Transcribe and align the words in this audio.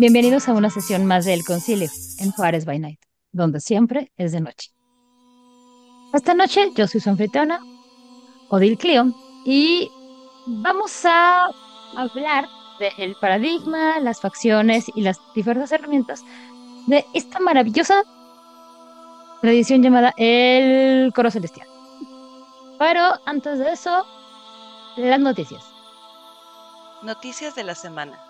Bienvenidos 0.00 0.48
a 0.48 0.52
una 0.52 0.70
sesión 0.70 1.06
más 1.06 1.24
del 1.24 1.44
Concilio 1.44 1.90
en 2.20 2.30
Juárez 2.30 2.64
by 2.64 2.78
Night, 2.78 3.00
donde 3.32 3.58
siempre 3.58 4.12
es 4.16 4.30
de 4.30 4.40
noche. 4.40 4.70
Esta 6.14 6.34
noche 6.34 6.70
yo 6.76 6.86
soy 6.86 7.00
su 7.00 7.10
anfitriona, 7.10 7.58
Odil 8.48 8.78
Clio, 8.78 9.12
y 9.44 9.90
vamos 10.46 11.04
a 11.04 11.48
hablar 11.96 12.46
del 12.78 13.16
paradigma, 13.20 13.98
las 13.98 14.20
facciones 14.20 14.84
y 14.94 15.00
las 15.00 15.18
diferentes 15.34 15.72
herramientas 15.72 16.22
de 16.86 17.04
esta 17.12 17.40
maravillosa 17.40 18.04
tradición 19.40 19.82
llamada 19.82 20.14
el 20.16 21.12
coro 21.12 21.32
celestial. 21.32 21.66
Pero 22.78 23.14
antes 23.26 23.58
de 23.58 23.72
eso, 23.72 24.06
las 24.96 25.18
noticias. 25.18 25.64
Noticias 27.02 27.56
de 27.56 27.64
la 27.64 27.74
semana. 27.74 28.27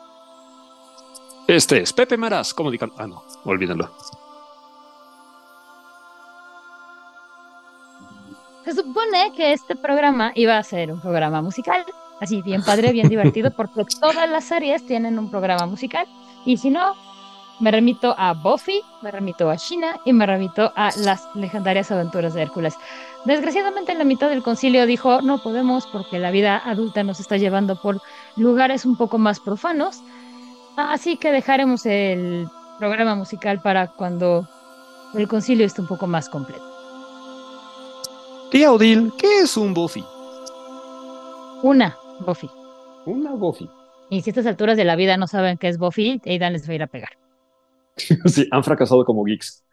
Este 1.48 1.80
es 1.80 1.94
Pepe 1.94 2.18
Maras 2.18 2.52
comunicando. 2.52 2.94
Ah, 2.98 3.06
no, 3.06 3.24
olvídalo. 3.44 3.90
Se 8.66 8.74
supone 8.74 9.32
que 9.34 9.54
este 9.54 9.74
programa 9.74 10.30
iba 10.34 10.58
a 10.58 10.62
ser 10.62 10.92
un 10.92 11.00
programa 11.00 11.40
musical, 11.40 11.86
así 12.20 12.42
bien 12.42 12.62
padre, 12.62 12.92
bien 12.92 13.08
divertido, 13.08 13.50
porque 13.50 13.82
todas 13.98 14.28
las 14.28 14.44
series 14.44 14.84
tienen 14.84 15.18
un 15.18 15.30
programa 15.30 15.64
musical. 15.64 16.06
Y 16.44 16.58
si 16.58 16.68
no, 16.68 16.94
me 17.60 17.70
remito 17.70 18.14
a 18.18 18.34
Buffy, 18.34 18.82
me 19.00 19.10
remito 19.10 19.48
a 19.48 19.56
China 19.56 19.98
y 20.04 20.12
me 20.12 20.26
remito 20.26 20.70
a 20.76 20.90
las 20.98 21.34
legendarias 21.34 21.90
aventuras 21.90 22.34
de 22.34 22.42
Hércules. 22.42 22.74
Desgraciadamente 23.24 23.94
la 23.94 24.04
mitad 24.04 24.28
del 24.28 24.42
concilio 24.42 24.84
dijo 24.84 25.22
no 25.22 25.42
podemos 25.42 25.86
porque 25.86 26.18
la 26.18 26.30
vida 26.30 26.60
adulta 26.62 27.02
nos 27.04 27.20
está 27.20 27.38
llevando 27.38 27.80
por 27.80 28.02
lugares 28.36 28.84
un 28.84 28.96
poco 28.96 29.16
más 29.16 29.40
profanos, 29.40 30.02
así 30.78 31.16
que 31.16 31.32
dejaremos 31.32 31.84
el 31.86 32.46
programa 32.78 33.14
musical 33.14 33.60
para 33.60 33.88
cuando 33.88 34.48
el 35.14 35.26
concilio 35.26 35.66
esté 35.66 35.80
un 35.80 35.88
poco 35.88 36.06
más 36.06 36.28
completo. 36.28 36.62
Tía 38.50 38.72
Odil, 38.72 39.12
¿qué 39.18 39.40
es 39.40 39.56
un 39.56 39.74
Buffy? 39.74 40.04
Una 41.62 41.96
Buffy. 42.20 42.48
Una 43.04 43.32
Buffy. 43.32 43.68
Y 44.10 44.22
si 44.22 44.30
a 44.30 44.32
estas 44.32 44.46
alturas 44.46 44.76
de 44.76 44.84
la 44.84 44.96
vida 44.96 45.16
no 45.16 45.26
saben 45.26 45.58
qué 45.58 45.68
es 45.68 45.78
Buffy, 45.78 46.20
Aidan 46.24 46.52
les 46.52 46.66
va 46.66 46.72
a 46.72 46.74
ir 46.76 46.82
a 46.82 46.86
pegar. 46.86 47.18
sí, 48.26 48.48
han 48.50 48.64
fracasado 48.64 49.04
como 49.04 49.24
geeks. 49.24 49.64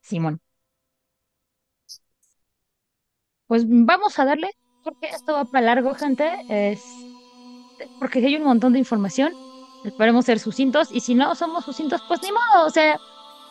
Simón. 0.00 0.40
Pues 3.46 3.64
vamos 3.66 4.18
a 4.18 4.24
darle, 4.24 4.50
porque 4.84 5.08
esto 5.08 5.32
va 5.32 5.44
para 5.44 5.66
largo, 5.66 5.94
gente. 5.94 6.30
Es 6.48 6.82
porque 7.98 8.18
hay 8.20 8.36
un 8.36 8.44
montón 8.44 8.72
de 8.72 8.78
información. 8.78 9.32
Esperemos 9.84 10.24
ser 10.24 10.38
sucintos, 10.40 10.88
y 10.92 11.00
si 11.00 11.14
no 11.14 11.34
somos 11.34 11.64
sucintos, 11.64 12.02
pues 12.08 12.20
ni 12.22 12.30
modo. 12.32 12.66
O 12.66 12.70
sea, 12.70 12.98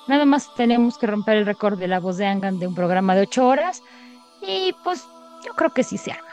nada 0.08 0.26
más 0.26 0.54
tenemos 0.56 0.98
que 0.98 1.08
romper 1.08 1.38
el 1.38 1.46
récord 1.46 1.78
de 1.80 1.88
la 1.88 2.00
voz 2.00 2.18
de 2.18 2.26
Angan 2.28 2.60
de 2.60 2.68
un 2.68 2.76
programa 2.76 3.16
de 3.16 3.22
ocho 3.22 3.48
horas. 3.48 3.82
Y 4.42 4.74
pues 4.84 5.06
yo 5.46 5.54
creo 5.54 5.74
que 5.74 5.84
sí 5.84 5.98
se 5.98 6.12
arma. 6.12 6.28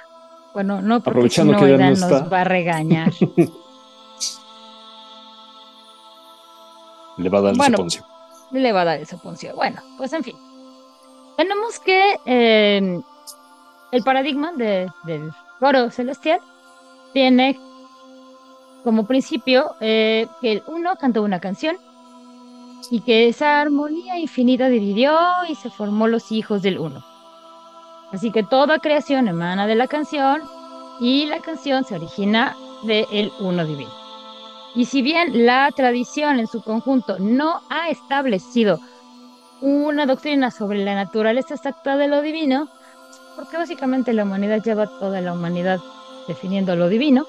Bueno, 0.53 0.81
no 0.83 1.01
porque 1.01 1.31
si 1.31 1.43
no, 1.43 1.59
que 1.59 1.77
nos 1.77 2.33
va 2.33 2.41
a 2.43 2.45
regañar. 2.45 3.13
Le 7.17 7.29
va 7.29 7.39
a 7.39 7.43
dar 7.43 7.53
el 7.53 7.59
Bueno. 7.59 7.77
soponcio. 7.79 8.05
le 8.51 8.73
va 8.73 8.83
a 8.83 8.85
dar 8.85 9.01
esa 9.01 9.17
punción. 9.17 9.57
Bueno, 9.57 9.81
pues 9.97 10.13
en 10.13 10.23
fin. 10.23 10.37
Tenemos 11.37 11.81
que 11.81 12.17
eh, 12.27 13.01
el 13.91 14.03
paradigma 14.05 14.53
de- 14.53 14.89
del 15.05 15.31
coro 15.59 15.91
celestial 15.91 16.39
tiene 17.13 17.59
como 18.85 19.07
principio 19.07 19.75
eh, 19.81 20.29
que 20.41 20.53
el 20.53 20.63
uno 20.67 20.95
cantó 20.97 21.23
una 21.23 21.41
canción 21.41 21.77
y 22.91 23.01
que 23.01 23.29
esa 23.29 23.63
armonía 23.63 24.19
infinita 24.19 24.69
dividió 24.69 25.19
y 25.49 25.55
se 25.55 25.71
formó 25.71 26.07
los 26.07 26.31
hijos 26.31 26.63
del 26.63 26.79
uno. 26.79 27.03
Así 28.13 28.31
que 28.31 28.43
toda 28.43 28.79
creación 28.79 29.27
emana 29.27 29.67
de 29.67 29.75
la 29.75 29.89
canción 29.89 30.43
y 31.01 31.25
la 31.27 31.41
canción 31.41 31.85
se 31.85 31.97
origina 31.97 32.55
del 32.85 33.33
uno 33.41 33.65
divino. 33.65 33.91
Y 34.75 34.85
si 34.85 35.03
bien 35.03 35.47
la 35.47 35.71
tradición 35.75 36.39
en 36.39 36.47
su 36.47 36.63
conjunto 36.63 37.19
no 37.19 37.63
ha 37.71 37.89
establecido 37.89 38.79
una 39.61 40.05
doctrina 40.05 40.51
sobre 40.51 40.85
la 40.85 40.95
naturaleza 40.95 41.55
exacta 41.55 41.97
de 41.97 42.09
lo 42.09 42.21
divino, 42.21 42.69
porque 43.37 43.57
básicamente 43.57 44.13
la 44.13 44.25
humanidad 44.25 44.63
lleva 44.63 44.87
toda 44.87 45.21
la 45.21 45.33
humanidad 45.33 45.81
definiendo 46.29 46.77
lo 46.77 46.89
divino, 46.89 47.27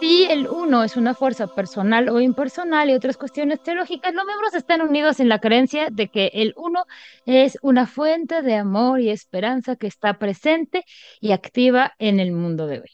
si 0.00 0.24
el 0.24 0.48
uno 0.48 0.84
es 0.84 0.96
una 0.96 1.14
fuerza 1.14 1.46
personal 1.48 2.08
o 2.08 2.20
impersonal 2.20 2.90
y 2.90 2.94
otras 2.94 3.16
cuestiones 3.16 3.62
teológicas, 3.62 4.14
los 4.14 4.24
miembros 4.24 4.54
están 4.54 4.80
unidos 4.82 5.20
en 5.20 5.28
la 5.28 5.40
creencia 5.40 5.88
de 5.90 6.08
que 6.08 6.30
el 6.34 6.54
uno 6.56 6.84
es 7.26 7.58
una 7.62 7.86
fuente 7.86 8.42
de 8.42 8.56
amor 8.56 9.00
y 9.00 9.10
esperanza 9.10 9.76
que 9.76 9.86
está 9.86 10.18
presente 10.18 10.84
y 11.20 11.32
activa 11.32 11.92
en 11.98 12.20
el 12.20 12.32
mundo 12.32 12.66
de 12.66 12.80
hoy. 12.80 12.90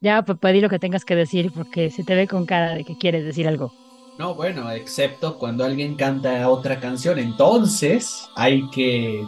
Ya, 0.00 0.22
papá, 0.22 0.52
di 0.52 0.60
lo 0.60 0.68
que 0.68 0.78
tengas 0.78 1.04
que 1.04 1.16
decir 1.16 1.50
porque 1.52 1.90
se 1.90 2.04
te 2.04 2.14
ve 2.14 2.28
con 2.28 2.46
cara 2.46 2.74
de 2.74 2.84
que 2.84 2.96
quieres 2.96 3.24
decir 3.24 3.48
algo. 3.48 3.72
No, 4.18 4.34
bueno, 4.34 4.70
excepto 4.70 5.38
cuando 5.38 5.64
alguien 5.64 5.94
canta 5.94 6.48
otra 6.48 6.80
canción, 6.80 7.18
entonces 7.18 8.26
hay 8.34 8.68
que 8.70 9.22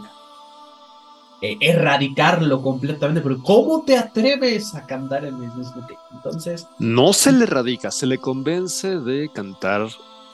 eh, 1.41 1.57
erradicarlo 1.61 2.61
completamente. 2.61 3.21
Pero 3.21 3.41
¿cómo 3.41 3.83
te 3.83 3.97
atreves 3.97 4.75
a 4.75 4.85
cantar 4.85 5.25
el 5.25 5.33
mismo? 5.33 5.63
Entonces, 6.11 6.67
No 6.79 7.13
se 7.13 7.31
le 7.31 7.45
radica, 7.45 7.91
se 7.91 8.05
le 8.05 8.17
convence 8.17 8.99
de 8.99 9.29
cantar 9.33 9.87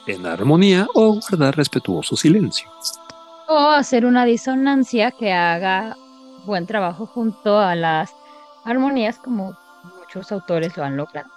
en 0.06 0.26
armonía 0.26 0.88
o 0.94 1.20
guardar 1.20 1.56
respetuoso 1.56 2.16
silencio. 2.16 2.68
O 3.48 3.68
hacer 3.70 4.04
una 4.04 4.24
disonancia 4.24 5.12
que 5.12 5.32
haga 5.32 5.96
buen 6.44 6.66
trabajo 6.66 7.06
junto 7.06 7.58
a 7.58 7.74
las 7.74 8.10
armonías 8.64 9.18
como 9.18 9.56
muchos 10.00 10.32
autores 10.32 10.76
lo 10.76 10.84
han 10.84 10.96
logrado. 10.96 11.28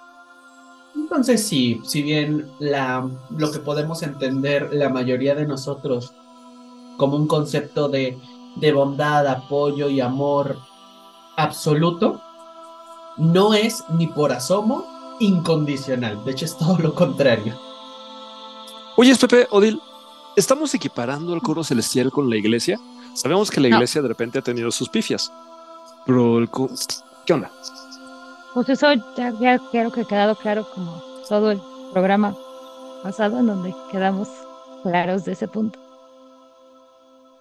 entonces 0.96 1.48
sí, 1.48 1.82
si 1.84 2.02
bien 2.02 2.50
la, 2.60 3.08
lo 3.30 3.52
que 3.52 3.60
podemos 3.60 4.02
entender 4.04 4.74
la 4.74 4.90
mayoría 4.90 5.36
de 5.36 5.46
nosotros 5.46 6.14
como 6.98 7.16
un 7.16 7.28
concepto 7.28 7.88
de, 7.88 8.18
de 8.60 8.72
bondad, 8.74 9.28
apoyo 9.28 9.90
y 9.90 10.02
amor 10.02 10.58
absoluto, 11.38 12.22
no 13.18 13.54
es 13.54 13.84
ni 13.90 14.08
por 14.08 14.32
asomo 14.32 14.86
incondicional. 15.20 16.24
De 16.26 16.32
hecho, 16.32 16.46
es 16.46 16.58
todo 16.58 16.78
lo 16.78 16.94
contrario. 16.94 17.58
Oye, 18.98 19.16
Pepe, 19.16 19.48
Odil, 19.52 19.82
¿estamos 20.36 20.74
equiparando 20.74 21.34
al 21.34 21.42
coro 21.42 21.64
celestial 21.64 22.12
con 22.12 22.30
la 22.30 22.36
iglesia? 22.38 22.80
Sabemos 23.14 23.50
que 23.50 23.62
la 23.62 23.70
No. 23.70 23.76
iglesia 23.78 24.02
de 24.02 24.08
repente 24.08 24.40
ha 24.40 24.42
tenido 24.42 24.72
sus 24.72 24.90
pifias. 24.90 25.32
Pero 26.06 26.40
el 26.40 26.50
¿Qué 27.26 27.34
onda? 27.34 27.52
Pues 28.54 28.68
eso 28.70 28.88
ya, 29.16 29.32
ya 29.40 29.60
creo 29.72 29.92
que 29.92 30.02
ha 30.02 30.06
quedado 30.06 30.36
claro 30.36 30.68
como 30.74 31.02
todo 31.28 31.52
el 31.52 31.62
programa 31.94 32.36
pasado 33.04 33.40
en 33.40 33.48
donde 33.48 33.76
quedamos 33.92 34.28
claros 34.84 35.26
de 35.26 35.34
ese 35.34 35.48
punto. 35.48 35.80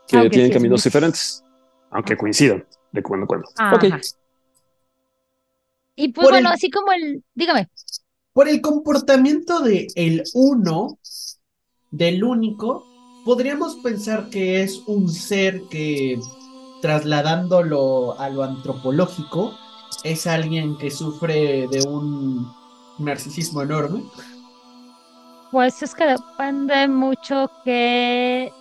Que 0.09 0.17
Aunque 0.17 0.31
tienen 0.31 0.49
sí 0.49 0.55
caminos 0.55 0.81
muy- 0.81 0.85
diferentes, 0.85 1.45
aunque 1.91 2.17
coincidan 2.17 2.67
de 2.93 3.03
cuando 3.03 3.25
en 3.25 3.27
cuando. 3.29 3.49
Ajá. 3.57 3.77
Ok. 3.77 3.85
Y 5.97 6.09
pues 6.13 6.25
Por 6.25 6.33
bueno, 6.35 6.49
el- 6.49 6.55
así 6.55 6.71
como 6.71 6.93
el, 6.93 7.23
dígame, 7.35 7.69
Por 8.33 8.49
el 8.49 8.61
comportamiento 8.61 9.61
de 9.61 9.89
el 9.97 10.23
uno, 10.35 10.99
del 11.91 12.23
único, 12.25 12.85
podríamos 13.25 13.77
pensar 13.77 14.31
que 14.31 14.63
es 14.63 14.81
un 14.87 15.09
ser 15.11 15.63
que, 15.71 16.19
trasladándolo 16.81 18.19
a 18.21 18.29
lo 18.31 18.45
antropológico, 18.45 19.55
es 20.05 20.27
alguien 20.27 20.79
que 20.79 20.91
sufre 20.91 21.67
de 21.69 21.83
un 21.89 22.47
narcisismo 22.99 23.63
enorme. 23.63 24.05
Pues 25.51 25.83
es 25.83 25.95
que 25.95 26.05
depende 26.07 26.87
mucho 26.89 27.51
que... 27.65 28.53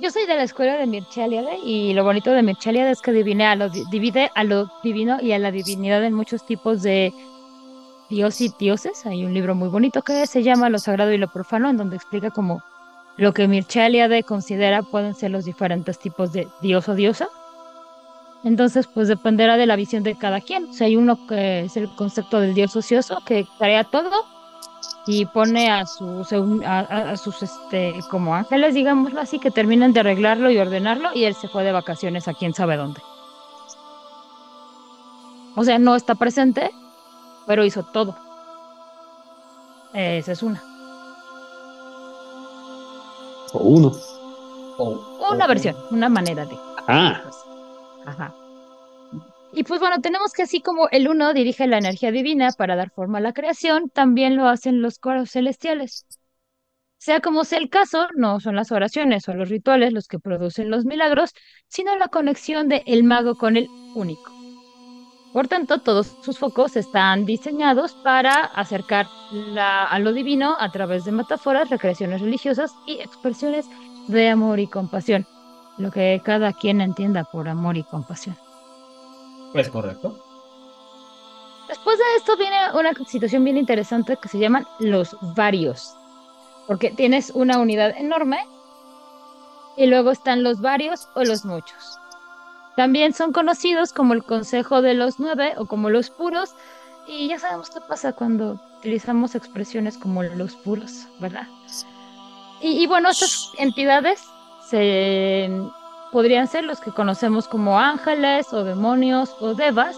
Yo 0.00 0.10
soy 0.10 0.26
de 0.26 0.36
la 0.36 0.42
escuela 0.42 0.76
de 0.76 0.86
Mircea 0.86 1.28
y 1.64 1.92
lo 1.92 2.02
bonito 2.02 2.30
de 2.30 2.42
Mircea 2.42 2.90
es 2.90 3.02
que 3.02 3.12
divide 3.12 3.44
a, 3.44 3.54
lo, 3.56 3.68
di- 3.68 3.84
divide 3.90 4.30
a 4.34 4.42
lo 4.42 4.70
divino 4.82 5.18
y 5.20 5.32
a 5.32 5.38
la 5.38 5.50
divinidad 5.50 6.02
en 6.04 6.14
muchos 6.14 6.44
tipos 6.46 6.82
de 6.82 7.12
dios 8.08 8.40
y 8.40 8.50
dioses. 8.58 9.04
Hay 9.06 9.24
un 9.24 9.34
libro 9.34 9.54
muy 9.54 9.68
bonito 9.68 10.02
que 10.02 10.26
se 10.26 10.42
llama 10.42 10.70
Lo 10.70 10.78
Sagrado 10.78 11.12
y 11.12 11.18
lo 11.18 11.28
Profano, 11.28 11.68
en 11.68 11.76
donde 11.76 11.96
explica 11.96 12.30
como 12.30 12.62
lo 13.16 13.34
que 13.34 13.46
Mircea 13.46 14.22
considera 14.22 14.82
pueden 14.82 15.14
ser 15.14 15.30
los 15.30 15.44
diferentes 15.44 15.98
tipos 15.98 16.32
de 16.32 16.48
dios 16.62 16.88
o 16.88 16.94
diosa. 16.94 17.28
Entonces, 18.44 18.88
pues 18.88 19.08
dependerá 19.08 19.56
de 19.56 19.66
la 19.66 19.76
visión 19.76 20.02
de 20.02 20.16
cada 20.16 20.40
quien. 20.40 20.70
O 20.70 20.72
sea, 20.72 20.86
hay 20.86 20.96
uno 20.96 21.26
que 21.26 21.60
es 21.60 21.76
el 21.76 21.88
concepto 21.94 22.40
del 22.40 22.54
dios 22.54 22.74
ocioso, 22.74 23.18
que 23.26 23.46
crea 23.58 23.84
todo 23.84 24.10
y 25.06 25.26
pone 25.26 25.70
a 25.70 25.84
sus, 25.86 26.32
a, 26.64 26.78
a- 26.80 27.16
sus 27.16 27.42
este, 27.42 27.94
como 28.10 28.34
ángeles, 28.34 28.74
digámoslo 28.74 29.20
así, 29.20 29.38
que 29.38 29.50
terminan 29.50 29.92
de 29.92 30.00
arreglarlo 30.00 30.50
y 30.50 30.58
ordenarlo, 30.58 31.10
y 31.14 31.24
él 31.24 31.34
se 31.34 31.48
fue 31.48 31.64
de 31.64 31.72
vacaciones 31.72 32.28
a 32.28 32.34
quién 32.34 32.54
sabe 32.54 32.76
dónde. 32.76 33.00
O 35.56 35.64
sea, 35.64 35.78
no 35.78 35.96
está 35.96 36.14
presente, 36.14 36.70
pero 37.46 37.64
hizo 37.64 37.82
todo. 37.82 38.14
Esa 39.92 40.32
es 40.32 40.42
una. 40.42 40.62
O 43.52 43.58
uno. 43.58 43.92
O- 44.78 45.28
Una 45.30 45.44
o- 45.44 45.48
versión, 45.48 45.76
una 45.90 46.08
manera 46.08 46.46
de. 46.46 46.58
Ah, 46.88 47.20
Ajá. 48.06 48.32
Y 49.52 49.64
pues 49.64 49.80
bueno, 49.80 50.00
tenemos 50.00 50.32
que 50.32 50.42
así 50.42 50.62
como 50.62 50.88
el 50.90 51.08
uno 51.08 51.34
dirige 51.34 51.66
la 51.66 51.78
energía 51.78 52.10
divina 52.10 52.50
para 52.56 52.74
dar 52.74 52.90
forma 52.90 53.18
a 53.18 53.20
la 53.20 53.34
creación, 53.34 53.90
también 53.90 54.36
lo 54.36 54.48
hacen 54.48 54.80
los 54.80 54.98
coros 54.98 55.30
celestiales. 55.30 56.06
Sea 56.96 57.20
como 57.20 57.44
sea 57.44 57.58
el 57.58 57.68
caso, 57.68 58.06
no 58.16 58.40
son 58.40 58.56
las 58.56 58.72
oraciones 58.72 59.28
o 59.28 59.34
los 59.34 59.50
rituales 59.50 59.92
los 59.92 60.06
que 60.06 60.18
producen 60.18 60.70
los 60.70 60.84
milagros, 60.86 61.32
sino 61.68 61.96
la 61.96 62.08
conexión 62.08 62.68
de 62.68 62.82
el 62.86 63.04
mago 63.04 63.34
con 63.34 63.56
el 63.56 63.68
único. 63.94 64.32
Por 65.32 65.48
tanto, 65.48 65.80
todos 65.80 66.16
sus 66.22 66.38
focos 66.38 66.76
están 66.76 67.26
diseñados 67.26 67.94
para 68.04 68.44
acercar 68.44 69.06
a 69.58 69.98
lo 69.98 70.12
divino 70.12 70.56
a 70.60 70.70
través 70.70 71.04
de 71.04 71.12
metáforas, 71.12 71.70
recreaciones 71.70 72.20
religiosas 72.20 72.72
y 72.86 73.00
expresiones 73.00 73.66
de 74.08 74.28
amor 74.28 74.60
y 74.60 74.66
compasión, 74.66 75.26
lo 75.78 75.90
que 75.90 76.20
cada 76.24 76.52
quien 76.52 76.80
entienda 76.80 77.24
por 77.24 77.48
amor 77.48 77.76
y 77.76 77.82
compasión. 77.82 78.36
Es 79.54 79.68
correcto. 79.68 80.18
Después 81.68 81.98
de 81.98 82.04
esto 82.16 82.36
viene 82.36 82.56
una 82.74 82.92
situación 83.06 83.44
bien 83.44 83.56
interesante 83.56 84.18
que 84.20 84.28
se 84.28 84.38
llaman 84.38 84.66
los 84.78 85.16
varios, 85.34 85.94
porque 86.66 86.90
tienes 86.90 87.30
una 87.30 87.58
unidad 87.58 87.96
enorme 87.96 88.38
y 89.76 89.86
luego 89.86 90.10
están 90.10 90.42
los 90.42 90.60
varios 90.60 91.08
o 91.14 91.24
los 91.24 91.44
muchos. 91.44 91.98
También 92.76 93.12
son 93.12 93.32
conocidos 93.32 93.92
como 93.92 94.14
el 94.14 94.24
Consejo 94.24 94.82
de 94.82 94.94
los 94.94 95.18
Nueve 95.18 95.54
o 95.56 95.66
como 95.66 95.90
los 95.90 96.10
puros, 96.10 96.54
y 97.06 97.28
ya 97.28 97.38
sabemos 97.38 97.70
qué 97.70 97.80
pasa 97.80 98.12
cuando 98.12 98.60
utilizamos 98.78 99.34
expresiones 99.34 99.98
como 99.98 100.22
los 100.22 100.56
puros, 100.56 101.06
¿verdad? 101.20 101.46
Y, 102.60 102.86
bueno, 102.86 103.10
estas 103.10 103.50
entidades 103.58 104.22
se, 104.68 105.50
podrían 106.12 106.46
ser 106.46 106.64
los 106.64 106.80
que 106.80 106.92
conocemos 106.92 107.48
como 107.48 107.78
ángeles 107.78 108.52
o 108.52 108.62
demonios 108.62 109.34
o 109.40 109.54
devas, 109.54 109.96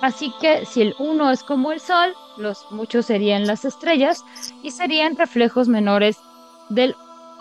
Así 0.00 0.32
que 0.40 0.64
si 0.64 0.82
el 0.82 0.94
uno 0.98 1.30
es 1.30 1.42
como 1.42 1.72
el 1.72 1.80
sol, 1.80 2.14
los 2.36 2.70
muchos 2.70 3.06
serían 3.06 3.46
las 3.46 3.64
estrellas 3.64 4.24
y 4.62 4.70
serían 4.70 5.16
reflejos 5.16 5.66
menores 5.66 6.18
del 6.68 6.94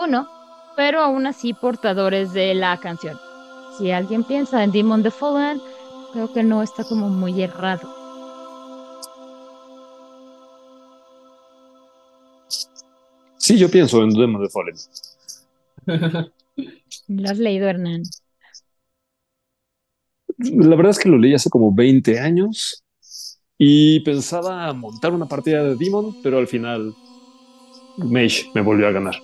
uno, 0.04 0.28
pero 0.76 1.02
aún 1.02 1.28
así 1.28 1.54
portadores 1.54 2.34
de 2.34 2.56
la 2.56 2.78
canción. 2.78 3.20
Si 3.78 3.92
alguien 3.92 4.24
piensa 4.24 4.64
en 4.64 4.72
Demon 4.72 5.04
the 5.04 5.12
Fallen, 5.12 5.62
creo 6.14 6.34
que 6.34 6.42
no 6.42 6.64
está 6.64 6.84
como 6.84 7.10
muy 7.10 7.42
errado. 7.42 7.94
sí, 13.38 13.58
yo 13.58 13.70
pienso 13.70 14.04
en 14.04 14.10
Demon 14.10 14.42
de 14.42 14.50
Fallen. 14.50 14.76
¿Lo 17.08 17.30
has 17.30 17.38
leído, 17.38 17.68
Hernán? 17.68 18.04
La 20.38 20.76
verdad 20.76 20.92
es 20.92 21.00
que 21.00 21.10
lo 21.10 21.18
leí 21.18 21.34
hace 21.34 21.50
como 21.50 21.74
20 21.74 22.20
años 22.20 22.84
y 23.58 24.02
pensaba 24.02 24.72
montar 24.74 25.14
una 25.14 25.26
partida 25.26 25.64
de 25.64 25.76
Demon, 25.76 26.16
pero 26.22 26.38
al 26.38 26.48
final 26.48 26.94
Mage 27.98 28.46
me 28.54 28.62
volvió 28.62 28.88
a 28.88 28.92
ganar. 28.92 29.16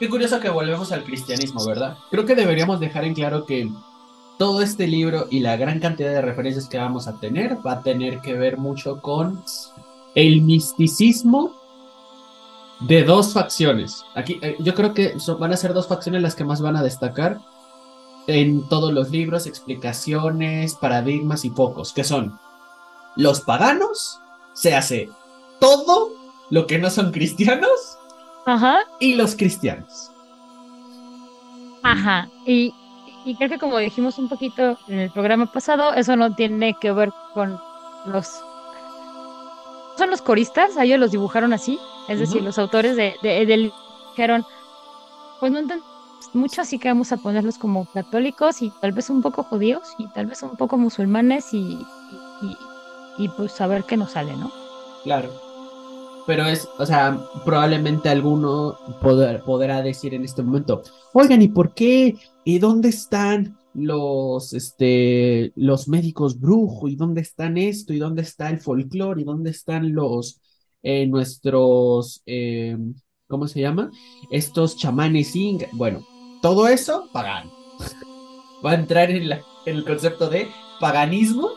Qué 0.00 0.08
curioso 0.08 0.40
que 0.40 0.48
volvemos 0.48 0.90
al 0.92 1.04
cristianismo, 1.04 1.64
¿verdad? 1.66 1.96
Creo 2.10 2.24
que 2.24 2.34
deberíamos 2.34 2.80
dejar 2.80 3.04
en 3.04 3.14
claro 3.14 3.44
que 3.46 3.68
todo 4.38 4.62
este 4.62 4.86
libro 4.86 5.26
y 5.30 5.40
la 5.40 5.56
gran 5.56 5.80
cantidad 5.80 6.10
de 6.10 6.22
referencias 6.22 6.68
que 6.68 6.78
vamos 6.78 7.06
a 7.06 7.20
tener 7.20 7.58
va 7.64 7.72
a 7.72 7.82
tener 7.82 8.20
que 8.20 8.34
ver 8.34 8.56
mucho 8.56 9.00
con 9.00 9.42
el 10.14 10.42
misticismo 10.42 11.52
de 12.86 13.04
dos 13.04 13.32
facciones. 13.32 14.04
Aquí 14.14 14.38
eh, 14.42 14.56
yo 14.60 14.74
creo 14.74 14.94
que 14.94 15.18
son- 15.20 15.38
van 15.38 15.52
a 15.52 15.56
ser 15.56 15.72
dos 15.74 15.86
facciones 15.88 16.22
las 16.22 16.34
que 16.34 16.44
más 16.44 16.60
van 16.60 16.76
a 16.76 16.82
destacar 16.82 17.38
en 18.26 18.66
todos 18.68 18.92
los 18.92 19.10
libros, 19.10 19.46
explicaciones, 19.46 20.74
paradigmas 20.74 21.44
y 21.44 21.50
focos, 21.50 21.92
que 21.92 22.04
son 22.04 22.38
los 23.16 23.40
paganos, 23.42 24.20
se 24.54 24.74
hace 24.74 25.10
todo 25.60 26.10
lo 26.50 26.66
que 26.66 26.78
no 26.78 26.90
son 26.90 27.12
cristianos 27.12 27.98
Ajá, 28.46 28.78
y 29.00 29.14
los 29.14 29.36
cristianos. 29.36 30.10
ajá. 31.82 32.28
Y, 32.46 32.74
y 33.24 33.36
creo 33.36 33.48
que 33.48 33.58
como 33.58 33.78
dijimos 33.78 34.18
un 34.18 34.28
poquito 34.28 34.78
en 34.88 34.98
el 34.98 35.10
programa 35.10 35.50
pasado, 35.50 35.94
eso 35.94 36.16
no 36.16 36.34
tiene 36.34 36.74
que 36.80 36.92
ver 36.92 37.10
con 37.34 37.58
los... 38.06 38.28
Son 39.96 40.10
los 40.10 40.22
coristas, 40.22 40.76
a 40.76 40.84
ellos 40.84 40.98
los 40.98 41.12
dibujaron 41.12 41.52
así, 41.52 41.78
es 42.08 42.18
decir, 42.20 42.42
los 42.42 42.58
autores 42.58 42.96
de, 42.96 43.14
de, 43.22 43.70
dijeron, 44.10 44.44
pues 45.40 45.52
no 45.52 45.58
entendemos 45.58 45.92
mucho, 46.32 46.62
así 46.62 46.78
que 46.78 46.88
vamos 46.88 47.12
a 47.12 47.16
ponerlos 47.18 47.58
como 47.58 47.86
católicos 47.86 48.62
y 48.62 48.70
tal 48.80 48.92
vez 48.92 49.10
un 49.10 49.22
poco 49.22 49.42
judíos 49.42 49.82
y 49.98 50.08
tal 50.08 50.26
vez 50.26 50.42
un 50.42 50.56
poco 50.56 50.76
musulmanes 50.78 51.52
y, 51.52 51.58
y, 51.58 51.78
y- 52.42 52.56
y, 53.24 53.28
pues 53.28 53.60
a 53.60 53.68
ver 53.68 53.84
qué 53.84 53.96
nos 53.96 54.12
sale, 54.12 54.36
¿no? 54.36 54.50
Claro. 55.04 55.30
Pero 56.26 56.46
es, 56.46 56.66
o 56.78 56.86
sea, 56.86 57.20
probablemente 57.44 58.08
alguno 58.08 58.76
poder- 59.02 59.42
podrá 59.44 59.82
decir 59.82 60.14
en 60.14 60.24
este 60.24 60.42
momento, 60.42 60.82
oigan, 61.12 61.42
¿y 61.42 61.48
por 61.48 61.74
qué? 61.74 62.16
¿Y 62.44 62.58
dónde 62.58 62.88
están 62.88 63.56
los, 63.74 64.52
este, 64.54 65.52
los 65.54 65.86
médicos 65.86 66.40
brujo? 66.40 66.88
¿Y 66.88 66.96
dónde 66.96 67.20
están 67.20 67.58
esto? 67.58 67.92
¿Y 67.92 67.98
dónde 67.98 68.22
está 68.22 68.48
el 68.48 68.58
folclore? 68.60 69.20
¿Y 69.20 69.24
dónde 69.24 69.50
están 69.50 69.94
los, 69.94 70.40
eh, 70.84 71.06
nuestros, 71.08 72.22
eh, 72.26 72.78
¿cómo 73.28 73.48
se 73.48 73.62
llama? 73.62 73.90
Estos 74.30 74.76
chamanes 74.78 75.36
inca. 75.36 75.68
Bueno, 75.72 76.06
todo 76.42 76.68
eso, 76.68 77.10
pagano. 77.12 77.52
Va 78.66 78.72
a 78.72 78.74
entrar 78.74 79.10
en, 79.12 79.28
la- 79.28 79.42
en 79.66 79.76
el 79.76 79.84
concepto 79.84 80.28
de 80.28 80.50
paganismo. 80.80 81.50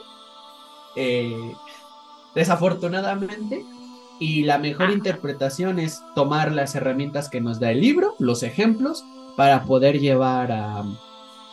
eh, 0.96 1.54
desafortunadamente. 2.36 3.66
Y 4.20 4.44
la 4.44 4.60
mejor 4.60 4.92
interpretación 4.92 5.80
es 5.80 6.02
tomar 6.16 6.52
las 6.54 6.76
herramientas 6.76 7.30
que 7.30 7.42
nos 7.42 7.60
da 7.60 7.72
el 7.72 7.82
libro, 7.82 8.16
los 8.20 8.44
ejemplos, 8.44 9.06
para 9.38 9.66
poder 9.66 10.00
llevar 10.00 10.52
a, 10.52 10.84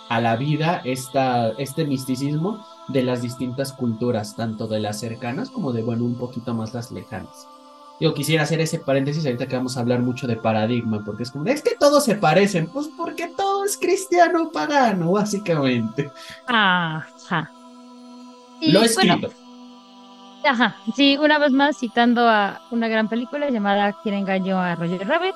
a 0.08 0.20
la 0.20 0.36
vida 0.36 0.80
esta, 0.84 1.50
este 1.58 1.86
misticismo 1.86 2.64
de 2.88 3.02
las 3.04 3.22
distintas 3.22 3.72
culturas, 3.74 4.36
tanto 4.36 4.68
de 4.68 4.80
las 4.80 5.00
cercanas 5.00 5.50
como 5.50 5.72
de, 5.72 5.82
bueno, 5.82 6.04
un 6.04 6.18
poquito 6.18 6.54
más 6.54 6.74
las 6.74 6.92
lejanas. 6.92 7.48
Yo 8.04 8.12
quisiera 8.12 8.42
hacer 8.42 8.60
ese 8.60 8.80
paréntesis 8.80 9.24
ahorita 9.24 9.46
que 9.46 9.56
vamos 9.56 9.78
a 9.78 9.80
hablar 9.80 10.00
mucho 10.00 10.26
de 10.26 10.36
paradigma, 10.36 11.02
porque 11.02 11.22
es 11.22 11.30
como, 11.30 11.46
es 11.46 11.62
que 11.62 11.74
todos 11.74 12.04
se 12.04 12.16
parecen, 12.16 12.66
pues 12.66 12.90
porque 12.94 13.28
todo 13.28 13.64
es 13.64 13.78
cristiano 13.78 14.50
pagano, 14.52 15.12
básicamente. 15.12 16.10
Ajá. 16.46 17.50
Y, 18.60 18.72
Lo 18.72 18.80
bueno, 18.80 19.14
escrito. 19.14 19.30
Ajá, 20.44 20.76
sí, 20.94 21.16
una 21.16 21.38
vez 21.38 21.52
más 21.52 21.78
citando 21.78 22.28
a 22.28 22.60
una 22.70 22.88
gran 22.88 23.08
película 23.08 23.48
llamada 23.48 23.96
Quien 24.02 24.16
engañó 24.16 24.60
a 24.60 24.74
Roger 24.74 25.08
Rabbit. 25.08 25.34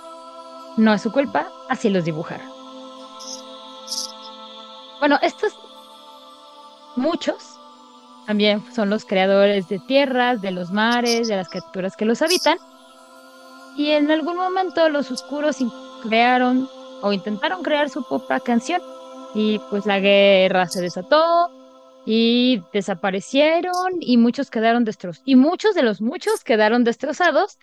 No 0.77 0.93
es 0.93 1.01
su 1.01 1.11
culpa, 1.11 1.49
así 1.71 1.89
los 1.89 2.05
dibujaron. 2.05 2.51
Bueno, 5.01 5.19
estos 5.23 5.55
muchos 6.97 7.58
también 8.29 8.63
son 8.75 8.91
los 8.91 9.07
creadores 9.07 9.71
de 9.71 9.79
tierras, 9.79 10.43
de 10.43 10.51
los 10.51 10.71
mares, 10.71 11.29
de 11.29 11.37
las 11.37 11.49
criaturas 11.49 11.97
que 11.97 12.05
los 12.05 12.21
habitan. 12.21 12.59
Y 13.75 13.93
en 13.93 14.11
algún 14.11 14.37
momento 14.37 14.87
los 14.91 15.11
oscuros 15.11 15.57
crearon 16.03 16.69
o 17.01 17.15
intentaron 17.15 17.63
crear 17.63 17.89
su 17.89 18.07
propia 18.07 18.39
canción. 18.41 18.83
Y 19.35 19.59
pues 19.71 19.87
la 19.87 19.99
guerra 19.99 20.67
se 20.67 20.83
desató, 20.83 21.51
y 22.05 22.63
desaparecieron 22.75 23.97
y 24.01 24.19
muchos 24.19 24.51
quedaron 24.51 24.85
destrozados. 24.85 25.23
Y 25.27 25.35
muchos 25.35 25.75
de 25.75 25.83
los 25.83 26.03
muchos 26.03 26.45
quedaron 26.45 26.85
destrozados 26.85 27.59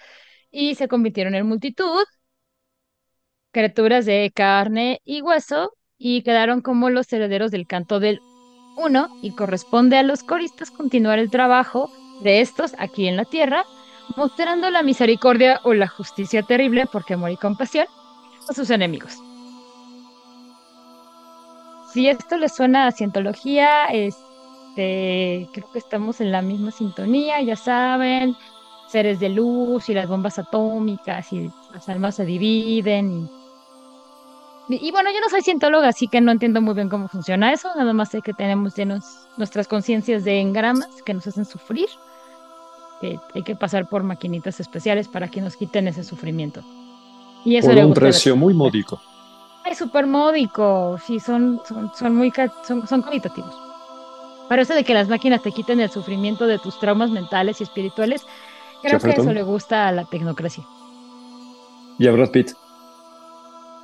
y 0.49 0.73
se 0.73 0.87
convirtieron 0.87 1.35
en 1.35 1.45
multitud, 1.47 2.05
criaturas 3.51 4.07
de 4.07 4.31
carne 4.33 4.99
y 5.05 5.21
hueso, 5.21 5.73
y 5.97 6.23
quedaron 6.23 6.61
como 6.61 6.89
los 6.89 7.13
herederos 7.13 7.51
del 7.51 7.67
canto 7.67 7.99
del 7.99 8.19
uno, 8.75 9.09
y 9.21 9.31
corresponde 9.31 9.97
a 9.97 10.03
los 10.03 10.23
coristas 10.23 10.71
continuar 10.71 11.19
el 11.19 11.29
trabajo 11.29 11.91
de 12.21 12.41
estos 12.41 12.73
aquí 12.77 13.07
en 13.07 13.17
la 13.17 13.25
tierra, 13.25 13.65
mostrando 14.15 14.69
la 14.69 14.83
misericordia 14.83 15.59
o 15.63 15.73
la 15.73 15.87
justicia 15.87 16.43
terrible, 16.43 16.85
porque 16.91 17.15
amor 17.15 17.31
y 17.31 17.37
compasión, 17.37 17.87
a 18.49 18.53
sus 18.53 18.69
enemigos. 18.69 19.17
Si 21.91 22.09
esto 22.09 22.37
les 22.37 22.53
suena 22.53 22.87
a 22.87 22.91
cientología, 22.91 23.85
este, 23.85 25.47
creo 25.53 25.71
que 25.71 25.79
estamos 25.79 26.19
en 26.19 26.31
la 26.31 26.41
misma 26.41 26.71
sintonía, 26.71 27.41
ya 27.41 27.55
saben, 27.55 28.35
seres 28.89 29.19
de 29.19 29.29
luz 29.29 29.89
y 29.89 29.93
las 29.93 30.07
bombas 30.07 30.37
atómicas 30.37 31.31
y 31.31 31.49
las 31.73 31.87
almas 31.89 32.15
se 32.15 32.25
dividen 32.25 33.11
y 33.11 33.44
Y, 34.67 34.91
bueno, 34.91 35.11
yo 35.11 35.19
no 35.19 35.29
soy 35.29 35.41
cientóloga, 35.41 35.89
así 35.89 36.07
que 36.07 36.21
no 36.21 36.31
entiendo 36.31 36.59
muy 36.59 36.73
bien 36.73 36.89
cómo 36.89 37.07
funciona 37.07 37.53
eso. 37.53 37.69
Nada 37.75 37.93
más 37.93 38.09
sé 38.09 38.21
que 38.21 38.33
tenemos 38.33 38.75
llenos 38.75 39.03
nuestras 39.37 39.67
conciencias 39.67 40.23
de 40.23 40.39
engramas 40.39 40.89
que 41.05 41.13
nos 41.13 41.27
hacen 41.27 41.45
sufrir. 41.45 41.87
Que 42.99 43.19
hay 43.35 43.43
que 43.43 43.55
pasar 43.55 43.87
por 43.87 44.01
maquinitas 44.01 44.59
especiales 44.59 45.07
para 45.07 45.27
que 45.27 45.41
nos 45.41 45.55
quiten 45.55 45.87
ese 45.87 46.03
sufrimiento. 46.03 46.63
Y 47.43 47.57
eso 47.57 47.69
Por 47.69 47.77
un 47.77 47.93
precio 47.93 48.35
muy 48.35 48.55
módico. 48.55 48.99
Es 49.65 49.77
súper 49.77 50.07
módico, 50.07 50.97
sí, 51.05 51.19
son, 51.19 51.61
son, 51.67 51.91
son 51.95 52.15
muy 52.15 52.31
son, 52.67 52.87
son 52.87 53.01
caritativos. 53.01 53.55
Pero 54.47 54.61
eso 54.61 54.73
de 54.73 54.83
que 54.83 54.93
las 54.93 55.07
máquinas 55.07 55.41
te 55.41 55.51
quiten 55.51 55.79
el 55.79 55.89
sufrimiento 55.89 56.47
de 56.47 56.59
tus 56.59 56.79
traumas 56.79 57.09
mentales 57.09 57.59
y 57.59 57.63
espirituales, 57.63 58.25
creo 58.81 58.99
que 58.99 59.09
eso 59.11 59.33
le 59.33 59.43
gusta 59.43 59.87
a 59.87 59.91
la 59.91 60.05
tecnocracia. 60.05 60.63
Y 61.97 62.07
a 62.07 62.11
Brad 62.11 62.29
Pitt. 62.29 62.51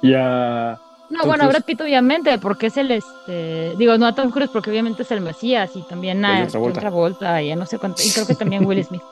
Y 0.01 0.13
a. 0.15 0.79
No, 1.09 1.21
Tom 1.21 1.25
bueno, 1.25 1.35
Cruise. 1.35 1.47
Brad 1.47 1.63
Pitt 1.65 1.81
obviamente, 1.81 2.37
porque 2.39 2.67
es 2.67 2.77
el, 2.77 2.91
este, 2.91 3.75
digo, 3.77 3.97
no 3.97 4.07
a 4.07 4.15
Tom 4.15 4.31
Cruise 4.31 4.49
porque 4.51 4.69
obviamente 4.71 5.03
es 5.03 5.11
el 5.11 5.21
Mesías 5.21 5.71
y 5.75 5.83
también 5.83 6.23
a 6.25 6.27
a 6.33 6.35
John 6.35 6.47
Travolta. 6.47 6.81
John 6.81 6.81
Travolta 6.81 7.41
y 7.41 7.51
a 7.51 7.55
no 7.55 7.65
sé 7.65 7.77
cuánto, 7.79 8.01
y 8.03 8.11
creo 8.11 8.25
que 8.25 8.35
también 8.35 8.65
Will 8.65 8.83
Smith. 8.83 9.01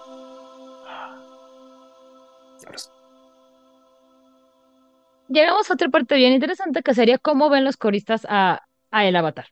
Llegamos 5.28 5.70
a 5.70 5.74
otra 5.76 5.90
parte 5.90 6.16
bien 6.16 6.34
interesante 6.34 6.82
que 6.82 6.94
sería 6.94 7.18
cómo 7.20 7.50
ven 7.50 7.64
los 7.64 7.78
coristas 7.78 8.26
a, 8.30 8.62
a 8.92 9.06
el 9.06 9.16
avatar. 9.16 9.48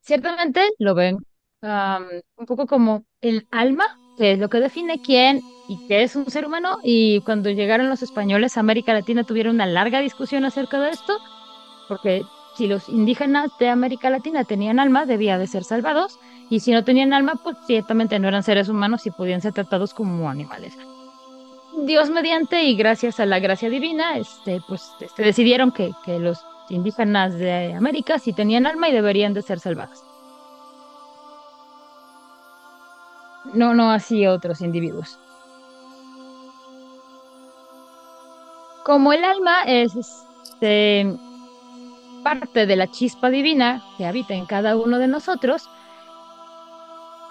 Ciertamente 0.00 0.70
lo 0.78 0.94
ven 0.94 1.18
un 1.62 2.46
poco 2.46 2.66
como 2.66 3.04
el 3.20 3.48
alma, 3.50 3.98
que 4.16 4.32
es 4.32 4.38
lo 4.38 4.48
que 4.48 4.60
define 4.60 5.00
quién 5.00 5.42
y 5.68 5.78
qué 5.86 6.02
es 6.02 6.16
un 6.16 6.30
ser 6.30 6.46
humano. 6.46 6.78
Y 6.82 7.20
cuando 7.20 7.50
llegaron 7.50 7.88
los 7.88 8.02
españoles 8.02 8.56
a 8.56 8.60
América 8.60 8.92
Latina 8.92 9.24
tuvieron 9.24 9.56
una 9.56 9.66
larga 9.66 10.00
discusión 10.00 10.44
acerca 10.44 10.80
de 10.80 10.90
esto, 10.90 11.18
porque 11.88 12.22
si 12.56 12.66
los 12.66 12.88
indígenas 12.88 13.50
de 13.58 13.68
América 13.68 14.10
Latina 14.10 14.44
tenían 14.44 14.78
alma, 14.78 15.06
debía 15.06 15.38
de 15.38 15.46
ser 15.46 15.64
salvados, 15.64 16.18
y 16.48 16.60
si 16.60 16.72
no 16.72 16.84
tenían 16.84 17.12
alma, 17.12 17.34
pues 17.42 17.56
ciertamente 17.66 18.18
no 18.18 18.28
eran 18.28 18.42
seres 18.42 18.68
humanos 18.68 19.06
y 19.06 19.10
podían 19.10 19.40
ser 19.40 19.52
tratados 19.52 19.92
como 19.92 20.30
animales. 20.30 20.76
Dios 21.84 22.08
mediante 22.08 22.62
y 22.62 22.76
gracias 22.76 23.20
a 23.20 23.26
la 23.26 23.38
gracia 23.38 23.68
divina, 23.68 24.16
este, 24.16 24.62
pues 24.66 24.90
este, 25.00 25.22
decidieron 25.22 25.72
que, 25.72 25.90
que 26.04 26.18
los 26.18 26.38
indígenas 26.70 27.34
de 27.34 27.74
América 27.74 28.18
sí 28.18 28.32
tenían 28.32 28.66
alma 28.66 28.88
y 28.88 28.92
deberían 28.92 29.34
de 29.34 29.42
ser 29.42 29.60
salvados. 29.60 30.05
No, 33.54 33.74
no 33.74 33.90
así 33.90 34.26
otros 34.26 34.60
individuos. 34.60 35.18
Como 38.84 39.12
el 39.12 39.24
alma 39.24 39.62
es 39.66 39.96
este, 39.96 41.16
parte 42.22 42.66
de 42.66 42.76
la 42.76 42.90
chispa 42.90 43.30
divina 43.30 43.82
que 43.96 44.06
habita 44.06 44.34
en 44.34 44.46
cada 44.46 44.76
uno 44.76 44.98
de 44.98 45.08
nosotros, 45.08 45.68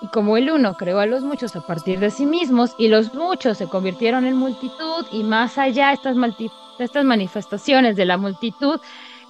y 0.01 0.07
como 0.07 0.37
el 0.37 0.51
uno 0.51 0.75
creó 0.75 0.99
a 0.99 1.05
los 1.05 1.23
muchos 1.23 1.55
a 1.55 1.65
partir 1.65 1.99
de 1.99 2.11
sí 2.11 2.25
mismos 2.25 2.75
y 2.77 2.89
los 2.89 3.13
muchos 3.13 3.57
se 3.57 3.67
convirtieron 3.67 4.25
en 4.25 4.35
multitud 4.35 5.05
y 5.11 5.23
más 5.23 5.57
allá 5.57 5.93
estas, 5.93 6.15
estas 6.79 7.05
manifestaciones 7.05 7.95
de 7.95 8.05
la 8.05 8.17
multitud, 8.17 8.79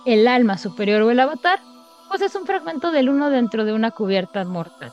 el 0.06 0.28
alma 0.28 0.58
superior 0.58 1.04
o 1.04 1.12
el 1.12 1.20
avatar, 1.20 1.60
pues 2.10 2.22
es 2.22 2.36
un 2.36 2.46
fragmento 2.46 2.92
del 2.92 3.10
uno 3.10 3.30
dentro 3.30 3.66
de 3.66 3.74
una 3.74 3.92
cubierta 3.92 4.44
mortal. 4.44 4.92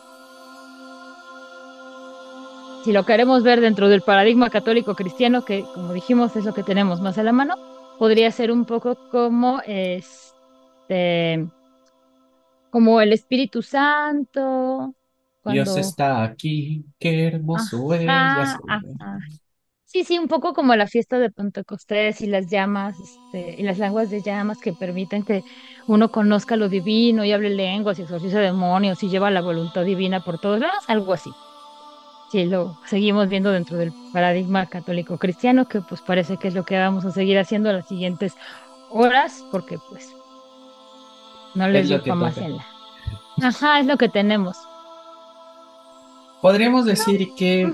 Si 2.84 2.92
lo 2.92 3.04
queremos 3.04 3.42
ver 3.42 3.60
dentro 3.60 3.88
del 3.88 4.02
paradigma 4.02 4.50
católico 4.50 4.94
cristiano, 4.94 5.44
que 5.44 5.64
como 5.74 5.92
dijimos 5.92 6.34
es 6.36 6.44
lo 6.44 6.52
que 6.52 6.62
tenemos 6.64 7.00
más 7.00 7.16
a 7.18 7.22
la 7.22 7.32
mano, 7.32 7.54
podría 7.98 8.30
ser 8.30 8.50
un 8.50 8.64
poco 8.64 8.96
como 9.10 9.60
este 9.66 11.46
como 12.70 13.00
el 13.00 13.12
Espíritu 13.12 13.62
Santo, 13.62 14.94
Dios 15.44 15.76
está 15.76 16.22
aquí, 16.24 16.84
qué 16.98 17.26
hermoso 17.26 17.92
es. 17.94 18.06
Ajá, 18.06 18.60
ajá. 18.66 19.18
Sí, 19.84 20.04
sí, 20.04 20.18
un 20.18 20.26
poco 20.26 20.54
como 20.54 20.74
la 20.74 20.86
fiesta 20.86 21.18
de 21.18 21.30
Pentecostés 21.30 22.22
y 22.22 22.26
las 22.26 22.50
llamas, 22.50 22.96
este, 22.98 23.60
y 23.60 23.62
las 23.62 23.78
lenguas 23.78 24.08
de 24.08 24.22
llamas 24.22 24.58
que 24.58 24.72
permiten 24.72 25.22
que 25.22 25.44
uno 25.86 26.10
conozca 26.10 26.56
lo 26.56 26.70
divino 26.70 27.24
y 27.26 27.32
hable 27.32 27.50
lenguas 27.50 27.98
y 27.98 28.02
exorciza 28.02 28.40
demonios 28.40 29.02
y 29.02 29.10
lleva 29.10 29.30
la 29.30 29.42
voluntad 29.42 29.84
divina 29.84 30.24
por 30.24 30.40
todos 30.40 30.60
lados, 30.60 30.82
algo 30.88 31.12
así. 31.12 31.30
Sí, 32.32 32.46
lo 32.46 32.78
seguimos 32.86 33.28
viendo 33.28 33.50
dentro 33.50 33.76
del 33.76 33.92
paradigma 34.10 34.64
católico 34.64 35.18
cristiano, 35.18 35.68
que 35.68 35.82
pues 35.82 36.00
parece 36.00 36.38
que 36.38 36.48
es 36.48 36.54
lo 36.54 36.64
que 36.64 36.78
vamos 36.78 37.04
a 37.04 37.12
seguir 37.12 37.38
haciendo 37.38 37.70
las 37.70 37.86
siguientes 37.86 38.32
horas, 38.88 39.44
porque 39.50 39.78
pues 39.90 40.08
no 41.54 41.68
les 41.68 41.92
pa' 42.00 42.14
más 42.14 42.38
en 42.38 42.56
la. 42.56 42.66
Ajá, 43.42 43.80
es 43.80 43.86
lo 43.86 43.98
que 43.98 44.08
tenemos. 44.08 44.56
Podríamos 46.40 46.86
decir 46.86 47.34
que, 47.36 47.70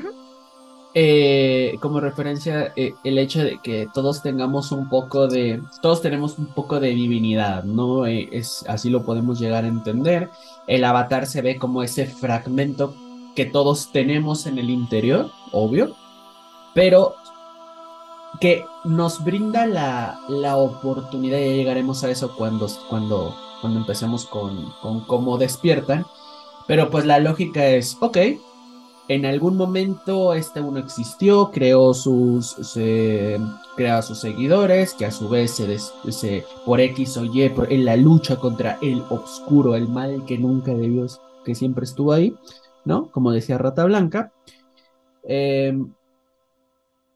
eh, 0.93 1.77
como 1.81 2.01
referencia, 2.01 2.73
eh, 2.75 2.95
el 3.05 3.19
hecho 3.19 3.45
de 3.45 3.61
que 3.63 3.87
todos 3.95 4.23
tengamos 4.23 4.73
un 4.73 4.89
poco 4.89 5.29
de, 5.29 5.63
todos 5.83 6.03
tenemos 6.03 6.37
un 6.37 6.47
poco 6.47 6.81
de 6.81 6.89
divinidad, 6.89 7.63
¿no? 7.63 8.07
Eh, 8.07 8.29
es, 8.33 8.65
así 8.69 8.91
lo 8.91 9.05
podemos 9.05 9.39
llegar 9.39 9.63
a 9.63 9.69
entender. 9.69 10.31
El 10.67 10.83
avatar 10.83 11.27
se 11.27 11.43
ve 11.43 11.59
como 11.59 11.85
ese 11.85 12.07
fragmento 12.07 12.93
que 13.39 13.47
todos 13.47 13.93
tenemos 13.93 14.47
en 14.47 14.59
el 14.59 14.69
interior, 14.69 15.31
obvio, 15.53 15.95
pero 16.75 17.15
que 18.41 18.65
nos 18.85 19.23
brinda 19.25 19.65
la, 19.65 20.19
la 20.29 20.57
oportunidad, 20.57 21.39
ya 21.39 21.45
llegaremos 21.53 22.03
a 22.03 22.11
eso 22.11 22.35
cuando, 22.37 22.67
cuando, 22.91 23.33
cuando 23.61 23.79
empecemos 23.79 24.27
con, 24.27 24.73
con 24.83 25.03
cómo 25.03 25.39
despiertan, 25.39 26.05
pero 26.67 26.91
pues 26.91 27.05
la 27.07 27.21
lógica 27.21 27.65
es, 27.65 27.97
ok, 28.01 28.17
en 29.07 29.25
algún 29.25 29.57
momento 29.57 30.35
este 30.35 30.61
uno 30.61 30.81
existió, 30.81 31.53
creó 31.53 31.95
sus, 31.95 32.47
se, 32.49 33.39
crea 33.77 34.03
sus 34.03 34.19
seguidores, 34.19 34.95
que 34.95 35.07
a 35.07 35.13
su 35.13 35.29
vez 35.29 35.53
se, 35.53 35.79
se- 36.11 36.45
por 36.67 36.81
X 36.81 37.17
o 37.19 37.25
Y, 37.25 37.49
por- 37.51 37.73
en 37.73 37.85
la 37.85 37.95
lucha 37.97 38.35
contra 38.35 38.79
el 38.83 39.01
obscuro, 39.11 39.77
el 39.77 39.87
mal 39.89 40.25
que 40.27 40.39
nunca 40.39 40.75
debió, 40.75 41.07
que 41.45 41.55
siempre 41.55 41.85
estuvo 41.85 42.13
ahí, 42.13 42.35
Como 43.13 43.33
decía 43.33 43.59
Rata 43.59 43.85
Blanca. 43.85 44.33
Eh, 45.25 45.77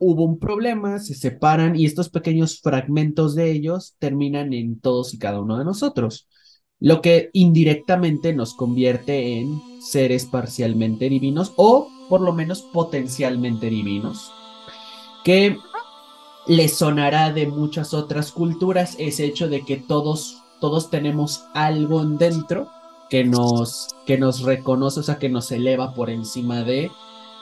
hubo 0.04 0.24
un 0.24 0.38
problema, 0.38 0.98
se 0.98 1.14
separan 1.14 1.76
y 1.76 1.86
estos 1.86 2.08
pequeños 2.08 2.60
fragmentos 2.60 3.36
de 3.36 3.52
ellos 3.52 3.94
terminan 4.00 4.52
en 4.52 4.80
todos 4.80 5.14
y 5.14 5.18
cada 5.18 5.40
uno 5.40 5.58
de 5.58 5.64
nosotros, 5.64 6.28
lo 6.80 7.00
que 7.00 7.30
indirectamente 7.32 8.32
nos 8.32 8.54
convierte 8.54 9.38
en 9.38 9.60
seres 9.80 10.26
parcialmente 10.26 11.08
divinos 11.08 11.52
o 11.56 11.88
por 12.08 12.20
lo 12.20 12.32
menos 12.32 12.62
potencialmente 12.62 13.70
divinos, 13.70 14.32
que 15.24 15.56
les 16.48 16.74
sonará 16.74 17.32
de 17.32 17.46
muchas 17.46 17.94
otras 17.94 18.32
culturas 18.32 18.96
ese 18.98 19.24
hecho 19.24 19.48
de 19.48 19.64
que 19.64 19.76
todos, 19.76 20.42
todos 20.60 20.90
tenemos 20.90 21.44
algo 21.54 22.02
en 22.02 22.18
dentro 22.18 22.68
que 23.12 23.24
nos, 23.24 23.94
que 24.06 24.16
nos 24.16 24.40
reconoce, 24.40 25.00
o 25.00 25.02
sea, 25.02 25.18
que 25.18 25.28
nos 25.28 25.52
eleva 25.52 25.92
por 25.92 26.08
encima 26.08 26.62
de, 26.62 26.90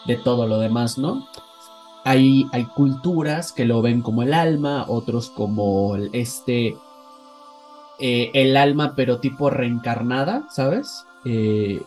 de 0.04 0.16
todo 0.16 0.48
lo 0.48 0.58
demás, 0.58 0.98
¿no? 0.98 1.28
Hay, 2.02 2.48
hay 2.50 2.64
culturas 2.64 3.52
que 3.52 3.66
lo 3.66 3.80
ven 3.80 4.02
como 4.02 4.24
el 4.24 4.34
alma, 4.34 4.84
otros 4.88 5.30
como 5.30 5.94
este, 6.12 6.76
eh, 8.00 8.32
el 8.34 8.56
alma 8.56 8.94
pero 8.96 9.20
tipo 9.20 9.48
reencarnada, 9.48 10.48
¿sabes? 10.50 11.06
Eh, 11.24 11.80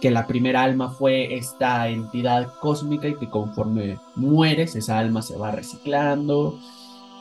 que 0.00 0.12
la 0.12 0.28
primera 0.28 0.62
alma 0.62 0.90
fue 0.90 1.34
esta 1.34 1.88
entidad 1.88 2.54
cósmica 2.60 3.08
y 3.08 3.16
que 3.16 3.28
conforme 3.28 3.98
mueres, 4.14 4.76
esa 4.76 5.00
alma 5.00 5.22
se 5.22 5.36
va 5.36 5.50
reciclando. 5.50 6.56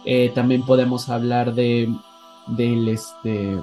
Eh, 0.05 0.31
también 0.35 0.63
podemos 0.63 1.09
hablar 1.09 1.55
de, 1.55 1.91
del 2.45 2.87
este, 2.87 3.57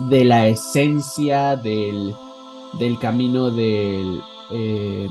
de 0.00 0.24
la 0.24 0.48
esencia 0.48 1.56
del, 1.56 2.14
del 2.78 2.98
camino 2.98 3.50
del, 3.50 4.20
eh, 4.50 5.08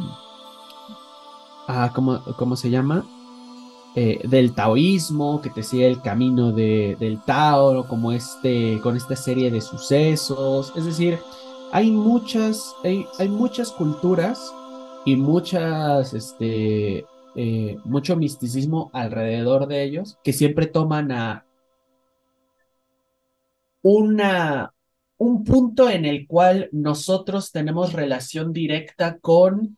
ah, 1.67 1.91
¿cómo, 1.93 2.21
cómo 2.37 2.55
se 2.55 2.69
llama? 2.69 3.05
Eh, 3.95 4.21
del 4.23 4.53
taoísmo, 4.55 5.39
que 5.39 5.51
te 5.51 5.61
sigue 5.61 5.87
el 5.87 6.01
camino 6.01 6.51
de, 6.51 6.97
del 6.99 7.21
Tao, 7.21 7.87
como 7.87 8.11
este, 8.11 8.79
con 8.81 8.97
esta 8.97 9.15
serie 9.15 9.51
de 9.51 9.61
sucesos. 9.61 10.73
Es 10.75 10.85
decir, 10.85 11.19
hay 11.71 11.91
muchas, 11.91 12.75
hay, 12.83 13.05
hay 13.19 13.29
muchas 13.29 13.71
culturas 13.71 14.51
y 15.05 15.15
muchas, 15.15 16.13
este, 16.15 17.05
eh, 17.35 17.77
mucho 17.83 18.15
misticismo 18.15 18.89
alrededor 18.93 19.67
de 19.67 19.83
ellos 19.83 20.17
que 20.23 20.33
siempre 20.33 20.65
toman 20.65 21.11
a 21.11 21.45
una, 23.83 24.72
un 25.23 25.45
punto 25.45 25.89
en 25.89 26.03
el 26.03 26.27
cual 26.27 26.67
nosotros 26.73 27.53
tenemos 27.53 27.93
relación 27.93 28.51
directa 28.51 29.19
con 29.19 29.77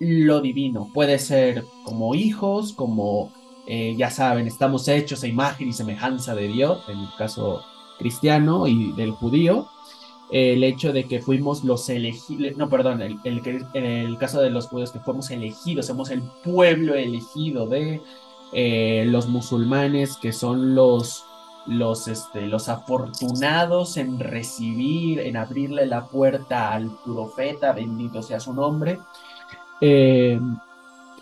lo 0.00 0.40
divino. 0.40 0.90
Puede 0.94 1.18
ser 1.18 1.62
como 1.84 2.14
hijos, 2.14 2.72
como 2.72 3.30
eh, 3.68 3.94
ya 3.98 4.10
saben, 4.10 4.46
estamos 4.46 4.88
hechos 4.88 5.22
a 5.22 5.26
imagen 5.26 5.68
y 5.68 5.74
semejanza 5.74 6.34
de 6.34 6.48
Dios, 6.48 6.82
en 6.88 6.98
el 6.98 7.08
caso 7.18 7.62
cristiano 7.98 8.66
y 8.66 8.92
del 8.92 9.10
judío, 9.10 9.68
el 10.32 10.64
hecho 10.64 10.94
de 10.94 11.04
que 11.04 11.20
fuimos 11.20 11.62
los 11.62 11.90
elegidos, 11.90 12.56
no, 12.56 12.70
perdón, 12.70 13.02
el, 13.02 13.18
el, 13.24 14.18
caso 14.18 14.40
de 14.40 14.48
los 14.48 14.66
judíos 14.66 14.92
que 14.92 15.00
fuimos 15.00 15.30
elegidos, 15.30 15.86
somos 15.86 16.10
el 16.10 16.22
pueblo 16.42 16.94
elegido 16.94 17.66
de 17.66 18.00
eh, 18.54 19.04
los 19.06 19.28
musulmanes, 19.28 20.16
que 20.16 20.32
son 20.32 20.74
los, 20.74 21.24
los, 21.66 22.08
este, 22.08 22.46
los 22.46 22.68
afortunados 22.68 23.96
en 23.96 24.18
recibir, 24.18 25.20
en 25.20 25.36
abrirle 25.36 25.86
la 25.86 26.06
puerta 26.06 26.72
al 26.72 26.90
profeta, 27.04 27.72
bendito 27.72 28.22
sea 28.22 28.40
su 28.40 28.52
nombre. 28.52 28.98
Eh, 29.80 30.40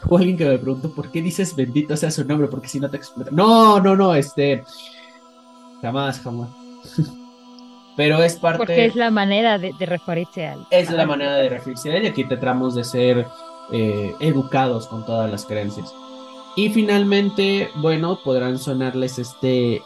o 0.08 0.18
alguien 0.18 0.36
que 0.36 0.44
me 0.44 0.58
preguntó, 0.58 0.90
¿por 0.90 1.10
qué 1.10 1.22
dices 1.22 1.56
bendito 1.56 1.96
sea 1.96 2.10
su 2.10 2.24
nombre? 2.24 2.48
Porque 2.48 2.68
si 2.68 2.78
no 2.78 2.90
te 2.90 2.96
explota. 2.96 3.30
No, 3.32 3.80
no, 3.80 3.96
no, 3.96 4.14
este. 4.14 4.64
Jamás, 5.80 6.20
jamás. 6.20 6.48
Pero 7.96 8.22
es 8.22 8.36
parte. 8.36 8.58
Porque 8.58 8.86
es 8.86 8.96
la 8.96 9.10
manera 9.10 9.58
de, 9.58 9.72
referirse 9.80 10.46
a 10.46 10.54
él. 10.54 10.60
Es 10.70 10.90
la 10.90 11.06
manera 11.06 11.36
de 11.36 11.48
referirse 11.48 11.90
a 11.90 11.96
él 11.96 12.04
y 12.04 12.06
aquí 12.08 12.24
tratamos 12.24 12.74
de 12.74 12.84
ser 12.84 13.26
eh, 13.72 14.14
educados 14.20 14.88
con 14.88 15.06
todas 15.06 15.30
las 15.30 15.44
creencias. 15.44 15.94
Y 16.56 16.70
finalmente, 16.70 17.70
bueno, 17.76 18.18
podrán 18.22 18.58
sonarles 18.58 19.18
este. 19.18 19.82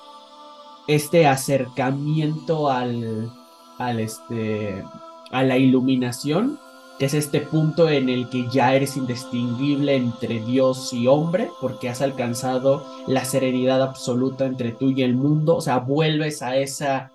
Este 0.89 1.27
acercamiento 1.27 2.71
al. 2.71 3.31
al 3.79 4.01
este. 4.01 4.83
a 5.31 5.45
la 5.45 5.57
iluminación 5.57 6.59
que 6.99 7.07
es 7.07 7.15
este 7.15 7.41
punto 7.41 7.89
en 7.89 8.09
el 8.09 8.29
que 8.29 8.49
ya 8.51 8.75
eres 8.75 8.97
indistinguible 8.97 9.95
entre 9.95 10.41
Dios 10.41 10.93
y 10.93 11.07
hombre, 11.07 11.49
porque 11.61 11.89
has 11.89 12.03
alcanzado 12.03 12.85
la 13.07 13.25
serenidad 13.25 13.83
absoluta 13.83 14.47
entre 14.47 14.73
tú 14.73 14.91
y 14.91 15.03
el 15.03 15.15
mundo, 15.15 15.57
o 15.57 15.61
sea, 15.61 15.79
vuelves 15.79 16.43
a 16.43 16.57
esa, 16.57 17.13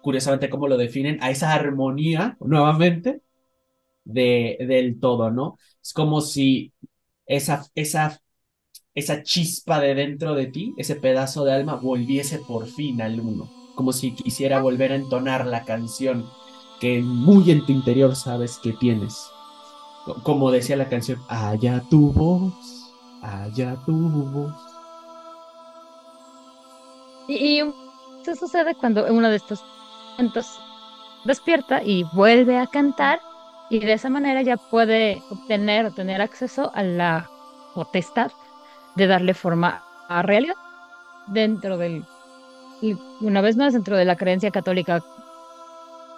curiosamente 0.00 0.48
como 0.48 0.68
lo 0.68 0.76
definen, 0.76 1.18
a 1.22 1.30
esa 1.30 1.52
armonía 1.52 2.36
nuevamente 2.40 3.22
de, 4.04 4.56
del 4.60 5.00
todo, 5.00 5.30
¿no? 5.30 5.58
Es 5.82 5.92
como 5.92 6.20
si 6.20 6.72
esa, 7.26 7.66
esa, 7.74 8.21
esa 8.94 9.22
chispa 9.22 9.80
de 9.80 9.94
dentro 9.94 10.34
de 10.34 10.46
ti, 10.46 10.74
ese 10.76 10.96
pedazo 10.96 11.44
de 11.44 11.52
alma, 11.52 11.76
volviese 11.76 12.38
por 12.38 12.66
fin 12.66 13.00
al 13.00 13.20
uno, 13.20 13.50
como 13.74 13.92
si 13.92 14.14
quisiera 14.14 14.60
volver 14.60 14.92
a 14.92 14.96
entonar 14.96 15.46
la 15.46 15.64
canción 15.64 16.28
que 16.80 17.00
muy 17.00 17.50
en 17.50 17.64
tu 17.64 17.72
interior 17.72 18.16
sabes 18.16 18.58
que 18.58 18.72
tienes. 18.72 19.30
Como 20.24 20.50
decía 20.50 20.76
la 20.76 20.88
canción, 20.88 21.20
allá 21.28 21.82
tu 21.88 22.12
voz, 22.12 22.54
allá 23.22 23.76
tu 23.86 23.92
voz. 23.92 24.54
Y, 27.28 27.60
eso 27.60 28.36
sucede 28.36 28.74
cuando 28.74 29.06
uno 29.12 29.30
de 29.30 29.36
estos 29.36 29.64
momentos 30.12 30.46
despierta 31.24 31.82
y 31.82 32.04
vuelve 32.14 32.58
a 32.58 32.66
cantar 32.66 33.20
y 33.70 33.78
de 33.78 33.92
esa 33.94 34.10
manera 34.10 34.42
ya 34.42 34.56
puede 34.56 35.22
obtener 35.30 35.86
o 35.86 35.92
tener 35.92 36.20
acceso 36.20 36.70
a 36.74 36.82
la 36.82 37.30
potestad 37.74 38.30
de 38.94 39.06
darle 39.06 39.34
forma 39.34 39.82
a 40.08 40.22
realidad 40.22 40.54
dentro 41.26 41.78
del, 41.78 42.04
una 43.20 43.40
vez 43.40 43.56
más 43.56 43.72
dentro 43.72 43.96
de 43.96 44.04
la 44.04 44.16
creencia 44.16 44.50
católica 44.50 45.02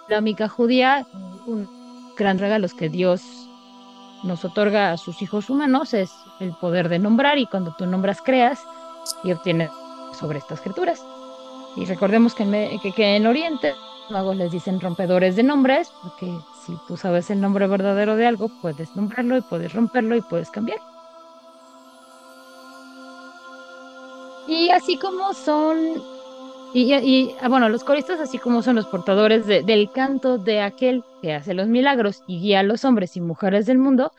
islámica 0.07 0.49
judía, 0.49 1.05
un 1.45 1.69
gran 2.17 2.39
regalo 2.39 2.67
que 2.77 2.89
Dios 2.89 3.21
nos 4.23 4.43
otorga 4.43 4.91
a 4.91 4.97
sus 4.97 5.21
hijos 5.21 5.49
humanos 5.49 5.93
es 5.93 6.11
el 6.39 6.53
poder 6.53 6.89
de 6.89 6.99
nombrar 6.99 7.37
y 7.37 7.45
cuando 7.45 7.75
tú 7.77 7.85
nombras 7.85 8.21
creas 8.21 8.59
y 9.23 9.31
obtienes 9.31 9.69
sobre 10.17 10.39
estas 10.39 10.61
criaturas. 10.61 11.03
Y 11.75 11.85
recordemos 11.85 12.33
que 12.33 12.43
en, 12.43 12.79
que, 12.79 13.15
en 13.15 13.27
Oriente 13.27 13.73
los 14.03 14.11
magos 14.11 14.35
les 14.35 14.51
dicen 14.51 14.79
rompedores 14.79 15.35
de 15.35 15.43
nombres, 15.43 15.91
porque 16.01 16.33
si 16.65 16.73
tú 16.87 16.97
sabes 16.97 17.29
el 17.29 17.41
nombre 17.41 17.67
verdadero 17.67 18.15
de 18.15 18.25
algo, 18.25 18.49
puedes 18.61 18.95
nombrarlo 18.95 19.37
y 19.37 19.41
puedes 19.41 19.73
romperlo 19.73 20.15
y 20.15 20.21
puedes 20.21 20.49
cambiar. 20.49 20.79
Y 24.47 24.69
así 24.69 24.97
como 24.97 25.33
son 25.33 26.01
y, 26.77 27.33
ah, 27.39 27.47
bueno, 27.47 27.69
los 27.69 27.85
coristas, 27.85 28.19
así 28.19 28.37
como 28.37 28.61
son 28.61 28.75
los 28.75 28.87
portadores 28.87 29.47
del 29.47 29.89
canto 29.93 30.37
de 30.37 30.59
aquel 30.59 31.05
que 31.21 31.33
hace 31.33 31.53
los 31.53 31.67
milagros 31.69 32.21
y 32.27 32.41
guía 32.41 32.59
a 32.59 32.63
los 32.63 32.83
hombres 32.83 33.15
y 33.15 33.21
mujeres 33.21 33.65
del 33.65 33.77
mundo, 33.77 34.11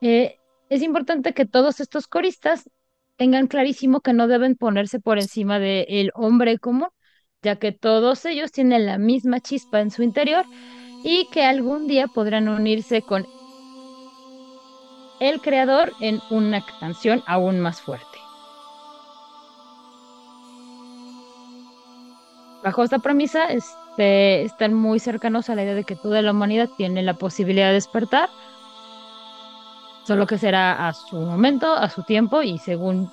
eh, 0.00 0.38
es 0.70 0.82
importante 0.82 1.34
que 1.34 1.44
todos 1.44 1.80
estos 1.80 2.06
coristas 2.06 2.70
tengan 3.16 3.46
clarísimo 3.46 4.00
que 4.00 4.14
no 4.14 4.26
deben 4.26 4.56
ponerse 4.56 5.00
por 5.00 5.18
encima 5.18 5.58
del 5.58 6.12
hombre 6.14 6.58
común, 6.58 6.88
ya 7.42 7.56
que 7.56 7.72
todos 7.72 8.24
ellos 8.24 8.52
tienen 8.52 8.86
la 8.86 8.96
misma 8.96 9.40
chispa 9.40 9.80
en 9.80 9.90
su 9.90 10.02
interior 10.02 10.46
y 11.04 11.28
que 11.30 11.44
algún 11.44 11.86
día 11.86 12.06
podrán 12.06 12.48
unirse 12.48 13.02
con 13.02 13.26
el 15.20 15.42
creador 15.42 15.92
en 16.00 16.20
una 16.30 16.64
canción 16.80 17.22
aún 17.26 17.60
más 17.60 17.82
fuerte. 17.82 18.09
Bajo 22.62 22.84
esta 22.84 22.98
premisa 22.98 23.46
este, 23.46 24.42
están 24.42 24.74
muy 24.74 24.98
cercanos 24.98 25.50
a 25.50 25.54
la 25.54 25.62
idea 25.62 25.74
de 25.74 25.84
que 25.84 25.96
toda 25.96 26.22
la 26.22 26.32
humanidad 26.32 26.68
tiene 26.76 27.02
la 27.02 27.14
posibilidad 27.14 27.68
de 27.68 27.74
despertar, 27.74 28.28
solo 30.06 30.26
que 30.26 30.38
será 30.38 30.88
a 30.88 30.92
su 30.92 31.16
momento, 31.16 31.72
a 31.72 31.88
su 31.90 32.02
tiempo 32.02 32.42
y 32.42 32.58
según 32.58 33.10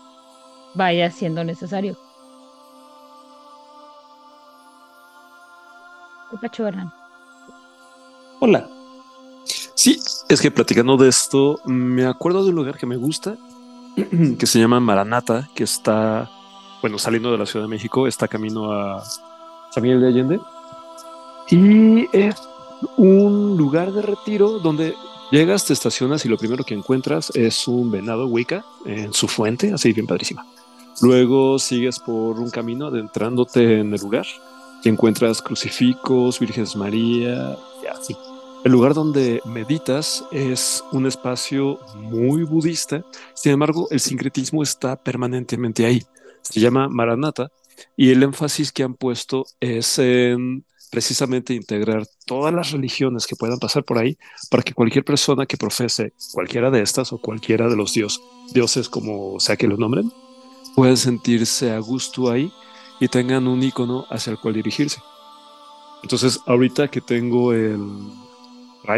vaya 0.74 1.12
siendo 1.12 1.44
necesario. 1.44 1.98
Hola. 8.40 8.68
Sí, 9.46 10.00
es 10.28 10.42
que 10.42 10.52
platicando 10.52 10.98
de 10.98 11.08
esto, 11.08 11.60
me 11.66 12.06
acuerdo 12.06 12.44
de 12.44 12.50
un 12.50 12.56
lugar 12.56 12.78
que 12.78 12.86
me 12.86 12.98
gusta, 12.98 13.38
que 14.40 14.46
se 14.46 14.60
llama 14.60 14.80
Maranata, 14.80 15.50
que 15.56 15.64
está, 15.64 16.30
bueno, 16.82 16.98
saliendo 16.98 17.32
de 17.32 17.38
la 17.38 17.46
Ciudad 17.46 17.66
de 17.66 17.70
México, 17.70 18.08
está 18.08 18.28
camino 18.28 18.72
a 18.72 19.04
Miguel 19.82 20.02
de 20.02 20.08
Allende. 20.08 20.40
Y 21.50 22.18
es 22.18 22.36
un 22.98 23.58
lugar 23.58 23.92
de 23.92 24.02
retiro 24.02 24.60
donde 24.60 24.94
llegas, 25.32 25.66
te 25.66 25.74
estacionas 25.74 26.26
y 26.26 26.30
lo 26.30 26.38
primero 26.38 26.64
que 26.64 26.74
encuentras 26.74 27.32
es 27.36 27.68
un 27.68 27.92
venado 27.92 28.28
Wicca 28.28 28.66
en 28.86 29.14
su 29.14 29.28
fuente, 29.28 29.74
así 29.74 29.94
bien 29.94 30.08
padrísima. 30.08 30.46
Luego 31.02 31.60
sigues 31.60 32.00
por 32.00 32.40
un 32.40 32.50
camino 32.50 32.88
adentrándote 32.88 33.80
en 33.80 33.94
el 33.94 34.02
lugar 34.02 34.26
y 34.84 34.90
encuentras 34.90 35.42
crucifijos, 35.42 36.40
Virgenes 36.40 36.76
María, 36.76 37.58
y 37.84 37.88
así. 37.88 38.16
El 38.64 38.72
lugar 38.72 38.94
donde 38.94 39.42
meditas 39.46 40.26
es 40.32 40.84
un 40.92 41.06
espacio 41.06 41.80
muy 41.96 42.44
budista, 42.44 43.04
sin 43.34 43.54
embargo, 43.54 43.88
el 43.92 44.00
sincretismo 44.00 44.64
está 44.64 44.96
permanentemente 44.96 45.86
ahí. 45.86 46.04
Se 46.42 46.60
llama 46.60 46.90
Maranata 46.90 47.50
y 47.96 48.12
el 48.12 48.24
énfasis 48.24 48.72
que 48.72 48.84
han 48.84 48.96
puesto 48.96 49.46
es 49.60 50.00
en 50.00 50.66
precisamente 50.90 51.54
integrar 51.54 52.08
todas 52.26 52.54
las 52.54 52.72
religiones 52.72 53.28
que 53.28 53.36
puedan 53.36 53.60
pasar 53.60 53.84
por 53.84 53.98
ahí 53.98 54.18
para 54.50 54.64
que 54.64 54.74
cualquier 54.74 55.04
persona 55.04 55.46
que 55.46 55.58
profese 55.58 56.14
cualquiera 56.32 56.72
de 56.72 56.82
estas 56.82 57.12
o 57.12 57.20
cualquiera 57.20 57.68
de 57.68 57.76
los 57.76 57.94
dios, 57.94 58.22
dioses 58.54 58.88
como 58.88 59.40
sea 59.40 59.58
que 59.58 59.68
los 59.68 59.80
nombren, 59.80 60.12
puedan 60.76 60.98
sentirse 60.98 61.72
a 61.72 61.80
gusto 61.80 62.32
ahí 62.32 62.52
y 63.00 63.08
tengan 63.10 63.48
un 63.48 63.62
icono 63.62 64.06
hacia 64.10 64.32
el 64.32 64.40
cual 64.40 64.54
dirigirse. 64.54 65.02
Entonces, 66.04 66.40
ahorita 66.46 66.88
que 66.88 67.02
tengo 67.02 67.52
el 67.54 67.78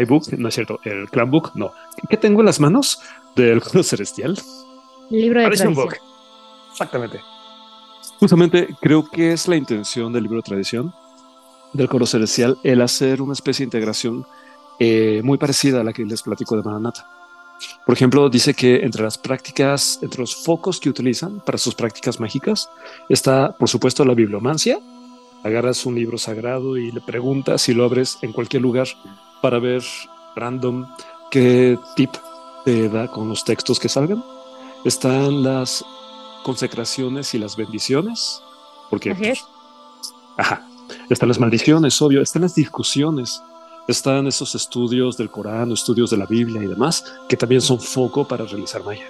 Book, 0.06 0.26
no 0.38 0.48
es 0.48 0.54
cierto, 0.54 0.78
el 0.84 1.08
Clan 1.10 1.30
Book, 1.30 1.52
no. 1.54 1.72
¿Qué 2.08 2.16
tengo 2.16 2.40
en 2.40 2.46
las 2.46 2.60
manos? 2.60 3.00
Del 3.34 3.60
Celestial. 3.62 4.38
Libro 5.10 5.40
de 5.40 5.46
tradición. 5.46 5.74
Book. 5.74 5.96
Exactamente. 6.70 7.20
Justamente 8.20 8.76
creo 8.82 9.08
que 9.08 9.32
es 9.32 9.48
la 9.48 9.56
intención 9.56 10.12
del 10.12 10.24
libro 10.24 10.42
tradición 10.42 10.92
del 11.72 11.88
coro 11.88 12.04
celestial 12.04 12.58
el 12.62 12.82
hacer 12.82 13.22
una 13.22 13.32
especie 13.32 13.64
de 13.64 13.68
integración 13.68 14.26
eh, 14.78 15.22
muy 15.24 15.38
parecida 15.38 15.80
a 15.80 15.84
la 15.84 15.94
que 15.94 16.04
les 16.04 16.22
platico 16.22 16.54
de 16.54 16.62
Maranata. 16.62 17.08
Por 17.86 17.94
ejemplo, 17.94 18.28
dice 18.28 18.52
que 18.52 18.84
entre 18.84 19.02
las 19.02 19.16
prácticas, 19.16 19.98
entre 20.02 20.20
los 20.20 20.36
focos 20.36 20.80
que 20.80 20.90
utilizan 20.90 21.40
para 21.40 21.56
sus 21.56 21.74
prácticas 21.74 22.20
mágicas, 22.20 22.68
está, 23.08 23.56
por 23.56 23.70
supuesto, 23.70 24.04
la 24.04 24.14
bibliomancia. 24.14 24.78
Agarras 25.42 25.86
un 25.86 25.94
libro 25.94 26.18
sagrado 26.18 26.76
y 26.76 26.92
le 26.92 27.00
preguntas 27.00 27.62
si 27.62 27.72
lo 27.72 27.84
abres 27.84 28.18
en 28.20 28.32
cualquier 28.32 28.60
lugar 28.60 28.86
para 29.40 29.58
ver 29.58 29.82
random 30.36 30.86
qué 31.30 31.78
tip 31.96 32.10
te 32.66 32.90
da 32.90 33.08
con 33.08 33.30
los 33.30 33.44
textos 33.44 33.80
que 33.80 33.88
salgan. 33.88 34.22
Están 34.84 35.42
las 35.42 35.84
consecraciones 36.44 37.34
y 37.34 37.38
las 37.38 37.56
bendiciones, 37.56 38.42
porque 38.88 39.14
pues, 39.14 39.44
ajá, 40.36 40.66
están 41.08 41.28
las 41.28 41.38
maldiciones, 41.38 42.00
obvio, 42.02 42.22
están 42.22 42.42
las 42.42 42.54
discusiones, 42.54 43.42
están 43.88 44.26
esos 44.26 44.54
estudios 44.54 45.16
del 45.16 45.30
Corán, 45.30 45.72
estudios 45.72 46.10
de 46.10 46.16
la 46.16 46.26
Biblia 46.26 46.62
y 46.62 46.66
demás, 46.66 47.04
que 47.28 47.36
también 47.36 47.60
son 47.60 47.80
foco 47.80 48.26
para 48.26 48.44
realizar 48.44 48.82
magia. 48.84 49.06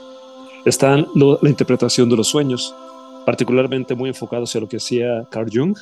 Están 0.64 1.06
lo- 1.14 1.38
la 1.42 1.48
interpretación 1.48 2.08
de 2.08 2.16
los 2.16 2.28
sueños, 2.28 2.74
particularmente 3.24 3.94
muy 3.94 4.08
enfocado 4.10 4.44
hacia 4.44 4.60
lo 4.60 4.68
que 4.68 4.76
hacía 4.78 5.26
Carl 5.30 5.50
Jung. 5.52 5.76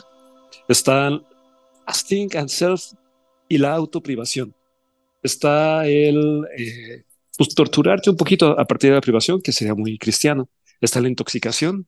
Están 0.69 1.23
Think 2.09 2.35
and 2.37 2.49
Self 2.49 2.93
y 3.49 3.59
la 3.59 3.73
autoprivación. 3.75 4.55
Está 5.23 5.87
el 5.87 6.45
eh, 6.57 7.05
pues, 7.37 7.55
torturarte 7.55 8.11
un 8.11 8.17
poquito 8.17 8.59
a 8.59 8.65
partir 8.65 8.91
de 8.91 8.97
la 8.97 9.01
privación, 9.01 9.41
que 9.41 9.53
sería 9.53 9.75
muy 9.75 9.99
cristiano. 9.99 10.49
Está 10.81 11.01
la 11.01 11.09
intoxicación, 11.09 11.87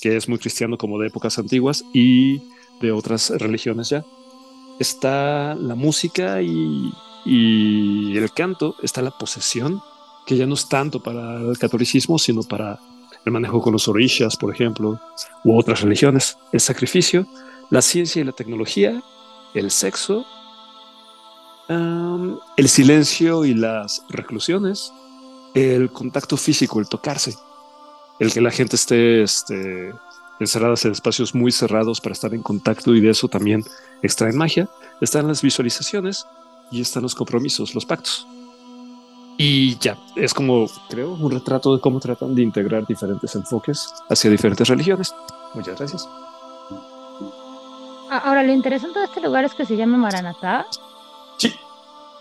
que 0.00 0.16
es 0.16 0.28
muy 0.28 0.38
cristiano 0.38 0.78
como 0.78 0.98
de 0.98 1.08
épocas 1.08 1.38
antiguas 1.38 1.84
y 1.92 2.40
de 2.80 2.92
otras 2.92 3.30
religiones 3.30 3.90
ya. 3.90 4.04
Está 4.78 5.54
la 5.54 5.74
música 5.74 6.40
y, 6.40 6.92
y 7.26 8.16
el 8.16 8.32
canto. 8.32 8.76
Está 8.82 9.02
la 9.02 9.10
posesión, 9.10 9.80
que 10.26 10.36
ya 10.36 10.46
no 10.46 10.54
es 10.54 10.68
tanto 10.68 11.02
para 11.02 11.40
el 11.40 11.58
catolicismo, 11.58 12.18
sino 12.18 12.42
para 12.42 12.78
el 13.24 13.32
manejo 13.32 13.60
con 13.60 13.74
los 13.74 13.88
orishas, 13.88 14.36
por 14.36 14.54
ejemplo, 14.54 14.98
u 15.44 15.58
otras 15.58 15.82
religiones. 15.82 16.38
El 16.52 16.60
sacrificio, 16.60 17.26
la 17.68 17.82
ciencia 17.82 18.22
y 18.22 18.24
la 18.24 18.32
tecnología, 18.32 19.02
el 19.54 19.70
sexo, 19.70 20.24
el 21.68 22.68
silencio 22.68 23.44
y 23.44 23.54
las 23.54 24.02
reclusiones, 24.08 24.92
el 25.54 25.90
contacto 25.90 26.36
físico, 26.36 26.80
el 26.80 26.88
tocarse, 26.88 27.34
el 28.20 28.32
que 28.32 28.40
la 28.40 28.50
gente 28.52 28.76
esté 28.76 29.22
este, 29.22 29.92
encerradas 30.38 30.84
en 30.84 30.92
espacios 30.92 31.34
muy 31.34 31.50
cerrados 31.50 32.00
para 32.00 32.12
estar 32.12 32.32
en 32.34 32.42
contacto 32.42 32.94
y 32.94 33.00
de 33.00 33.10
eso 33.10 33.26
también 33.28 33.64
extraen 34.02 34.36
magia. 34.36 34.68
Están 35.00 35.26
las 35.26 35.42
visualizaciones 35.42 36.26
y 36.70 36.80
están 36.80 37.02
los 37.02 37.14
compromisos, 37.16 37.74
los 37.74 37.84
pactos. 37.84 38.26
Y 39.38 39.76
ya, 39.78 39.96
es 40.16 40.34
como, 40.34 40.66
creo, 40.90 41.12
un 41.14 41.30
retrato 41.30 41.74
de 41.74 41.80
cómo 41.80 41.98
tratan 41.98 42.34
de 42.34 42.42
integrar 42.42 42.86
diferentes 42.86 43.34
enfoques 43.34 43.88
hacia 44.10 44.30
diferentes 44.30 44.68
religiones. 44.68 45.14
Muchas 45.54 45.78
gracias. 45.78 46.06
A- 48.10 48.18
Ahora, 48.18 48.42
lo 48.42 48.52
interesante 48.52 48.98
de 48.98 49.04
este 49.06 49.20
lugar 49.20 49.44
es 49.44 49.54
que 49.54 49.64
se 49.64 49.76
llama 49.76 49.96
Maranatá, 49.96 50.66
Sí. 51.38 51.52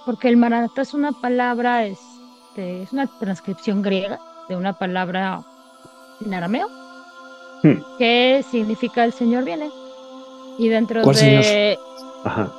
porque 0.06 0.30
el 0.30 0.38
Maranatá 0.38 0.82
es 0.84 0.94
una 0.94 1.12
palabra, 1.12 1.86
este, 1.86 2.84
es 2.84 2.94
una 2.94 3.08
transcripción 3.08 3.82
griega 3.82 4.20
de 4.48 4.56
una 4.56 4.74
palabra 4.78 5.44
en 6.26 6.34
arameo, 6.34 6.68
Hmm. 7.62 7.82
que 7.98 8.44
significa 8.50 9.04
el 9.04 9.12
Señor 9.12 9.44
viene. 9.44 9.70
Y 10.58 10.70
dentro 10.70 11.02
¿Cuál 11.04 11.16
de, 11.16 11.78
Ajá. 12.24 12.52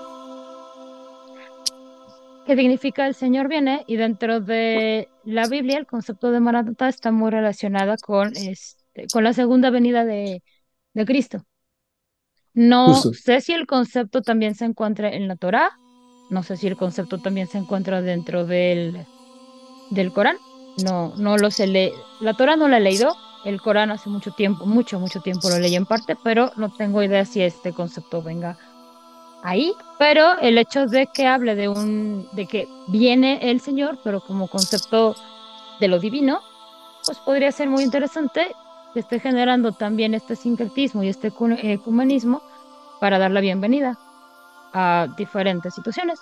que 2.47 2.57
significa 2.57 3.07
el 3.07 3.15
Señor 3.15 3.49
viene, 3.49 3.85
y 3.87 3.97
dentro 3.97 4.41
de 4.41 5.09
la 5.25 5.47
Biblia 5.47 5.79
el 5.79 5.87
concepto 5.87 6.31
de 6.31 6.41
Maranatá 6.41 6.89
está 6.89 7.13
muy 7.13 7.31
relacionado 7.31 7.95
con, 8.03 8.35
este, 8.37 9.07
con 9.13 9.25
la 9.25 9.33
segunda 9.33 9.71
venida 9.71 10.05
de, 10.05 10.43
de 10.95 11.05
Cristo. 11.07 11.45
No 12.53 12.95
Justo. 12.95 13.13
sé 13.15 13.41
si 13.41 13.53
el 13.53 13.67
concepto 13.67 14.23
también 14.23 14.55
se 14.55 14.65
encuentra 14.65 15.09
en 15.11 15.29
la 15.29 15.37
Torá, 15.37 15.71
no 16.31 16.43
sé 16.43 16.57
si 16.57 16.67
el 16.67 16.77
concepto 16.77 17.19
también 17.19 17.47
se 17.47 17.59
encuentra 17.59 18.03
dentro 18.03 18.45
del, 18.45 19.07
del 19.91 20.13
Corán, 20.13 20.37
no, 20.85 21.15
no 21.17 21.37
lo 21.37 21.51
sé, 21.51 21.93
la 22.21 22.35
Torá 22.35 22.57
no 22.57 22.67
la 22.69 22.79
he 22.79 22.81
leído, 22.81 23.15
el 23.45 23.61
Corán 23.61 23.91
hace 23.91 24.11
mucho 24.11 24.33
tiempo, 24.33 24.67
mucho, 24.67 24.99
mucho 25.01 25.21
tiempo 25.21 25.49
lo 25.49 25.59
leí 25.59 25.75
en 25.75 25.87
parte, 25.87 26.17
pero 26.23 26.53
no 26.57 26.69
tengo 26.71 27.03
idea 27.03 27.25
si 27.25 27.43
este 27.43 27.73
concepto 27.73 28.23
venga 28.23 28.57
ahí, 29.43 29.73
pero 29.99 30.39
el 30.39 30.59
hecho 30.59 30.87
de 30.87 31.07
que 31.07 31.27
hable 31.27 31.55
de 31.55 31.69
un, 31.69 32.29
de 32.33 32.47
que 32.47 32.69
viene 32.89 33.51
el 33.51 33.61
Señor, 33.61 33.99
pero 34.05 34.21
como 34.21 34.49
concepto 34.49 35.17
de 35.81 35.89
lo 35.89 35.99
divino, 35.99 36.41
pues 37.07 37.19
podría 37.19 37.51
ser 37.51 37.71
muy 37.71 37.83
interesante 37.83 38.55
que 38.93 39.01
esté 39.01 39.21
generando 39.21 39.73
también 39.73 40.15
este 40.15 40.37
sincretismo 40.37 41.03
y 41.03 41.09
este 41.09 41.33
ecu- 41.33 41.59
ecumenismo 41.63 42.43
para 43.01 43.19
dar 43.19 43.31
la 43.31 43.41
bienvenida 43.41 43.99
a 44.75 45.07
diferentes 45.17 45.75
situaciones. 45.75 46.21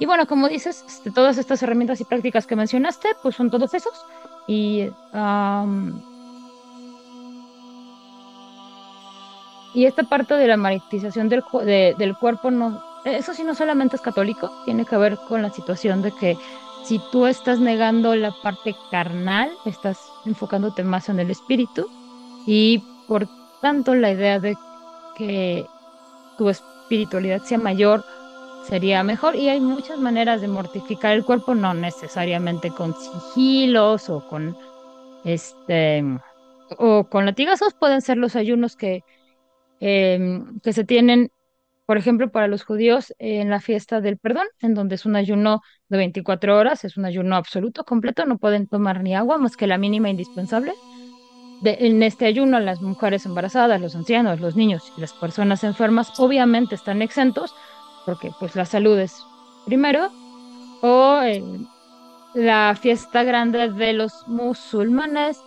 Y 0.00 0.06
bueno, 0.06 0.26
como 0.26 0.48
dices, 0.48 0.82
este, 0.88 1.10
todas 1.10 1.38
estas 1.38 1.62
herramientas 1.62 2.00
y 2.00 2.04
prácticas 2.04 2.46
que 2.46 2.56
mencionaste, 2.56 3.10
pues 3.22 3.36
son 3.36 3.50
todos 3.50 3.74
esos. 3.74 3.92
Y, 4.48 4.88
am, 5.12 6.02
y 9.74 9.86
esta 9.86 10.02
parte 10.02 10.34
de 10.34 10.46
la 10.46 10.56
maritización 10.56 11.28
del, 11.28 11.42
del 11.64 12.16
cuerpo, 12.16 12.50
no, 12.50 12.82
eso 13.04 13.34
sí 13.34 13.44
no 13.44 13.54
solamente 13.54 13.96
es 13.96 14.02
católico, 14.02 14.50
tiene 14.64 14.84
que 14.84 14.96
ver 14.96 15.16
con 15.28 15.42
la 15.42 15.50
situación 15.50 16.02
de 16.02 16.12
que 16.12 16.36
si 16.84 17.00
tú 17.12 17.26
estás 17.26 17.60
negando 17.60 18.14
la 18.16 18.32
parte 18.42 18.74
carnal, 18.90 19.50
estás 19.64 19.98
enfocándote 20.24 20.82
más 20.82 21.08
en 21.08 21.20
el 21.20 21.30
espíritu 21.30 21.86
y 22.46 22.82
por 23.06 23.28
tanto 23.60 23.94
la 23.94 24.10
idea 24.10 24.38
de 24.38 24.56
que 25.16 25.66
tu 26.38 26.48
espiritualidad 26.48 27.42
sea 27.42 27.58
mayor 27.58 28.04
sería 28.66 29.02
mejor. 29.02 29.36
Y 29.36 29.48
hay 29.48 29.60
muchas 29.60 29.98
maneras 29.98 30.40
de 30.40 30.48
mortificar 30.48 31.12
el 31.12 31.24
cuerpo, 31.24 31.54
no 31.54 31.74
necesariamente 31.74 32.70
con 32.70 32.94
sigilos 32.94 34.08
o 34.08 34.26
con 34.28 34.56
este 35.24 36.02
o 36.78 37.04
con 37.04 37.26
latigazos, 37.26 37.74
pueden 37.74 38.00
ser 38.00 38.16
los 38.16 38.36
ayunos 38.36 38.76
que, 38.76 39.04
em, 39.80 40.60
que 40.60 40.72
se 40.72 40.84
tienen, 40.84 41.30
por 41.86 41.98
ejemplo, 41.98 42.30
para 42.32 42.48
los 42.48 42.64
judíos 42.64 43.14
en 43.18 43.50
la 43.50 43.60
fiesta 43.60 44.00
del 44.00 44.18
perdón, 44.18 44.46
en 44.60 44.74
donde 44.74 44.94
es 44.96 45.06
un 45.06 45.16
ayuno 45.16 45.60
de 45.88 45.98
24 45.98 46.56
horas, 46.58 46.84
es 46.84 46.96
un 46.96 47.04
ayuno 47.06 47.36
absoluto, 47.36 47.84
completo, 47.84 48.26
no 48.26 48.38
pueden 48.38 48.68
tomar 48.68 49.02
ni 49.02 49.14
agua 49.16 49.38
más 49.38 49.56
que 49.56 49.66
la 49.66 49.78
mínima 49.78 50.10
indispensable. 50.10 50.72
De- 51.62 51.76
en 51.80 52.02
este 52.02 52.26
ayuno, 52.26 52.58
las 52.60 52.80
mujeres 52.80 53.26
embarazadas, 53.26 53.80
los 53.80 53.94
ancianos, 53.94 54.40
los 54.40 54.56
niños 54.56 54.92
y 54.96 55.00
las 55.00 55.12
personas 55.12 55.62
enfermas 55.64 56.18
obviamente 56.18 56.74
están 56.74 57.02
exentos 57.02 57.54
porque 58.06 58.30
pues 58.40 58.56
la 58.56 58.64
salud 58.64 58.98
es 58.98 59.14
primero. 59.66 60.10
O 60.82 61.20
eh, 61.22 61.42
la 62.34 62.76
fiesta 62.80 63.22
grande 63.24 63.70
de 63.70 63.92
los 63.92 64.26
musulmanes, 64.26 65.38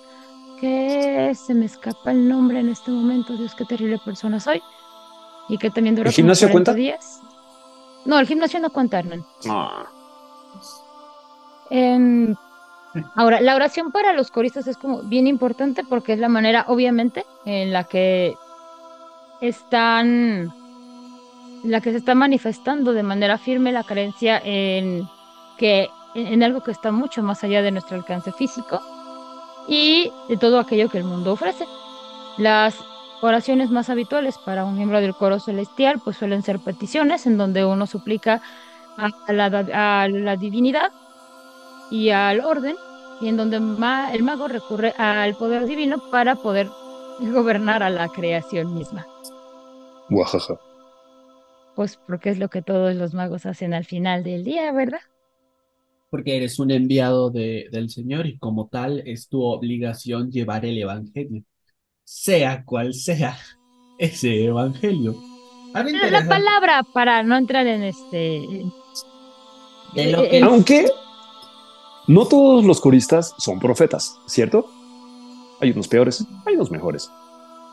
que 0.63 1.35
se 1.35 1.53
me 1.53 1.65
escapa 1.65 2.11
el 2.11 2.29
nombre 2.29 2.61
en 2.61 2.69
este 2.69 2.89
momento, 2.89 3.35
Dios, 3.35 3.53
qué 3.53 3.65
terrible 3.65 3.99
persona 4.05 4.39
soy. 4.39 4.61
Y 5.49 5.57
que 5.57 5.69
también 5.69 5.93
dura 5.93 6.07
¿El 6.09 6.15
como 6.15 6.15
gimnasio 6.15 6.47
40 6.47 6.71
cuenta? 6.71 6.73
días. 6.73 7.19
No, 8.05 8.17
el 8.17 8.25
gimnasio 8.27 8.61
no 8.61 8.69
cuenta, 8.69 8.99
Hernán. 8.99 9.25
Ah, 9.49 9.85
Em, 11.69 12.33
ahora, 13.15 13.41
la 13.41 13.55
oración 13.55 13.91
para 13.91 14.13
los 14.13 14.31
coristas 14.31 14.67
es 14.67 14.77
como 14.77 15.01
bien 15.01 15.27
importante 15.27 15.83
porque 15.83 16.13
es 16.13 16.19
la 16.19 16.29
manera, 16.29 16.63
obviamente, 16.69 17.25
en 17.43 17.73
la 17.73 17.83
que 17.83 18.35
están, 19.41 20.53
la 21.65 21.81
que 21.81 21.91
se 21.91 21.97
está 21.97 22.15
manifestando 22.15 22.93
de 22.93 23.03
manera 23.03 23.37
firme 23.37 23.73
la 23.73 23.83
creencia 23.83 24.41
en 24.45 25.09
que 25.57 25.89
en 26.15 26.41
algo 26.41 26.61
que 26.61 26.71
está 26.71 26.91
mucho 26.93 27.21
más 27.21 27.43
allá 27.43 27.61
de 27.61 27.71
nuestro 27.71 27.97
alcance 27.97 28.31
físico 28.31 28.79
y 29.67 30.11
de 30.29 30.37
todo 30.37 30.59
aquello 30.59 30.89
que 30.89 30.97
el 30.99 31.03
mundo 31.03 31.33
ofrece. 31.33 31.65
Las 32.37 32.75
oraciones 33.21 33.69
más 33.69 33.89
habituales 33.89 34.37
para 34.37 34.65
un 34.65 34.75
miembro 34.75 34.99
del 35.01 35.15
coro 35.15 35.39
celestial 35.39 36.01
pues 36.03 36.17
suelen 36.17 36.43
ser 36.43 36.59
peticiones 36.59 37.25
en 37.25 37.37
donde 37.37 37.65
uno 37.65 37.85
suplica 37.87 38.41
a 38.97 39.31
la, 39.33 39.45
a 40.03 40.07
la 40.07 40.35
divinidad 40.35 40.91
y 41.89 42.09
al 42.09 42.41
orden, 42.41 42.75
y 43.21 43.27
en 43.29 43.37
donde 43.37 43.59
ma- 43.59 44.11
el 44.13 44.23
mago 44.23 44.47
recurre 44.47 44.93
al 44.97 45.35
poder 45.35 45.65
divino 45.65 46.09
para 46.11 46.35
poder 46.35 46.67
gobernar 47.19 47.83
a 47.83 47.89
la 47.89 48.09
creación 48.09 48.73
misma. 48.73 49.05
guajaja. 50.09 50.59
Pues 51.75 51.97
porque 51.97 52.29
es 52.29 52.37
lo 52.39 52.49
que 52.49 52.61
todos 52.61 52.95
los 52.95 53.13
magos 53.13 53.45
hacen 53.45 53.73
al 53.73 53.85
final 53.85 54.23
del 54.23 54.43
día, 54.43 54.71
¿verdad? 54.71 54.99
Porque 56.13 56.37
eres 56.37 56.59
un 56.59 56.69
enviado 56.69 57.31
de, 57.31 57.69
del 57.71 57.89
Señor 57.89 58.27
y 58.27 58.37
como 58.37 58.67
tal 58.67 59.01
es 59.03 59.27
tu 59.29 59.41
obligación 59.41 60.31
llevar 60.31 60.63
el 60.63 60.77
Evangelio, 60.77 61.43
sea 62.03 62.63
cual 62.63 62.93
sea 62.93 63.35
ese 63.97 64.45
Evangelio. 64.45 65.15
Algo 65.73 65.89
La 66.11 66.27
palabra 66.27 66.83
para 66.93 67.23
no 67.23 67.35
entrar 67.35 67.65
en 67.65 67.81
este... 67.81 68.47
de 69.95 70.11
lo 70.11 70.21
eh, 70.23 70.29
que 70.29 70.41
Aunque 70.41 70.85
no 72.07 72.27
todos 72.27 72.63
los 72.63 72.79
coristas 72.79 73.33
son 73.39 73.59
profetas, 73.59 74.15
¿cierto? 74.27 74.67
Hay 75.61 75.71
unos 75.71 75.87
peores, 75.87 76.23
hay 76.45 76.53
unos 76.53 76.69
mejores. 76.69 77.09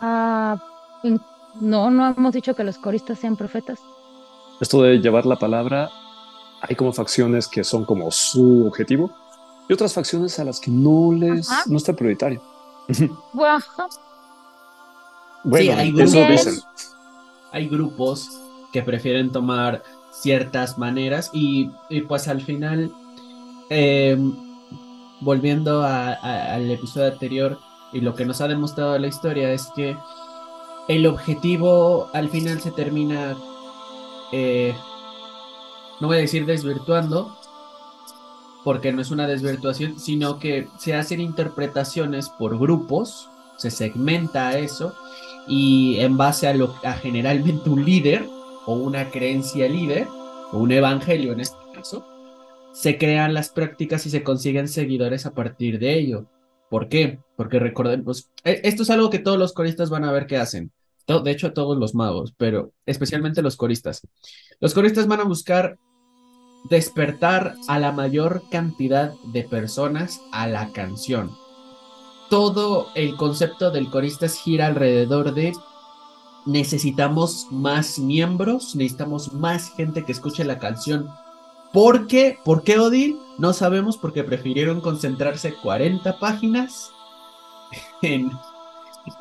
ah, 0.01 0.57
en- 1.03 1.21
no, 1.59 1.91
no 1.91 2.15
hemos 2.17 2.33
dicho 2.33 2.55
que 2.55 2.63
los 2.63 2.79
coristas 2.79 3.19
sean 3.19 3.35
profetas. 3.35 3.79
Esto 4.61 4.81
de 4.81 4.97
llevar 4.97 5.27
la 5.27 5.37
palabra, 5.37 5.91
hay 6.61 6.75
como 6.75 6.93
facciones 6.93 7.47
que 7.47 7.63
son 7.63 7.85
como 7.85 8.11
su 8.11 8.67
objetivo 8.67 9.11
y 9.69 9.73
otras 9.73 9.93
facciones 9.93 10.37
a 10.39 10.45
las 10.45 10.59
que 10.59 10.69
no 10.71 11.11
les 11.13 11.49
Ajá. 11.49 11.63
no 11.67 11.77
está 11.77 11.93
prioritario. 11.93 12.41
Bueno, 13.33 13.59
bueno, 15.43 15.73
hay 15.77 15.89
eso 15.89 16.19
grupos, 16.19 16.45
dicen. 16.45 16.59
hay 17.51 17.67
grupos 17.67 18.29
que 18.71 18.83
prefieren 18.83 19.31
tomar 19.31 19.81
ciertas 20.11 20.77
maneras 20.77 21.29
y, 21.33 21.71
y 21.89 22.01
pues 22.01 22.27
al 22.27 22.41
final 22.41 22.91
eh, 23.69 24.17
volviendo 25.21 25.81
a- 25.83 26.13
a- 26.13 26.53
al 26.55 26.69
episodio 26.69 27.11
anterior 27.11 27.57
y 27.93 28.01
lo 28.01 28.13
que 28.13 28.25
nos 28.25 28.39
ha 28.41 28.47
demostrado 28.47 28.97
la 28.99 29.07
historia 29.07 29.51
es 29.51 29.67
que 29.75 29.97
el 30.87 31.07
objetivo 31.07 32.09
al 32.13 32.29
final 32.29 32.59
se 32.61 32.71
termina, 32.71 33.35
eh, 34.31 34.75
no 36.01 36.07
voy 36.07 36.17
a 36.17 36.21
decir 36.21 36.45
desvirtuando, 36.45 37.37
porque 38.63 38.91
no 38.91 39.01
es 39.01 39.11
una 39.11 39.27
desvirtuación, 39.27 39.99
sino 39.99 40.39
que 40.39 40.67
se 40.79 40.95
hacen 40.95 41.21
interpretaciones 41.21 42.29
por 42.29 42.59
grupos, 42.59 43.29
se 43.57 43.71
segmenta 43.71 44.49
a 44.49 44.57
eso 44.57 44.95
y 45.47 45.97
en 45.99 46.17
base 46.17 46.47
a 46.47 46.53
lo 46.53 46.75
a 46.83 46.93
generalmente 46.93 47.69
un 47.69 47.85
líder 47.85 48.27
o 48.65 48.75
una 48.75 49.09
creencia 49.09 49.67
líder 49.67 50.07
o 50.51 50.57
un 50.57 50.71
evangelio 50.71 51.33
en 51.33 51.41
este 51.41 51.57
caso, 51.73 52.05
se 52.73 52.97
crean 52.97 53.33
las 53.33 53.49
prácticas 53.49 54.05
y 54.05 54.09
se 54.09 54.23
consiguen 54.23 54.67
seguidores 54.67 55.25
a 55.25 55.33
partir 55.33 55.79
de 55.79 55.97
ello. 55.97 56.25
¿Por 56.69 56.87
qué? 56.87 57.19
Porque 57.35 57.59
recordemos, 57.59 58.29
e- 58.43 58.61
esto 58.63 58.83
es 58.83 58.89
algo 58.89 59.09
que 59.09 59.19
todos 59.19 59.37
los 59.37 59.53
coristas 59.53 59.89
van 59.89 60.03
a 60.03 60.11
ver 60.11 60.25
que 60.25 60.37
hacen. 60.37 60.71
De 61.07 61.31
hecho, 61.31 61.51
todos 61.51 61.77
los 61.77 61.93
magos, 61.93 62.33
pero 62.37 62.71
especialmente 62.85 63.41
los 63.41 63.57
coristas. 63.57 64.07
Los 64.61 64.73
coristas 64.73 65.07
van 65.07 65.19
a 65.19 65.25
buscar 65.25 65.77
despertar 66.63 67.55
a 67.67 67.79
la 67.79 67.91
mayor 67.91 68.43
cantidad 68.49 69.13
de 69.23 69.43
personas 69.43 70.21
a 70.31 70.47
la 70.47 70.71
canción. 70.71 71.37
Todo 72.29 72.87
el 72.95 73.17
concepto 73.17 73.71
del 73.71 73.89
corista 73.89 74.27
gira 74.29 74.67
alrededor 74.67 75.33
de 75.33 75.53
necesitamos 76.45 77.47
más 77.51 77.99
miembros, 77.99 78.75
necesitamos 78.75 79.33
más 79.33 79.73
gente 79.75 80.03
que 80.03 80.11
escuche 80.11 80.43
la 80.43 80.59
canción. 80.59 81.09
¿Por 81.73 82.07
qué? 82.07 82.37
¿Por 82.43 82.63
qué 82.63 82.79
Odil? 82.79 83.17
No 83.37 83.53
sabemos 83.53 83.97
porque 83.97 84.23
prefirieron 84.23 84.81
concentrarse 84.81 85.53
40 85.55 86.19
páginas 86.19 86.91
en, 88.01 88.31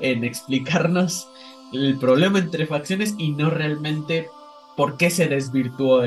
explicarnos 0.01 1.29
el 1.73 1.99
problema 1.99 2.39
entre 2.39 2.67
facciones 2.67 3.15
y 3.19 3.31
no 3.33 3.51
realmente 3.51 4.29
por 4.77 4.97
qué 4.97 5.11
se 5.11 5.29
desvirtuó 5.29 6.03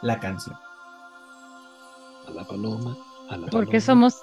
la 0.00 0.20
canción. 0.20 0.56
A 2.28 2.30
la 2.30 2.44
paloma, 2.44 2.96
a 3.28 3.36
la 3.36 3.46
Porque 3.48 3.80
paloma. 3.80 3.86
somos 3.86 4.22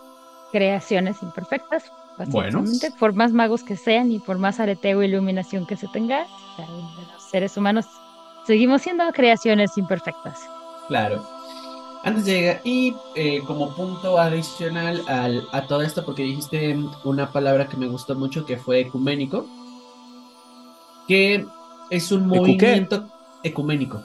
creaciones 0.51 1.21
imperfectas, 1.21 1.83
Bueno. 2.27 2.59
básicamente, 2.59 2.91
por 2.99 3.13
más 3.13 3.31
magos 3.31 3.63
que 3.63 3.77
sean 3.77 4.11
y 4.11 4.19
por 4.19 4.37
más 4.37 4.59
areteo 4.59 5.01
e 5.01 5.07
iluminación 5.07 5.65
que 5.65 5.75
se 5.77 5.87
tenga, 5.89 6.25
los 7.13 7.23
seres 7.29 7.55
humanos 7.57 7.85
seguimos 8.45 8.81
siendo 8.81 9.03
creaciones 9.11 9.77
imperfectas. 9.77 10.39
Claro. 10.87 11.23
Antes 12.03 12.25
de 12.25 12.31
llegar, 12.33 12.61
y 12.63 12.95
eh, 13.15 13.41
como 13.45 13.75
punto 13.75 14.17
adicional 14.17 15.03
al, 15.07 15.47
a 15.51 15.67
todo 15.67 15.81
esto, 15.81 16.05
porque 16.05 16.23
dijiste 16.23 16.77
una 17.03 17.29
palabra 17.31 17.67
que 17.67 17.75
me 17.77 17.87
gustó 17.87 18.15
mucho 18.15 18.45
que 18.45 18.57
fue 18.57 18.79
ecuménico, 18.79 19.45
que 21.07 21.45
es 21.89 22.11
un 22.11 22.27
movimiento 22.27 23.05
ecuménico. 23.43 24.01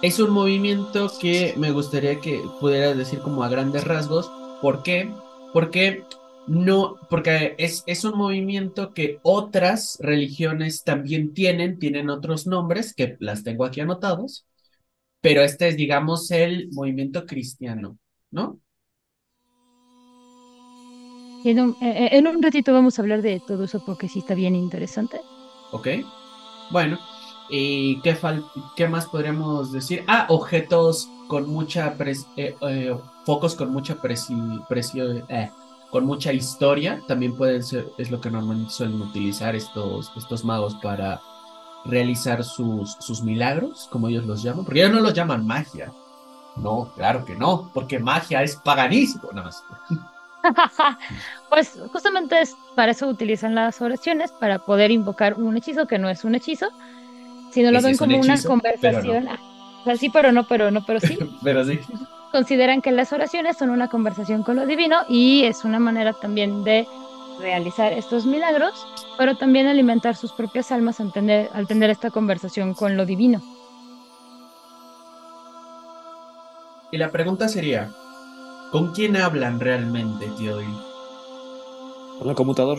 Es 0.00 0.20
un 0.20 0.30
movimiento 0.30 1.10
que 1.20 1.54
me 1.56 1.72
gustaría 1.72 2.20
que 2.20 2.40
pudiera 2.60 2.94
decir 2.94 3.18
como 3.20 3.42
a 3.42 3.48
grandes 3.48 3.84
rasgos. 3.84 4.30
¿Por 4.60 4.82
qué? 4.84 5.12
Porque 5.52 6.04
no, 6.46 6.96
porque 7.10 7.54
es, 7.58 7.82
es 7.86 8.04
un 8.04 8.16
movimiento 8.16 8.94
que 8.94 9.18
otras 9.22 9.98
religiones 10.00 10.84
también 10.84 11.34
tienen, 11.34 11.78
tienen 11.80 12.10
otros 12.10 12.46
nombres 12.46 12.94
que 12.94 13.16
las 13.18 13.42
tengo 13.42 13.64
aquí 13.64 13.80
anotados, 13.80 14.46
pero 15.20 15.42
este 15.42 15.68
es, 15.68 15.76
digamos, 15.76 16.30
el 16.30 16.68
movimiento 16.72 17.26
cristiano, 17.26 17.98
¿no? 18.30 18.60
En 21.44 21.60
un, 21.60 21.70
eh, 21.80 22.04
eh, 22.04 22.08
en 22.12 22.26
un 22.26 22.42
ratito 22.42 22.72
vamos 22.72 22.98
a 22.98 23.02
hablar 23.02 23.22
de 23.22 23.40
todo 23.46 23.64
eso 23.64 23.84
porque 23.84 24.08
sí 24.08 24.20
está 24.20 24.34
bien 24.34 24.54
interesante. 24.54 25.18
¿Ok? 25.72 25.88
Bueno, 26.70 26.98
¿y 27.50 28.00
qué, 28.02 28.14
fal- 28.16 28.44
qué 28.76 28.88
más 28.88 29.06
podríamos 29.06 29.72
decir? 29.72 30.04
Ah, 30.06 30.26
objetos 30.28 31.08
con 31.28 31.48
mucha 31.50 31.96
pres- 31.96 32.26
eh, 32.36 32.56
eh, 32.62 32.96
focos 33.24 33.54
con 33.54 33.70
mucha 33.70 33.96
presi- 33.96 34.66
presio- 34.68 35.24
eh, 35.28 35.50
con 35.90 36.04
mucha 36.06 36.32
historia, 36.32 37.02
también 37.08 37.36
pueden 37.36 37.62
ser, 37.62 37.88
es 37.98 38.10
lo 38.10 38.20
que 38.20 38.30
normalmente 38.30 38.72
suelen 38.72 39.00
utilizar 39.00 39.54
estos, 39.56 40.12
estos 40.16 40.44
magos 40.44 40.74
para 40.82 41.20
realizar 41.84 42.44
sus, 42.44 42.96
sus 43.00 43.22
milagros, 43.22 43.88
como 43.90 44.08
ellos 44.08 44.26
los 44.26 44.42
llaman, 44.42 44.64
porque 44.64 44.80
ellos 44.80 44.92
no 44.92 45.00
los 45.00 45.14
llaman 45.14 45.46
magia. 45.46 45.92
No, 46.56 46.92
claro 46.96 47.24
que 47.24 47.36
no, 47.36 47.70
porque 47.72 47.98
magia 47.98 48.42
es 48.42 48.56
paganismo, 48.56 49.30
nada 49.32 49.46
más. 49.46 49.64
Pues 51.50 51.78
justamente 51.92 52.40
es, 52.40 52.56
para 52.76 52.92
eso 52.92 53.08
utilizan 53.08 53.54
las 53.54 53.80
oraciones, 53.80 54.32
para 54.32 54.58
poder 54.60 54.90
invocar 54.90 55.34
un 55.34 55.56
hechizo 55.56 55.86
que 55.86 55.98
no 55.98 56.08
es 56.08 56.24
un 56.24 56.34
hechizo, 56.34 56.68
sino 57.52 57.70
lo 57.70 57.78
Ese 57.78 57.86
ven 57.88 57.94
un 57.94 57.98
como 57.98 58.18
una 58.20 58.36
no. 58.36 58.42
conversación. 58.42 59.28
Ah, 59.28 59.38
O 59.82 59.84
sea, 59.84 59.96
sí, 59.96 60.08
pero 60.10 60.32
no, 60.32 60.46
pero 60.46 60.70
no, 60.70 60.84
pero 60.84 61.00
sí. 61.00 61.18
Pero 61.42 61.64
sí. 61.64 61.80
Consideran 62.32 62.82
que 62.82 62.92
las 62.92 63.12
oraciones 63.12 63.56
son 63.56 63.70
una 63.70 63.88
conversación 63.88 64.42
con 64.42 64.56
lo 64.56 64.66
divino 64.66 64.98
y 65.08 65.44
es 65.44 65.64
una 65.64 65.78
manera 65.78 66.12
también 66.12 66.62
de 66.62 66.86
realizar 67.40 67.92
estos 67.92 68.26
milagros, 68.26 68.72
pero 69.16 69.36
también 69.36 69.66
alimentar 69.66 70.14
sus 70.16 70.32
propias 70.32 70.70
almas 70.72 71.00
al 71.00 71.12
tener, 71.12 71.48
al 71.54 71.66
tener 71.66 71.88
esta 71.88 72.10
conversación 72.10 72.74
con 72.74 72.96
lo 72.98 73.06
divino. 73.06 73.40
Y 76.90 76.98
la 76.98 77.10
pregunta 77.10 77.48
sería, 77.48 77.90
¿con 78.72 78.92
quién 78.92 79.16
hablan 79.16 79.60
realmente, 79.60 80.26
tío? 80.38 80.56
Con 82.18 82.28
el 82.28 82.34
conmutador. 82.34 82.78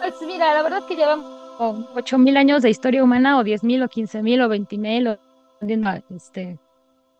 Pues 0.00 0.14
mira, 0.26 0.54
la 0.54 0.62
verdad 0.62 0.80
es 0.80 0.84
que 0.86 0.96
llevamos 0.96 1.24
como 1.24 1.33
8.000 1.58 2.36
años 2.36 2.62
de 2.62 2.70
historia 2.70 3.02
humana, 3.02 3.38
o 3.38 3.44
10.000, 3.44 3.84
o 3.84 3.88
15.000, 3.88 4.42
o 4.42 4.48
20.000, 4.48 5.08
o 5.08 5.18
dependiendo, 5.52 5.90
este, 6.14 6.58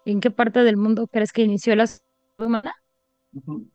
¿en 0.05 0.21
qué 0.21 0.31
parte 0.31 0.65
del 0.65 0.77
mundo 0.77 1.07
crees 1.07 1.33
que 1.33 1.43
inició 1.43 1.77
la 1.77 1.87
sociedad 1.87 2.07
humana? 2.39 2.75
Ujú. 3.33 3.69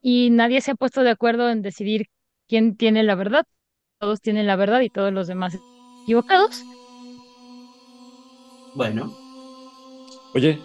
Y 0.00 0.30
nadie 0.30 0.60
se 0.60 0.72
ha 0.72 0.74
puesto 0.74 1.02
de 1.02 1.10
acuerdo 1.10 1.48
en 1.48 1.62
decidir 1.62 2.06
quién 2.48 2.76
tiene 2.76 3.02
la 3.02 3.14
verdad. 3.14 3.44
Todos 3.98 4.20
tienen 4.20 4.46
la 4.46 4.56
verdad 4.56 4.80
y 4.80 4.90
todos 4.90 5.12
los 5.12 5.28
demás 5.28 5.56
equivocados. 6.02 6.64
Bueno, 8.74 9.12
Oye, 10.34 10.58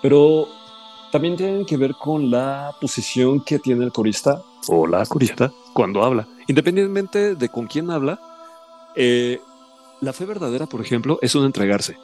pero 0.00 0.46
también 1.10 1.36
tienen 1.36 1.66
que 1.66 1.76
ver 1.76 1.94
con 1.94 2.30
la 2.30 2.72
posición 2.80 3.42
que 3.44 3.58
tiene 3.58 3.84
el 3.84 3.92
corista 3.92 4.42
o 4.68 4.86
la 4.86 5.04
corista 5.06 5.52
cuando 5.72 6.04
habla. 6.04 6.28
Independientemente 6.46 7.34
de 7.34 7.48
con 7.48 7.66
quién 7.66 7.90
habla, 7.90 8.20
eh, 8.96 9.40
la 10.00 10.12
fe 10.12 10.24
verdadera, 10.24 10.66
por 10.66 10.80
ejemplo, 10.80 11.18
es 11.22 11.34
un 11.34 11.44
entregarse. 11.44 11.96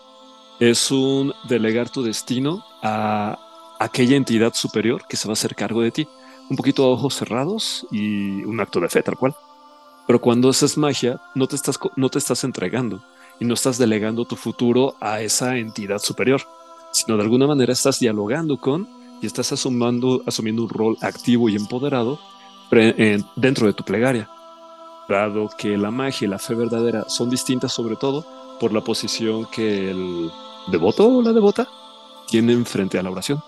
Es 0.61 0.91
un 0.91 1.33
delegar 1.49 1.89
tu 1.89 2.03
destino 2.03 2.65
a 2.83 3.39
aquella 3.79 4.17
entidad 4.17 4.55
superior 4.55 5.07
que 5.09 5.17
se 5.17 5.29
va 5.29 5.33
a 5.33 5.35
hacer 5.35 5.55
cargo 5.55 5.83
de 5.83 5.91
ti. 5.91 6.09
Un 6.51 6.57
poquito 6.57 6.85
a 6.85 6.89
ojos 6.89 7.15
cerrados 7.15 7.87
y 7.91 8.45
un 8.45 8.61
acto 8.61 8.81
de 8.81 8.89
fe, 8.89 9.03
tal 9.03 9.17
cual. 9.17 9.35
Pero 10.07 10.21
cuando 10.21 10.49
haces 10.49 10.79
magia, 10.79 11.21
no 11.35 11.47
te 11.47 11.57
estás, 11.57 11.79
no 11.97 12.09
te 12.09 12.19
estás 12.19 12.43
entregando 12.45 13.03
y 13.39 13.45
no 13.45 13.55
estás 13.55 13.79
delegando 13.79 14.25
tu 14.25 14.37
futuro 14.37 14.97
a 15.01 15.21
esa 15.21 15.57
entidad 15.59 15.99
superior 15.99 16.41
sino 16.91 17.17
de 17.17 17.23
alguna 17.23 17.47
manera 17.47 17.73
estás 17.73 17.99
dialogando 17.99 18.57
con 18.57 18.89
y 19.21 19.27
estás 19.27 19.53
asumiendo 19.53 20.23
un 20.63 20.69
rol 20.69 20.97
activo 21.01 21.49
y 21.49 21.57
empoderado 21.57 22.19
dentro 23.37 23.67
de 23.67 23.73
tu 23.73 23.85
plegaria. 23.85 24.29
Dado 25.09 25.49
que 25.57 25.79
la 25.79 25.91
magia 25.91 26.27
y 26.27 26.29
la 26.29 26.39
fe 26.39 26.55
verdadera 26.55 27.05
son 27.09 27.31
distintas 27.31 27.73
sobre 27.73 27.97
todo 27.97 28.27
por 28.61 28.73
la 28.73 28.83
posición 28.83 29.47
que 29.47 29.91
el 29.91 30.31
devoto 30.71 31.09
o 31.09 31.23
la 31.23 31.33
devota 31.33 31.67
tienen 32.27 32.67
frente 32.67 32.99
a 32.99 33.03
la 33.03 33.11
oración. 33.11 33.43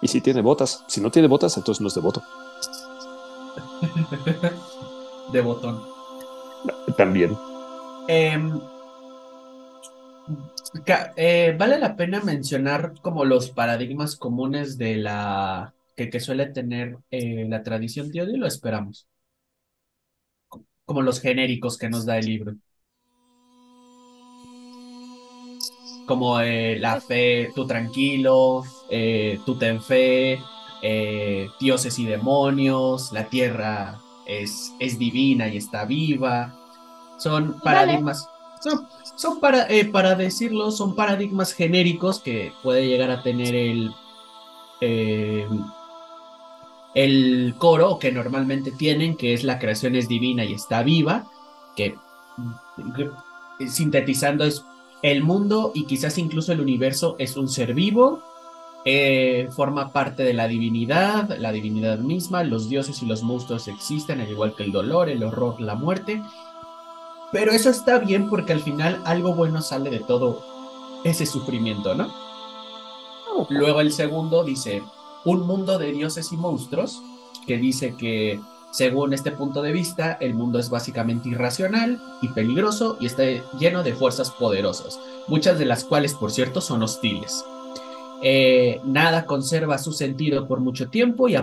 Y 0.00 0.08
si 0.08 0.20
tiene 0.20 0.42
botas, 0.42 0.84
si 0.86 1.00
no 1.00 1.10
tiene 1.10 1.26
botas, 1.26 1.56
entonces 1.56 1.80
no 1.80 1.88
es 1.88 1.94
devoto. 1.94 2.22
de 5.32 5.40
botón. 5.40 5.82
También. 6.96 7.36
Em, 8.06 8.60
eh, 11.16 11.56
vale 11.58 11.78
la 11.78 11.96
pena 11.96 12.20
mencionar 12.20 12.94
como 13.00 13.24
los 13.24 13.50
paradigmas 13.50 14.16
comunes 14.16 14.78
de 14.78 14.96
la 14.96 15.74
que, 15.98 16.08
que 16.10 16.20
suele 16.20 16.46
tener 16.46 16.96
eh, 17.10 17.44
la 17.48 17.62
tradición 17.62 18.10
tío, 18.10 18.24
y 18.24 18.36
lo 18.36 18.46
esperamos. 18.46 19.08
Como 20.86 21.02
los 21.02 21.20
genéricos 21.20 21.76
que 21.76 21.90
nos 21.90 22.06
da 22.06 22.18
el 22.18 22.26
libro. 22.26 22.54
Como 26.06 26.40
eh, 26.40 26.78
la 26.78 27.00
fe, 27.00 27.50
tú 27.54 27.66
tranquilo, 27.66 28.62
eh, 28.90 29.40
tú 29.44 29.58
ten 29.58 29.82
fe, 29.82 30.38
eh, 30.82 31.48
dioses 31.60 31.98
y 31.98 32.06
demonios, 32.06 33.12
la 33.12 33.28
tierra 33.28 34.00
es, 34.26 34.72
es 34.78 34.98
divina 34.98 35.48
y 35.48 35.56
está 35.58 35.84
viva. 35.84 36.54
Son 37.18 37.60
paradigmas. 37.60 38.26
Son, 38.62 38.88
son 39.16 39.40
para, 39.40 39.68
eh, 39.68 39.84
para 39.84 40.14
decirlo, 40.14 40.70
son 40.70 40.94
paradigmas 40.94 41.52
genéricos 41.52 42.20
que 42.20 42.52
puede 42.62 42.86
llegar 42.86 43.10
a 43.10 43.22
tener 43.22 43.54
el, 43.54 43.90
eh, 44.80 45.46
el 46.94 47.54
coro 47.58 47.98
que 47.98 48.12
normalmente 48.12 48.72
tienen, 48.72 49.16
que 49.16 49.34
es 49.34 49.44
la 49.44 49.58
creación 49.58 49.94
es 49.94 50.08
divina 50.08 50.44
y 50.44 50.54
está 50.54 50.82
viva, 50.82 51.26
que 51.76 51.96
eh, 53.58 53.68
sintetizando 53.68 54.44
es 54.44 54.64
el 55.02 55.22
mundo 55.22 55.72
y 55.74 55.84
quizás 55.84 56.18
incluso 56.18 56.52
el 56.52 56.60
universo 56.60 57.16
es 57.18 57.36
un 57.36 57.48
ser 57.48 57.74
vivo, 57.74 58.22
eh, 58.84 59.48
forma 59.54 59.92
parte 59.92 60.22
de 60.22 60.34
la 60.34 60.48
divinidad, 60.48 61.36
la 61.38 61.52
divinidad 61.52 61.98
misma, 61.98 62.42
los 62.42 62.68
dioses 62.68 63.02
y 63.02 63.06
los 63.06 63.22
monstruos 63.22 63.68
existen, 63.68 64.20
al 64.20 64.30
igual 64.30 64.54
que 64.54 64.64
el 64.64 64.72
dolor, 64.72 65.08
el 65.08 65.22
horror, 65.22 65.60
la 65.60 65.74
muerte. 65.74 66.22
Pero 67.30 67.52
eso 67.52 67.70
está 67.70 67.98
bien 67.98 68.30
porque 68.30 68.54
al 68.54 68.60
final 68.60 69.02
algo 69.04 69.34
bueno 69.34 69.60
sale 69.60 69.90
de 69.90 70.00
todo 70.00 70.42
ese 71.04 71.26
sufrimiento, 71.26 71.94
¿no? 71.94 72.12
Luego 73.50 73.80
el 73.80 73.92
segundo 73.92 74.42
dice, 74.42 74.82
un 75.28 75.46
mundo 75.46 75.78
de 75.78 75.92
dioses 75.92 76.32
y 76.32 76.36
monstruos, 76.38 77.02
que 77.46 77.58
dice 77.58 77.94
que 77.98 78.40
según 78.72 79.12
este 79.12 79.30
punto 79.30 79.60
de 79.60 79.72
vista, 79.72 80.12
el 80.20 80.32
mundo 80.32 80.58
es 80.58 80.70
básicamente 80.70 81.28
irracional 81.28 82.00
y 82.22 82.28
peligroso 82.28 82.96
y 82.98 83.06
está 83.06 83.24
lleno 83.58 83.82
de 83.82 83.94
fuerzas 83.94 84.30
poderosas, 84.30 84.98
muchas 85.28 85.58
de 85.58 85.66
las 85.66 85.84
cuales, 85.84 86.14
por 86.14 86.30
cierto, 86.30 86.62
son 86.62 86.82
hostiles. 86.82 87.44
Eh, 88.22 88.80
nada 88.84 89.26
conserva 89.26 89.76
su 89.76 89.92
sentido 89.92 90.48
por 90.48 90.60
mucho 90.60 90.88
tiempo 90.88 91.28
y, 91.28 91.36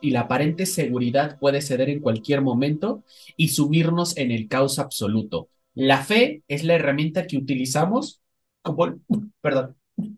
y, 0.00 0.10
la 0.10 0.20
aparente 0.20 0.66
seguridad 0.66 1.38
puede 1.38 1.62
ceder 1.62 1.88
en 1.88 2.00
cualquier 2.00 2.42
momento 2.42 3.04
y 3.36 3.48
subirnos 3.48 4.16
en 4.16 4.32
el 4.32 4.48
caos 4.48 4.78
absoluto. 4.80 5.48
La 5.74 6.02
fe 6.02 6.42
es 6.48 6.64
la 6.64 6.74
herramienta 6.74 7.26
que 7.26 7.38
utilizamos 7.38 8.20
como 8.62 8.98
perdón, 9.40 9.76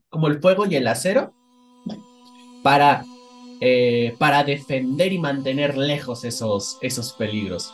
como 0.09 0.29
el 0.29 0.41
fuego 0.41 0.67
y 0.67 0.77
el 0.77 0.87
acero 0.87 1.35
para, 2.63 3.05
eh, 3.61 4.15
para 4.19 4.45
defender 4.45 5.13
y 5.13 5.19
mantener 5.19 5.77
lejos 5.77 6.25
esos, 6.25 6.79
esos 6.81 7.13
peligros. 7.13 7.73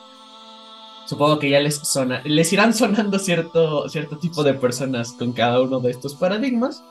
Supongo 1.06 1.38
que 1.38 1.50
ya 1.50 1.60
les, 1.60 1.80
les 2.24 2.52
irán 2.52 2.74
sonando 2.74 3.18
cierto, 3.18 3.88
cierto 3.88 4.18
tipo 4.18 4.42
de 4.42 4.54
personas 4.54 5.12
con 5.12 5.32
cada 5.32 5.60
uno 5.62 5.80
de 5.80 5.90
estos 5.90 6.14
paradigmas. 6.14 6.84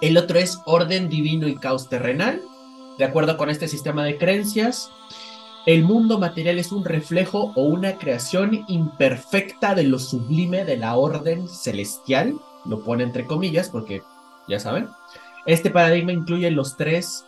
El 0.00 0.16
otro 0.16 0.38
es 0.38 0.60
orden 0.66 1.08
divino 1.08 1.48
y 1.48 1.56
caos 1.56 1.88
terrenal. 1.88 2.40
De 2.96 3.04
acuerdo 3.04 3.36
con 3.36 3.50
este 3.50 3.66
sistema 3.66 4.04
de 4.04 4.18
creencias, 4.18 4.90
el 5.66 5.84
mundo 5.84 6.18
material 6.18 6.58
es 6.58 6.70
un 6.72 6.84
reflejo 6.84 7.52
o 7.56 7.62
una 7.64 7.98
creación 7.98 8.64
imperfecta 8.68 9.74
de 9.74 9.82
lo 9.82 9.98
sublime 9.98 10.64
de 10.64 10.76
la 10.76 10.96
orden 10.96 11.48
celestial. 11.48 12.38
Lo 12.64 12.84
pone 12.84 13.02
entre 13.02 13.26
comillas 13.26 13.68
porque, 13.68 14.02
ya 14.46 14.60
saben, 14.60 14.88
este 15.46 15.70
paradigma 15.70 16.12
incluye 16.12 16.50
los 16.50 16.76
tres 16.76 17.24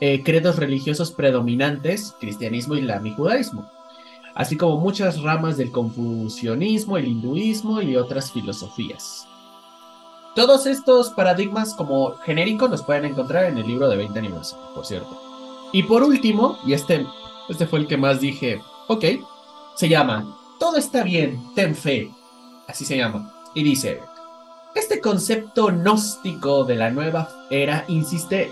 eh, 0.00 0.22
credos 0.24 0.56
religiosos 0.56 1.12
predominantes, 1.12 2.16
cristianismo, 2.18 2.74
islam 2.74 3.06
y 3.06 3.14
judaísmo, 3.14 3.70
así 4.34 4.56
como 4.56 4.78
muchas 4.78 5.22
ramas 5.22 5.56
del 5.56 5.70
confucianismo, 5.70 6.96
el 6.96 7.06
hinduismo 7.06 7.80
y 7.80 7.96
otras 7.96 8.32
filosofías. 8.32 9.28
Todos 10.34 10.66
estos 10.66 11.10
paradigmas 11.10 11.74
como 11.74 12.16
genéricos 12.24 12.70
los 12.70 12.82
pueden 12.82 13.04
encontrar 13.04 13.44
en 13.44 13.58
el 13.58 13.66
libro 13.66 13.88
de 13.88 13.96
20 13.98 14.18
aniversario, 14.18 14.74
por 14.74 14.86
cierto. 14.86 15.20
Y 15.72 15.82
por 15.82 16.02
último, 16.02 16.58
y 16.66 16.72
este, 16.72 17.06
este 17.48 17.66
fue 17.66 17.80
el 17.80 17.86
que 17.86 17.96
más 17.96 18.20
dije, 18.20 18.60
ok, 18.88 19.04
se 19.76 19.88
llama 19.88 20.36
Todo 20.58 20.78
está 20.78 21.02
bien, 21.02 21.40
ten 21.54 21.74
fe. 21.74 22.10
Así 22.66 22.84
se 22.84 22.96
llama. 22.96 23.32
Y 23.54 23.62
dice, 23.62 24.00
este 24.74 25.00
concepto 25.00 25.66
gnóstico 25.68 26.64
de 26.64 26.76
la 26.76 26.90
nueva 26.90 27.28
era 27.50 27.84
insiste 27.88 28.50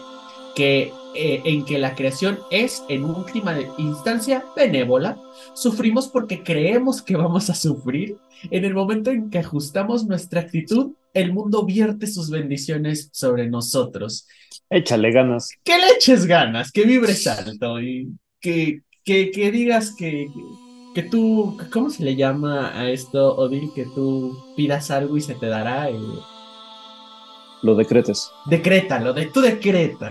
que, 0.55 0.93
eh, 1.15 1.43
en 1.45 1.65
que 1.65 1.79
la 1.79 1.95
creación 1.95 2.39
es, 2.51 2.83
en 2.89 3.05
última 3.05 3.57
instancia, 3.79 4.45
benévola. 4.55 5.19
Sufrimos 5.55 6.09
porque 6.09 6.43
creemos 6.43 7.03
que 7.03 7.17
vamos 7.17 7.51
a 7.51 7.55
sufrir. 7.55 8.17
En 8.51 8.65
el 8.65 8.75
momento 8.75 9.11
en 9.11 9.31
que 9.31 9.39
ajustamos 9.39 10.07
nuestra 10.07 10.43
actitud, 10.43 10.93
el 11.15 11.33
mundo 11.33 11.65
vierte 11.65 12.07
sus 12.07 12.31
bendiciones 12.31 13.11
sobre 13.13 13.49
nosotros. 13.49 14.27
Échale 14.69 15.11
ganas. 15.13 15.51
Que 15.65 15.77
le 15.79 15.89
eches 15.97 16.27
ganas, 16.27 16.71
que 16.71 16.85
vibres 16.85 17.27
alto 17.27 17.81
y 17.81 18.09
que, 18.41 18.83
que, 19.05 19.31
que 19.31 19.51
digas 19.51 19.95
que, 19.97 20.29
que 21.03 21.09
tú, 21.09 21.57
¿cómo 21.73 21.91
se 21.91 22.05
le 22.05 22.17
llama 22.17 22.73
a 22.79 22.91
esto, 22.91 23.37
Odil? 23.37 23.73
Que 23.75 23.87
tú 23.87 24.37
pidas 24.57 24.91
algo 24.91 25.17
y 25.17 25.21
se 25.21 25.35
te 25.35 25.47
dará. 25.47 25.89
Lo 27.63 27.75
decretes. 27.75 28.31
Decrétalo, 28.47 29.13
de, 29.13 29.27
tú 29.27 29.41
decreta. 29.41 30.11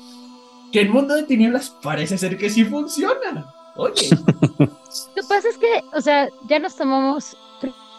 que 0.72 0.80
el 0.80 0.90
mundo 0.90 1.14
de 1.14 1.24
tinieblas 1.24 1.76
parece 1.82 2.16
ser 2.18 2.38
que 2.38 2.50
sí 2.50 2.64
funciona. 2.64 3.52
Oye. 3.76 4.08
Lo 4.58 4.66
que 4.66 5.22
pasa 5.28 5.48
es 5.48 5.58
que, 5.58 5.84
o 5.94 6.00
sea, 6.00 6.28
ya 6.48 6.58
nos 6.58 6.76
tomamos, 6.76 7.36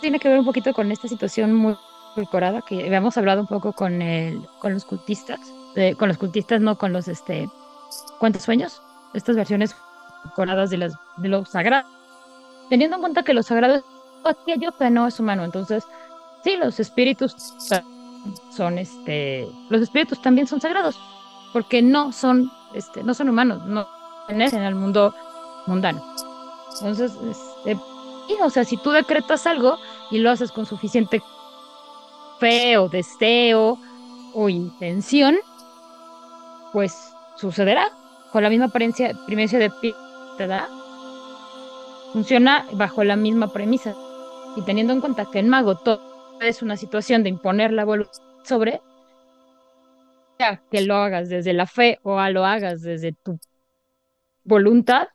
tiene 0.01 0.19
que 0.19 0.29
ver 0.29 0.39
un 0.39 0.45
poquito 0.45 0.73
con 0.73 0.91
esta 0.91 1.07
situación 1.07 1.53
muy 1.53 1.75
Corada, 2.29 2.61
que 2.61 2.85
habíamos 2.85 3.17
hablado 3.17 3.39
un 3.39 3.47
poco 3.47 3.71
con 3.71 4.01
el, 4.01 4.45
con 4.59 4.73
los 4.73 4.83
cultistas, 4.83 5.39
con 5.97 6.09
los 6.09 6.17
cultistas, 6.17 6.59
no 6.59 6.77
con 6.77 6.91
los 6.91 7.07
este 7.07 7.49
cuántos 8.19 8.43
sueños, 8.43 8.81
estas 9.13 9.37
versiones 9.37 9.73
coradas 10.35 10.69
de 10.69 10.77
las 10.77 10.93
de 11.17 11.29
lo 11.29 11.45
sagrado, 11.45 11.87
teniendo 12.69 12.95
en 12.95 13.01
cuenta 13.01 13.23
que 13.23 13.33
lo 13.33 13.43
sagrado 13.43 13.83
aquello 14.23 14.71
que 14.77 14.89
no 14.89 15.07
es 15.07 15.19
humano, 15.19 15.43
entonces 15.43 15.83
sí, 16.43 16.55
los 16.57 16.79
espíritus 16.79 17.35
son 18.55 18.77
este, 18.77 19.47
los 19.69 19.81
espíritus 19.81 20.21
también 20.21 20.47
son 20.47 20.61
sagrados, 20.61 20.99
porque 21.53 21.81
no 21.81 22.11
son 22.11 22.51
este, 22.73 23.03
no 23.03 23.13
son 23.13 23.29
humanos, 23.29 23.65
no 23.65 23.87
en 24.29 24.41
el 24.41 24.75
mundo 24.75 25.13
mundano. 25.67 26.01
Entonces, 26.73 27.11
este, 27.29 27.77
o 28.41 28.49
sea, 28.49 28.63
si 28.63 28.77
tú 28.77 28.91
decretas 28.91 29.45
algo 29.45 29.77
y 30.09 30.19
lo 30.19 30.31
haces 30.31 30.51
con 30.51 30.65
suficiente 30.65 31.21
fe 32.39 32.77
o 32.77 32.87
deseo 32.87 33.77
o 34.33 34.49
intención, 34.49 35.37
pues 36.71 37.13
sucederá 37.35 37.89
con 38.31 38.43
la 38.43 38.49
misma 38.49 38.65
apariencia, 38.65 39.13
primencia 39.25 39.59
de 39.59 39.69
te 40.37 40.47
da. 40.47 40.67
Funciona 42.13 42.65
bajo 42.73 43.03
la 43.03 43.15
misma 43.15 43.51
premisa. 43.53 43.95
Y 44.55 44.61
teniendo 44.63 44.93
en 44.93 45.01
cuenta 45.01 45.29
que 45.31 45.39
en 45.39 45.49
mago 45.49 45.77
todo 45.77 46.39
es 46.41 46.61
una 46.61 46.75
situación 46.75 47.23
de 47.23 47.29
imponer 47.29 47.71
la 47.71 47.85
voluntad 47.85 48.19
sobre, 48.43 48.81
que 50.71 50.81
lo 50.81 50.95
hagas 50.95 51.29
desde 51.29 51.53
la 51.53 51.67
fe 51.67 51.99
o 52.03 52.17
a 52.19 52.29
lo 52.31 52.45
hagas 52.45 52.81
desde 52.81 53.13
tu 53.13 53.39
voluntad, 54.43 55.07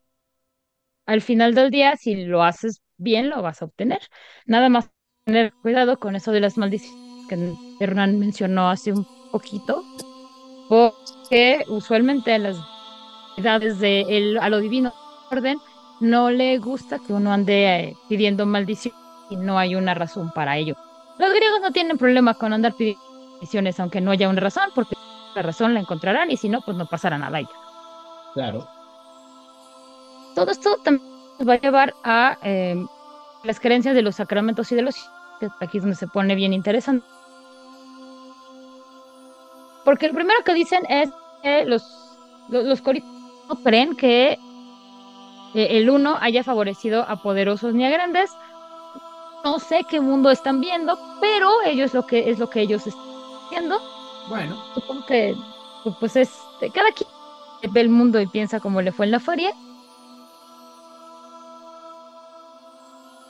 al 1.04 1.20
final 1.20 1.54
del 1.54 1.70
día, 1.70 1.96
si 1.96 2.24
lo 2.24 2.42
haces 2.42 2.82
bien, 2.96 3.28
lo 3.30 3.42
vas 3.42 3.62
a 3.62 3.66
obtener. 3.66 4.00
Nada 4.46 4.68
más 4.68 4.90
tener 5.24 5.52
cuidado 5.62 5.98
con 5.98 6.16
eso 6.16 6.32
de 6.32 6.40
las 6.40 6.56
maldiciones 6.56 6.96
que 7.28 7.52
Hernán 7.80 8.18
mencionó 8.18 8.70
hace 8.70 8.92
un 8.92 9.06
poquito, 9.32 9.82
porque 10.68 11.64
usualmente 11.68 12.38
las 12.38 12.56
edades 13.36 13.78
de 13.80 14.02
el, 14.02 14.38
a 14.38 14.48
lo 14.48 14.60
divino 14.60 14.94
orden 15.30 15.58
no 16.00 16.30
le 16.30 16.58
gusta 16.58 16.98
que 16.98 17.12
uno 17.12 17.32
ande 17.32 17.66
eh, 17.66 17.96
pidiendo 18.08 18.46
maldición 18.46 18.94
y 19.30 19.36
no 19.36 19.58
hay 19.58 19.74
una 19.74 19.94
razón 19.94 20.30
para 20.34 20.56
ello. 20.56 20.76
Los 21.18 21.32
griegos 21.32 21.60
no 21.60 21.72
tienen 21.72 21.98
problema 21.98 22.34
con 22.34 22.52
andar 22.52 22.74
pidiendo 22.74 23.02
maldiciones 23.32 23.80
aunque 23.80 24.00
no 24.00 24.10
haya 24.10 24.28
una 24.28 24.40
razón, 24.40 24.70
porque 24.74 24.96
la 25.34 25.42
razón 25.42 25.74
la 25.74 25.80
encontrarán 25.80 26.30
y 26.30 26.36
si 26.36 26.48
no, 26.48 26.60
pues 26.62 26.76
no 26.76 26.86
pasará 26.86 27.18
nada 27.18 27.38
a 27.38 27.40
ello. 27.40 27.50
Claro. 28.34 28.68
Todo 30.34 30.50
esto 30.50 30.76
también 30.82 31.08
nos 31.38 31.48
va 31.48 31.54
a 31.54 31.60
llevar 31.60 31.94
a 32.04 32.38
eh, 32.42 32.84
las 33.44 33.60
creencias 33.60 33.94
de 33.94 34.02
los 34.02 34.16
sacramentos 34.16 34.70
y 34.72 34.74
de 34.74 34.82
los 34.82 34.96
que 35.40 35.48
aquí 35.60 35.78
es 35.78 35.82
donde 35.82 35.96
se 35.96 36.06
pone 36.06 36.34
bien 36.34 36.52
interesante. 36.52 37.06
Porque 39.84 40.08
lo 40.08 40.14
primero 40.14 40.42
que 40.44 40.54
dicen 40.54 40.82
es 40.88 41.10
que 41.42 41.64
los, 41.64 41.84
los, 42.48 42.80
coristas 42.82 43.10
no 43.48 43.54
creen 43.62 43.94
que 43.96 44.38
eh, 45.56 45.78
el 45.78 45.88
uno 45.88 46.18
haya 46.20 46.44
favorecido 46.44 47.06
a 47.08 47.16
poderosos 47.16 47.72
ni 47.72 47.86
a 47.86 47.88
grandes. 47.88 48.30
No 49.42 49.58
sé 49.58 49.86
qué 49.88 50.02
mundo 50.02 50.30
están 50.30 50.60
viendo, 50.60 50.98
pero 51.18 51.50
ellos 51.64 51.94
lo 51.94 52.06
que 52.06 52.28
es 52.28 52.38
lo 52.38 52.50
que 52.50 52.60
ellos 52.60 52.86
están 52.86 53.02
viendo. 53.50 53.80
Bueno. 54.28 54.54
Supongo 54.74 55.06
que 55.06 55.34
pues 55.98 56.14
es 56.16 56.30
cada 56.74 56.92
quien 56.92 57.08
ve 57.72 57.80
el 57.80 57.88
mundo 57.88 58.20
y 58.20 58.26
piensa 58.26 58.60
cómo 58.60 58.82
le 58.82 58.92
fue 58.92 59.06
en 59.06 59.12
la 59.12 59.20
feria. 59.20 59.50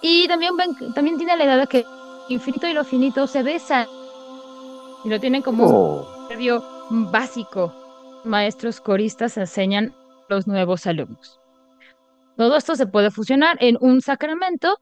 Y 0.03 0.27
también 0.27 0.55
también 0.95 1.19
tiene 1.19 1.37
la 1.37 1.45
idea 1.45 1.57
de 1.59 1.67
que 1.69 1.85
infinito 2.29 2.67
y 2.67 2.73
lo 2.73 2.83
finito 2.83 3.29
se 3.29 3.45
besan 3.45 3.87
y 5.05 5.09
lo 5.09 5.21
tienen 5.21 5.43
como 5.43 5.65
oh 5.65 6.09
básico. 6.91 7.73
Maestros 8.25 8.81
coristas 8.81 9.37
enseñan 9.37 9.95
a 10.29 10.35
los 10.35 10.49
nuevos 10.49 10.89
alumnos. 10.89 11.39
Todo 12.37 12.57
esto 12.57 12.77
se 12.77 12.87
puede 12.87 13.11
fusionar 13.11 13.57
en 13.61 13.77
un 13.81 14.01
sacramento 14.01 14.79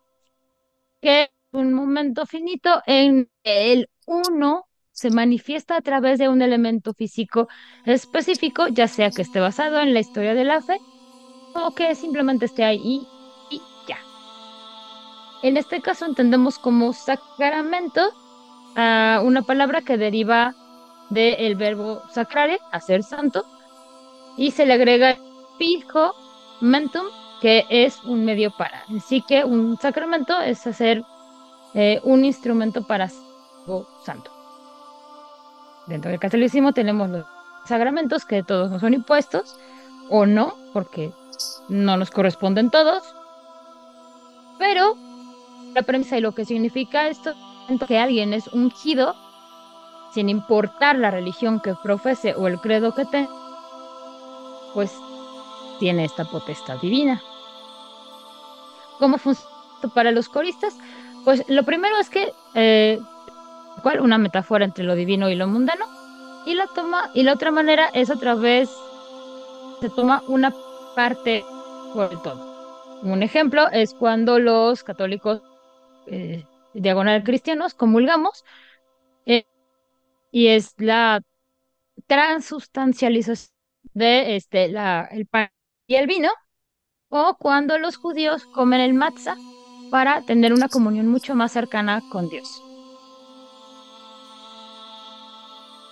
que 1.01 1.31
un 1.53 1.73
momento 1.73 2.27
finito 2.27 2.83
en 2.87 3.31
el 3.45 3.89
uno 4.07 4.67
se 4.91 5.11
manifiesta 5.11 5.77
a 5.77 5.81
través 5.81 6.19
de 6.19 6.29
un 6.29 6.43
elemento 6.43 6.95
físico 6.95 7.49
específico, 7.85 8.69
ya 8.69 8.89
sea 8.89 9.11
que 9.11 9.23
esté 9.23 9.41
basado 9.41 9.81
en 9.81 9.93
la 9.93 10.01
historia 10.01 10.35
de 10.35 10.45
la 10.45 10.61
fe 10.61 10.79
o 11.55 11.75
que 11.75 11.95
simplemente 11.95 12.47
esté 12.47 12.65
ahí 12.65 13.07
y 13.51 13.61
ya. 13.87 13.99
En 15.43 15.57
este 15.57 15.81
caso 15.81 16.07
entendemos 16.07 16.59
como 16.59 16.93
sacramento 16.93 18.01
a 18.77 19.21
una 19.25 19.43
palabra 19.43 19.83
que 19.83 19.97
deriva 19.97 20.55
del 21.11 21.55
verbo 21.55 22.03
sacrare, 22.11 22.59
hacer 22.73 23.03
santo, 23.03 23.45
y 24.37 24.51
se 24.51 24.67
le 24.67 24.75
agrega 24.75 25.17
fijo 25.59 26.15
mentum, 26.61 27.07
que 27.45 27.67
es 27.69 28.03
un 28.05 28.25
medio 28.25 28.53
para. 28.53 28.85
Así 28.97 29.21
que 29.21 29.45
un 29.45 29.77
sacramento 29.77 30.41
es 30.41 30.67
hacer 30.67 31.05
eh, 31.75 32.01
un 32.03 32.25
instrumento 32.25 32.87
para 32.87 33.11
algo 33.67 33.87
santo. 34.03 34.31
Dentro 35.87 36.11
del 36.11 36.19
catolicismo 36.19 36.73
tenemos 36.73 37.11
los 37.11 37.27
sacramentos 37.67 38.25
que 38.25 38.43
todos 38.43 38.71
no 38.71 38.81
son 38.81 38.95
impuestos, 38.95 39.59
o 40.09 40.25
no, 40.25 40.55
porque 40.73 41.13
no 41.69 41.99
nos 41.99 42.11
corresponden 42.11 42.71
todos, 42.71 43.03
pero 44.59 44.97
la 45.75 45.83
premisa 45.83 46.17
y 46.17 46.23
lo 46.23 46.33
que 46.33 46.47
significa 46.47 47.09
esto 47.09 47.35
es 47.69 47.79
que 47.87 47.99
alguien 47.99 48.33
es 48.33 48.49
ungido 48.49 49.15
sin 50.15 50.31
importar 50.31 50.97
la 50.97 51.11
religión 51.11 51.61
que 51.61 51.75
profese 51.83 52.35
o 52.37 52.47
el 52.47 52.59
credo 52.59 52.95
que 52.95 53.05
tenga, 53.05 53.29
pues 54.73 54.91
tiene 55.79 56.07
esta 56.07 56.25
potestad 56.25 56.81
divina. 56.81 57.21
¿Cómo 59.05 59.19
funciona 59.19 59.53
para 59.95 60.13
los 60.13 60.31
coristas? 60.31 60.75
Pues 61.27 61.45
lo 61.51 61.63
primero 61.65 61.95
es 61.99 62.09
que, 62.09 62.33
eh, 62.55 62.99
¿cuál? 63.83 64.01
Una 64.01 64.17
metáfora 64.17 64.65
entre 64.65 64.83
lo 64.83 64.95
divino 64.95 65.29
y 65.29 65.35
lo 65.35 65.47
mundano. 65.47 65.85
Y 66.47 66.55
la 66.55 66.67
toma, 66.69 67.11
y 67.13 67.23
la 67.23 67.35
otra 67.35 67.51
manera 67.51 67.91
es 67.93 68.09
otra 68.09 68.35
vez, 68.35 68.71
se 69.83 69.91
toma 69.91 70.23
una 70.27 70.55
parte 70.97 71.45
por 71.93 72.13
el 72.13 72.23
todo. 72.23 73.03
Un 73.03 73.23
ejemplo 73.23 73.69
es 73.73 73.93
cuando 73.93 74.39
los 74.39 74.83
católicos 74.83 75.43
eh, 76.07 76.47
diagonal 76.73 77.25
cristianos 77.25 77.75
comulgamos, 77.75 78.43
eh, 79.27 79.45
y 80.31 80.47
es 80.47 80.75
la 80.79 81.21
transustancialización 82.07 83.55
de 83.93 84.37
este, 84.37 84.69
la, 84.69 85.07
el 85.13 85.27
pan 85.27 85.51
y 85.87 85.97
el 85.97 86.07
vino, 86.07 86.31
o 87.17 87.37
cuando 87.37 87.79
los 87.79 87.97
judíos 87.97 88.45
comen 88.47 88.81
el 88.81 88.93
matzah 88.93 89.37
para 89.89 90.23
tener 90.23 90.53
una 90.53 90.69
comunión 90.69 91.07
mucho 91.07 91.37
más 91.37 91.53
cercana 91.53 92.03
con 92.11 92.29
Dios. 92.29 92.61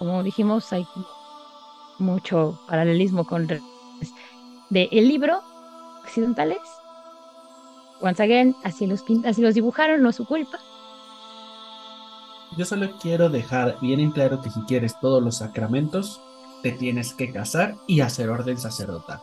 Como 0.00 0.24
dijimos, 0.24 0.72
hay 0.72 0.84
mucho 2.00 2.58
paralelismo 2.66 3.24
con 3.24 3.46
de 3.46 4.88
el 4.90 5.06
libro 5.06 5.40
occidentales. 6.02 6.58
Once 8.00 8.20
again, 8.20 8.56
así 8.64 8.88
los, 8.88 9.04
así 9.24 9.42
los 9.42 9.54
dibujaron, 9.54 10.02
no 10.02 10.10
es 10.10 10.16
su 10.16 10.26
culpa. 10.26 10.58
Yo 12.56 12.64
solo 12.64 12.98
quiero 13.00 13.28
dejar 13.28 13.78
bien 13.80 14.00
en 14.00 14.10
claro 14.10 14.42
que 14.42 14.50
si 14.50 14.60
quieres 14.62 14.98
todos 14.98 15.22
los 15.22 15.36
sacramentos, 15.36 16.20
te 16.64 16.72
tienes 16.72 17.14
que 17.14 17.30
casar 17.30 17.76
y 17.86 18.00
hacer 18.00 18.28
orden 18.28 18.58
sacerdotal. 18.58 19.20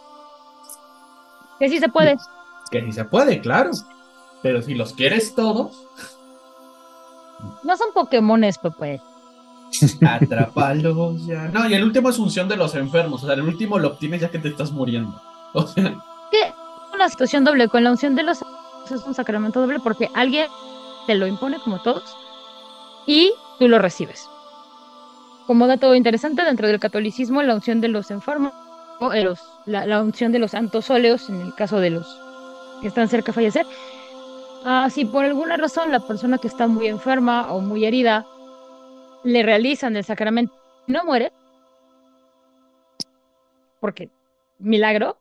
Que 1.60 1.70
sí 1.70 1.80
se 1.80 1.89
puede. 1.89 2.18
Que 2.72 2.82
sí 2.84 2.91
se 2.91 3.05
puede, 3.05 3.41
claro. 3.41 3.72
Pero 4.41 4.62
si 4.62 4.74
los 4.74 4.93
quieres 4.93 5.36
todos. 5.36 5.86
No 7.64 7.78
son 7.78 7.93
Pokémones, 7.93 8.57
Pepe. 8.57 9.01
Atrápalos 10.07 11.26
ya. 11.26 11.49
No, 11.49 11.70
y 11.70 11.74
el 11.74 11.84
último 11.84 12.10
es 12.10 12.18
unción 12.18 12.47
de 12.47 12.55
los 12.55 12.76
enfermos. 12.76 13.24
O 13.24 13.26
sea, 13.26 13.36
el 13.36 13.41
último 13.41 13.78
lo 13.78 13.89
obtienes 13.89 14.22
ya 14.22 14.30
que 14.30 14.39
te 14.39 14.49
estás 14.49 14.72
muriendo. 14.72 15.22
O 15.53 15.68
sea. 15.68 15.95
Una 16.93 17.10
situación 17.10 17.43
doble. 17.43 17.68
Con 17.70 17.84
la 17.84 17.91
unción 17.91 18.16
de 18.16 18.24
los 18.24 18.43
es 18.91 19.03
un 19.03 19.14
sacramento 19.14 19.62
doble 19.62 19.80
porque 19.80 20.10
alguien 20.16 20.47
te 21.05 21.16
lo 21.16 21.28
impone 21.28 21.60
como 21.60 21.82
todos 21.82 22.03
y 23.05 23.34
tú 23.57 23.68
lo 23.68 23.80
recibes. 23.80 24.28
Como 25.47 25.68
dato 25.68 25.95
interesante, 25.95 26.43
dentro 26.43 26.68
del 26.68 26.80
catolicismo, 26.80 27.41
la 27.41 27.55
unción 27.55 27.82
de 27.82 27.88
los 27.88 28.12
enfermos, 28.12 28.53
o 29.00 29.12
la, 29.66 29.86
la, 29.86 30.02
unción 30.02 30.32
de 30.32 30.39
los 30.39 30.52
santos 30.52 30.89
óleos, 30.89 31.30
en 31.30 31.41
el 31.41 31.56
caso 31.56 31.80
de 31.80 31.91
los 31.91 32.20
que 32.82 32.88
están 32.88 33.08
cerca 33.08 33.28
de 33.28 33.34
fallecer, 33.34 33.66
ah, 34.66 34.89
si 34.91 35.06
por 35.06 35.26
alguna 35.26 35.58
razón 35.58 35.91
la 35.91 36.00
persona 36.00 36.38
que 36.38 36.47
está 36.47 36.68
muy 36.68 36.88
enferma 36.88 37.52
o 37.54 37.62
muy 37.62 37.86
herida 37.86 38.26
le 39.24 39.43
realizan 39.43 39.95
el 39.95 40.04
sacramento 40.04 40.54
y 40.88 40.91
no 40.91 41.04
muere, 41.06 41.32
porque 43.80 44.10
milagro, 44.58 45.20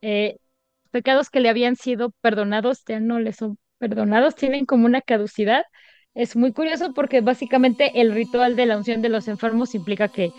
eh, 0.00 0.38
pecados 0.90 1.30
que 1.30 1.40
le 1.40 1.48
habían 1.48 1.76
sido 1.76 2.10
perdonados 2.20 2.84
ya 2.86 3.00
no 3.00 3.18
le 3.18 3.32
son 3.32 3.58
perdonados, 3.78 4.34
tienen 4.34 4.66
como 4.66 4.86
una 4.86 5.00
caducidad. 5.00 5.64
Es 6.14 6.36
muy 6.36 6.52
curioso 6.52 6.92
porque 6.94 7.20
básicamente 7.20 8.00
el 8.00 8.12
ritual 8.12 8.54
de 8.54 8.66
la 8.66 8.76
unción 8.76 9.02
de 9.02 9.08
los 9.08 9.28
enfermos 9.28 9.74
implica 9.74 10.08
que 10.08 10.30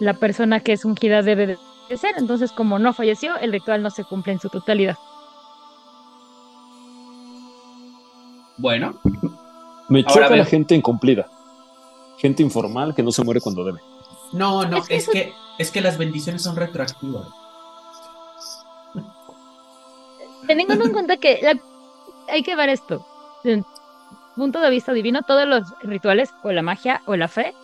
la 0.00 0.14
persona 0.14 0.60
que 0.60 0.72
es 0.72 0.84
ungida 0.84 1.22
debe 1.22 1.56
ser, 1.96 2.14
entonces 2.18 2.52
como 2.52 2.78
no 2.78 2.92
falleció, 2.92 3.36
el 3.38 3.52
ritual 3.52 3.82
no 3.82 3.90
se 3.90 4.04
cumple 4.04 4.32
en 4.32 4.40
su 4.40 4.48
totalidad. 4.48 4.96
Bueno. 8.56 8.98
Me 9.88 10.04
choca 10.04 10.36
la 10.36 10.44
gente 10.44 10.74
incumplida. 10.74 11.26
Gente 12.18 12.42
informal 12.42 12.94
que 12.94 13.02
no 13.02 13.12
se 13.12 13.24
muere 13.24 13.40
cuando 13.40 13.64
debe. 13.64 13.78
No, 14.32 14.66
no, 14.66 14.78
es, 14.88 15.08
que, 15.08 15.32
es 15.58 15.70
que, 15.70 15.80
las 15.80 15.96
bendiciones 15.96 16.42
son 16.42 16.56
retroactivas. 16.56 17.26
Teniendo 20.46 20.84
en 20.84 20.92
cuenta 20.92 21.16
que 21.16 21.40
hay 22.28 22.42
que 22.42 22.56
ver 22.56 22.68
esto 22.68 23.06
punto 24.38 24.60
de 24.60 24.70
vista 24.70 24.92
divino, 24.92 25.22
todos 25.22 25.46
los 25.46 25.64
rituales 25.82 26.32
o 26.42 26.52
la 26.52 26.62
magia 26.62 27.02
o 27.06 27.16
la 27.16 27.28
fe 27.28 27.54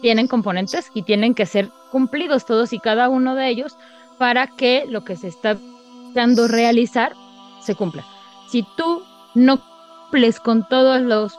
tienen 0.00 0.28
componentes 0.28 0.90
y 0.94 1.02
tienen 1.02 1.34
que 1.34 1.46
ser 1.46 1.70
cumplidos 1.90 2.46
todos 2.46 2.72
y 2.72 2.78
cada 2.78 3.08
uno 3.08 3.34
de 3.34 3.48
ellos 3.48 3.76
para 4.18 4.46
que 4.46 4.84
lo 4.88 5.04
que 5.04 5.16
se 5.16 5.28
está 5.28 5.56
dando 6.14 6.48
realizar 6.48 7.14
se 7.62 7.74
cumpla. 7.74 8.04
Si 8.48 8.64
tú 8.76 9.02
no 9.34 9.60
cumples 10.02 10.40
con 10.40 10.66
todos 10.68 11.00
los 11.02 11.38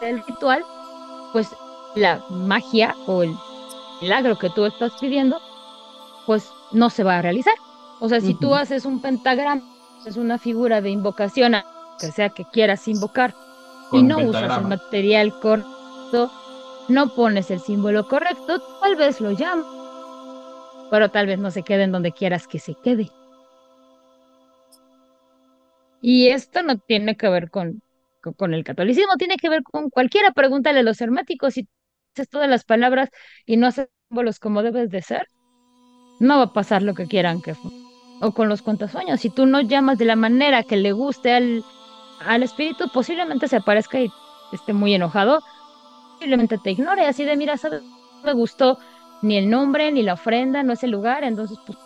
del 0.00 0.22
ritual, 0.24 0.64
pues 1.32 1.48
la 1.94 2.22
magia 2.30 2.94
o 3.06 3.22
el 3.22 3.34
milagro 4.00 4.38
que 4.38 4.50
tú 4.50 4.64
estás 4.64 4.92
pidiendo, 5.00 5.38
pues 6.26 6.50
no 6.72 6.90
se 6.90 7.04
va 7.04 7.18
a 7.18 7.22
realizar. 7.22 7.54
O 8.00 8.08
sea, 8.08 8.20
si 8.20 8.34
tú 8.34 8.54
haces 8.54 8.86
un 8.86 9.02
pentagrama, 9.02 9.62
es 10.06 10.16
una 10.16 10.38
figura 10.38 10.80
de 10.80 10.90
invocación 10.90 11.54
a 11.54 11.66
que 11.98 12.10
sea 12.10 12.30
que 12.30 12.46
quieras 12.46 12.88
invocar, 12.88 13.34
y 13.92 14.02
no 14.02 14.18
usas 14.18 14.58
el 14.58 14.68
material 14.68 15.38
correcto, 15.40 16.30
no 16.90 17.14
pones 17.14 17.50
el 17.50 17.60
símbolo 17.60 18.08
correcto, 18.08 18.60
tal 18.80 18.96
vez 18.96 19.20
lo 19.20 19.30
llames, 19.32 19.64
pero 20.90 21.10
tal 21.10 21.26
vez 21.26 21.38
no 21.38 21.50
se 21.50 21.62
quede 21.62 21.84
en 21.84 21.92
donde 21.92 22.12
quieras 22.12 22.46
que 22.46 22.58
se 22.58 22.74
quede. 22.74 23.08
Y 26.02 26.28
esto 26.28 26.62
no 26.62 26.78
tiene 26.78 27.16
que 27.16 27.28
ver 27.28 27.50
con, 27.50 27.82
con, 28.36 28.54
el 28.54 28.64
catolicismo, 28.64 29.16
tiene 29.16 29.36
que 29.36 29.48
ver 29.50 29.62
con 29.62 29.90
cualquiera. 29.90 30.32
Pregúntale 30.32 30.80
a 30.80 30.82
los 30.82 31.00
herméticos 31.00 31.54
si 31.54 31.68
haces 32.14 32.28
todas 32.28 32.48
las 32.48 32.64
palabras 32.64 33.10
y 33.46 33.56
no 33.56 33.66
haces 33.66 33.88
símbolos 34.08 34.38
como 34.38 34.62
debes 34.62 34.90
de 34.90 35.02
ser, 35.02 35.26
no 36.20 36.38
va 36.38 36.44
a 36.44 36.52
pasar 36.52 36.82
lo 36.82 36.94
que 36.94 37.06
quieran 37.06 37.42
que 37.42 37.54
O 38.20 38.32
con 38.32 38.48
los 38.48 38.62
sueños, 38.90 39.20
si 39.20 39.30
tú 39.30 39.46
no 39.46 39.60
llamas 39.60 39.98
de 39.98 40.06
la 40.06 40.16
manera 40.16 40.62
que 40.62 40.76
le 40.76 40.92
guste 40.92 41.32
al, 41.32 41.64
al 42.26 42.42
espíritu 42.42 42.88
posiblemente 42.92 43.48
se 43.48 43.56
aparezca 43.56 44.00
y 44.00 44.10
esté 44.52 44.72
muy 44.72 44.94
enojado, 44.94 45.42
posiblemente 46.20 46.58
te 46.58 46.72
ignore, 46.72 47.06
así 47.06 47.24
de, 47.24 47.34
mira, 47.34 47.56
¿sabes? 47.56 47.82
no 47.82 48.22
me 48.22 48.34
gustó 48.34 48.78
ni 49.22 49.38
el 49.38 49.48
nombre, 49.48 49.90
ni 49.90 50.02
la 50.02 50.12
ofrenda, 50.12 50.62
no 50.62 50.74
es 50.74 50.84
el 50.84 50.90
lugar, 50.90 51.24
entonces 51.24 51.58
pues 51.66 51.78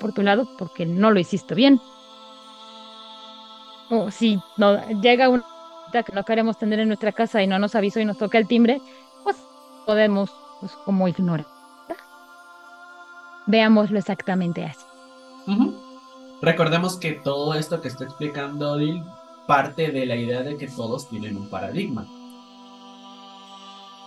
por 0.00 0.12
tu 0.12 0.22
lado 0.22 0.48
porque 0.58 0.84
no 0.84 1.12
lo 1.12 1.20
hiciste 1.20 1.54
bien. 1.54 1.80
O 3.88 4.10
si 4.10 4.40
no, 4.56 4.84
llega 5.00 5.28
una 5.28 5.44
que 5.92 6.12
no 6.12 6.24
queremos 6.24 6.58
tener 6.58 6.80
en 6.80 6.88
nuestra 6.88 7.12
casa 7.12 7.40
y 7.40 7.46
no 7.46 7.60
nos 7.60 7.76
avisó 7.76 8.00
y 8.00 8.04
nos 8.04 8.18
toca 8.18 8.36
el 8.36 8.48
timbre, 8.48 8.80
pues 9.22 9.36
podemos 9.86 10.28
pues, 10.58 10.72
como 10.84 11.06
ignorar. 11.06 11.46
Veámoslo 13.46 13.96
exactamente 13.96 14.64
así. 14.64 14.84
Recordemos 16.42 16.96
que 16.96 17.12
todo 17.12 17.54
esto 17.54 17.80
que 17.80 17.88
está 17.88 18.04
explicando 18.04 18.72
Odil 18.72 19.04
parte 19.46 19.92
de 19.92 20.04
la 20.04 20.16
idea 20.16 20.42
de 20.42 20.56
que 20.56 20.66
todos 20.66 21.08
tienen 21.08 21.36
un 21.36 21.48
paradigma. 21.48 22.06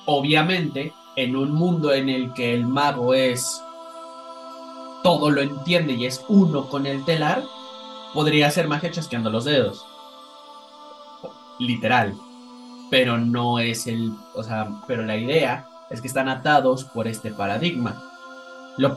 Obviamente, 0.05 0.93
en 1.15 1.35
un 1.35 1.51
mundo 1.51 1.93
en 1.93 2.09
el 2.09 2.33
que 2.33 2.53
el 2.53 2.65
mago 2.65 3.13
es 3.13 3.61
todo 5.03 5.29
lo 5.31 5.41
entiende 5.41 5.93
y 5.93 6.05
es 6.05 6.23
uno 6.27 6.69
con 6.69 6.85
el 6.85 7.03
telar, 7.05 7.43
podría 8.13 8.51
ser 8.51 8.67
magia 8.67 8.91
chasqueando 8.91 9.29
los 9.29 9.45
dedos. 9.45 9.85
Literal. 11.59 12.15
pero 12.89 13.17
no 13.17 13.59
es 13.59 13.87
el, 13.87 14.11
o 14.35 14.43
sea, 14.43 14.67
pero 14.85 15.03
la 15.03 15.15
idea 15.15 15.65
es 15.89 16.01
que 16.01 16.07
están 16.07 16.27
atados 16.27 16.83
por 16.83 17.07
este 17.07 17.31
paradigma. 17.31 18.03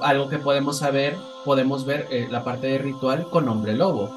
Algo 0.02 0.28
que 0.28 0.38
podemos 0.38 0.78
saber, 0.78 1.16
podemos 1.44 1.84
ver 1.84 2.08
eh, 2.10 2.26
la 2.30 2.42
parte 2.42 2.66
de 2.66 2.78
ritual 2.78 3.28
con 3.30 3.48
hombre 3.48 3.74
lobo. 3.74 4.10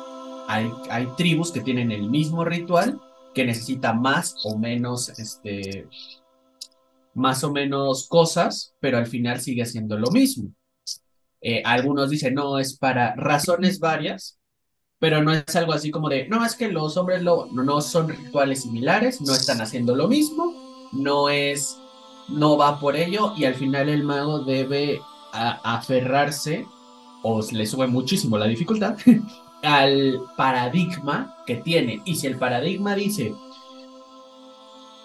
Hay, 0.47 0.71
hay 0.89 1.07
tribus 1.15 1.51
que 1.51 1.61
tienen 1.61 1.91
el 1.91 2.09
mismo 2.09 2.43
ritual 2.43 2.99
que 3.35 3.45
necesita 3.45 3.93
más 3.93 4.35
o 4.43 4.57
menos, 4.57 5.09
este, 5.19 5.87
más 7.17 7.43
o 7.43 7.51
menos 7.51 8.07
cosas, 8.07 8.75
pero 8.79 8.97
al 8.97 9.07
final 9.07 9.41
sigue 9.41 9.65
siendo 9.65 9.97
lo 9.97 10.11
mismo. 10.11 10.53
Eh, 11.41 11.61
algunos 11.65 12.11
dicen, 12.11 12.35
no, 12.35 12.59
es 12.59 12.77
para 12.77 13.15
razones 13.15 13.79
varias, 13.79 14.39
pero 14.99 15.23
no 15.23 15.33
es 15.33 15.55
algo 15.55 15.73
así 15.73 15.89
como 15.89 16.09
de, 16.09 16.27
no, 16.27 16.45
es 16.45 16.55
que 16.55 16.69
los 16.69 16.95
hombres 16.95 17.23
lobo 17.23 17.47
no, 17.51 17.63
no 17.63 17.81
son 17.81 18.09
rituales 18.09 18.61
similares, 18.61 19.19
no 19.21 19.33
están 19.33 19.61
haciendo 19.61 19.95
lo 19.95 20.07
mismo, 20.07 20.53
no 20.93 21.29
es, 21.29 21.77
no 22.29 22.55
va 22.55 22.79
por 22.79 22.95
ello 22.95 23.33
y 23.35 23.45
al 23.45 23.55
final 23.55 23.89
el 23.89 24.03
mago 24.03 24.39
debe 24.39 25.01
aferrarse 25.31 26.65
o 27.23 27.41
le 27.51 27.65
sube 27.65 27.87
muchísimo 27.87 28.37
la 28.37 28.47
dificultad 28.47 28.95
al 29.63 30.21
paradigma 30.35 31.35
que 31.47 31.55
tiene. 31.55 32.01
Y 32.05 32.15
si 32.15 32.27
el 32.27 32.37
paradigma 32.37 32.93
dice, 32.93 33.33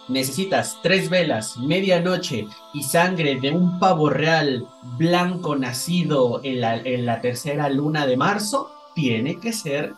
necesitas 0.09 0.79
tres 0.83 1.09
velas, 1.09 1.57
medianoche 1.59 2.47
y 2.73 2.83
sangre 2.83 3.39
de 3.41 3.51
un 3.51 3.79
pavo 3.79 4.11
real 4.11 4.67
blanco 4.99 5.57
nacido 5.57 6.41
en 6.43 6.61
la, 6.61 6.77
en 6.77 7.07
la 7.07 7.21
tercera 7.21 7.69
luna 7.69 8.07
de 8.07 8.17
marzo, 8.17 8.71
tiene 8.95 9.39
que 9.39 9.53
ser 9.53 9.95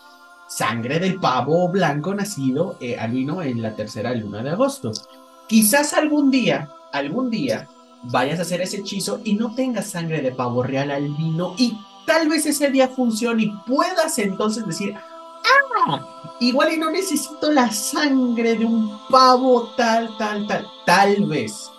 sangre 0.49 0.99
del 0.99 1.19
pavo 1.19 1.69
blanco 1.69 2.15
nacido 2.15 2.77
eh, 2.81 2.97
albino 2.97 3.43
en 3.43 3.63
la 3.63 3.75
tercera 3.75 4.15
luna 4.15 4.43
de 4.43 4.51
agosto. 4.51 4.93
Quizás 5.49 5.93
algún 5.95 6.31
día, 6.31 6.71
algún 6.93 7.31
día, 7.31 7.69
vayas 8.05 8.39
a 8.39 8.43
hacer 8.43 8.61
ese 8.61 8.79
hechizo 8.79 9.21
y 9.25 9.35
no 9.35 9.55
tengas 9.55 9.87
sangre 9.87 10.21
de 10.21 10.33
pavo 10.33 10.63
real 10.63 10.91
albino 10.91 11.55
y 11.59 11.79
tal 12.07 12.29
vez 12.29 12.47
ese 12.47 12.71
día 12.71 12.89
funcione 12.89 13.45
y 13.45 13.53
puedas 13.67 14.19
entonces 14.19 14.67
decir, 14.67 14.95
ah, 15.87 16.14
igual 16.41 16.73
y 16.73 16.77
no 16.77 16.91
necesito 16.91 17.51
la 17.51 17.71
sangre 17.71 18.57
de 18.57 18.65
un 18.65 18.99
pavo 19.11 19.71
tal, 19.77 20.17
tal, 20.19 20.47
tal, 20.47 20.67
tal 20.87 21.27
vez. 21.27 21.71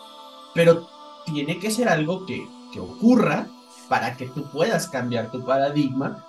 Pero 0.54 0.88
tiene 1.26 1.60
que 1.60 1.72
ser 1.72 1.90
algo 1.90 2.26
que, 2.26 2.48
que 2.72 2.80
ocurra 2.80 3.48
para 3.90 4.16
que 4.16 4.28
tú 4.28 4.44
puedas 4.52 4.88
cambiar 4.88 5.32
tu 5.32 5.44
paradigma 5.44 6.24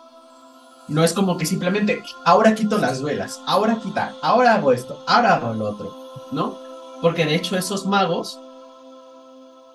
no 0.89 1.03
es 1.03 1.13
como 1.13 1.37
que 1.37 1.47
simplemente, 1.47 2.03
ahora 2.25 2.55
quito 2.55 2.79
las 2.79 3.03
velas, 3.03 3.41
ahora 3.47 3.81
quita, 3.83 4.15
ahora 4.23 4.55
hago 4.55 4.73
esto, 4.73 5.03
ahora 5.07 5.35
hago 5.35 5.53
lo 5.55 5.71
otro, 5.71 5.97
¿no? 6.33 6.57
Porque 7.03 7.27
de 7.27 7.35
hecho 7.35 7.57
esos 7.57 7.87
magos 7.87 8.41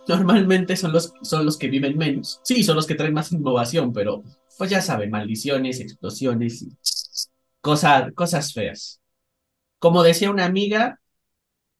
normalmente 0.07 0.77
son 0.77 0.93
los, 0.93 1.13
son 1.21 1.45
los 1.45 1.57
que 1.57 1.67
viven 1.67 1.97
menos. 1.97 2.39
Sí, 2.43 2.63
son 2.63 2.75
los 2.75 2.87
que 2.87 2.95
traen 2.95 3.13
más 3.13 3.31
innovación, 3.31 3.91
pero 3.93 4.23
pues 4.57 4.69
ya 4.69 4.81
saben, 4.81 5.11
maldiciones, 5.11 5.79
explosiones 5.79 6.61
y 6.61 6.69
cosas, 7.61 8.11
cosas 8.13 8.53
feas. 8.53 8.99
Como 9.79 10.03
decía 10.03 10.29
una 10.29 10.45
amiga, 10.45 10.99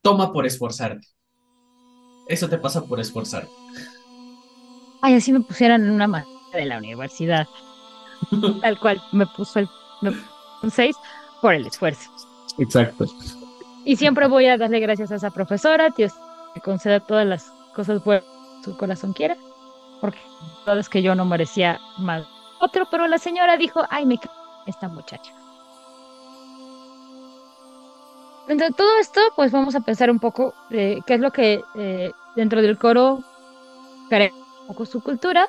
toma 0.02 0.32
por 0.32 0.46
esforzarte. 0.46 1.06
Eso 2.28 2.50
te 2.50 2.58
pasa 2.58 2.86
por 2.86 3.00
esforzarte. 3.00 3.52
Ay, 5.02 5.16
así 5.16 5.34
me 5.34 5.42
pusieran 5.42 5.84
en 5.84 5.92
una 5.92 6.08
materia 6.08 6.40
de 6.54 6.66
la 6.66 6.78
universidad. 6.78 7.48
Tal 8.62 8.80
cual, 8.80 9.02
me 9.12 9.26
puso 9.26 9.60
el 9.60 9.70
6 10.70 10.96
por 11.42 11.54
el 11.54 11.66
esfuerzo. 11.66 12.10
Exacto. 12.58 13.06
Y 13.84 13.96
siempre 13.96 14.28
voy 14.28 14.46
a 14.46 14.58
darle 14.58 14.80
gracias 14.80 15.12
a 15.12 15.16
esa 15.16 15.32
profesora, 15.32 15.90
Dios 15.90 16.14
que 16.54 16.62
conceda 16.62 17.00
todas 17.00 17.26
las 17.26 17.52
cosas 17.74 18.04
buenas 18.04 18.26
que 18.60 18.66
su 18.66 18.78
corazón 18.78 19.14
quiera, 19.14 19.38
porque 20.00 20.20
es 20.78 20.90
que 20.90 21.02
yo 21.02 21.16
no 21.16 21.26
merecía 21.26 21.80
más 21.98 22.26
otro, 22.60 22.88
pero 22.92 23.08
la 23.08 23.18
señora 23.18 23.58
dijo, 23.58 23.82
ay, 23.90 24.06
me 24.06 24.20
esta 24.68 24.88
muchacha. 24.88 25.34
Entre 28.48 28.72
todo 28.72 28.98
esto, 29.00 29.22
pues 29.36 29.52
vamos 29.52 29.76
a 29.76 29.82
pensar 29.82 30.10
un 30.10 30.20
poco 30.20 30.54
eh, 30.72 31.00
qué 31.06 31.16
es 31.16 31.20
lo 31.20 31.32
que 31.32 31.64
eh, 31.76 32.12
dentro 32.36 32.62
del 32.62 32.78
coro 32.78 33.24
carece 34.10 34.36
un 34.62 34.68
poco 34.68 34.86
su 34.86 35.02
cultura 35.02 35.48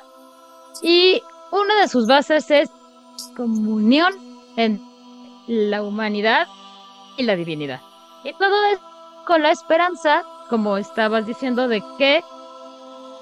y 0.81 1.21
una 1.51 1.81
de 1.81 1.87
sus 1.87 2.07
bases 2.07 2.49
es 2.49 2.69
comunión 3.35 4.13
en 4.55 4.81
la 5.47 5.83
humanidad 5.83 6.47
y 7.17 7.23
la 7.23 7.35
divinidad. 7.35 7.81
Y 8.23 8.33
todo 8.33 8.65
es 8.71 8.79
con 9.25 9.41
la 9.41 9.51
esperanza, 9.51 10.23
como 10.49 10.77
estabas 10.77 11.25
diciendo, 11.25 11.67
de 11.67 11.83
que 11.97 12.23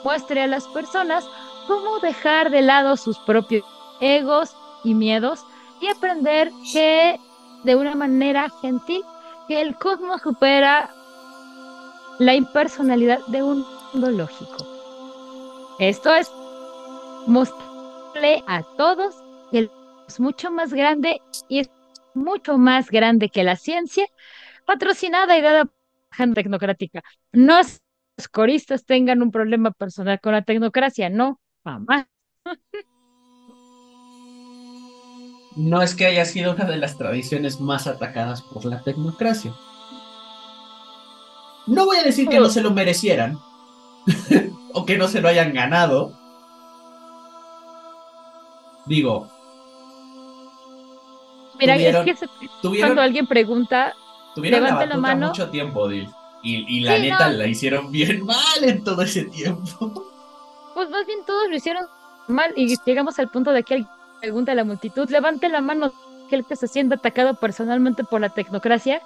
muestre 0.04 0.42
a 0.44 0.48
las 0.48 0.68
personas 0.70 1.28
cómo 1.68 2.00
dejar 2.00 2.50
de 2.50 2.62
lado 2.62 2.98
sus 2.98 3.18
propios 3.20 3.64
egos 4.00 4.56
y 4.84 4.94
miedos 4.94 5.46
y 5.80 5.88
aprender 5.88 6.52
que 6.72 7.20
de 7.64 7.76
una 7.76 7.96
manera 7.96 8.50
gentil 8.62 9.04
que 9.52 9.60
el 9.60 9.76
cosmos 9.76 10.22
supera 10.22 10.90
la 12.20 12.34
impersonalidad 12.36 13.20
de 13.28 13.44
un 13.44 13.66
mundo 13.92 14.10
lógico. 14.10 14.66
Esto 15.78 16.16
es 16.16 16.32
mostrar 17.28 18.44
a 18.48 18.64
todos 18.78 19.14
que 19.52 19.70
es 20.08 20.20
mucho 20.22 20.52
más 20.52 20.72
grande 20.72 21.22
y 21.50 21.60
es 21.60 21.70
mucho 22.14 22.58
más 22.58 22.90
grande 22.90 23.28
que 23.28 23.44
la 23.44 23.58
ciencia, 23.58 24.06
patrocinada 24.66 25.38
y 25.38 25.42
dada 25.42 25.66
por 25.66 26.34
tecnocrática. 26.34 27.04
No 27.34 27.60
es 27.60 27.80
que 27.80 27.86
los 28.20 28.28
coristas 28.30 28.86
tengan 28.86 29.22
un 29.22 29.32
problema 29.32 29.72
personal 29.72 30.22
con 30.22 30.32
la 30.32 30.44
tecnocracia, 30.44 31.10
no, 31.10 31.42
mamá. 31.66 32.08
No 35.56 35.82
es 35.82 35.96
que 35.96 36.06
haya 36.06 36.26
sido 36.26 36.54
una 36.54 36.66
de 36.66 36.78
las 36.78 36.98
tradiciones 36.98 37.60
más 37.60 37.88
atacadas 37.88 38.42
por 38.42 38.66
la 38.66 38.82
tecnocracia. 38.82 39.54
No 41.68 41.86
voy 41.86 41.98
a 41.98 42.04
decir 42.04 42.28
que 42.28 42.40
no 42.40 42.50
se 42.50 42.62
lo 42.62 42.72
merecieran 42.72 43.40
o 44.74 44.86
que 44.86 44.98
no 44.98 45.08
se 45.08 45.22
lo 45.22 45.28
hayan 45.28 45.54
ganado, 45.54 46.14
Digo. 48.86 49.28
Mira, 51.60 51.76
es 51.76 52.20
que 52.20 52.28
cuando 52.80 53.02
alguien 53.02 53.28
pregunta, 53.28 53.94
tuvieron 54.34 54.64
la, 54.64 54.86
la 54.86 54.98
mano. 54.98 55.28
mucho 55.28 55.50
tiempo, 55.50 55.88
Dil. 55.88 56.10
Y, 56.44 56.80
la 56.80 56.98
neta 56.98 57.30
la 57.30 57.46
hicieron 57.46 57.92
bien 57.92 58.26
mal 58.26 58.64
en 58.64 58.84
todo 58.84 59.04
ese 59.04 59.26
tiempo. 59.26 60.08
Pues 60.74 60.90
más 60.90 61.06
bien 61.06 61.20
todos 61.26 61.48
lo 61.50 61.56
hicieron 61.56 61.86
mal 62.28 62.52
y 62.56 62.76
llegamos 62.84 63.20
al 63.20 63.30
punto 63.30 63.52
de 63.52 63.62
que 63.64 63.76
alguien 63.76 63.92
pregunta 64.22 64.52
a 64.52 64.56
la 64.56 64.64
multitud, 64.64 65.10
levante 65.10 65.50
la 65.50 65.62
mano 65.62 65.92
aquel 66.28 66.46
que 66.46 66.54
está 66.54 66.68
siendo 66.68 66.96
atacado 66.96 67.34
personalmente 67.36 68.04
por 68.04 68.22
la 68.22 68.30
tecnocracia 68.30 69.02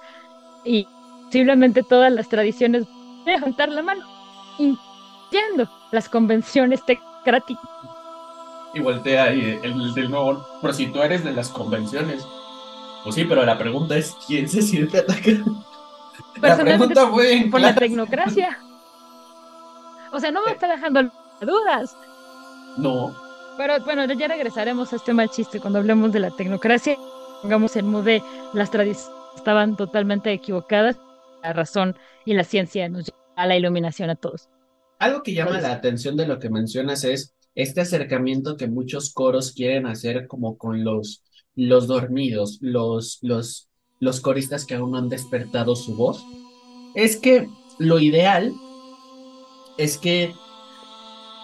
y 0.64 0.86
posiblemente 1.24 1.82
todas 1.82 2.12
las 2.12 2.28
tradiciones 2.28 2.86
levantar 3.24 3.70
la 3.70 3.82
mano, 3.82 4.04
incluyendo 4.58 5.68
las 5.90 6.08
convenciones 6.08 6.84
tecnocráticas 6.84 7.64
y 8.76 8.80
voltea 8.80 9.34
y 9.34 9.58
el 9.62 9.94
del 9.94 10.10
nuevo, 10.10 10.46
pero 10.60 10.72
si 10.72 10.86
tú 10.88 11.00
eres 11.00 11.24
de 11.24 11.32
las 11.32 11.48
convenciones. 11.48 12.26
Pues 13.02 13.14
sí, 13.14 13.24
pero 13.24 13.44
la 13.44 13.56
pregunta 13.56 13.96
es, 13.96 14.14
¿quién 14.26 14.48
se 14.48 14.62
siente 14.62 14.98
atacado? 14.98 15.64
La 16.40 16.56
pregunta 16.56 17.06
fue 17.06 17.48
por 17.50 17.60
la 17.60 17.74
tecnocracia. 17.74 18.58
O 20.12 20.20
sea, 20.20 20.30
no 20.30 20.44
me 20.44 20.52
está 20.52 20.68
dejando 20.68 21.10
dudas. 21.40 21.96
No. 22.76 23.14
Pero 23.56 23.80
bueno, 23.84 24.06
ya 24.12 24.28
regresaremos 24.28 24.92
a 24.92 24.96
este 24.96 25.14
mal 25.14 25.30
chiste 25.30 25.60
cuando 25.60 25.78
hablemos 25.78 26.12
de 26.12 26.20
la 26.20 26.30
tecnocracia. 26.30 26.96
Pongamos 27.42 27.76
el 27.76 27.84
mood 27.84 28.04
de 28.04 28.22
las 28.52 28.70
tradiciones 28.70 29.16
estaban 29.36 29.76
totalmente 29.76 30.32
equivocadas. 30.32 30.96
La 31.42 31.52
razón 31.52 31.96
y 32.24 32.34
la 32.34 32.42
ciencia 32.42 32.88
nos 32.88 33.06
lleva 33.06 33.18
a 33.36 33.46
la 33.46 33.56
iluminación 33.56 34.10
a 34.10 34.16
todos. 34.16 34.48
Algo 34.98 35.22
que 35.22 35.34
llama 35.34 35.60
la 35.60 35.72
atención 35.72 36.16
de 36.16 36.26
lo 36.26 36.40
que 36.40 36.50
mencionas 36.50 37.04
es 37.04 37.34
este 37.54 37.82
acercamiento 37.82 38.56
que 38.56 38.66
muchos 38.66 39.12
coros 39.12 39.52
quieren 39.52 39.86
hacer 39.86 40.26
como 40.26 40.58
con 40.58 40.82
los, 40.82 41.22
los 41.54 41.86
dormidos, 41.86 42.58
los, 42.60 43.18
los, 43.22 43.68
los 44.00 44.20
coristas 44.20 44.64
que 44.64 44.74
aún 44.74 44.92
no 44.92 44.98
han 44.98 45.08
despertado 45.08 45.76
su 45.76 45.94
voz, 45.94 46.24
es 46.94 47.16
que 47.16 47.48
lo 47.78 48.00
ideal 48.00 48.52
es 49.78 49.98
que 49.98 50.32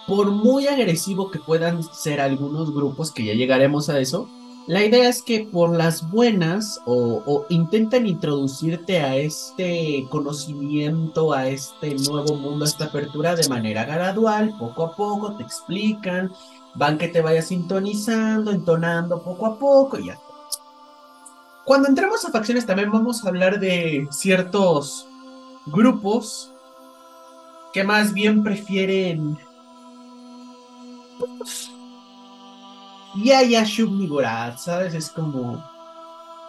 por 0.07 0.31
muy 0.31 0.67
agresivo 0.67 1.31
que 1.31 1.39
puedan 1.39 1.83
ser 1.83 2.19
algunos 2.21 2.73
grupos, 2.73 3.11
que 3.11 3.25
ya 3.25 3.33
llegaremos 3.33 3.89
a 3.89 3.99
eso, 3.99 4.27
la 4.65 4.81
idea 4.81 5.09
es 5.09 5.21
que 5.21 5.41
por 5.51 5.75
las 5.75 6.09
buenas 6.09 6.79
o, 6.85 7.45
intentan 7.49 8.07
introducirte 8.07 9.01
a 9.01 9.17
este 9.17 10.07
conocimiento, 10.09 11.33
a 11.33 11.49
este 11.49 11.95
nuevo 11.95 12.35
mundo, 12.35 12.63
a 12.63 12.67
esta 12.69 12.85
apertura 12.85 13.35
de 13.35 13.47
manera 13.49 13.83
gradual, 13.83 14.55
poco 14.57 14.85
a 14.85 14.95
poco, 14.95 15.35
te 15.35 15.43
explican, 15.43 16.31
van 16.75 16.97
que 16.97 17.09
te 17.09 17.21
vayas 17.21 17.49
sintonizando, 17.49 18.51
entonando 18.51 19.21
poco 19.21 19.47
a 19.47 19.59
poco 19.59 19.99
y 19.99 20.07
ya. 20.07 20.19
Cuando 21.65 21.89
entremos 21.89 22.23
a 22.23 22.31
facciones 22.31 22.65
también 22.65 22.89
vamos 22.89 23.25
a 23.25 23.29
hablar 23.29 23.59
de 23.59 24.07
ciertos 24.11 25.07
grupos 25.65 26.53
que 27.73 27.83
más 27.83 28.13
bien 28.13 28.43
prefieren 28.43 29.37
ya 33.15 33.43
ya 33.43 33.65
¿sabes? 34.57 34.93
Es 34.93 35.09
como 35.09 35.63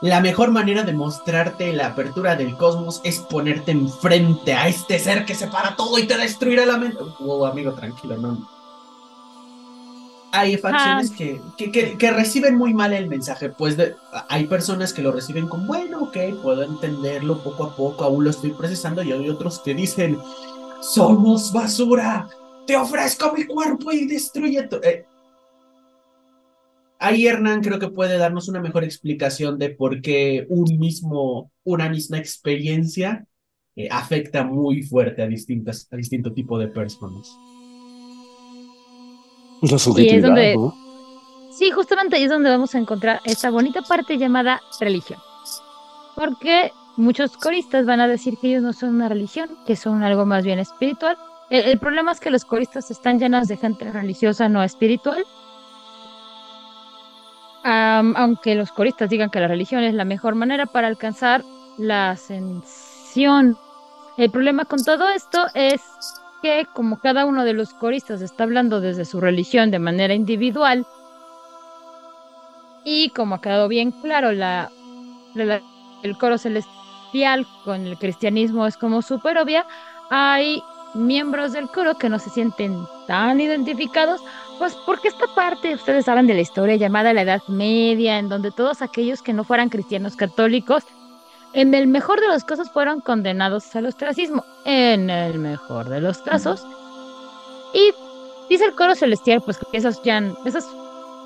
la 0.01 0.21
mejor 0.21 0.51
manera 0.51 0.83
de 0.83 0.93
mostrarte 0.93 1.73
la 1.73 1.87
apertura 1.89 2.37
del 2.37 2.57
cosmos 2.57 3.01
es 3.05 3.21
ponerte 3.21 3.71
enfrente 3.71 4.53
a 4.53 4.69
este 4.69 4.99
ser 4.99 5.25
que 5.25 5.35
separa 5.35 5.77
todo 5.77 5.99
y 5.99 6.07
te 6.07 6.19
destruirá 6.19 6.67
la 6.67 6.77
mente. 6.77 6.99
Oh, 7.21 7.47
amigo, 7.47 7.73
tranquilo, 7.73 8.17
no. 8.19 8.47
Hay 10.33 10.59
facciones 10.59 11.13
que, 11.13 11.41
que, 11.57 12.11
reciben 12.11 12.57
muy 12.57 12.75
mal 12.75 12.93
el 12.93 13.09
mensaje, 13.09 13.51
pues 13.51 13.77
hay 14.29 14.47
personas 14.47 14.93
que 14.93 15.01
lo 15.01 15.13
reciben 15.13 15.47
con, 15.47 15.65
bueno, 15.65 16.03
ok, 16.03 16.17
puedo 16.43 16.65
entenderlo 16.65 17.39
poco 17.39 17.65
a 17.65 17.77
poco, 17.77 18.03
aún 18.03 18.25
lo 18.25 18.31
estoy 18.31 18.51
procesando, 18.51 19.01
y 19.05 19.13
hay 19.13 19.31
otros 19.31 19.61
que 19.61 19.75
dicen, 19.75 20.19
somos 20.83 21.53
basura, 21.53 22.29
te 22.67 22.77
ofrezco 22.77 23.33
mi 23.33 23.45
cuerpo 23.45 23.93
y 23.93 24.07
destruye 24.07 24.63
todo. 24.65 24.83
Eh, 24.83 25.05
ahí 26.99 27.27
Hernán 27.27 27.63
creo 27.63 27.79
que 27.79 27.89
puede 27.89 28.17
darnos 28.19 28.49
una 28.49 28.61
mejor 28.61 28.85
explicación 28.85 29.59
de 29.59 29.71
por 29.71 30.01
qué 30.01 30.47
un 30.49 30.79
mismo, 30.79 31.51
una 31.65 31.89
misma 31.89 32.19
experiencia 32.19 33.27
eh, 33.77 33.89
afecta 33.91 34.45
muy 34.45 34.83
fuerte 34.83 35.23
a, 35.23 35.27
distintas, 35.27 35.89
a 35.91 35.97
distinto 35.97 36.33
tipo 36.33 36.59
de 36.59 36.69
personas. 36.69 37.37
La 39.63 39.79
subjetividad, 39.79 40.55
¿no? 40.55 40.75
Sí, 41.57 41.71
justamente 41.71 42.17
ahí 42.17 42.25
es 42.25 42.31
donde 42.31 42.51
vamos 42.51 42.75
a 42.75 42.79
encontrar 42.79 43.21
esta 43.25 43.51
bonita 43.51 43.83
parte 43.83 44.19
llamada 44.19 44.61
religión. 44.81 45.19
Porque 46.17 46.73
muchos 46.97 47.37
coristas 47.37 47.87
van 47.87 48.01
a 48.01 48.09
decir 48.09 48.35
que 48.41 48.49
ellos 48.49 48.63
no 48.63 48.73
son 48.73 48.95
una 48.97 49.09
religión, 49.09 49.51
que 49.67 49.77
son 49.77 50.03
algo 50.03 50.27
más 50.27 50.45
bien 50.45 50.59
espiritual. 50.59 51.17
El, 51.51 51.79
problema 51.79 52.13
es 52.13 52.21
que 52.21 52.31
los 52.31 52.45
coristas 52.45 52.91
están 52.91 53.19
llenos 53.19 53.49
de 53.49 53.57
gente 53.57 53.91
religiosa 53.93 54.49
no 54.49 54.63
espiritual 54.63 55.25
aunque 57.65 58.55
los 58.55 58.71
coristas 58.73 59.09
digan 59.09 59.31
que 59.31 59.41
la 59.41 59.49
religión 59.49 59.83
es 59.85 59.95
la 59.95 60.05
mejor 60.05 60.35
manera 60.35 60.67
para 60.67 60.87
alcanzar 60.87 61.43
la 61.79 62.11
ascensión. 62.11 63.57
El 64.19 64.31
problema 64.31 64.67
con 64.67 64.85
todo 64.85 65.09
esto 65.09 65.47
es 65.55 65.81
que 66.43 66.67
como 66.75 66.99
cada 66.99 67.25
uno 67.25 67.45
de 67.45 67.55
los 67.55 67.73
coristas 67.73 68.21
está 68.21 68.45
hablando 68.45 68.81
desde 68.81 69.07
su 69.07 69.21
religión 69.21 69.71
de 69.71 69.79
manera 69.79 70.13
individual, 70.13 70.87
y 72.85 73.09
como 73.11 73.37
ha 73.37 73.41
quedado 73.41 73.67
bien 73.67 73.93
claro, 73.93 74.33
la, 74.33 74.71
el 75.35 76.19
coro 76.19 76.37
celestial 76.37 77.47
con 77.65 77.87
el 77.87 77.97
cristianismo 77.97 78.67
es 78.67 78.77
como 78.77 79.01
súper 79.01 79.39
obvia, 79.39 79.67
hay 80.11 80.63
miembros 80.95 81.53
del 81.53 81.69
coro 81.69 81.97
que 81.97 82.09
no 82.09 82.19
se 82.19 82.31
sienten 82.31 82.77
tan 83.07 83.41
identificados 83.41 84.21
pues 84.59 84.77
porque 84.87 85.09
esta 85.09 85.27
parte, 85.35 85.75
ustedes 85.75 86.05
saben 86.05 86.27
de 86.27 86.35
la 86.35 86.41
historia 86.41 86.77
llamada 86.77 87.13
la 87.13 87.23
Edad 87.23 87.43
Media, 87.49 88.19
en 88.19 88.29
donde 88.29 88.51
todos 88.51 88.83
aquellos 88.83 89.23
que 89.23 89.33
no 89.33 89.45
fueran 89.45 89.69
cristianos 89.69 90.17
católicos, 90.17 90.85
en 91.53 91.75
el 91.75 91.87
mejor 91.87 92.21
de 92.21 92.29
los 92.29 92.45
casos 92.45 92.71
fueron 92.71 93.01
condenados 93.01 93.75
al 93.77 93.87
ostracismo, 93.87 94.45
en 94.65 95.11
el 95.11 95.39
mejor 95.39 95.89
de 95.89 96.01
los 96.01 96.19
casos. 96.19 96.67
Y 97.73 97.93
dice 98.49 98.65
el 98.67 98.75
coro 98.75 98.95
celestial, 98.95 99.43
pues 99.45 99.59
que 99.59 99.81
ya, 99.81 100.23
esas 100.45 100.67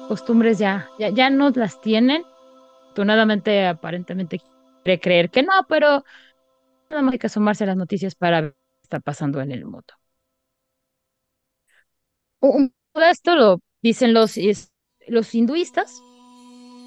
costumbres 0.08 0.58
ya, 0.58 0.88
ya, 0.98 1.10
ya 1.10 1.30
no 1.30 1.50
las 1.50 1.80
tienen. 1.80 2.24
Afortunadamente, 2.84 3.66
aparentemente 3.66 4.40
quiere 4.82 5.00
creer 5.00 5.30
que 5.30 5.42
no, 5.42 5.52
pero 5.68 6.04
nada 6.90 7.10
hay 7.10 7.18
que 7.18 7.26
asomarse 7.26 7.64
a 7.64 7.68
las 7.68 7.76
noticias 7.76 8.14
para 8.14 8.40
ver 8.40 8.57
está 8.88 9.00
pasando 9.00 9.40
en 9.42 9.52
el 9.52 9.64
mundo. 9.66 9.94
Un 12.40 12.72
todo 12.92 13.04
esto 13.04 13.36
lo 13.36 13.60
dicen 13.82 14.14
los, 14.14 14.34
los 15.06 15.34
hinduistas 15.34 16.02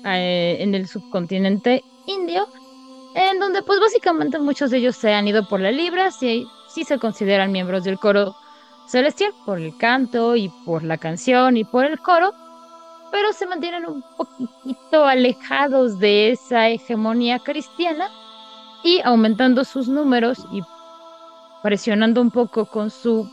eh, 0.03 0.57
en 0.59 0.73
el 0.75 0.87
subcontinente 0.87 1.83
indio, 2.07 2.47
en 3.15 3.39
donde 3.39 3.61
pues 3.61 3.79
básicamente 3.79 4.39
muchos 4.39 4.71
de 4.71 4.79
ellos 4.79 4.95
se 4.95 5.13
han 5.13 5.27
ido 5.27 5.47
por 5.47 5.61
la 5.61 5.71
libra, 5.71 6.11
sí, 6.11 6.47
sí 6.73 6.83
se 6.83 6.97
consideran 6.97 7.51
miembros 7.51 7.83
del 7.83 7.99
coro 7.99 8.35
celestial 8.87 9.31
por 9.45 9.59
el 9.59 9.77
canto 9.77 10.35
y 10.35 10.49
por 10.65 10.83
la 10.83 10.97
canción 10.97 11.55
y 11.55 11.63
por 11.63 11.85
el 11.85 11.99
coro, 11.99 12.33
pero 13.11 13.31
se 13.31 13.45
mantienen 13.45 13.85
un 13.85 14.03
poquito 14.17 15.05
alejados 15.05 15.99
de 15.99 16.31
esa 16.31 16.67
hegemonía 16.67 17.39
cristiana 17.39 18.09
y 18.83 18.99
aumentando 19.01 19.63
sus 19.63 19.87
números 19.87 20.39
y 20.51 20.61
presionando 21.63 22.21
un 22.21 22.31
poco 22.31 22.65
con 22.65 22.89
su 22.89 23.29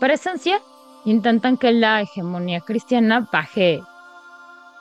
presencia, 0.00 0.60
intentan 1.04 1.56
que 1.56 1.72
la 1.72 2.02
hegemonía 2.02 2.60
cristiana 2.60 3.28
baje 3.32 3.82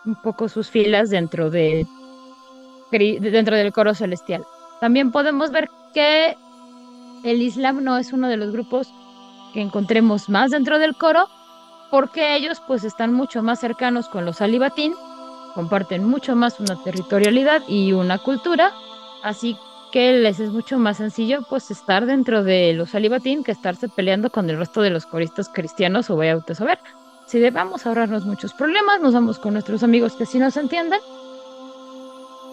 un 0.06 0.16
poco 0.16 0.50
sus 0.50 0.70
filas 0.70 1.10
dentro 1.10 1.50
de 1.50 1.86
dentro 2.92 3.56
del 3.56 3.74
coro 3.74 3.94
celestial. 3.94 4.46
También 4.80 5.12
podemos 5.12 5.52
ver 5.52 5.70
que 5.94 6.38
el 7.24 7.42
Islam 7.42 7.84
no 7.84 7.98
es 7.98 8.14
uno 8.14 8.30
de 8.30 8.38
los 8.38 8.52
grupos 8.52 8.90
que 9.54 9.62
encontremos 9.62 10.30
más 10.30 10.52
dentro 10.52 10.80
del 10.80 10.96
coro, 10.96 11.28
porque 11.92 12.36
ellos 12.36 12.62
pues 12.68 12.84
están 12.84 13.14
mucho 13.14 13.44
más 13.44 13.60
cercanos 13.60 14.08
con 14.08 14.26
los 14.26 14.42
alibatín, 14.42 14.94
comparten 15.56 16.06
mucho 16.06 16.36
más 16.36 16.60
una 16.60 16.82
territorialidad 16.84 17.64
y 17.68 17.94
una 17.94 18.18
cultura, 18.18 18.72
así 19.24 19.58
que 19.92 20.14
les 20.14 20.40
es 20.40 20.50
mucho 20.50 20.78
más 20.78 20.98
sencillo 20.98 21.46
pues 21.50 21.72
estar 21.72 22.06
dentro 22.06 22.44
de 22.44 22.74
los 22.74 22.96
alibatín 22.96 23.44
que 23.44 23.52
estarse 23.52 23.88
peleando 23.90 24.30
con 24.30 24.50
el 24.50 24.58
resto 24.58 24.82
de 24.82 24.90
los 24.90 25.06
coristas 25.06 25.50
cristianos 25.50 26.10
o 26.10 26.16
vaya 26.16 26.36
a 26.36 26.56
saber. 26.56 26.80
Si 27.28 27.40
debamos 27.40 27.86
ahorrarnos 27.86 28.26
muchos 28.26 28.54
problemas, 28.54 29.02
nos 29.02 29.14
vamos 29.14 29.40
con 29.40 29.54
nuestros 29.54 29.84
amigos 29.84 30.16
que 30.16 30.26
sí 30.26 30.40
nos 30.40 30.56
entienden 30.58 31.00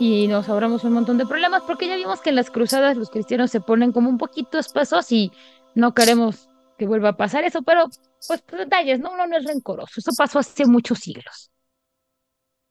y 0.00 0.26
nos 0.26 0.48
ahorramos 0.48 0.84
un 0.84 0.92
montón 0.92 1.18
de 1.18 1.26
problemas 1.26 1.62
porque 1.62 1.88
ya 1.88 1.96
vimos 1.96 2.20
que 2.20 2.30
en 2.30 2.36
las 2.36 2.50
cruzadas 2.50 2.96
los 2.96 3.10
cristianos 3.10 3.50
se 3.50 3.60
ponen 3.60 3.92
como 3.92 4.08
un 4.08 4.18
poquito 4.18 4.58
espesos 4.58 5.10
y 5.12 5.30
no 5.74 5.94
queremos 5.94 6.48
que 6.76 6.86
vuelva 6.86 7.10
a 7.10 7.16
pasar 7.16 7.44
eso, 7.44 7.62
pero 7.62 7.88
pues, 8.26 8.42
pues 8.48 8.58
detalles, 8.58 8.98
no, 8.98 9.12
uno 9.12 9.26
no 9.26 9.36
es 9.36 9.44
rencoroso, 9.44 10.00
eso 10.00 10.10
pasó 10.16 10.40
hace 10.40 10.66
muchos 10.66 10.98
siglos. 10.98 11.50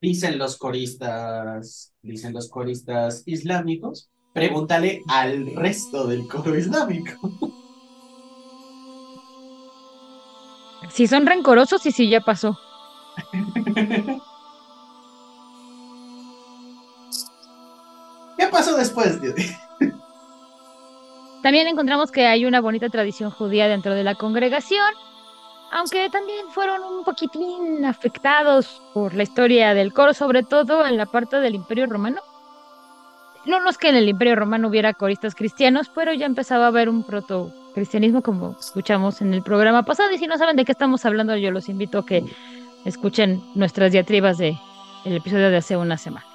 Dicen 0.01 0.38
los 0.38 0.57
coristas, 0.57 1.93
dicen 2.01 2.34
los 2.34 2.49
coristas 2.49 3.24
islámicos 3.26 4.09
Pregúntale 4.34 5.03
al 5.07 5.55
resto 5.55 6.07
del 6.07 6.27
coro 6.27 6.57
islámico. 6.57 7.29
Si 10.89 11.05
son 11.07 11.27
rencorosos 11.27 11.86
y 11.86 11.91
si 11.91 12.09
ya 12.09 12.19
pasó. 12.19 12.57
¿Qué 18.38 18.47
pasó 18.47 18.75
después? 18.75 19.19
También 21.43 21.67
encontramos 21.67 22.09
que 22.09 22.25
hay 22.25 22.45
una 22.45 22.59
bonita 22.59 22.89
tradición 22.89 23.29
judía 23.29 23.67
dentro 23.67 23.93
de 23.93 24.03
la 24.03 24.15
congregación, 24.15 24.93
aunque 25.71 26.09
también 26.09 26.47
fueron 26.49 26.81
un 26.84 27.03
poquitín 27.03 27.86
afectados 27.86 28.81
por 28.95 29.13
la 29.13 29.23
historia 29.23 29.75
del 29.75 29.93
coro, 29.93 30.15
sobre 30.15 30.41
todo 30.41 30.88
en 30.88 30.97
la 30.97 31.05
parte 31.05 31.38
del 31.38 31.53
Imperio 31.53 31.86
Romano 31.86 32.21
no, 33.45 33.69
es 33.69 33.77
que 33.77 33.89
en 33.89 33.95
el 33.95 34.07
Imperio 34.07 34.35
Romano 34.35 34.69
hubiera 34.69 34.93
coristas 34.93 35.35
cristianos, 35.35 35.89
pero 35.93 36.13
ya 36.13 36.25
empezaba 36.25 36.65
a 36.65 36.67
haber 36.69 36.89
un 36.89 37.03
proto-cristianismo, 37.03 38.21
como 38.21 38.55
escuchamos 38.59 39.21
en 39.21 39.33
el 39.33 39.43
programa 39.43 39.83
pasado. 39.83 40.11
Y 40.11 40.17
si 40.17 40.27
no 40.27 40.37
saben 40.37 40.55
de 40.55 40.65
qué 40.65 40.71
estamos 40.71 41.05
hablando, 41.05 41.35
yo 41.35 41.51
los 41.51 41.69
invito 41.69 41.99
a 41.99 42.05
que 42.05 42.23
escuchen 42.85 43.43
nuestras 43.55 43.91
diatribas 43.91 44.37
del 44.37 44.57
el 45.05 45.17
episodio 45.17 45.49
de 45.49 45.57
hace 45.57 45.75
una 45.75 45.97
semana. 45.97 46.25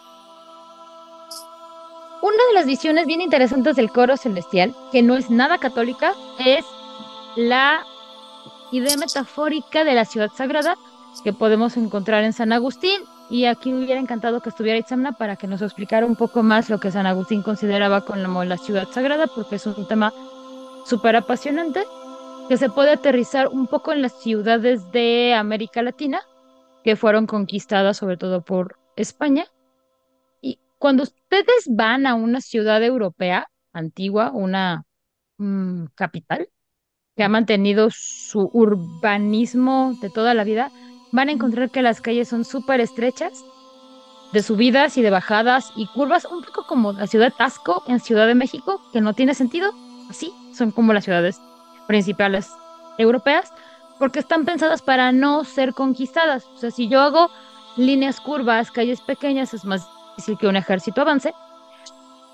Una 2.21 2.47
de 2.49 2.55
las 2.55 2.67
visiones 2.67 3.07
bien 3.07 3.21
interesantes 3.21 3.77
del 3.77 3.91
coro 3.91 4.17
celestial, 4.17 4.75
que 4.93 5.03
no 5.03 5.17
es 5.17 5.31
nada 5.31 5.59
católica, 5.59 6.13
es 6.39 6.65
la 7.37 7.81
idea 8.73 8.97
metafórica 8.97 9.85
de 9.85 9.95
la 9.95 10.05
ciudad 10.05 10.31
sagrada 10.37 10.75
que 11.23 11.33
podemos 11.33 11.77
encontrar 11.77 12.25
en 12.25 12.33
San 12.33 12.53
Agustín 12.53 13.01
y 13.31 13.45
aquí 13.45 13.75
hubiera 13.75 14.01
encantado 14.01 14.41
que 14.41 14.49
estuviera 14.49 14.79
Itzamna 14.79 15.13
para 15.13 15.37
que 15.37 15.47
nos 15.47 15.61
explicara 15.61 16.07
un 16.07 16.17
poco 16.17 16.43
más 16.43 16.71
lo 16.71 16.81
que 16.81 16.91
San 16.91 17.07
Agustín 17.07 17.43
consideraba 17.43 18.05
como 18.05 18.45
la 18.45 18.57
ciudad 18.57 18.89
sagrada, 18.89 19.27
porque 19.27 19.57
es 19.57 19.67
un 19.67 19.87
tema 19.87 20.13
súper 20.87 21.17
apasionante, 21.17 21.83
que 22.49 22.57
se 22.57 22.71
puede 22.71 22.93
aterrizar 22.93 23.49
un 23.49 23.67
poco 23.67 23.93
en 23.93 24.01
las 24.01 24.13
ciudades 24.23 24.91
de 24.93 25.35
América 25.35 25.83
Latina, 25.83 26.21
que 26.83 26.97
fueron 26.97 27.27
conquistadas 27.27 27.99
sobre 27.99 28.17
todo 28.17 28.43
por 28.43 28.79
España. 28.97 29.45
Y 30.41 30.59
cuando 30.79 31.03
ustedes 31.03 31.69
van 31.69 32.07
a 32.07 32.15
una 32.15 32.41
ciudad 32.41 32.83
europea 32.83 33.51
antigua, 33.75 34.31
una 34.33 34.85
mm, 35.37 35.87
capital, 35.95 36.49
que 37.15 37.25
ha 37.25 37.29
mantenido 37.29 37.89
su 37.91 38.49
urbanismo 38.53 39.95
de 40.01 40.09
toda 40.09 40.33
la 40.35 40.45
vida, 40.45 40.71
van 41.13 41.29
a 41.29 41.33
encontrar 41.33 41.71
que 41.71 41.83
las 41.83 42.01
calles 42.01 42.29
son 42.29 42.45
súper 42.45 42.81
estrechas, 42.81 43.45
de 44.33 44.43
subidas 44.43 44.97
y 44.99 45.03
de 45.03 45.11
bajadas 45.11 45.73
y 45.75 45.87
curvas, 45.87 46.27
un 46.27 46.43
poco 46.43 46.67
como 46.67 46.93
la 46.93 47.07
ciudad 47.07 47.27
de 47.27 47.37
Tasco 47.37 47.83
en 47.87 48.01
Ciudad 48.01 48.27
de 48.27 48.35
México, 48.35 48.81
que 48.93 49.01
no 49.01 49.15
tiene 49.15 49.35
sentido, 49.35 49.73
así, 50.11 50.33
son 50.55 50.71
como 50.71 50.93
las 50.93 51.05
ciudades 51.05 51.41
principales 51.87 52.51
europeas, 52.99 53.53
porque 53.99 54.19
están 54.21 54.45
pensadas 54.45 54.83
para 54.83 55.13
no 55.13 55.45
ser 55.45 55.73
conquistadas. 55.73 56.45
O 56.55 56.59
sea, 56.59 56.71
si 56.71 56.89
yo 56.89 57.01
hago 57.01 57.31
líneas 57.77 58.21
curvas, 58.21 58.71
calles 58.71 59.01
pequeñas, 59.01 59.55
es 59.55 59.65
más 59.65 59.89
difícil 60.17 60.39
que 60.39 60.47
un 60.47 60.57
ejército 60.57 61.01
avance. 61.01 61.33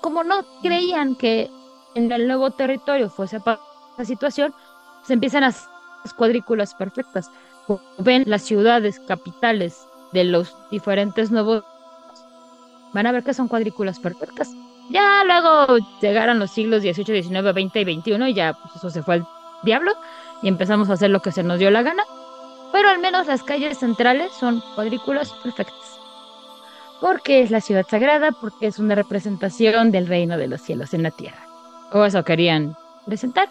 Como 0.01 0.23
no 0.23 0.43
creían 0.61 1.15
que 1.15 1.49
en 1.95 2.11
el 2.11 2.27
nuevo 2.27 2.51
territorio 2.51 3.09
fuese 3.09 3.39
para 3.39 3.59
esa 3.93 4.05
situación, 4.05 4.53
se 5.03 5.13
empiezan 5.13 5.43
a 5.43 5.53
cuadrículas 6.17 6.75
perfectas. 6.75 7.31
Ven 7.97 8.23
las 8.27 8.43
ciudades 8.43 8.99
capitales 9.07 9.87
de 10.11 10.23
los 10.23 10.55
diferentes 10.69 11.31
nuevos, 11.31 11.63
van 12.93 13.07
a 13.07 13.11
ver 13.11 13.23
que 13.23 13.33
son 13.33 13.47
cuadrículas 13.47 13.99
perfectas. 13.99 14.51
Ya 14.89 15.23
luego 15.25 15.77
llegaron 16.01 16.39
los 16.39 16.51
siglos 16.51 16.81
XVIII, 16.81 17.23
XIX, 17.23 17.51
XX 17.51 17.75
y 17.75 18.01
XXI 18.01 18.29
y 18.29 18.33
ya 18.33 18.53
pues 18.53 18.75
eso 18.75 18.89
se 18.89 19.01
fue 19.01 19.15
al 19.15 19.27
diablo 19.63 19.91
y 20.41 20.47
empezamos 20.47 20.89
a 20.89 20.93
hacer 20.93 21.09
lo 21.09 21.21
que 21.21 21.31
se 21.31 21.43
nos 21.43 21.59
dio 21.59 21.71
la 21.71 21.81
gana. 21.81 22.03
Pero 22.71 22.89
al 22.89 22.99
menos 22.99 23.27
las 23.27 23.43
calles 23.43 23.79
centrales 23.79 24.31
son 24.39 24.61
cuadrículas 24.75 25.31
perfectas. 25.43 25.99
Porque 27.01 27.41
es 27.41 27.51
la 27.51 27.61
ciudad 27.61 27.85
sagrada, 27.89 28.31
porque 28.31 28.67
es 28.67 28.79
una 28.79 28.95
representación 28.95 29.91
del 29.91 30.07
reino 30.07 30.37
de 30.37 30.47
los 30.47 30.61
cielos 30.61 30.93
en 30.93 31.03
la 31.03 31.11
tierra. 31.11 31.45
O 31.91 32.03
eso 32.05 32.23
querían 32.23 32.75
presentar. 33.05 33.49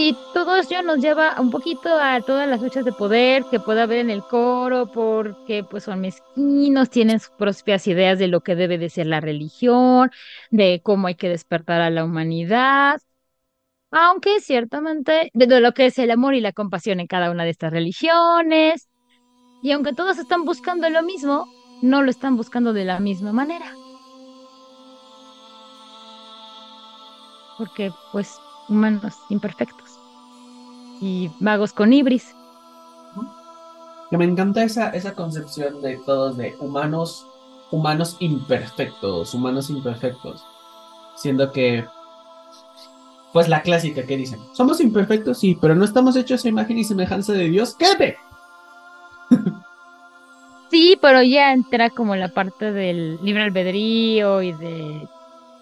Y 0.00 0.16
todo 0.32 0.54
eso 0.54 0.80
nos 0.84 1.00
lleva 1.00 1.40
un 1.40 1.50
poquito 1.50 1.88
a 2.00 2.20
todas 2.20 2.48
las 2.48 2.62
luchas 2.62 2.84
de 2.84 2.92
poder 2.92 3.42
que 3.50 3.58
pueda 3.58 3.82
haber 3.82 3.98
en 3.98 4.10
el 4.10 4.22
coro, 4.22 4.86
porque 4.92 5.64
pues 5.64 5.82
son 5.82 6.00
mezquinos, 6.00 6.88
tienen 6.88 7.18
sus 7.18 7.30
propias 7.30 7.84
ideas 7.88 8.16
de 8.20 8.28
lo 8.28 8.40
que 8.42 8.54
debe 8.54 8.78
de 8.78 8.90
ser 8.90 9.08
la 9.08 9.20
religión, 9.20 10.12
de 10.52 10.80
cómo 10.84 11.08
hay 11.08 11.16
que 11.16 11.28
despertar 11.28 11.80
a 11.80 11.90
la 11.90 12.04
humanidad. 12.04 13.00
Aunque 13.90 14.40
ciertamente, 14.40 15.30
de 15.34 15.60
lo 15.60 15.72
que 15.74 15.86
es 15.86 15.98
el 15.98 16.12
amor 16.12 16.34
y 16.34 16.40
la 16.40 16.52
compasión 16.52 17.00
en 17.00 17.08
cada 17.08 17.32
una 17.32 17.42
de 17.42 17.50
estas 17.50 17.72
religiones, 17.72 18.88
y 19.64 19.72
aunque 19.72 19.94
todos 19.94 20.18
están 20.18 20.44
buscando 20.44 20.88
lo 20.90 21.02
mismo, 21.02 21.46
no 21.82 22.02
lo 22.04 22.10
están 22.10 22.36
buscando 22.36 22.72
de 22.72 22.84
la 22.84 23.00
misma 23.00 23.32
manera. 23.32 23.74
Porque 27.58 27.90
pues 28.12 28.38
humanos 28.68 29.16
imperfectos 29.30 29.87
y 31.00 31.30
magos 31.40 31.72
con 31.72 31.92
ibris. 31.92 32.34
Que 34.10 34.16
me 34.16 34.24
encanta 34.24 34.62
esa, 34.62 34.90
esa 34.90 35.14
concepción 35.14 35.82
de 35.82 35.96
todos 35.98 36.36
de 36.36 36.56
humanos, 36.60 37.26
humanos 37.70 38.16
imperfectos, 38.20 39.34
humanos 39.34 39.70
imperfectos. 39.70 40.42
Siendo 41.16 41.52
que, 41.52 41.84
pues 43.32 43.48
la 43.48 43.62
clásica 43.62 44.04
que 44.06 44.16
dicen, 44.16 44.40
somos 44.54 44.80
imperfectos, 44.80 45.38
sí, 45.38 45.58
pero 45.60 45.74
no 45.74 45.84
estamos 45.84 46.16
hechos 46.16 46.44
a 46.44 46.48
imagen 46.48 46.78
y 46.78 46.84
semejanza 46.84 47.32
de 47.32 47.48
Dios. 47.48 47.76
¿Qué? 47.78 48.16
Sí, 50.70 50.98
pero 51.00 51.22
ya 51.22 51.54
entra 51.54 51.88
como 51.88 52.14
la 52.14 52.28
parte 52.28 52.72
del 52.72 53.18
libre 53.22 53.42
albedrío 53.42 54.42
y 54.42 54.52
de 54.52 55.08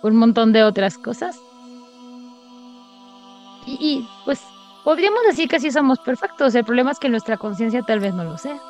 un 0.03 0.16
montón 0.16 0.53
de 0.53 0.64
otras 0.64 0.99
cosas 0.99 1.39
y, 3.66 4.07
pues 4.24 4.41
podríamos 4.87 5.22
decir 5.28 5.49
que 5.49 5.59
sí 5.59 5.72
somos 5.72 5.99
perfectos. 5.99 6.55
El 6.55 6.64
problema 6.64 6.93
es 6.93 7.01
que 7.01 7.09
nuestra 7.09 7.37
conciencia 7.37 7.82
tal 7.82 7.99
vez 7.99 8.14
no 8.14 8.22
lo 8.22 8.39
sea. 8.39 8.61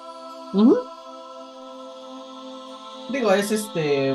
Digo, 3.10 3.32
es 3.32 3.52
este 3.52 4.14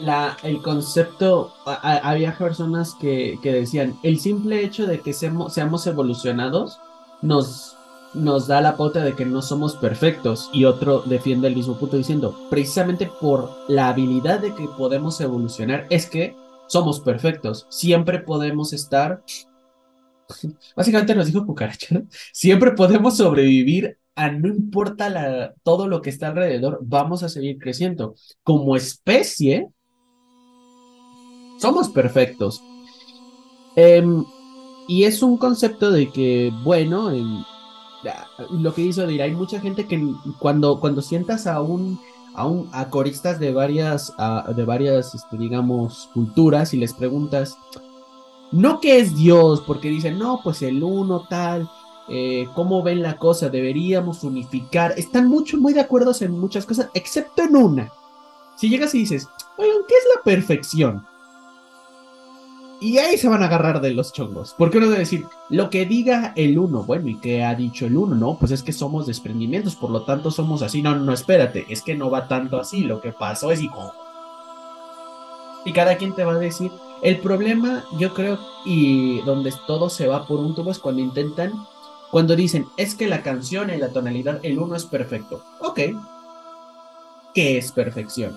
la, 0.00 0.36
el 0.42 0.60
concepto, 0.60 1.54
había 1.64 2.36
personas 2.36 2.94
que, 3.00 3.38
que, 3.42 3.54
decían, 3.54 3.98
el 4.02 4.20
simple 4.20 4.62
hecho 4.62 4.86
de 4.86 5.00
que 5.00 5.14
seamos, 5.14 5.54
seamos 5.54 5.86
evolucionados 5.86 6.78
nos, 7.22 7.74
nos 8.12 8.46
da 8.46 8.60
la 8.60 8.76
pauta 8.76 9.02
de 9.02 9.14
que 9.14 9.24
no 9.24 9.40
somos 9.40 9.76
perfectos. 9.76 10.50
Y 10.52 10.66
otro 10.66 11.04
defiende 11.06 11.48
el 11.48 11.56
mismo 11.56 11.78
punto 11.78 11.96
diciendo, 11.96 12.36
precisamente 12.50 13.10
por 13.18 13.50
la 13.66 13.88
habilidad 13.88 14.40
de 14.40 14.54
que 14.54 14.68
podemos 14.76 15.18
evolucionar, 15.22 15.86
es 15.88 16.04
que 16.04 16.36
somos 16.66 17.00
perfectos. 17.00 17.64
Siempre 17.70 18.18
podemos 18.18 18.74
estar 18.74 19.22
Básicamente 20.76 21.14
nos 21.14 21.26
dijo 21.26 21.46
Cucaracha, 21.46 22.02
siempre 22.32 22.72
podemos 22.72 23.16
sobrevivir 23.16 23.98
a 24.16 24.30
no 24.30 24.48
importa 24.48 25.10
la, 25.10 25.54
todo 25.62 25.88
lo 25.88 26.00
que 26.00 26.10
está 26.10 26.28
alrededor, 26.28 26.78
vamos 26.82 27.22
a 27.22 27.28
seguir 27.28 27.58
creciendo. 27.58 28.14
Como 28.42 28.76
especie, 28.76 29.68
somos 31.58 31.88
perfectos. 31.88 32.62
Em, 33.76 34.24
y 34.86 35.04
es 35.04 35.22
un 35.22 35.36
concepto 35.36 35.90
de 35.90 36.10
que, 36.10 36.52
bueno, 36.62 37.10
lo 38.50 38.74
que 38.74 38.82
hizo 38.82 39.02
decir, 39.02 39.22
hay 39.22 39.32
mucha 39.32 39.60
gente 39.60 39.86
que 39.86 40.00
cuando, 40.38 40.78
cuando 40.78 41.02
sientas 41.02 41.46
a 41.46 41.60
un, 41.60 41.98
a 42.34 42.46
un 42.46 42.70
coristas 42.90 43.40
de 43.40 43.52
varias, 43.52 44.12
de 44.54 44.64
varias, 44.64 45.14
este, 45.14 45.38
digamos, 45.38 46.10
culturas 46.12 46.74
y 46.74 46.76
les 46.76 46.92
preguntas, 46.92 47.56
no 48.52 48.80
que 48.80 48.98
es 48.98 49.16
Dios, 49.16 49.62
porque 49.66 49.88
dicen, 49.88 50.18
no, 50.18 50.40
pues 50.42 50.62
el 50.62 50.82
uno 50.82 51.26
tal, 51.28 51.68
eh, 52.08 52.46
cómo 52.54 52.82
ven 52.82 53.02
la 53.02 53.16
cosa, 53.16 53.48
deberíamos 53.48 54.24
unificar. 54.24 54.94
Están 54.96 55.28
mucho, 55.28 55.56
muy 55.56 55.72
de 55.72 55.80
acuerdo 55.80 56.12
en 56.20 56.38
muchas 56.38 56.66
cosas, 56.66 56.88
excepto 56.94 57.42
en 57.42 57.56
una. 57.56 57.92
Si 58.56 58.68
llegas 58.68 58.94
y 58.94 58.98
dices, 58.98 59.28
oigan, 59.56 59.82
¿qué 59.88 59.94
es 59.94 60.04
la 60.14 60.22
perfección? 60.22 61.06
Y 62.80 62.98
ahí 62.98 63.16
se 63.16 63.28
van 63.28 63.42
a 63.42 63.46
agarrar 63.46 63.80
de 63.80 63.94
los 63.94 64.12
chongos. 64.12 64.54
Porque 64.58 64.78
uno 64.78 64.88
debe 64.88 64.98
decir, 64.98 65.24
lo 65.48 65.70
que 65.70 65.86
diga 65.86 66.32
el 66.36 66.58
uno, 66.58 66.82
bueno, 66.82 67.08
¿y 67.08 67.16
qué 67.16 67.42
ha 67.42 67.54
dicho 67.54 67.86
el 67.86 67.96
uno? 67.96 68.14
No, 68.14 68.36
pues 68.38 68.52
es 68.52 68.62
que 68.62 68.72
somos 68.72 69.06
desprendimientos, 69.06 69.74
por 69.74 69.90
lo 69.90 70.02
tanto 70.02 70.30
somos 70.30 70.60
así. 70.60 70.82
No, 70.82 70.94
no, 70.94 71.12
espérate, 71.12 71.64
es 71.70 71.80
que 71.80 71.94
no 71.94 72.10
va 72.10 72.28
tanto 72.28 72.58
así. 72.58 72.82
Lo 72.82 73.00
que 73.00 73.12
pasó 73.12 73.50
es 73.50 73.62
y. 73.62 73.70
Y 75.64 75.72
cada 75.72 75.96
quien 75.96 76.14
te 76.14 76.24
va 76.24 76.34
a 76.34 76.38
decir, 76.38 76.70
el 77.04 77.20
problema, 77.20 77.84
yo 77.98 78.14
creo, 78.14 78.38
y 78.64 79.20
donde 79.22 79.52
todo 79.66 79.90
se 79.90 80.08
va 80.08 80.26
por 80.26 80.40
un 80.40 80.54
tubo 80.54 80.70
es 80.70 80.78
cuando 80.78 81.02
intentan, 81.02 81.52
cuando 82.10 82.34
dicen, 82.34 82.66
es 82.78 82.94
que 82.94 83.06
la 83.06 83.22
canción 83.22 83.68
en 83.68 83.80
la 83.80 83.90
tonalidad, 83.90 84.40
el 84.42 84.58
uno 84.58 84.74
es 84.74 84.86
perfecto. 84.86 85.44
Ok. 85.60 85.80
¿Qué 87.34 87.58
es 87.58 87.72
perfección? 87.72 88.34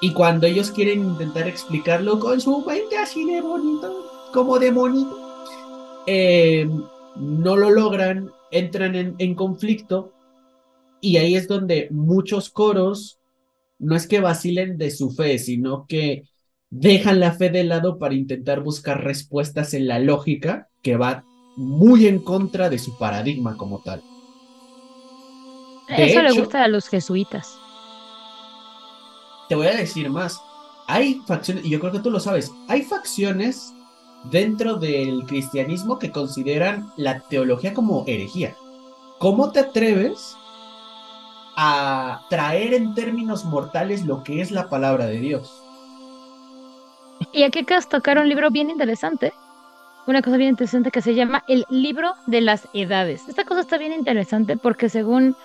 Y 0.00 0.12
cuando 0.12 0.48
ellos 0.48 0.72
quieren 0.72 1.04
intentar 1.04 1.46
explicarlo 1.46 2.18
con 2.18 2.40
su 2.40 2.64
mente 2.64 2.98
así 2.98 3.24
de 3.24 3.40
bonito, 3.40 4.28
como 4.32 4.58
de 4.58 4.72
bonito, 4.72 5.16
eh, 6.06 6.68
no 7.14 7.56
lo 7.56 7.70
logran, 7.70 8.32
entran 8.50 8.96
en, 8.96 9.14
en 9.18 9.36
conflicto 9.36 10.12
y 11.00 11.18
ahí 11.18 11.36
es 11.36 11.46
donde 11.46 11.86
muchos 11.92 12.50
coros 12.50 13.20
no 13.78 13.94
es 13.94 14.08
que 14.08 14.18
vacilen 14.18 14.78
de 14.78 14.90
su 14.90 15.12
fe, 15.12 15.38
sino 15.38 15.86
que 15.86 16.24
dejan 16.70 17.20
la 17.20 17.32
fe 17.32 17.50
de 17.50 17.64
lado 17.64 17.98
para 17.98 18.14
intentar 18.14 18.60
buscar 18.60 19.02
respuestas 19.02 19.74
en 19.74 19.88
la 19.88 19.98
lógica 19.98 20.68
que 20.82 20.96
va 20.96 21.24
muy 21.56 22.06
en 22.06 22.20
contra 22.20 22.70
de 22.70 22.78
su 22.78 22.96
paradigma 22.98 23.56
como 23.56 23.80
tal. 23.82 24.02
Eso 25.88 26.22
le 26.22 26.32
gusta 26.32 26.64
a 26.64 26.68
los 26.68 26.88
jesuitas. 26.88 27.58
Te 29.48 29.54
voy 29.54 29.68
a 29.68 29.76
decir 29.76 30.10
más. 30.10 30.40
Hay 30.86 31.20
facciones, 31.26 31.64
y 31.64 31.70
yo 31.70 31.80
creo 31.80 31.92
que 31.92 32.00
tú 32.00 32.10
lo 32.10 32.20
sabes, 32.20 32.52
hay 32.68 32.82
facciones 32.82 33.72
dentro 34.30 34.76
del 34.76 35.24
cristianismo 35.24 35.98
que 35.98 36.10
consideran 36.10 36.92
la 36.96 37.20
teología 37.20 37.74
como 37.74 38.04
herejía. 38.06 38.54
¿Cómo 39.18 39.50
te 39.50 39.60
atreves 39.60 40.36
a 41.56 42.22
traer 42.30 42.74
en 42.74 42.94
términos 42.94 43.44
mortales 43.44 44.04
lo 44.04 44.22
que 44.22 44.40
es 44.40 44.50
la 44.50 44.68
palabra 44.68 45.06
de 45.06 45.18
Dios? 45.18 45.62
Y 47.32 47.42
aquí 47.42 47.60
acabas 47.60 47.88
tocar 47.88 48.18
un 48.18 48.28
libro 48.28 48.50
bien 48.50 48.70
interesante, 48.70 49.32
una 50.06 50.22
cosa 50.22 50.36
bien 50.36 50.50
interesante 50.50 50.90
que 50.90 51.02
se 51.02 51.14
llama 51.14 51.44
El 51.48 51.64
libro 51.68 52.14
de 52.26 52.40
las 52.40 52.68
edades. 52.72 53.28
Esta 53.28 53.44
cosa 53.44 53.60
está 53.60 53.76
bien 53.78 53.92
interesante 53.92 54.56
porque 54.56 54.88
según 54.88 55.36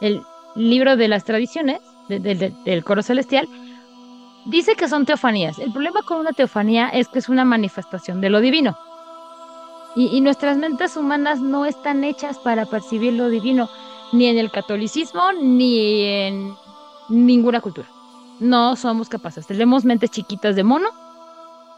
el 0.00 0.22
libro 0.56 0.96
de 0.96 1.08
las 1.08 1.24
tradiciones 1.24 1.80
del 2.08 2.84
coro 2.84 3.02
celestial, 3.02 3.48
dice 4.46 4.74
que 4.74 4.88
son 4.88 5.06
teofanías. 5.06 5.58
El 5.58 5.72
problema 5.72 6.02
con 6.02 6.18
una 6.18 6.32
teofanía 6.32 6.88
es 6.88 7.08
que 7.08 7.20
es 7.20 7.28
una 7.28 7.44
manifestación 7.44 8.20
de 8.20 8.30
lo 8.30 8.40
divino. 8.40 8.76
Y, 9.94 10.06
y, 10.06 10.20
nuestras 10.20 10.56
mentes 10.56 10.96
humanas 10.96 11.40
no 11.40 11.64
están 11.64 12.04
hechas 12.04 12.38
para 12.38 12.64
percibir 12.64 13.12
lo 13.14 13.28
divino, 13.28 13.68
ni 14.12 14.26
en 14.26 14.38
el 14.38 14.50
catolicismo, 14.50 15.32
ni 15.32 16.04
en 16.04 16.54
ninguna 17.08 17.60
cultura. 17.60 17.88
No 18.38 18.76
somos 18.76 19.08
capaces. 19.08 19.48
Tenemos 19.48 19.84
mentes 19.84 20.12
chiquitas 20.12 20.54
de 20.54 20.62
mono 20.62 20.88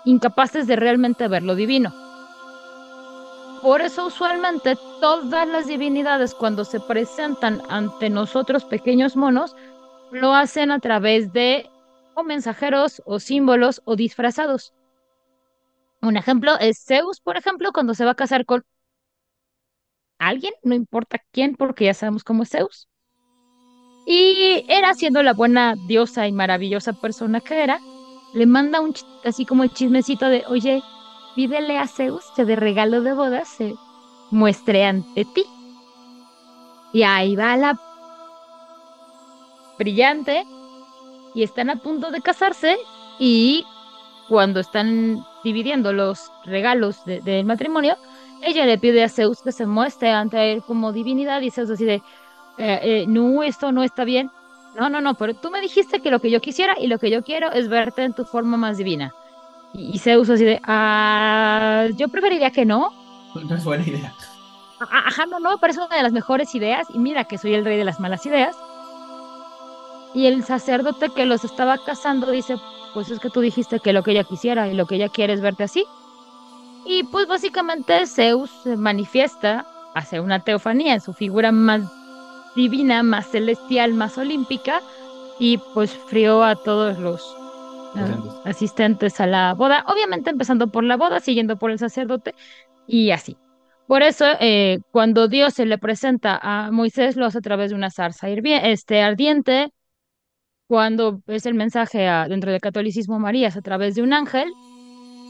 incapaces 0.05 0.66
de 0.66 0.76
realmente 0.76 1.28
ver 1.28 1.42
lo 1.42 1.55
divino. 1.55 1.92
Por 3.62 3.80
eso 3.80 4.07
usualmente 4.07 4.76
todas 5.00 5.46
las 5.46 5.68
divinidades 5.68 6.34
cuando 6.34 6.64
se 6.64 6.80
presentan 6.80 7.62
ante 7.68 8.11
nosotros 8.11 8.64
pequeños 8.64 9.16
monos, 9.16 9.55
lo 10.11 10.34
hacen 10.34 10.70
a 10.72 10.80
través 10.80 11.32
de 11.32 11.70
o 12.14 12.24
mensajeros 12.24 13.03
o 13.07 13.20
símbolos 13.20 13.80
o 13.84 13.96
disfrazados. 13.96 14.74
Un 16.03 16.16
ejemplo 16.16 16.59
es 16.59 16.84
Zeus, 16.84 17.20
por 17.20 17.36
ejemplo, 17.36 17.72
cuando 17.72 17.94
se 17.94 18.05
va 18.05 18.11
a 18.11 18.16
casar 18.16 18.44
con 18.44 18.64
alguien, 20.18 20.53
no 20.64 20.74
importa 20.74 21.22
quién, 21.30 21.55
porque 21.55 21.84
ya 21.84 21.94
sabemos 21.94 22.24
cómo 22.24 22.42
es 22.42 22.50
Zeus. 22.50 22.88
Y 24.05 24.64
era 24.68 24.94
siendo 24.94 25.22
la 25.22 25.32
buena 25.32 25.76
diosa 25.86 26.26
y 26.26 26.32
maravillosa 26.32 26.92
persona 26.92 27.40
que 27.40 27.62
era, 27.62 27.78
le 28.35 28.47
manda 28.47 28.80
un 28.80 28.95
así 29.24 29.45
como 29.45 29.62
el 29.62 29.72
chismecito 29.72 30.26
de, 30.26 30.45
oye, 30.49 30.83
pídele 31.35 31.78
a 31.78 31.87
Zeus 31.87 32.24
que 32.35 32.45
de 32.45 32.57
regalo 32.57 33.03
de 33.03 33.12
bodas 33.12 33.49
se 33.49 33.74
muestre 34.30 34.85
ante 34.85 35.24
ti. 35.24 35.45
Y 36.93 37.03
ahí 37.03 37.37
va 37.37 37.57
la 37.57 37.80
brillante 39.78 40.45
y 41.35 41.43
están 41.43 41.70
a 41.70 41.76
punto 41.76 42.11
de 42.11 42.20
casarse 42.20 42.76
y 43.18 43.64
cuando 44.28 44.61
están 44.61 45.24
dividiendo 45.45 45.93
los 45.93 46.30
regalos 46.45 47.05
del 47.05 47.45
matrimonio, 47.45 47.97
ella 48.43 48.66
le 48.66 48.78
pide 48.78 49.05
a 49.05 49.09
Zeus 49.09 49.43
que 49.43 49.53
se 49.53 49.66
muestre 49.66 50.11
ante 50.11 50.53
él 50.53 50.62
como 50.62 50.93
divinidad 50.93 51.41
y 51.41 51.51
Zeus 51.51 51.68
decide, 51.68 52.03
eh, 52.59 52.80
eh, 52.83 53.05
no, 53.09 53.43
esto 53.43 53.72
no 53.72 53.83
está 53.83 54.05
bien. 54.05 54.30
No, 54.74 54.88
no, 54.88 55.00
no, 55.00 55.14
pero 55.14 55.34
tú 55.34 55.50
me 55.50 55.60
dijiste 55.60 56.00
que 56.00 56.10
lo 56.10 56.20
que 56.20 56.30
yo 56.30 56.40
quisiera 56.40 56.74
y 56.80 56.86
lo 56.86 56.98
que 56.98 57.10
yo 57.10 57.22
quiero 57.22 57.52
es 57.52 57.68
verte 57.68 58.04
en 58.04 58.14
tu 58.14 58.24
forma 58.24 58.56
más 58.56 58.78
divina. 58.78 59.14
Y, 59.74 59.98
Zeus 59.98 60.28
así 60.30 60.44
de, 60.44 60.60
ah, 60.64 61.86
yo 61.96 62.08
preferiría 62.08 62.50
que 62.50 62.64
no. 62.64 62.92
No 63.34 63.56
es 63.56 63.64
buena 63.64 63.86
idea. 63.86 64.14
Ajá, 64.78 65.26
no, 65.26 65.38
no, 65.38 65.58
parece 65.58 65.80
una 65.80 65.96
de 65.96 66.02
las 66.02 66.12
mejores 66.12 66.54
ideas. 66.54 66.86
Y 66.92 66.98
mira 66.98 67.24
que 67.24 67.38
soy 67.38 67.54
el 67.54 67.64
rey 67.64 67.78
de 67.78 67.84
las 67.84 68.00
malas 68.00 68.26
ideas. 68.26 68.56
Y 70.14 70.26
el 70.26 70.44
sacerdote 70.44 71.08
que 71.10 71.24
los 71.24 71.44
estaba 71.44 71.78
casando 71.78 72.30
dice, 72.30 72.56
pues 72.92 73.10
es 73.10 73.18
que 73.18 73.30
tú 73.30 73.40
dijiste 73.40 73.80
que 73.80 73.92
lo 73.92 74.02
que 74.02 74.10
ella 74.10 74.24
quisiera 74.24 74.68
y 74.68 74.74
lo 74.74 74.86
que 74.86 74.96
ella 74.96 75.08
quiere 75.08 75.32
es 75.32 75.40
verte 75.40 75.64
así. 75.64 75.86
Y 76.84 77.04
pues 77.04 77.26
básicamente 77.26 78.06
Zeus 78.06 78.50
se 78.64 78.76
manifiesta, 78.76 79.66
hace 79.94 80.20
una 80.20 80.40
teofanía 80.40 80.94
en 80.94 81.00
su 81.00 81.14
figura 81.14 81.52
más 81.52 81.82
divina, 82.57 83.03
más 83.03 83.30
celestial, 83.30 83.94
más 83.94 84.18
olímpica, 84.18 84.80
y 85.38 85.59
pues 85.74 85.90
frió 85.92 86.44
a 86.44 86.57
todos 86.57 86.98
los 86.98 87.36
asistentes. 88.44 89.20
A 89.20 89.26
la 89.26 89.55
boda, 89.55 89.84
obviamente 89.88 90.30
empezando 90.30 90.68
por 90.68 90.84
la 90.84 90.96
boda, 90.96 91.20
siguiendo 91.20 91.59
por 91.59 91.70
el 91.70 91.78
sacerdote, 91.78 92.34
y 92.86 93.11
así. 93.11 93.36
Por 93.86 94.03
eso, 94.03 94.24
eh, 94.40 94.78
cuando 94.90 95.28
Dios 95.28 95.55
se 95.55 95.66
le 95.66 95.76
presenta 95.78 96.38
a 96.40 96.70
Moisés, 96.70 97.16
lo 97.16 97.26
hace 97.26 97.38
a 97.38 97.42
través 97.42 97.70
de 97.70 97.76
una 97.76 97.90
zarza 97.90 98.28
este, 98.28 99.03
ardiente, 99.03 99.72
cuando 100.66 101.20
es 101.26 101.44
el 101.44 101.55
mensaje 101.55 102.09
dentro 102.30 102.50
del 102.50 102.61
catolicismo 102.61 103.18
María 103.18 103.48
es 103.48 103.57
a 103.59 103.61
través 103.61 103.94
de 103.94 104.03
un 104.03 104.14
ángel, 104.14 104.50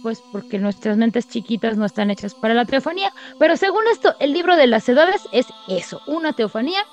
pues 0.03 0.23
porque 0.31 0.61
nuestras 0.61 0.97
mentes 0.97 1.29
chiquitas 1.29 1.77
no 1.77 1.85
están 1.85 2.11
hechas 2.11 2.35
para 2.35 2.55
la 2.55 2.65
teofanía, 2.65 3.11
pero 3.41 3.57
según 3.57 3.83
esto, 3.91 4.15
el 4.21 4.33
libro 4.33 4.55
de 4.57 4.69
las 4.69 4.89
edades 4.89 5.23
es 5.33 5.47
eso, 5.69 6.01
una 6.07 6.33
teofanía, 6.33 6.85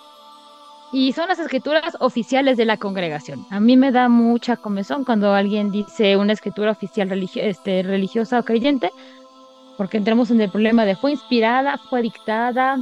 y 0.91 1.13
son 1.13 1.27
las 1.27 1.39
escrituras 1.39 1.95
oficiales 1.99 2.57
de 2.57 2.65
la 2.65 2.77
congregación. 2.77 3.45
A 3.49 3.59
mí 3.59 3.77
me 3.77 3.91
da 3.91 4.09
mucha 4.09 4.57
comezón 4.57 5.03
cuando 5.03 5.33
alguien 5.33 5.71
dice 5.71 6.17
una 6.17 6.33
escritura 6.33 6.71
oficial 6.71 7.11
este, 7.35 7.83
religiosa 7.83 8.39
o 8.39 8.43
creyente, 8.43 8.91
porque 9.77 9.97
entramos 9.97 10.31
en 10.31 10.41
el 10.41 10.49
problema 10.49 10.85
de 10.85 10.95
fue 10.95 11.11
inspirada, 11.11 11.77
fue 11.89 12.01
dictada, 12.01 12.77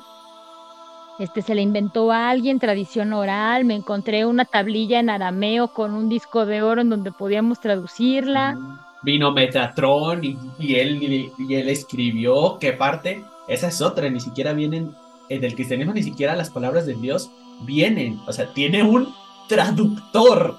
este 1.20 1.41
se 1.41 1.55
le 1.55 1.62
inventó 1.62 2.12
a 2.12 2.30
alguien, 2.30 2.60
tradición 2.60 3.12
oral, 3.12 3.66
me 3.66 3.76
encontré 3.76 4.26
una 4.26 4.45
tablilla 4.45 4.99
en 4.99 5.10
arameo 5.10 5.70
con 5.70 5.93
un 5.93 6.10
disco 6.10 6.45
de 6.45 6.62
oro 6.62 6.82
en 6.82 6.89
donde 6.89 7.12
podíamos 7.12 7.60
traducirla. 7.60 8.58
Vino 9.03 9.32
Metatron 9.32 10.24
y, 10.24 10.76
él, 10.76 11.32
y 11.38 11.55
él 11.55 11.70
escribió, 11.70 12.58
¿qué 12.60 12.74
parte? 12.74 13.24
Esa 13.47 13.68
es 13.68 13.82
otra, 13.82 14.10
ni 14.10 14.20
siquiera 14.20 14.53
vienen, 14.53 14.93
en 15.30 15.43
el 15.43 15.55
cristianismo 15.55 15.93
ni 15.93 16.03
siquiera 16.03 16.36
las 16.36 16.49
palabras 16.49 16.86
de 16.86 16.95
Dios 16.95 17.32
vienen, 17.62 18.20
o 18.26 18.34
sea, 18.34 18.53
tiene 18.53 18.84
un 18.84 19.14
traductor. 19.47 20.58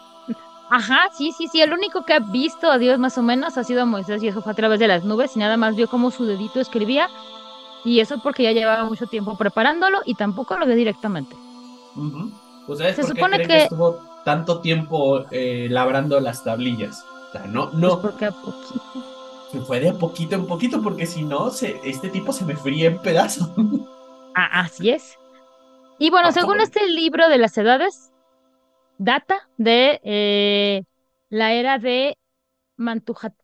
Ajá, 0.70 1.08
sí, 1.16 1.32
sí, 1.36 1.48
sí, 1.48 1.62
el 1.62 1.72
único 1.72 2.04
que 2.04 2.14
ha 2.14 2.18
visto 2.18 2.70
a 2.70 2.78
Dios 2.78 2.98
más 2.98 3.16
o 3.16 3.22
menos 3.22 3.56
ha 3.56 3.64
sido 3.64 3.86
Moisés 3.86 4.22
y 4.22 4.28
eso 4.28 4.42
fue 4.42 4.52
a 4.52 4.56
través 4.56 4.78
de 4.78 4.88
las 4.88 5.04
nubes 5.04 5.34
y 5.34 5.38
nada 5.38 5.56
más 5.56 5.76
vio 5.76 5.88
cómo 5.88 6.10
su 6.10 6.26
dedito 6.26 6.60
escribía 6.60 7.08
y 7.84 8.00
eso 8.00 8.18
porque 8.22 8.42
ya 8.42 8.52
llevaba 8.52 8.84
mucho 8.84 9.06
tiempo 9.06 9.36
preparándolo 9.36 10.00
y 10.04 10.14
tampoco 10.14 10.58
lo 10.58 10.66
ve 10.66 10.74
directamente. 10.74 11.34
Se 12.94 13.02
supone 13.02 13.46
que... 13.46 13.62
estuvo 13.62 13.98
tanto 14.24 14.60
tiempo 14.60 15.24
eh, 15.30 15.68
labrando 15.70 16.20
las 16.20 16.44
tablillas? 16.44 17.02
O 17.28 17.32
sea, 17.32 17.46
no, 17.46 17.70
no. 17.72 18.00
Pues 18.00 18.12
porque 18.12 18.26
a 18.26 18.30
poquito. 18.32 18.82
Se 19.52 19.60
fue 19.60 19.80
de 19.80 19.88
a 19.88 19.94
poquito 19.94 20.34
en 20.34 20.46
poquito 20.46 20.82
porque 20.82 21.06
si 21.06 21.24
no, 21.24 21.50
se, 21.50 21.80
este 21.82 22.10
tipo 22.10 22.32
se 22.32 22.44
me 22.44 22.54
fría 22.56 22.88
en 22.88 22.98
pedazos. 22.98 23.48
Ah, 24.34 24.60
así 24.60 24.90
es. 24.90 25.17
Y 25.98 26.10
bueno, 26.10 26.32
según 26.32 26.60
este 26.60 26.86
libro 26.88 27.28
de 27.28 27.38
las 27.38 27.56
edades, 27.58 28.12
data 28.98 29.48
de 29.56 30.00
eh, 30.04 30.82
la 31.28 31.52
era 31.52 31.78
de 31.78 32.16
Mantujat 32.76 33.34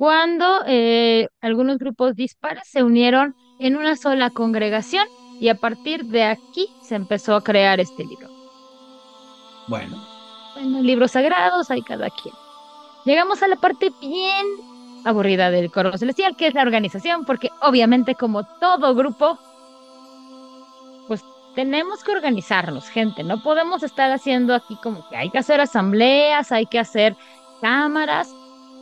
cuando 0.00 0.62
eh, 0.66 1.28
algunos 1.42 1.76
grupos 1.76 2.16
dispares 2.16 2.66
se 2.66 2.82
unieron 2.82 3.36
en 3.58 3.76
una 3.76 3.96
sola 3.96 4.30
congregación 4.30 5.06
y 5.38 5.50
a 5.50 5.56
partir 5.56 6.06
de 6.06 6.22
aquí 6.22 6.68
se 6.80 6.94
empezó 6.94 7.36
a 7.36 7.44
crear 7.44 7.80
este 7.80 8.06
libro. 8.06 8.26
Bueno. 9.68 10.02
Bueno, 10.54 10.80
libros 10.80 11.10
sagrados 11.10 11.70
hay 11.70 11.82
cada 11.82 12.08
quien. 12.08 12.34
Llegamos 13.04 13.42
a 13.42 13.48
la 13.48 13.56
parte 13.56 13.92
bien 14.00 14.46
aburrida 15.04 15.50
del 15.50 15.70
coro 15.70 15.98
celestial, 15.98 16.34
que 16.34 16.46
es 16.46 16.54
la 16.54 16.62
organización, 16.62 17.26
porque 17.26 17.50
obviamente 17.60 18.14
como 18.14 18.44
todo 18.44 18.94
grupo, 18.94 19.38
tenemos 21.60 22.02
que 22.02 22.12
organizarnos, 22.12 22.88
gente. 22.88 23.22
No 23.22 23.42
podemos 23.42 23.82
estar 23.82 24.10
haciendo 24.10 24.54
aquí 24.54 24.76
como 24.82 25.06
que 25.10 25.16
hay 25.16 25.28
que 25.28 25.36
hacer 25.36 25.60
asambleas, 25.60 26.52
hay 26.52 26.64
que 26.64 26.78
hacer 26.78 27.16
cámaras 27.60 28.34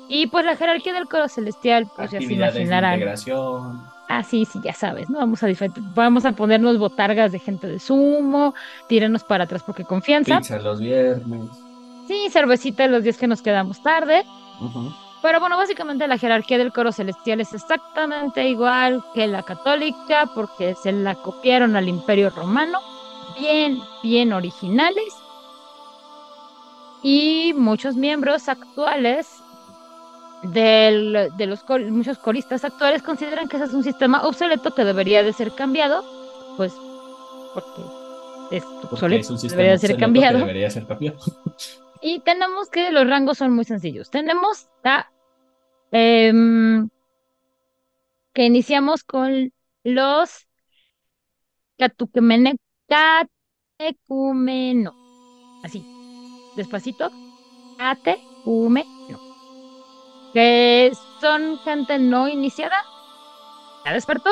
y 0.09 0.29
pues 0.29 0.45
la 0.47 0.55
jerarquía 0.55 0.93
del 0.93 1.09
coro 1.09 1.27
celestial, 1.29 1.89
pues 1.97 2.13
ya 2.13 2.21
se 2.21 2.33
imaginarán. 2.33 2.95
integración. 2.95 3.83
Ah, 4.09 4.23
sí, 4.23 4.45
sí, 4.45 4.61
ya 4.63 4.73
sabes, 4.75 5.11
¿no? 5.11 5.19
Vamos 5.19 5.43
a 5.43 5.49
vamos 5.93 6.25
a 6.25 6.33
ponernos 6.33 6.79
botargas 6.79 7.33
de 7.33 7.41
gente 7.41 7.67
de 7.67 7.81
sumo, 7.81 8.55
tirarnos 8.89 9.25
para 9.25 9.45
atrás 9.45 9.65
porque 9.65 9.83
confianza. 9.83 10.39
Pizza 10.39 10.61
los 10.61 10.79
viernes. 10.79 11.51
Sí, 12.07 12.29
cervecita 12.31 12.87
los 12.87 13.03
días 13.03 13.19
que 13.19 13.27
nos 13.27 13.43
quedamos 13.43 13.83
tarde. 13.83 14.25
Pero 15.21 15.41
bueno, 15.41 15.57
básicamente 15.57 16.07
la 16.07 16.19
jerarquía 16.19 16.59
del 16.59 16.73
coro 16.73 16.93
celestial 16.93 17.41
es 17.41 17.53
exactamente 17.53 18.49
igual 18.49 19.03
que 19.15 19.27
la 19.27 19.43
católica 19.43 20.31
porque 20.35 20.75
se 20.75 20.93
la 20.93 21.17
copiaron 21.17 21.75
al 21.77 21.89
imperio 21.89 22.31
romano. 22.31 22.79
Bien, 23.39 23.81
bien 24.03 24.33
originales. 24.33 25.13
Y 27.03 27.53
muchos 27.57 27.97
miembros 27.97 28.49
actuales 28.49 29.29
de 30.43 31.47
los 31.47 31.65
muchos 31.91 32.19
coristas 32.19 32.65
actuales 32.65 33.03
consideran 33.03 33.49
que 33.49 33.57
ese 33.57 33.67
es 33.67 33.75
un 33.75 33.83
sistema 33.83 34.23
obsoleto 34.23 34.73
que 34.73 34.85
debería 34.85 35.23
de 35.23 35.33
ser 35.33 35.53
cambiado, 35.53 36.05
pues 36.57 36.73
porque 37.55 37.83
es 38.57 38.65
obsoleto, 38.91 39.37
debería 39.37 39.79
ser 39.79 39.97
cambiado. 39.97 40.39
debería 40.39 40.71
ser 40.71 40.87
cambiado. 40.87 41.19
y 42.01 42.21
tenemos 42.21 42.71
que 42.71 42.91
los 42.91 43.09
rangos 43.09 43.39
son 43.39 43.55
muy 43.55 43.65
sencillos. 43.65 44.11
Tenemos 44.11 44.69
em, 45.91 46.89
que 48.33 48.45
iniciamos 48.45 49.05
con 49.05 49.53
los 49.85 50.47
Catucumeno, 51.79 52.53
así, 55.63 55.85
despacito, 56.57 57.11
Catecumeno 57.79 59.29
que 60.33 60.93
son 61.21 61.59
gente 61.59 61.99
no 61.99 62.29
iniciada, 62.29 62.77
ya 63.85 63.93
despertó, 63.93 64.31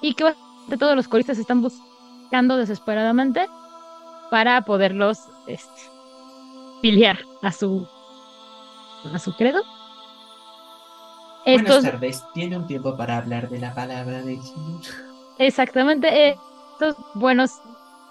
y 0.00 0.14
que 0.14 0.34
todos 0.78 0.94
los 0.96 1.08
coristas 1.08 1.38
están 1.38 1.62
buscando 1.62 2.56
desesperadamente 2.56 3.48
para 4.30 4.62
poderlos 4.62 5.18
este, 5.46 5.82
filiar 6.80 7.18
a 7.42 7.52
su 7.52 7.86
a 9.12 9.18
su 9.18 9.34
credo. 9.36 9.62
Buenas 11.44 11.82
tardes, 11.82 12.24
tiene 12.34 12.58
un 12.58 12.66
tiempo 12.66 12.96
para 12.96 13.16
hablar 13.16 13.48
de 13.48 13.58
la 13.58 13.74
palabra 13.74 14.22
de 14.22 14.40
Señor. 14.42 14.80
Exactamente, 15.38 16.36
estos 16.72 16.96
buenos 17.14 17.52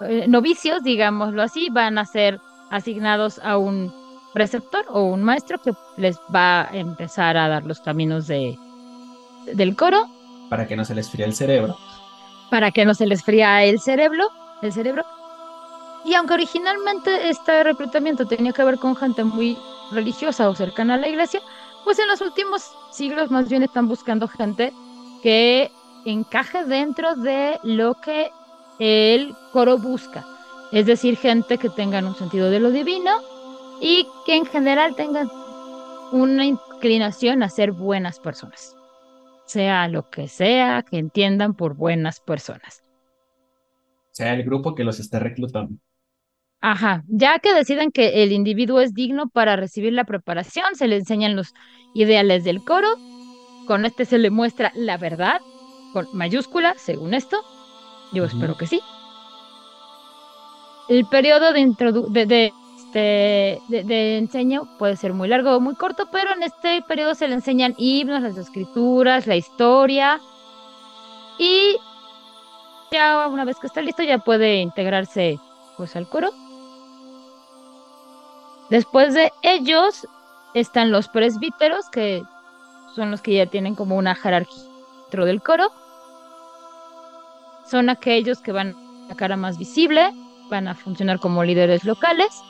eh, 0.00 0.26
novicios, 0.26 0.82
digámoslo 0.82 1.42
así, 1.42 1.68
van 1.70 1.98
a 1.98 2.04
ser 2.04 2.40
asignados 2.70 3.38
a 3.40 3.58
un 3.58 3.92
preceptor 4.32 4.84
o 4.88 5.02
un 5.02 5.22
maestro 5.22 5.58
que 5.58 5.72
les 5.96 6.18
va 6.34 6.62
a 6.62 6.76
empezar 6.76 7.36
a 7.36 7.48
dar 7.48 7.64
los 7.64 7.80
caminos 7.80 8.26
de, 8.26 8.58
del 9.54 9.76
coro. 9.76 10.06
Para 10.48 10.66
que 10.66 10.76
no 10.76 10.84
se 10.84 10.94
les 10.94 11.10
fríe 11.10 11.26
el 11.26 11.34
cerebro. 11.34 11.76
Para 12.50 12.70
que 12.70 12.84
no 12.84 12.94
se 12.94 13.06
les 13.06 13.22
fría 13.22 13.62
el 13.64 13.78
cerebro, 13.78 14.28
el 14.62 14.72
cerebro. 14.72 15.04
Y 16.08 16.14
aunque 16.14 16.34
originalmente 16.34 17.28
este 17.28 17.62
reclutamiento 17.64 18.24
tenía 18.24 18.52
que 18.52 18.64
ver 18.64 18.78
con 18.78 18.96
gente 18.96 19.24
muy 19.24 19.58
religiosa 19.92 20.48
o 20.48 20.54
cercana 20.54 20.94
a 20.94 20.96
la 20.96 21.08
iglesia, 21.08 21.42
pues 21.84 21.98
en 21.98 22.08
los 22.08 22.22
últimos 22.22 22.70
siglos 22.90 23.30
más 23.30 23.50
bien 23.50 23.62
están 23.62 23.88
buscando 23.88 24.26
gente 24.26 24.72
que 25.22 25.70
encaje 26.06 26.64
dentro 26.64 27.14
de 27.14 27.58
lo 27.62 27.94
que 27.94 28.30
el 28.78 29.34
coro 29.52 29.76
busca. 29.76 30.24
Es 30.72 30.86
decir, 30.86 31.18
gente 31.18 31.58
que 31.58 31.68
tengan 31.68 32.06
un 32.06 32.14
sentido 32.14 32.50
de 32.50 32.60
lo 32.60 32.70
divino 32.70 33.10
y 33.82 34.06
que 34.24 34.36
en 34.36 34.46
general 34.46 34.96
tengan 34.96 35.28
una 36.12 36.46
inclinación 36.46 37.42
a 37.42 37.50
ser 37.50 37.72
buenas 37.72 38.18
personas. 38.18 38.74
Sea 39.44 39.88
lo 39.88 40.08
que 40.08 40.26
sea, 40.28 40.82
que 40.88 40.96
entiendan 40.96 41.52
por 41.52 41.74
buenas 41.74 42.20
personas. 42.20 42.82
Sea 44.12 44.32
el 44.32 44.42
grupo 44.42 44.74
que 44.74 44.84
los 44.84 45.00
esté 45.00 45.18
reclutando. 45.18 45.74
Ajá, 46.60 47.04
ya 47.06 47.38
que 47.38 47.54
deciden 47.54 47.92
que 47.92 48.24
el 48.24 48.32
individuo 48.32 48.80
es 48.80 48.92
digno 48.92 49.28
para 49.28 49.54
recibir 49.54 49.92
la 49.92 50.04
preparación, 50.04 50.74
se 50.74 50.88
le 50.88 50.96
enseñan 50.96 51.36
los 51.36 51.54
ideales 51.94 52.42
del 52.42 52.64
coro, 52.64 52.88
con 53.66 53.84
este 53.84 54.04
se 54.04 54.18
le 54.18 54.30
muestra 54.30 54.72
la 54.74 54.96
verdad, 54.96 55.40
con 55.92 56.08
mayúscula, 56.12 56.74
según 56.76 57.14
esto, 57.14 57.38
yo 58.12 58.24
espero 58.24 58.56
que 58.56 58.66
sí. 58.66 58.80
El 60.88 61.06
periodo 61.06 61.52
de, 61.52 61.74
de, 62.08 62.26
de, 62.26 62.52
este, 62.88 63.60
de, 63.68 64.18
enseño 64.18 64.68
puede 64.78 64.96
ser 64.96 65.12
muy 65.12 65.28
largo 65.28 65.54
o 65.54 65.60
muy 65.60 65.74
corto, 65.74 66.08
pero 66.10 66.32
en 66.32 66.42
este 66.42 66.82
periodo 66.88 67.14
se 67.14 67.28
le 67.28 67.34
enseñan 67.34 67.74
himnos, 67.76 68.22
las 68.22 68.36
escrituras, 68.36 69.26
la 69.28 69.36
historia, 69.36 70.18
y 71.38 71.76
ya 72.90 73.28
una 73.28 73.44
vez 73.44 73.58
que 73.60 73.68
está 73.68 73.80
listo 73.80 74.02
ya 74.02 74.18
puede 74.18 74.56
integrarse 74.56 75.38
pues 75.76 75.94
al 75.94 76.08
coro. 76.08 76.30
Después 78.70 79.14
de 79.14 79.32
ellos 79.42 80.06
están 80.54 80.90
los 80.90 81.08
presbíteros, 81.08 81.88
que 81.90 82.22
son 82.94 83.10
los 83.10 83.22
que 83.22 83.34
ya 83.34 83.46
tienen 83.46 83.74
como 83.74 83.96
una 83.96 84.14
jerarquía 84.14 84.64
dentro 85.02 85.24
del 85.24 85.40
coro. 85.40 85.70
Son 87.66 87.88
aquellos 87.88 88.40
que 88.40 88.52
van 88.52 88.74
a 89.10 89.14
cara 89.14 89.36
más 89.36 89.58
visible, 89.58 90.12
van 90.50 90.68
a 90.68 90.74
funcionar 90.74 91.18
como 91.18 91.44
líderes 91.44 91.84
locales 91.84 92.42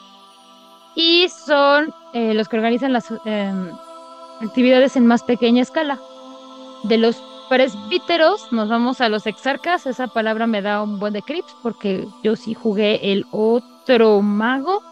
y 0.95 1.29
son 1.29 1.95
eh, 2.15 2.35
los 2.35 2.49
que 2.49 2.57
organizan 2.57 2.93
las 2.93 3.13
em, 3.25 3.71
actividades 4.41 4.97
en 4.97 5.07
más 5.07 5.23
pequeña 5.23 5.63
escala. 5.63 5.99
De 6.85 6.99
los 6.99 7.23
presbíteros 7.49 8.53
nos 8.53 8.69
vamos 8.69 9.01
a 9.01 9.09
los 9.09 9.27
exarcas, 9.27 9.87
esa 9.87 10.09
palabra 10.09 10.47
me 10.47 10.63
da 10.63 10.83
un 10.83 10.99
buen 10.99 11.13
de 11.13 11.23
crips 11.23 11.55
porque 11.63 12.07
yo 12.23 12.37
sí 12.37 12.55
jugué 12.55 13.13
el 13.13 13.25
otro 13.31 14.21
mago 14.23 14.83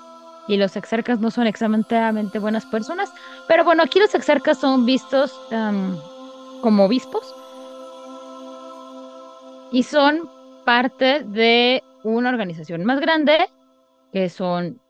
y 0.48 0.56
los 0.56 0.76
exarcas 0.76 1.20
no 1.20 1.30
son 1.30 1.46
extremadamente 1.46 2.38
buenas 2.38 2.66
personas. 2.66 3.12
Pero 3.48 3.64
bueno, 3.64 3.82
aquí 3.82 3.98
los 3.98 4.14
exarcas 4.14 4.58
son 4.58 4.86
vistos 4.86 5.32
como 6.62 6.84
obispos 6.84 7.34
y 9.72 9.82
son 9.82 10.28
parte 10.64 11.22
de 11.24 11.82
una 12.04 12.28
organización 12.28 12.84
más 12.84 13.00
grande 13.00 13.48
que 14.12 14.28
son 14.28 14.80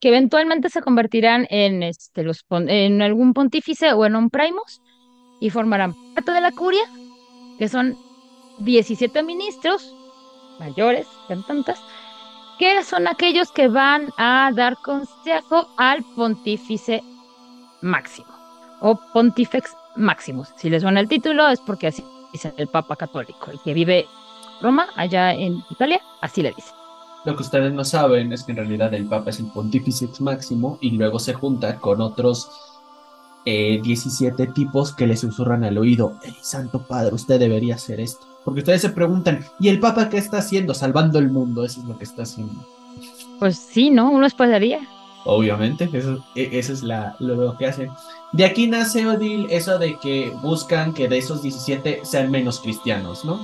que 0.00 0.08
eventualmente 0.08 0.68
se 0.68 0.82
convertirán 0.82 1.46
en 1.50 1.82
este 1.82 2.22
los 2.22 2.44
en 2.50 3.02
algún 3.02 3.32
pontífice 3.32 3.92
o 3.92 4.04
en 4.06 4.16
un 4.16 4.30
primus 4.30 4.82
y 5.40 5.50
formarán 5.50 5.94
parte 6.14 6.32
de 6.32 6.40
la 6.40 6.52
curia, 6.52 6.84
que 7.58 7.68
son 7.68 7.96
17 8.58 9.22
ministros 9.22 9.94
mayores, 10.58 11.06
tantas, 11.46 11.80
que 12.58 12.84
son 12.84 13.08
aquellos 13.08 13.50
que 13.50 13.68
van 13.68 14.12
a 14.16 14.50
dar 14.54 14.76
consejo 14.78 15.68
al 15.76 16.02
pontífice 16.14 17.02
máximo 17.80 18.34
o 18.80 18.98
pontifex 19.12 19.74
maximus. 19.96 20.48
Si 20.56 20.68
les 20.70 20.82
suena 20.82 21.00
el 21.00 21.08
título 21.08 21.48
es 21.48 21.60
porque 21.60 21.88
así 21.88 22.04
dice 22.32 22.52
el 22.56 22.68
Papa 22.68 22.96
Católico, 22.96 23.50
el 23.50 23.60
que 23.60 23.74
vive 23.74 24.06
Roma, 24.60 24.88
allá 24.96 25.32
en 25.32 25.62
Italia, 25.70 26.00
así 26.20 26.42
le 26.42 26.52
dice. 26.52 26.70
Lo 27.24 27.34
que 27.36 27.42
ustedes 27.42 27.72
no 27.72 27.84
saben 27.84 28.32
es 28.32 28.44
que 28.44 28.52
en 28.52 28.58
realidad 28.58 28.92
el 28.92 29.06
Papa 29.06 29.30
es 29.30 29.40
el 29.40 29.46
Pontifex 29.46 30.20
máximo 30.20 30.78
y 30.80 30.90
luego 30.90 31.18
se 31.18 31.32
junta 31.32 31.76
con 31.76 32.00
otros 32.00 32.50
17 33.44 34.42
eh, 34.42 34.46
tipos 34.48 34.94
que 34.94 35.06
le 35.06 35.16
susurran 35.16 35.64
al 35.64 35.78
oído, 35.78 36.18
Santo 36.40 36.86
Padre, 36.86 37.14
usted 37.14 37.38
debería 37.38 37.74
hacer 37.74 38.00
esto. 38.00 38.26
Porque 38.44 38.60
ustedes 38.60 38.82
se 38.82 38.90
preguntan, 38.90 39.44
¿y 39.58 39.68
el 39.68 39.80
Papa 39.80 40.08
qué 40.08 40.18
está 40.18 40.38
haciendo? 40.38 40.74
Salvando 40.74 41.18
el 41.18 41.30
mundo, 41.30 41.64
eso 41.64 41.80
es 41.80 41.86
lo 41.86 41.96
que 41.96 42.04
está 42.04 42.22
haciendo. 42.22 42.66
Pues 43.38 43.56
sí, 43.56 43.90
¿no? 43.90 44.10
Uno 44.10 44.26
esperaría. 44.26 44.80
Obviamente, 45.24 45.88
eso, 45.92 46.22
e, 46.34 46.58
es 46.58 46.82
la, 46.82 47.16
lo 47.18 47.56
que 47.56 47.66
hacen. 47.66 47.90
De 48.32 48.44
aquí 48.44 48.66
nace, 48.66 49.06
Odil, 49.06 49.46
eso 49.50 49.78
de 49.78 49.98
que 49.98 50.30
buscan 50.42 50.92
que 50.92 51.08
de 51.08 51.18
esos 51.18 51.42
17 51.42 52.00
sean 52.04 52.30
menos 52.30 52.60
cristianos, 52.60 53.24
¿no? 53.24 53.40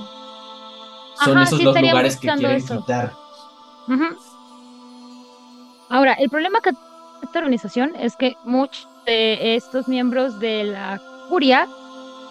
Son 1.23 1.39
esos 1.39 1.61
los 1.61 1.79
lugares 1.81 2.17
que 2.17 2.27
quieren 2.27 2.65
quitar. 2.65 3.13
Ahora, 5.89 6.13
el 6.13 6.29
problema 6.29 6.61
con 6.61 6.77
esta 7.23 7.39
organización 7.39 7.93
es 7.99 8.15
que 8.15 8.35
muchos 8.43 8.87
de 9.05 9.55
estos 9.55 9.87
miembros 9.87 10.39
de 10.39 10.65
la 10.65 11.01
curia 11.29 11.67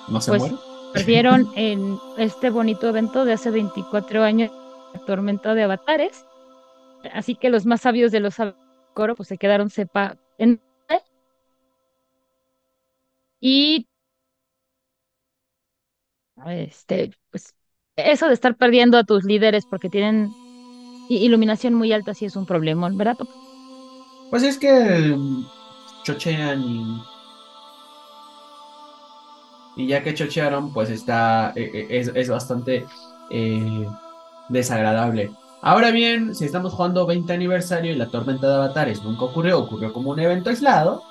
no 0.08 0.20
se 0.20 0.30
pues, 0.30 0.52
perdieron 0.92 1.50
en 1.56 1.98
este 2.18 2.50
bonito 2.50 2.88
evento 2.88 3.24
de 3.24 3.32
hace 3.32 3.50
24 3.50 4.22
años, 4.22 4.50
la 4.92 5.00
tormenta 5.04 5.54
de 5.54 5.62
avatares. 5.62 6.24
Así 7.12 7.34
que 7.34 7.50
los 7.50 7.66
más 7.66 7.80
sabios 7.80 8.12
de 8.12 8.20
los 8.20 8.36
coro 8.94 9.14
pues 9.14 9.28
se 9.28 9.38
quedaron 9.38 9.70
sepa 9.70 10.18
en 10.38 10.60
y 13.40 13.86
este 16.46 17.10
pues 17.30 17.54
eso 17.96 18.26
de 18.28 18.34
estar 18.34 18.56
perdiendo 18.56 18.98
a 18.98 19.04
tus 19.04 19.24
líderes 19.24 19.64
porque 19.66 19.88
tienen 19.88 20.30
iluminación 21.08 21.74
muy 21.74 21.92
alta 21.92 22.14
sí 22.14 22.24
es 22.24 22.36
un 22.36 22.46
problema, 22.46 22.88
¿verdad? 22.92 23.16
Pues 24.30 24.42
es 24.42 24.58
que 24.58 25.16
chochean 26.04 26.62
y 26.62 27.02
y 29.80 29.86
ya 29.86 30.02
que 30.02 30.14
chochearon, 30.14 30.72
pues 30.72 30.90
está, 30.90 31.52
e, 31.56 31.62
e, 31.62 31.98
es, 31.98 32.12
es 32.14 32.28
bastante 32.28 32.84
eh, 33.30 33.86
desagradable. 34.50 35.32
Ahora 35.62 35.90
bien, 35.90 36.34
si 36.34 36.44
estamos 36.44 36.74
jugando 36.74 37.06
20 37.06 37.32
aniversario 37.32 37.92
y 37.92 37.96
la 37.96 38.10
tormenta 38.10 38.46
de 38.46 38.54
avatares 38.54 39.02
nunca 39.02 39.24
ocurrió, 39.24 39.58
ocurrió 39.58 39.92
como 39.92 40.10
un 40.10 40.20
evento 40.20 40.50
aislado, 40.50 41.02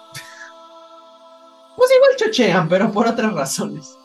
pues 1.75 1.89
igual 1.95 2.11
chochean, 2.17 2.69
pero 2.69 2.91
por 2.91 3.07
otras 3.07 3.33
razones. 3.33 3.97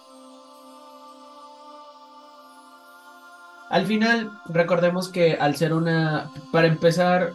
Al 3.68 3.86
final, 3.86 4.30
recordemos 4.46 5.08
que 5.08 5.34
al 5.34 5.56
ser 5.56 5.74
una, 5.74 6.30
para 6.52 6.68
empezar, 6.68 7.32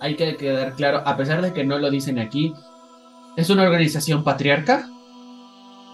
hay 0.00 0.16
que 0.16 0.36
quedar 0.36 0.74
claro, 0.74 1.02
a 1.06 1.16
pesar 1.16 1.40
de 1.40 1.54
que 1.54 1.64
no 1.64 1.78
lo 1.78 1.90
dicen 1.90 2.18
aquí, 2.18 2.54
es 3.36 3.48
una 3.48 3.62
organización 3.62 4.24
patriarca, 4.24 4.88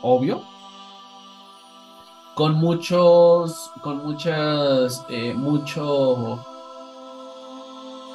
obvio, 0.01 0.43
con 2.35 2.55
muchos, 2.55 3.71
con 3.83 3.99
muchas, 4.05 5.05
eh, 5.09 5.35
mucho 5.35 6.45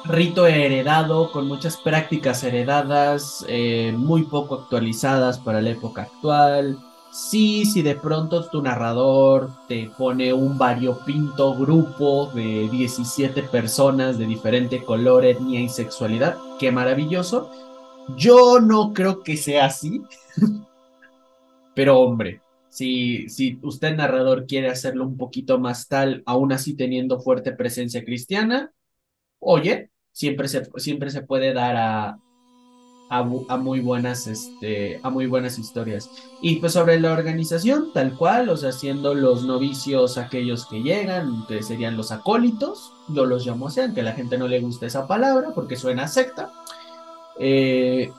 rito 0.04 0.46
heredado, 0.46 1.30
con 1.30 1.46
muchas 1.46 1.76
prácticas 1.76 2.42
heredadas, 2.42 3.44
eh, 3.48 3.92
muy 3.96 4.24
poco 4.24 4.56
actualizadas 4.56 5.38
para 5.38 5.60
la 5.60 5.70
época 5.70 6.02
actual. 6.02 6.78
Sí, 7.10 7.64
si 7.64 7.82
de 7.82 7.94
pronto 7.94 8.44
tu 8.48 8.62
narrador 8.62 9.50
te 9.66 9.90
pone 9.96 10.32
un 10.32 10.58
variopinto 10.58 11.54
grupo 11.54 12.30
de 12.34 12.68
17 12.70 13.42
personas 13.44 14.18
de 14.18 14.26
diferente 14.26 14.82
color, 14.82 15.24
etnia 15.24 15.60
y 15.60 15.68
sexualidad, 15.68 16.36
qué 16.58 16.70
maravilloso. 16.70 17.50
Yo 18.16 18.60
no 18.60 18.92
creo 18.92 19.22
que 19.22 19.36
sea 19.36 19.66
así. 19.66 20.02
Pero 21.74 21.98
hombre, 22.00 22.42
si, 22.68 23.28
si 23.28 23.58
usted 23.62 23.96
narrador 23.96 24.46
quiere 24.46 24.68
hacerlo 24.68 25.04
un 25.06 25.16
poquito 25.16 25.58
más 25.58 25.88
tal, 25.88 26.22
aún 26.26 26.52
así 26.52 26.74
teniendo 26.74 27.20
fuerte 27.20 27.52
presencia 27.52 28.04
cristiana, 28.04 28.72
oye, 29.38 29.90
siempre 30.12 30.48
se, 30.48 30.68
siempre 30.76 31.10
se 31.10 31.22
puede 31.22 31.52
dar 31.52 31.76
a, 31.76 32.18
a, 33.10 33.22
muy 33.22 33.80
buenas, 33.80 34.26
este, 34.26 35.00
a 35.02 35.10
muy 35.10 35.26
buenas 35.26 35.58
historias. 35.58 36.10
Y 36.42 36.56
pues 36.56 36.72
sobre 36.72 37.00
la 37.00 37.12
organización, 37.12 37.92
tal 37.92 38.14
cual, 38.16 38.48
o 38.48 38.56
sea, 38.56 38.72
siendo 38.72 39.14
los 39.14 39.44
novicios 39.44 40.18
aquellos 40.18 40.66
que 40.66 40.82
llegan, 40.82 41.46
que 41.46 41.62
serían 41.62 41.96
los 41.96 42.12
acólitos, 42.12 42.92
yo 43.08 43.24
los 43.24 43.46
llamo 43.46 43.68
así, 43.68 43.80
aunque 43.80 44.02
la 44.02 44.12
gente 44.12 44.38
no 44.38 44.48
le 44.48 44.60
gusta 44.60 44.86
esa 44.86 45.06
palabra 45.06 45.50
porque 45.54 45.76
suena 45.76 46.08
secta. 46.08 46.52
Eh, 47.38 48.12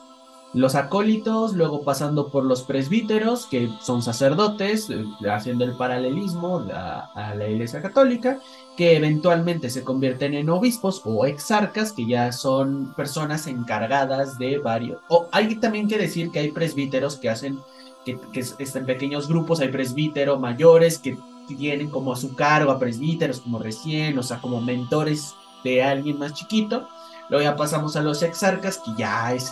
los 0.54 0.74
acólitos, 0.74 1.54
luego 1.54 1.84
pasando 1.84 2.30
por 2.30 2.44
los 2.44 2.64
presbíteros, 2.64 3.46
que 3.46 3.70
son 3.82 4.02
sacerdotes, 4.02 4.90
eh, 4.90 5.06
haciendo 5.30 5.64
el 5.64 5.76
paralelismo 5.76 6.66
a, 6.74 7.34
la 7.36 7.48
Iglesia 7.48 7.82
Católica, 7.82 8.40
que 8.76 8.96
eventualmente 8.98 9.70
se 9.70 9.84
convierten 9.84 10.34
en 10.34 10.50
obispos 10.50 11.02
o 11.06 11.26
exarcas, 11.26 11.92
que 11.92 12.08
ya 12.08 12.32
son 12.32 12.94
personas 12.96 13.46
encargadas 13.46 14.40
de 14.40 14.58
varios. 14.58 15.00
O 15.08 15.28
hay 15.32 15.56
también 15.56 15.88
que 15.88 15.98
decir 15.98 16.32
que 16.32 16.40
hay 16.40 16.52
presbíteros 16.52 17.18
que 17.18 17.30
hacen, 17.30 17.60
que, 18.04 18.20
que 18.34 18.40
están 18.40 18.82
en 18.82 18.86
pequeños 18.88 19.28
grupos, 19.28 19.60
hay 19.60 19.70
presbíteros 19.70 20.40
mayores 20.40 20.98
que 20.98 21.16
tienen 21.48 21.90
como 21.90 22.14
a 22.14 22.16
su 22.16 22.36
cargo 22.36 22.72
a 22.72 22.80
presbíteros 22.80 23.42
como 23.42 23.60
recién, 23.60 24.18
o 24.18 24.24
sea, 24.24 24.40
como 24.40 24.62
mentores 24.62 25.36
de 25.64 25.84
alguien 25.84 26.18
más 26.18 26.34
chiquito. 26.34 26.88
Luego 27.30 27.44
ya 27.44 27.56
pasamos 27.56 27.96
a 27.96 28.02
los 28.02 28.24
exarcas, 28.24 28.80
que 28.80 28.92
ya 28.98 29.34
es 29.34 29.52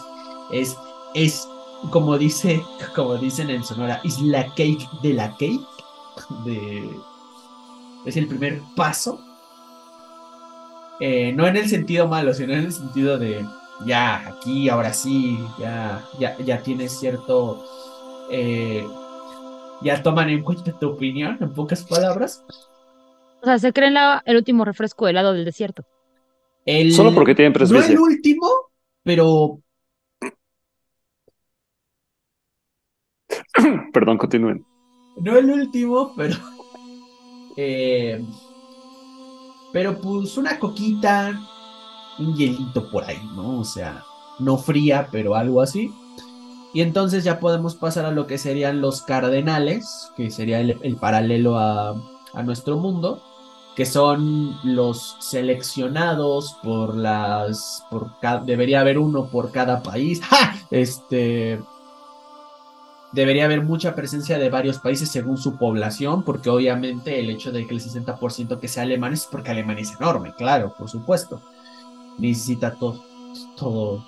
es, 1.14 1.48
como 1.92 2.18
dice, 2.18 2.62
como 2.96 3.16
dicen 3.18 3.50
en 3.50 3.64
Sonora, 3.64 4.02
es 4.04 4.20
la 4.22 4.46
cake 4.56 4.88
de 5.02 5.14
la 5.14 5.32
cake. 5.32 5.62
De, 6.46 6.90
es 8.06 8.18
el 8.18 8.28
primer 8.28 8.62
paso. 8.76 9.20
Eh, 11.00 11.32
no 11.34 11.46
en 11.46 11.58
el 11.58 11.70
sentido 11.70 12.08
malo, 12.08 12.34
sino 12.34 12.54
en 12.54 12.66
el 12.66 12.72
sentido 12.72 13.18
de 13.18 13.46
ya, 13.86 14.28
aquí, 14.28 14.70
ahora 14.70 14.94
sí, 14.94 15.38
ya, 15.60 16.04
ya, 16.20 16.38
ya 16.40 16.62
tienes 16.64 16.92
cierto. 17.00 17.64
Eh, 18.32 18.86
ya 19.82 20.02
toman 20.02 20.30
en 20.30 20.42
cuenta 20.44 20.72
tu 20.80 20.90
opinión, 20.90 21.38
en 21.40 21.54
pocas 21.54 21.84
palabras. 21.84 22.44
O 23.42 23.46
sea, 23.46 23.60
se 23.60 23.72
creen 23.72 23.94
la, 23.94 24.24
el 24.26 24.38
último 24.38 24.66
refresco 24.66 25.08
helado 25.08 25.34
del 25.34 25.46
desierto. 25.46 25.84
Solo 26.92 27.14
porque 27.14 27.36
tienen 27.36 27.54
presbicia. 27.54 27.94
No 27.96 28.08
el 28.08 28.14
último, 28.14 28.48
pero 29.04 29.60
Perdón, 33.94 34.18
continúen. 34.18 34.66
No 35.18 35.38
el 35.38 35.50
último, 35.50 36.14
pero. 36.16 36.36
Eh, 37.56 38.24
pero 39.74 40.00
pues 40.00 40.38
una 40.38 40.60
coquita, 40.60 41.40
un 42.20 42.36
hielito 42.36 42.90
por 42.92 43.04
ahí, 43.04 43.20
¿no? 43.36 43.60
O 43.60 43.64
sea, 43.64 44.04
no 44.40 44.58
fría, 44.58 45.08
pero 45.12 45.36
algo 45.36 45.62
así. 45.62 45.92
Y 46.74 46.82
entonces 46.82 47.24
ya 47.24 47.40
podemos 47.40 47.76
pasar 47.76 48.06
a 48.06 48.12
lo 48.12 48.28
que 48.28 48.38
serían 48.38 48.82
los 48.82 49.02
cardenales, 49.02 50.12
que 50.16 50.30
sería 50.30 50.60
el, 50.60 50.96
paralelo 50.98 51.58
a, 51.58 51.96
a, 52.34 52.44
nuestro 52.44 52.78
mundo, 52.78 53.24
que 53.76 53.86
son 53.86 54.56
los 54.64 55.18
seleccionados 55.20 56.58
por 56.64 56.96
las. 56.96 57.84
Por 57.90 58.12
debería 58.46 58.82
haber 58.82 59.00
uno 59.00 59.28
por 59.28 59.52
cada 59.52 59.82
país. 59.82 60.22
¡Ja! 60.24 60.56
Este 60.70 61.60
debería 63.12 63.46
haber 63.46 63.64
mucha 63.64 63.96
presencia 63.96 64.38
de 64.38 64.50
varios 64.50 64.80
países 64.80 65.10
según 65.10 65.38
su 65.38 65.58
población, 65.58 66.24
porque 66.24 66.50
obviamente 66.50 67.20
el 67.20 67.30
hecho 67.30 67.52
de 67.52 67.66
que 67.66 67.74
el 67.74 67.82
60% 67.82 68.60
que 68.60 68.68
sea 68.68 68.84
alemán 68.84 69.14
es 69.14 69.26
porque 69.26 69.52
Alemania 69.52 69.84
es 69.84 69.96
enorme, 70.00 70.34
claro, 70.38 70.74
por 70.78 70.90
supuesto. 70.90 71.42
Necesita 72.18 72.74
todo, 72.74 73.04
todo, 73.56 74.04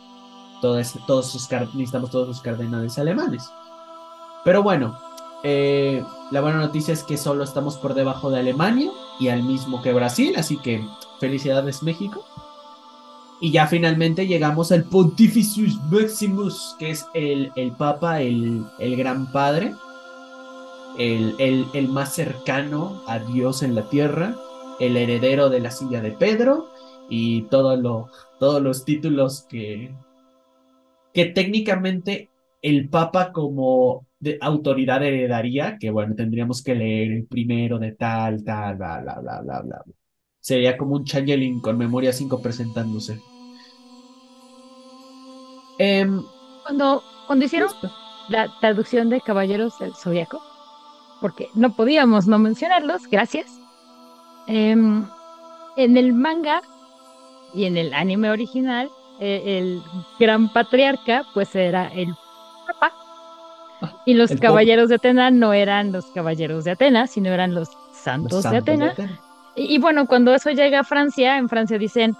todo 0.62 0.82
todos 1.08 1.32
sus, 1.32 1.50
necesitamos 1.52 2.12
todos 2.12 2.28
los 2.28 2.42
cardenales 2.42 2.98
alemanes. 2.98 3.50
Pero 4.44 4.64
bueno, 4.64 4.98
eh, 5.44 6.04
la 6.32 6.42
buena 6.42 6.58
noticia 6.58 6.94
es 6.94 7.04
que 7.04 7.18
solo 7.18 7.44
estamos 7.44 7.78
por 7.78 7.94
debajo 7.94 8.30
de 8.30 8.40
Alemania 8.40 8.92
y 9.20 9.30
al 9.30 9.44
mismo 9.44 9.82
que 9.82 9.94
Brasil, 9.94 10.34
así 10.38 10.58
que 10.58 10.86
felicidades 11.20 11.84
México. 11.84 12.26
Y 13.42 13.52
ya 13.52 13.68
finalmente 13.68 14.28
llegamos 14.28 14.72
al 14.72 14.84
Pontificus 14.84 15.80
Maximus, 15.90 16.76
que 16.78 16.92
es 16.92 17.06
el, 17.14 17.52
el 17.56 17.72
Papa, 17.72 18.22
el, 18.22 18.66
el 18.80 18.98
Gran 18.98 19.32
Padre, 19.32 19.74
el, 20.98 21.36
el, 21.74 21.88
más 21.88 22.14
cercano 22.14 23.02
a 23.08 23.20
Dios 23.20 23.64
en 23.64 23.76
la 23.76 23.90
tierra, 23.90 24.36
el 24.82 24.98
heredero 24.98 25.50
de 25.50 25.62
la 25.62 25.72
silla 25.72 26.02
de 26.02 26.12
Pedro 26.12 26.68
y 27.10 27.44
todos 27.44 27.80
los 28.62 28.86
títulos 28.86 29.46
que, 29.50 29.96
que 31.14 31.26
técnicamente 31.28 32.30
el 32.62 32.90
Papa 32.90 33.32
como 33.32 34.06
de 34.20 34.38
autoridad 34.42 35.02
heredaría, 35.02 35.78
que 35.80 35.90
bueno, 35.92 36.14
tendríamos 36.16 36.62
que 36.62 36.76
leer 36.76 37.12
el 37.14 37.26
primero 37.26 37.80
de 37.80 37.94
tal, 37.94 38.44
tal, 38.44 38.76
bla, 38.76 39.00
bla, 39.00 39.20
bla, 39.22 39.42
bla, 39.42 39.62
bla. 39.62 39.84
Sería 40.50 40.78
como 40.78 40.96
un 40.96 41.06
Changeling 41.06 41.60
con 41.60 41.78
memoria 41.78 42.12
5 42.12 42.42
presentándose. 42.42 43.22
Em, 45.78 46.24
cuando, 46.64 47.04
cuando 47.28 47.46
hicieron 47.46 47.70
la 48.30 48.52
traducción 48.60 49.12
de 49.12 49.22
Caballeros 49.22 49.78
del 49.78 49.94
Zodiaco, 49.94 50.42
porque 51.22 51.50
no 51.54 51.76
podíamos 51.76 52.26
no 52.26 52.40
mencionarlos, 52.40 53.06
gracias. 53.12 53.46
Em, 54.48 55.06
en 55.78 55.98
el 55.98 56.14
manga 56.14 56.64
y 57.54 57.66
en 57.66 57.78
el 57.78 57.94
anime 57.94 58.32
original, 58.32 58.90
e, 59.20 59.60
el 59.60 59.84
gran 60.20 60.52
patriarca, 60.52 61.28
pues 61.36 61.56
era 61.56 61.90
el 61.90 62.12
papá. 62.66 62.92
Y 64.04 64.16
los 64.16 64.32
caballeros 64.32 64.90
de 64.90 64.96
Atena 64.96 65.30
no 65.30 65.54
eran 65.54 65.92
los 65.92 66.08
caballeros 66.08 66.64
de 66.64 66.72
Atenas, 66.72 67.12
sino 67.12 67.30
eran 67.30 67.54
los 67.54 67.70
santos, 67.94 68.50
de 68.50 68.58
Atena. 68.58 68.96
Y, 69.56 69.80
bueno, 69.80 70.06
cuando 70.06 70.34
eso 70.34 70.50
llega 70.52 70.80
a 70.80 70.84
Francia, 70.84 71.38
en 71.38 71.50
Francia 71.50 71.78
dicen, 71.78 72.16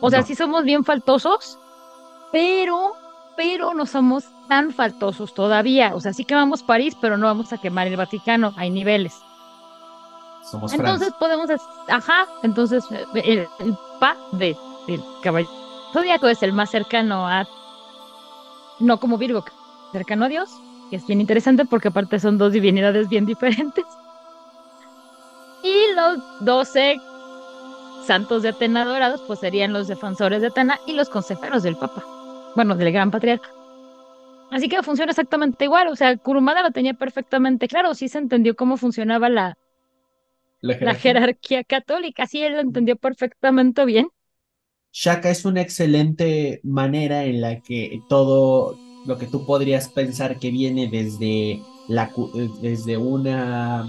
o 0.00 0.10
sea, 0.10 0.22
si 0.22 0.34
somos 0.34 0.64
bien 0.64 0.84
faltosos, 0.84 1.58
pero, 2.32 2.92
pero 3.36 3.74
no 3.74 3.86
somos 3.86 4.24
tan 4.48 4.72
faltosos 4.72 5.34
todavía. 5.34 5.94
O 5.94 6.00
sea, 6.00 6.12
sí 6.12 6.24
quemamos 6.24 6.62
París, 6.62 6.96
pero 7.00 7.16
no 7.16 7.26
vamos 7.26 7.52
a 7.52 7.58
quemar 7.58 7.86
el 7.86 7.96
Vaticano. 7.96 8.52
Hay 8.56 8.70
niveles. 8.70 9.14
Somos 10.50 10.72
entonces 10.72 11.12
podemos, 11.18 11.50
ajá, 11.88 12.26
entonces 12.42 12.82
el, 13.14 13.46
pa 14.00 14.16
de, 14.32 14.56
del 14.86 15.02
caballero 15.22 15.52
zodíaco 15.92 16.28
es 16.28 16.42
el 16.42 16.52
más 16.52 16.70
cercano 16.70 17.26
a, 17.26 17.46
no 18.78 18.98
como 18.98 19.18
Virgo, 19.18 19.44
cercano 19.92 20.26
a 20.26 20.28
Dios, 20.28 20.50
que 20.90 20.96
es 20.96 21.06
bien 21.06 21.20
interesante 21.20 21.64
porque 21.64 21.88
aparte 21.88 22.18
son 22.18 22.38
dos 22.38 22.52
divinidades 22.52 23.08
bien 23.08 23.26
diferentes. 23.26 23.84
Y 25.62 25.94
los 25.94 26.44
doce 26.44 27.00
santos 28.06 28.42
de 28.42 28.50
Atena 28.50 28.84
dorados, 28.84 29.22
pues 29.26 29.40
serían 29.40 29.72
los 29.72 29.88
defensores 29.88 30.40
de 30.40 30.48
Atena 30.48 30.78
y 30.86 30.92
los 30.94 31.08
consejeros 31.08 31.62
del 31.62 31.76
Papa 31.76 32.04
bueno, 32.58 32.74
del 32.74 32.92
gran 32.92 33.12
patriarca. 33.12 33.48
Así 34.50 34.68
que 34.68 34.82
funciona 34.82 35.10
exactamente 35.10 35.64
igual, 35.64 35.86
o 35.88 35.94
sea, 35.94 36.16
Kurumada 36.16 36.62
lo 36.62 36.72
tenía 36.72 36.94
perfectamente 36.94 37.68
claro, 37.68 37.94
sí 37.94 38.08
se 38.08 38.18
entendió 38.18 38.56
cómo 38.56 38.76
funcionaba 38.76 39.28
la, 39.28 39.56
la, 40.60 40.94
jerarquía. 40.94 41.62
católica, 41.62 42.26
sí 42.26 42.42
él 42.42 42.54
lo 42.54 42.60
entendió 42.60 42.96
perfectamente 42.96 43.84
bien. 43.84 44.08
Shaka 44.92 45.30
es 45.30 45.44
una 45.44 45.60
excelente 45.60 46.60
manera 46.64 47.26
en 47.26 47.42
la 47.42 47.60
que 47.60 48.00
todo 48.08 48.76
lo 49.06 49.18
que 49.18 49.26
tú 49.26 49.46
podrías 49.46 49.88
pensar 49.90 50.40
que 50.40 50.50
viene 50.50 50.88
desde, 50.88 51.60
la, 51.86 52.10
desde 52.60 52.96
una 52.96 53.86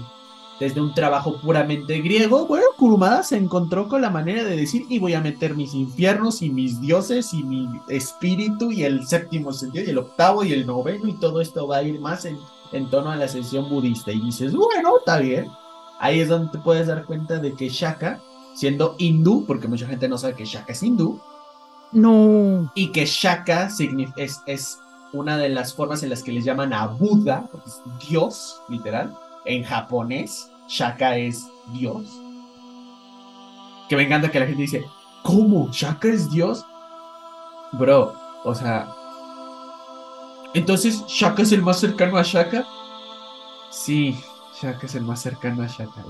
desde 0.60 0.80
un 0.80 0.94
trabajo 0.94 1.40
puramente 1.40 2.00
griego, 2.00 2.46
bueno, 2.46 2.66
Kurumada 2.76 3.22
se 3.22 3.36
encontró 3.36 3.88
con 3.88 4.02
la 4.02 4.10
manera 4.10 4.44
de 4.44 4.56
decir, 4.56 4.84
y 4.90 4.98
voy 4.98 5.14
a 5.14 5.20
meter 5.22 5.54
mis 5.54 5.74
infiernos 5.74 6.42
y 6.42 6.50
mis 6.50 6.80
dioses 6.80 7.32
y 7.32 7.42
mi 7.42 7.66
espíritu 7.88 8.70
y 8.70 8.84
el 8.84 9.06
séptimo 9.06 9.52
sentido 9.52 9.86
y 9.86 9.90
el 9.90 9.98
octavo 9.98 10.44
y 10.44 10.52
el 10.52 10.66
noveno 10.66 11.08
y 11.08 11.14
todo 11.14 11.40
esto 11.40 11.66
va 11.66 11.78
a 11.78 11.82
ir 11.82 11.98
más 11.98 12.26
en, 12.26 12.38
en 12.72 12.90
tono 12.90 13.10
a 13.10 13.16
la 13.16 13.26
sesión 13.26 13.70
budista. 13.70 14.12
Y 14.12 14.20
dices, 14.20 14.54
bueno, 14.54 14.98
está 14.98 15.18
bien. 15.18 15.48
Ahí 15.98 16.20
es 16.20 16.28
donde 16.28 16.52
te 16.52 16.58
puedes 16.58 16.86
dar 16.86 17.04
cuenta 17.06 17.38
de 17.38 17.54
que 17.54 17.70
Shaka, 17.70 18.20
siendo 18.54 18.94
hindú, 18.98 19.46
porque 19.46 19.66
mucha 19.66 19.86
gente 19.86 20.08
no 20.08 20.18
sabe 20.18 20.34
que 20.34 20.44
Shaka 20.44 20.72
es 20.72 20.82
hindú, 20.82 21.20
no. 21.92 22.70
Y 22.74 22.92
que 22.92 23.04
Shaka 23.04 23.68
es, 24.16 24.42
es 24.46 24.78
una 25.12 25.36
de 25.36 25.48
las 25.48 25.74
formas 25.74 26.02
en 26.02 26.10
las 26.10 26.22
que 26.22 26.32
les 26.32 26.44
llaman 26.44 26.72
a 26.72 26.86
Buda, 26.86 27.48
porque 27.50 27.68
es 27.68 27.80
Dios, 28.08 28.60
literal, 28.68 29.16
en 29.44 29.64
japonés. 29.64 30.49
Shaka 30.70 31.16
es 31.16 31.48
Dios. 31.72 32.06
Que 33.88 33.96
me 33.96 34.04
encanta 34.04 34.30
que 34.30 34.38
la 34.38 34.46
gente 34.46 34.62
dice, 34.62 34.84
¿cómo? 35.24 35.68
¿Shaka 35.72 36.08
es 36.08 36.30
Dios? 36.30 36.64
Bro, 37.72 38.14
o 38.44 38.54
sea... 38.54 38.88
Entonces, 40.54 41.04
¿Shaka 41.08 41.42
es 41.42 41.50
el 41.52 41.62
más 41.62 41.80
cercano 41.80 42.16
a 42.16 42.22
Shaka? 42.22 42.64
Sí, 43.72 44.16
Shaka 44.60 44.86
es 44.86 44.94
el 44.94 45.02
más 45.02 45.20
cercano 45.20 45.64
a 45.64 45.66
Shaka, 45.66 46.04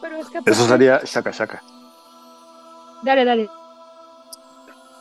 Pero 0.00 0.16
es 0.16 0.28
que 0.28 0.38
Eso 0.46 0.68
sería 0.68 1.00
Shaka 1.04 1.32
Shaka. 1.32 1.62
Dale, 3.02 3.24
dale. 3.24 3.50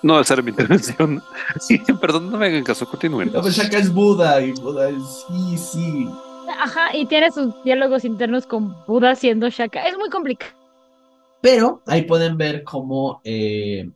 No, 0.01 0.19
esa 0.19 0.33
era 0.33 0.43
mi 0.43 0.49
intervención. 0.49 1.23
Sí, 1.59 1.79
perdón, 2.01 2.31
no 2.31 2.37
me 2.39 2.47
hagan 2.47 2.63
caso, 2.63 2.87
continúen. 2.87 3.31
No, 3.31 3.41
pues 3.41 3.55
Shaka 3.55 3.77
es 3.77 3.93
Buda 3.93 4.41
y 4.41 4.53
Buda 4.53 4.89
es... 4.89 5.25
Sí, 5.27 5.57
sí. 5.57 6.09
Ajá, 6.59 6.95
y 6.95 7.05
tiene 7.05 7.31
sus 7.31 7.53
diálogos 7.63 8.05
internos 8.05 8.47
con 8.47 8.75
Buda 8.85 9.15
siendo 9.15 9.49
Shaka. 9.49 9.87
Es 9.87 9.97
muy 9.97 10.09
complicado. 10.09 10.53
Pero 11.41 11.81
ahí 11.87 12.03
pueden 12.03 12.37
ver 12.37 12.63
cómo 12.63 13.21
eh, 13.23 13.89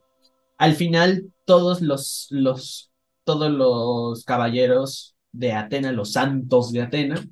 al 0.58 0.74
final 0.74 1.32
todos 1.46 1.80
los, 1.80 2.26
los 2.30 2.88
todos 3.24 3.50
los 3.50 4.24
caballeros 4.24 5.14
de 5.32 5.52
Atena, 5.52 5.92
los 5.92 6.12
santos 6.12 6.72
de 6.72 6.80
Atena, 6.80 7.22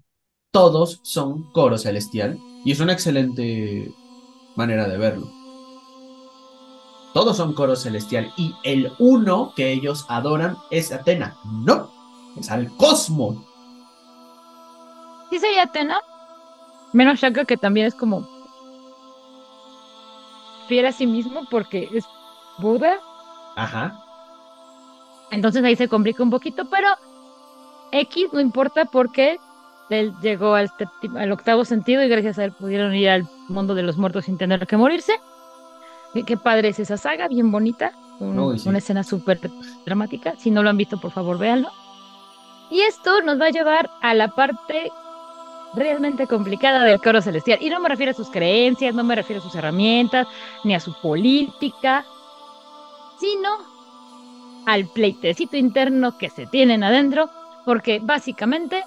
todos 0.51 1.01
son 1.03 1.51
coro 1.53 1.79
celestial. 1.79 2.39
Y 2.67 2.73
es 2.73 2.81
una 2.81 2.93
excelente 2.93 3.91
manera 4.57 4.87
de 4.89 4.99
verlo. 4.99 5.31
Todos 7.15 7.39
son 7.39 7.55
coro 7.55 7.77
celestial. 7.77 8.31
Y 8.37 8.53
el 8.65 8.93
uno 8.99 9.55
que 9.57 9.73
ellos 9.73 10.05
adoran 10.09 10.59
es 10.71 10.93
Atena. 10.93 11.39
No, 11.65 11.91
es 12.39 12.51
al 12.51 12.69
cosmos. 12.77 13.39
¿Sí 15.37 15.41
sería 15.41 15.65
Atena? 15.65 15.99
Menos 16.95 17.21
Shaka 17.21 17.45
que 17.45 17.59
también 17.59 17.87
es 17.87 17.95
como 17.95 18.27
fiel 20.67 20.87
a 20.87 20.93
sí 20.93 21.07
mismo 21.07 21.43
porque 21.51 21.91
es 21.93 22.07
Buda. 22.57 22.97
Ajá. 23.55 24.03
Entonces 25.31 25.63
ahí 25.63 25.77
se 25.77 25.89
complica 25.89 26.23
un 26.23 26.31
poquito, 26.31 26.71
pero 26.71 26.89
X 27.93 28.29
no 28.33 28.41
importa 28.41 28.87
porque 28.87 29.39
él 29.91 30.15
llegó 30.23 30.55
al, 30.55 30.73
al, 31.19 31.33
octavo 31.33 31.67
sentido 31.67 32.03
y 32.03 32.09
gracias 32.09 32.39
a 32.39 32.45
él 32.45 32.53
pudieron 32.53 32.95
ir 32.95 33.11
al 33.11 33.29
mundo 33.49 33.75
de 33.75 33.83
los 33.83 33.99
muertos 33.99 34.25
sin 34.25 34.39
tener 34.39 34.67
que 34.67 34.79
morirse. 34.79 35.21
Qué, 36.27 36.39
padre 36.39 36.69
es 36.69 36.79
esa 36.79 36.97
saga, 36.97 37.29
bien 37.29 37.53
bonita. 37.53 37.93
Una 38.21 38.79
escena 38.79 39.05
súper 39.05 39.39
dramática. 39.85 40.35
Si 40.39 40.51
no 40.51 40.63
lo 40.63 40.71
han 40.71 40.79
visto, 40.79 40.99
por 40.99 41.11
favor, 41.11 41.37
véanlo. 41.37 41.69
Y 42.71 42.81
esto 42.81 43.21
nos 43.21 43.39
va 43.39 43.47
a 43.47 43.51
llevar 43.51 43.91
a 44.01 44.15
la 44.15 44.29
parte 44.29 44.91
realmente 45.77 46.27
complicada 46.27 46.85
del 46.85 47.01
coro 47.01 47.21
celestial. 47.21 47.59
Y 47.61 47.71
no 47.71 47.81
me 47.81 47.89
refiero 47.89 48.11
a 48.11 48.15
sus 48.15 48.31
creencias, 48.31 48.95
no 48.95 49.05
me 49.05 49.15
refiero 49.15 49.41
a 49.41 49.45
sus 49.45 49.55
herramientas, 49.55 50.27
ni 50.65 50.75
a 50.75 50.81
su 50.81 50.93
política, 51.01 52.05
sino 53.21 53.51
al 54.67 54.87
pleitecito 54.87 55.57
interno 55.57 56.19
que 56.19 56.31
se 56.31 56.47
tienen 56.47 56.83
adentro, 56.83 57.31
porque 57.65 58.01
básicamente 58.03 58.83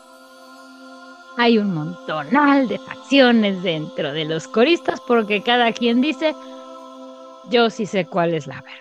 hay 1.38 1.58
un 1.58 1.74
montonal 1.74 2.68
de 2.68 2.80
facciones 2.80 3.64
dentro 3.64 4.12
de 4.12 4.26
los 4.26 4.48
coristas, 4.48 5.00
porque 5.08 5.42
cada 5.42 5.72
quien 5.72 6.02
dice, 6.02 6.36
yo 7.50 7.70
sí 7.70 7.86
sé 7.86 8.06
cuál 8.06 8.34
es 8.34 8.46
la 8.46 8.62
verdad. 8.62 8.80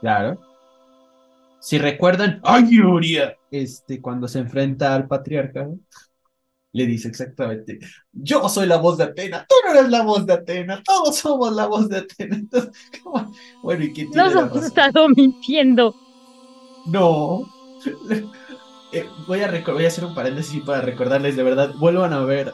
Claro. 0.00 0.38
Si 1.60 1.78
recuerdan, 1.78 2.40
¡ay, 2.44 2.76
Yuria! 2.76 3.36
Este, 3.50 4.00
cuando 4.00 4.28
se 4.28 4.38
enfrenta 4.38 4.94
al 4.94 5.06
patriarca, 5.06 5.68
le 6.76 6.86
dice 6.86 7.08
exactamente, 7.08 7.78
yo 8.12 8.48
soy 8.50 8.66
la 8.66 8.76
voz 8.76 8.98
de 8.98 9.04
Atena, 9.04 9.46
tú 9.48 9.54
no 9.64 9.72
eres 9.72 9.90
la 9.90 10.02
voz 10.02 10.26
de 10.26 10.34
Atena, 10.34 10.82
todos 10.84 11.16
somos 11.16 11.54
la 11.54 11.66
voz 11.66 11.88
de 11.88 11.98
Atena. 11.98 12.36
Entonces, 12.36 12.70
bueno, 13.62 13.84
¿y 13.84 13.92
quién 13.94 14.10
tiene 14.10 14.30
Nos 14.30 14.62
ha 14.62 14.66
estado 14.66 15.08
mintiendo. 15.08 15.94
No. 16.86 17.50
Eh, 18.92 19.04
voy, 19.26 19.40
a 19.40 19.50
voy 19.66 19.84
a 19.84 19.88
hacer 19.88 20.04
un 20.04 20.14
paréntesis 20.14 20.62
para 20.62 20.80
recordarles, 20.80 21.34
de 21.34 21.42
verdad, 21.42 21.74
vuelvan 21.74 22.12
a 22.12 22.20
ver 22.20 22.52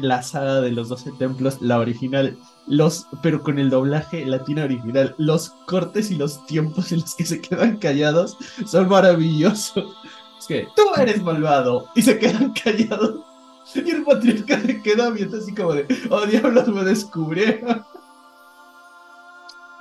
la 0.00 0.22
saga 0.22 0.60
de 0.60 0.70
los 0.70 0.90
12 0.90 1.12
templos, 1.18 1.60
la 1.62 1.78
original, 1.78 2.36
los, 2.66 3.06
pero 3.22 3.42
con 3.42 3.58
el 3.58 3.70
doblaje 3.70 4.24
latino 4.26 4.62
original, 4.62 5.14
los 5.16 5.50
cortes 5.66 6.10
y 6.10 6.16
los 6.16 6.44
tiempos 6.46 6.92
en 6.92 7.00
los 7.00 7.14
que 7.14 7.24
se 7.24 7.40
quedan 7.40 7.78
callados 7.78 8.36
son 8.66 8.88
maravillosos. 8.88 9.96
Es 10.38 10.46
que 10.46 10.68
tú 10.76 10.82
eres 11.00 11.22
malvado 11.22 11.88
y 11.94 12.02
se 12.02 12.18
quedan 12.18 12.52
callados. 12.64 13.29
Y 13.74 13.90
el 13.90 14.04
patriarca 14.04 14.60
se 14.60 14.82
queda 14.82 15.10
viendo 15.10 15.38
así 15.38 15.54
como 15.54 15.74
de, 15.74 15.86
oh 16.10 16.26
diablos, 16.26 16.68
me 16.68 16.84
descubrieron. 16.84 17.84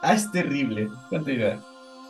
Ah, 0.02 0.14
es 0.14 0.32
terrible. 0.32 0.90
Continúa. 1.10 1.60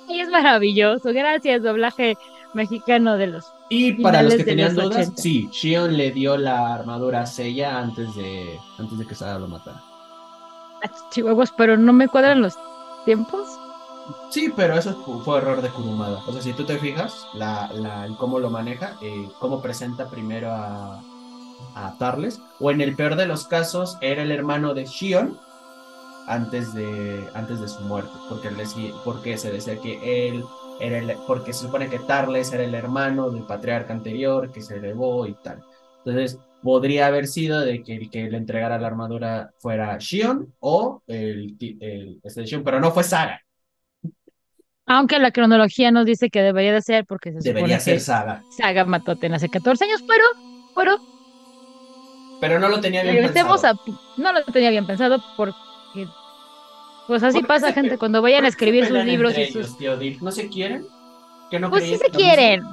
Y 0.08 0.20
es 0.20 0.30
maravilloso. 0.30 1.14
Gracias, 1.14 1.64
doblaje 1.64 2.18
mexicano 2.54 3.18
de 3.18 3.28
los. 3.28 3.46
Y 3.70 3.94
para 4.02 4.24
los 4.24 4.36
que 4.36 4.44
tenían 4.44 4.76
dudas, 4.76 5.12
sí, 5.16 5.48
Shion 5.52 5.96
le 5.96 6.12
dio 6.12 6.38
la 6.38 6.74
armadura 6.74 7.22
a 7.22 7.26
Seiya 7.26 7.78
antes 7.78 8.16
de, 8.16 8.60
antes 8.78 8.98
de 8.98 9.06
que 9.06 9.16
Sada 9.16 9.40
lo 9.40 9.48
matara. 9.48 9.82
Ah, 10.84 10.92
chihuahuas, 11.12 11.52
pero 11.52 11.78
no 11.78 11.94
me 11.94 12.08
cuadran 12.08 12.42
los 12.42 12.56
tiempos. 13.06 13.48
Sí, 14.32 14.52
pero 14.56 14.76
eso 14.76 14.96
fue 15.24 15.38
error 15.38 15.62
de 15.62 15.70
Kurumada. 15.70 16.24
O 16.26 16.32
sea, 16.32 16.42
si 16.42 16.54
tú 16.54 16.64
te 16.64 16.80
fijas, 16.80 17.28
la, 17.36 17.70
la, 17.74 18.08
cómo 18.18 18.40
lo 18.40 18.50
maneja, 18.50 18.98
eh, 19.02 19.30
cómo 19.40 19.62
presenta 19.62 20.10
primero 20.10 20.52
a, 20.52 21.00
a 21.76 21.98
Tarles, 21.98 22.40
o 22.60 22.72
en 22.72 22.82
el 22.82 22.96
peor 22.96 23.16
de 23.16 23.26
los 23.26 23.48
casos, 23.48 23.98
era 24.02 24.22
el 24.22 24.32
hermano 24.32 24.74
de 24.74 24.86
Shion 24.86 25.38
antes 26.28 26.74
de, 26.74 27.28
antes 27.34 27.60
de 27.60 27.68
su 27.68 27.82
muerte, 27.82 28.12
porque, 28.30 28.50
porque 29.04 29.38
se 29.38 29.52
decía 29.52 29.80
que 29.80 30.28
él 30.28 30.44
era 30.80 31.00
el, 31.00 31.14
porque 31.28 31.54
se 31.54 31.66
supone 31.66 31.90
que 31.90 32.00
Tarles 32.00 32.54
era 32.54 32.64
el 32.64 32.76
hermano 32.76 33.32
del 33.32 33.44
patriarca 33.44 33.94
anterior 33.94 34.52
que 34.52 34.62
se 34.62 34.78
elevó 34.78 35.26
y 35.26 35.34
tal. 35.44 35.64
Entonces, 36.06 36.40
podría 36.62 37.08
haber 37.08 37.28
sido 37.28 37.62
de 37.62 37.84
que 37.84 37.96
el 37.96 38.10
que 38.10 38.30
le 38.30 38.38
entregara 38.38 38.80
la 38.80 38.88
armadura 38.88 39.52
fuera 39.60 39.98
Shion 39.98 40.54
o 40.60 41.02
el, 41.08 41.58
el 41.60 42.20
este 42.24 42.46
Shion, 42.46 42.64
pero 42.64 42.80
no 42.80 42.92
fue 42.92 43.04
Saga. 43.04 43.42
Aunque 44.86 45.20
la 45.20 45.32
cronología 45.32 45.92
nos 45.92 46.06
dice 46.06 46.30
que 46.30 46.42
debería 46.42 46.74
de 46.74 46.82
ser 46.82 47.06
porque 47.06 47.32
se 47.32 47.40
debería 47.54 47.80
ser 47.80 48.00
Saga. 48.00 48.44
Saga 48.58 48.86
mató 48.86 49.12
a 49.12 49.14
Atenas 49.16 49.44
hace 49.44 49.50
14 49.50 49.86
años, 49.86 50.04
pero, 50.08 50.24
pero 50.76 50.98
pero 52.40 52.60
no 52.60 52.70
lo 52.70 52.80
tenía 52.80 53.04
bien 53.04 53.32
pensado. 53.32 53.80
no 54.18 54.34
lo 54.34 54.44
tenía 54.46 54.70
bien 54.70 54.86
pensado 54.86 55.22
porque 55.36 56.08
pues 57.08 57.24
así 57.24 57.42
pasa 57.42 57.74
gente 57.74 57.98
cuando 57.98 58.22
vayan 58.22 58.46
a 58.46 58.50
escribir 58.50 58.86
sus 58.86 59.04
libros 59.04 59.38
y 59.38 59.52
sus 59.52 59.78
no 60.22 60.32
se 60.32 60.48
quieren 60.50 60.86
¿Que 61.50 61.60
no 61.60 61.72
pues 61.72 61.84
sí 61.84 61.98
se 61.98 62.12
quieren. 62.12 62.64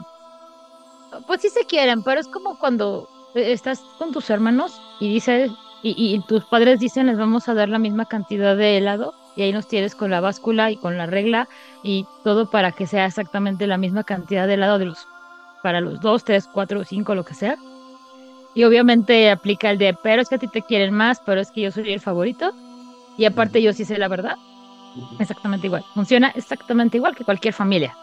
Pues 1.26 1.40
sí 1.40 1.48
se 1.48 1.64
quieren 1.64 2.02
pero 2.02 2.20
es 2.20 2.28
como 2.28 2.58
cuando 2.58 3.08
estás 3.34 3.80
con 3.98 4.12
tus 4.12 4.28
hermanos 4.30 4.80
y 5.00 5.12
dices 5.12 5.50
y, 5.82 5.94
y, 5.96 6.20
tus 6.26 6.44
padres 6.44 6.80
dicen 6.80 7.06
les 7.06 7.18
vamos 7.18 7.48
a 7.48 7.54
dar 7.54 7.68
la 7.68 7.78
misma 7.78 8.06
cantidad 8.06 8.56
de 8.56 8.78
helado 8.78 9.14
y 9.36 9.42
ahí 9.42 9.52
nos 9.52 9.68
tienes 9.68 9.94
con 9.94 10.10
la 10.10 10.20
báscula 10.20 10.70
y 10.70 10.76
con 10.76 10.98
la 10.98 11.06
regla 11.06 11.48
y 11.82 12.06
todo 12.24 12.50
para 12.50 12.72
que 12.72 12.86
sea 12.86 13.06
exactamente 13.06 13.66
la 13.66 13.76
misma 13.76 14.02
cantidad 14.04 14.46
de 14.46 14.54
helado 14.54 14.78
de 14.78 14.86
los 14.86 15.06
para 15.62 15.80
los 15.80 16.00
dos, 16.00 16.24
tres, 16.24 16.48
cuatro, 16.52 16.84
cinco, 16.84 17.14
lo 17.14 17.24
que 17.24 17.34
sea 17.34 17.56
y 18.56 18.64
obviamente 18.64 19.30
aplica 19.30 19.70
el 19.70 19.76
de, 19.76 19.92
pero 20.02 20.22
es 20.22 20.30
que 20.30 20.36
a 20.36 20.38
ti 20.38 20.48
te 20.48 20.62
quieren 20.62 20.94
más, 20.94 21.20
pero 21.20 21.42
es 21.42 21.50
que 21.50 21.60
yo 21.60 21.70
soy 21.70 21.92
el 21.92 22.00
favorito. 22.00 22.52
Y 23.18 23.26
aparte 23.26 23.60
yo 23.60 23.74
sí 23.74 23.84
sé 23.84 23.98
la 23.98 24.08
verdad. 24.08 24.38
Exactamente 25.18 25.66
igual. 25.66 25.84
Funciona 25.92 26.30
exactamente 26.34 26.96
igual 26.96 27.14
que 27.14 27.22
cualquier 27.22 27.52
familia. 27.52 27.94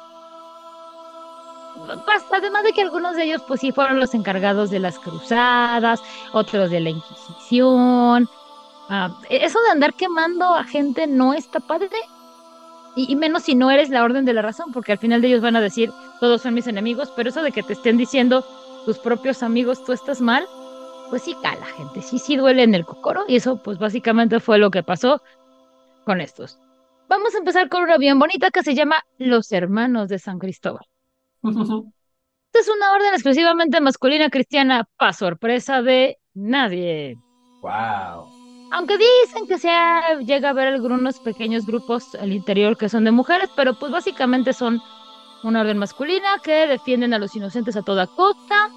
Además 2.31 2.63
de 2.63 2.71
que 2.71 2.83
algunos 2.83 3.15
de 3.15 3.23
ellos 3.23 3.41
pues 3.47 3.61
sí 3.61 3.71
fueron 3.71 3.99
los 3.99 4.13
encargados 4.13 4.69
de 4.69 4.77
las 4.77 4.99
cruzadas, 4.99 6.03
otros 6.33 6.69
de 6.69 6.81
la 6.81 6.91
Inquisición. 6.91 8.29
Ah, 8.89 9.09
eso 9.31 9.59
de 9.63 9.71
andar 9.71 9.95
quemando 9.95 10.53
a 10.53 10.65
gente 10.65 11.07
no 11.07 11.33
está 11.33 11.61
padre. 11.61 11.97
Y, 12.95 13.11
y, 13.11 13.15
menos 13.15 13.41
si 13.41 13.55
no 13.55 13.71
eres 13.71 13.89
la 13.89 14.03
orden 14.03 14.23
de 14.23 14.33
la 14.33 14.43
razón, 14.43 14.71
porque 14.71 14.91
al 14.91 14.99
final 14.99 15.19
de 15.19 15.29
ellos 15.29 15.41
van 15.41 15.55
a 15.55 15.61
decir, 15.61 15.91
todos 16.19 16.43
son 16.43 16.53
mis 16.53 16.67
enemigos, 16.67 17.11
pero 17.15 17.29
eso 17.29 17.41
de 17.41 17.51
que 17.51 17.63
te 17.63 17.73
estén 17.73 17.97
diciendo, 17.97 18.45
tus 18.85 18.99
propios 18.99 19.43
amigos, 19.43 19.83
tú 19.85 19.91
estás 19.91 20.21
mal, 20.21 20.45
pues 21.09 21.23
sí 21.23 21.35
cala, 21.41 21.65
gente, 21.65 22.01
sí, 22.01 22.19
sí 22.19 22.35
duele 22.35 22.63
en 22.63 22.75
el 22.75 22.85
cocoro 22.85 23.23
y 23.27 23.35
eso 23.35 23.61
pues 23.61 23.77
básicamente 23.77 24.39
fue 24.39 24.57
lo 24.57 24.71
que 24.71 24.83
pasó 24.83 25.21
con 26.05 26.21
estos. 26.21 26.59
Vamos 27.07 27.35
a 27.35 27.37
empezar 27.37 27.69
con 27.69 27.83
una 27.83 27.97
bien 27.97 28.17
bonita 28.17 28.49
que 28.49 28.63
se 28.63 28.75
llama 28.75 29.03
Los 29.17 29.51
Hermanos 29.51 30.09
de 30.09 30.19
San 30.19 30.39
Cristóbal. 30.39 30.85
Esta 31.43 32.59
es 32.59 32.75
una 32.75 32.93
orden 32.93 33.13
exclusivamente 33.13 33.81
masculina 33.81 34.29
cristiana, 34.29 34.87
para 34.97 35.13
sorpresa 35.13 35.81
de 35.81 36.19
nadie. 36.35 37.17
Wow. 37.61 38.29
Aunque 38.71 38.97
dicen 38.97 39.47
que 39.47 39.57
se 39.57 39.69
llega 40.25 40.49
a 40.49 40.53
ver 40.53 40.67
algunos 40.67 41.19
pequeños 41.19 41.65
grupos 41.65 42.15
al 42.15 42.31
interior 42.31 42.77
que 42.77 42.89
son 42.89 43.03
de 43.05 43.11
mujeres, 43.11 43.49
pero 43.55 43.73
pues 43.77 43.91
básicamente 43.91 44.53
son 44.53 44.81
una 45.43 45.61
orden 45.61 45.77
masculina 45.77 46.39
que 46.43 46.67
defienden 46.67 47.13
a 47.13 47.19
los 47.19 47.35
inocentes 47.35 47.75
a 47.75 47.81
toda 47.81 48.07
costa, 48.07 48.69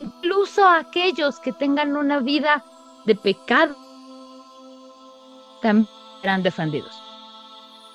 incluso 0.00 0.64
a 0.64 0.78
aquellos 0.78 1.38
que 1.40 1.52
tengan 1.52 1.96
una 1.96 2.20
vida 2.20 2.64
de 3.06 3.14
pecado, 3.14 3.76
también 5.62 5.88
serán 6.20 6.42
defendidos. 6.42 7.02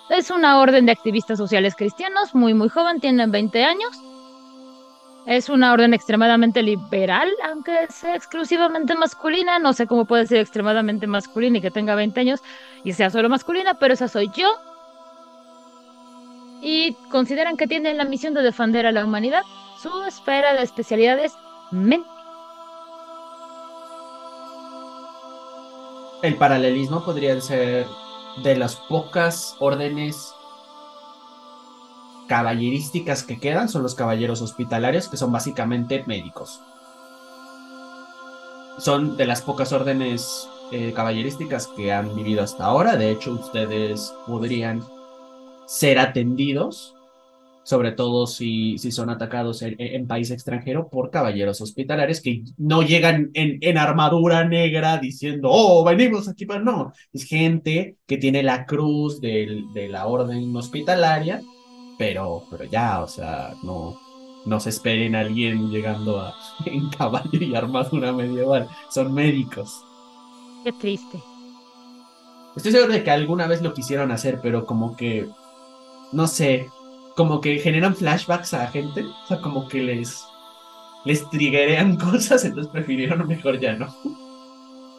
Es 0.09 0.29
una 0.29 0.59
orden 0.59 0.85
de 0.85 0.91
activistas 0.91 1.37
sociales 1.37 1.75
cristianos, 1.75 2.35
muy 2.35 2.53
muy 2.53 2.69
joven, 2.69 2.99
tienen 2.99 3.31
20 3.31 3.63
años. 3.63 3.91
Es 5.27 5.49
una 5.49 5.71
orden 5.71 5.93
extremadamente 5.93 6.63
liberal, 6.63 7.29
aunque 7.47 7.87
sea 7.89 8.15
exclusivamente 8.15 8.95
masculina. 8.95 9.59
No 9.59 9.71
sé 9.71 9.85
cómo 9.85 10.05
puede 10.05 10.25
ser 10.25 10.39
extremadamente 10.39 11.05
masculina 11.05 11.59
y 11.59 11.61
que 11.61 11.69
tenga 11.69 11.93
20 11.93 12.19
años 12.19 12.41
y 12.83 12.93
sea 12.93 13.11
solo 13.11 13.29
masculina, 13.29 13.75
pero 13.75 13.93
esa 13.93 14.07
soy 14.07 14.31
yo 14.35 14.49
y 16.61 16.93
consideran 17.09 17.57
que 17.57 17.67
tienen 17.67 17.97
la 17.97 18.05
misión 18.05 18.33
de 18.33 18.43
defender 18.43 18.85
a 18.85 18.91
la 18.91 19.03
humanidad. 19.03 19.43
Su 19.81 20.03
esfera 20.03 20.53
de 20.53 20.61
especialidades 20.61 21.33
mente. 21.71 22.07
El 26.21 26.35
paralelismo 26.35 27.03
podría 27.03 27.39
ser 27.41 27.87
de 28.43 28.55
las 28.55 28.75
pocas 28.75 29.55
órdenes 29.59 30.33
caballerísticas 32.27 33.23
que 33.23 33.39
quedan 33.39 33.67
son 33.67 33.83
los 33.83 33.95
caballeros 33.95 34.41
hospitalarios, 34.41 35.09
que 35.09 35.17
son 35.17 35.31
básicamente 35.31 36.03
médicos. 36.05 36.61
Son 38.77 39.17
de 39.17 39.25
las 39.25 39.41
pocas 39.41 39.73
órdenes 39.73 40.47
eh, 40.71 40.93
caballerísticas 40.95 41.67
que 41.67 41.91
han 41.91 42.15
vivido 42.15 42.43
hasta 42.43 42.65
ahora. 42.65 42.95
De 42.95 43.11
hecho, 43.11 43.33
ustedes 43.33 44.13
podrían 44.27 44.81
ser 45.71 45.99
atendidos 45.99 46.95
sobre 47.63 47.91
todo 47.91 48.27
si, 48.27 48.77
si 48.77 48.91
son 48.91 49.09
atacados 49.09 49.61
en, 49.61 50.07
país 50.07 50.31
extranjero 50.31 50.89
por 50.89 51.11
caballeros 51.11 51.61
hospitalarios 51.61 52.19
que 52.19 52.43
no 52.57 52.81
llegan 52.81 53.29
en, 53.33 53.59
en, 53.61 53.77
armadura 53.77 54.43
negra 54.43 54.97
diciendo, 54.97 55.49
oh, 55.51 55.83
venimos 55.83 56.27
aquí 56.27 56.45
para... 56.45 56.59
No, 56.59 56.91
es 57.13 57.23
gente 57.23 57.97
que 58.07 58.17
tiene 58.17 58.43
la 58.43 58.65
cruz 58.65 59.21
del, 59.21 59.71
de 59.73 59.87
la 59.87 60.07
orden 60.07 60.53
hospitalaria, 60.55 61.41
pero, 61.97 62.43
pero 62.49 62.65
ya, 62.65 63.01
o 63.01 63.07
sea, 63.07 63.53
no, 63.63 63.97
no 64.45 64.59
se 64.59 64.71
esperen 64.71 65.15
a 65.15 65.19
alguien 65.21 65.69
llegando 65.69 66.19
a, 66.19 66.33
en 66.65 66.89
caballo 66.89 67.39
y 67.39 67.55
armadura 67.55 68.11
medieval, 68.11 68.67
son 68.89 69.13
médicos. 69.13 69.81
Qué 70.63 70.73
triste. 70.73 71.19
Estoy 72.55 72.73
seguro 72.73 72.91
de 72.91 73.03
que 73.03 73.11
alguna 73.11 73.47
vez 73.47 73.61
lo 73.61 73.73
quisieron 73.73 74.11
hacer, 74.11 74.39
pero 74.41 74.65
como 74.65 74.97
que, 74.97 75.29
no 76.11 76.27
sé, 76.27 76.69
como 77.15 77.41
que 77.41 77.59
generan 77.59 77.95
flashbacks 77.95 78.53
a 78.53 78.67
gente, 78.67 79.03
o 79.03 79.27
sea, 79.27 79.41
como 79.41 79.67
que 79.67 79.81
les, 79.81 80.25
les 81.05 81.29
triggerean 81.29 81.97
cosas, 82.11 82.43
entonces 82.45 82.71
prefirieron 82.71 83.27
mejor 83.27 83.59
ya 83.59 83.73
no. 83.73 83.87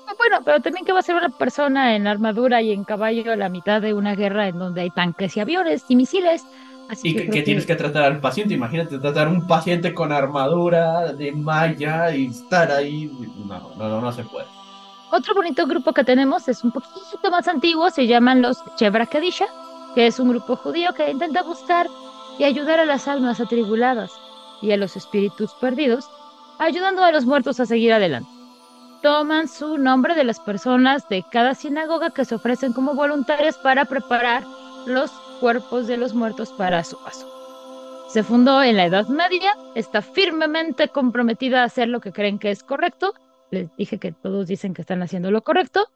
Ah, 0.07 0.15
bueno, 0.19 0.41
pero 0.45 0.61
también 0.61 0.85
que 0.85 0.93
va 0.93 1.01
a 1.01 1.03
ser 1.03 1.17
una 1.17 1.31
persona 1.31 1.97
en 1.97 2.07
armadura 2.07 2.61
y 2.63 2.73
en 2.73 2.85
caballo 2.85 3.33
a 3.33 3.37
la 3.37 3.49
mitad 3.49 3.81
de 3.81 3.95
una 3.95 4.15
guerra 4.15 4.49
en 4.49 4.59
donde 4.59 4.83
hay 4.83 4.91
tanques 4.91 5.37
y 5.37 5.41
aviones 5.41 5.85
y 5.89 5.97
misiles. 5.97 6.45
Así 6.91 7.09
y 7.09 7.31
que, 7.31 7.43
tienes 7.43 7.65
que 7.65 7.77
tratar 7.77 8.05
al 8.05 8.21
paciente, 8.21 8.55
imagínate 8.55 8.99
tratar 8.99 9.29
a 9.29 9.31
un 9.31 9.47
paciente 9.47 9.95
con 9.95 10.13
armadura 10.13 11.13
de 11.13 11.33
malla 11.33 12.15
y 12.15 12.27
estar 12.27 12.71
ahí, 12.71 13.11
no, 13.47 13.71
no, 13.77 14.01
no, 14.01 14.13
se 14.13 14.25
puede. 14.25 14.47
Otro 15.11 15.35
bonito 15.35 15.67
grupo 15.67 15.93
que 15.93 16.05
tenemos 16.05 16.49
es 16.49 16.63
un 16.65 16.73
poquito 16.73 17.31
más 17.31 17.49
antiguo, 17.49 17.89
se 17.91 18.07
llaman 18.07 18.43
los 18.43 18.59
Chevra 18.77 19.07
Kadisha 19.07 19.47
que 19.95 20.07
es 20.07 20.19
un 20.19 20.31
grupo 20.31 20.57
judío 20.57 20.95
que 20.95 21.11
intenta 21.11 21.43
buscar 21.43 21.87
y 22.39 22.45
ayudar 22.45 22.81
a 22.81 22.85
las 22.85 23.09
almas 23.09 23.41
atribuladas 23.41 24.13
y 24.61 24.73
a 24.73 24.77
los 24.77 24.97
espíritus 24.97 25.53
perdidos, 25.55 26.09
ayudando 26.59 27.05
a 27.05 27.13
los 27.13 27.27
muertos 27.27 27.61
a 27.61 27.67
seguir 27.67 27.93
adelante. 27.93 28.31
Toman 29.03 29.49
su 29.49 29.79
nombre 29.79 30.15
de 30.15 30.25
las 30.25 30.39
personas 30.41 31.09
de 31.09 31.25
cada 31.31 31.55
sinagoga 31.55 32.11
que 32.11 32.25
se 32.25 32.37
ofrecen 32.37 32.73
como 32.73 32.95
voluntarias 32.95 33.59
para 33.59 33.85
preparar 33.85 34.45
los 34.87 35.11
cuerpos 35.41 35.89
de 35.89 35.97
los 35.97 36.15
muertos 36.15 36.53
para 36.53 36.85
su 36.85 36.97
paso. 37.03 37.29
Se 38.09 38.23
fundó 38.23 38.63
en 38.63 38.77
la 38.77 38.85
Edad 38.85 39.09
Media, 39.09 39.57
está 39.75 40.03
firmemente 40.03 40.89
comprometida 40.89 41.63
a 41.63 41.65
hacer 41.65 41.89
lo 41.89 42.01
que 42.01 42.13
creen 42.13 42.39
que 42.39 42.51
es 42.51 42.63
correcto. 42.63 43.15
Les 43.51 43.75
dije 43.77 43.99
que 43.99 44.13
todos 44.13 44.47
dicen 44.47 44.75
que 44.75 44.83
están 44.83 45.03
haciendo 45.03 45.31
lo 45.31 45.43
correcto. 45.43 45.89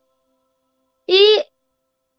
Y 1.06 1.20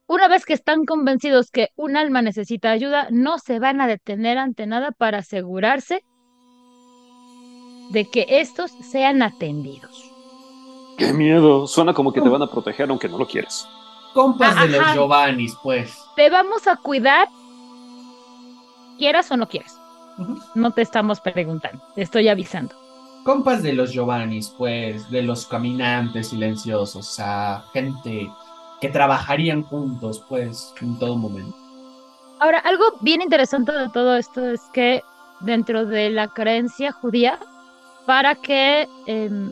una 0.07 0.27
vez 0.27 0.45
que 0.45 0.53
están 0.53 0.85
convencidos 0.85 1.51
que 1.51 1.69
un 1.75 1.97
alma 1.97 2.21
necesita 2.21 2.71
ayuda, 2.71 3.07
no 3.11 3.39
se 3.39 3.59
van 3.59 3.81
a 3.81 3.87
detener 3.87 4.37
ante 4.37 4.65
nada 4.65 4.91
para 4.91 5.19
asegurarse 5.19 6.03
de 7.91 8.09
que 8.09 8.25
estos 8.27 8.71
sean 8.89 9.21
atendidos. 9.21 10.11
Qué 10.97 11.13
miedo, 11.13 11.67
suena 11.67 11.93
como 11.93 12.11
que 12.11 12.21
te 12.21 12.29
van 12.29 12.41
a 12.41 12.47
proteger 12.47 12.89
aunque 12.89 13.07
no 13.07 13.17
lo 13.17 13.27
quieras. 13.27 13.67
Compas 14.13 14.59
de 14.61 14.69
los 14.69 14.93
Giovannis, 14.93 15.55
pues. 15.61 15.95
Te 16.15 16.29
vamos 16.29 16.67
a 16.67 16.77
cuidar, 16.77 17.27
quieras 18.97 19.29
o 19.31 19.37
no 19.37 19.47
quieras. 19.47 19.79
No 20.55 20.71
te 20.71 20.81
estamos 20.81 21.21
preguntando, 21.21 21.83
te 21.93 22.01
estoy 22.01 22.27
avisando. 22.29 22.73
Compas 23.23 23.61
de 23.61 23.73
los 23.73 23.91
Giovannis, 23.91 24.49
pues, 24.57 25.11
de 25.11 25.21
los 25.21 25.45
caminantes 25.45 26.29
silenciosos, 26.29 26.95
o 26.95 27.03
sea, 27.03 27.65
gente 27.73 28.27
que 28.81 28.89
trabajarían 28.89 29.63
juntos, 29.63 30.23
pues, 30.27 30.73
en 30.81 30.97
todo 30.99 31.15
momento. 31.17 31.55
Ahora, 32.39 32.59
algo 32.59 32.85
bien 33.01 33.21
interesante 33.21 33.71
de 33.71 33.89
todo 33.89 34.15
esto 34.15 34.45
es 34.45 34.61
que 34.73 35.03
dentro 35.39 35.85
de 35.85 36.09
la 36.09 36.27
creencia 36.27 36.91
judía, 36.91 37.39
para 38.05 38.35
que 38.35 38.87
em, 39.05 39.51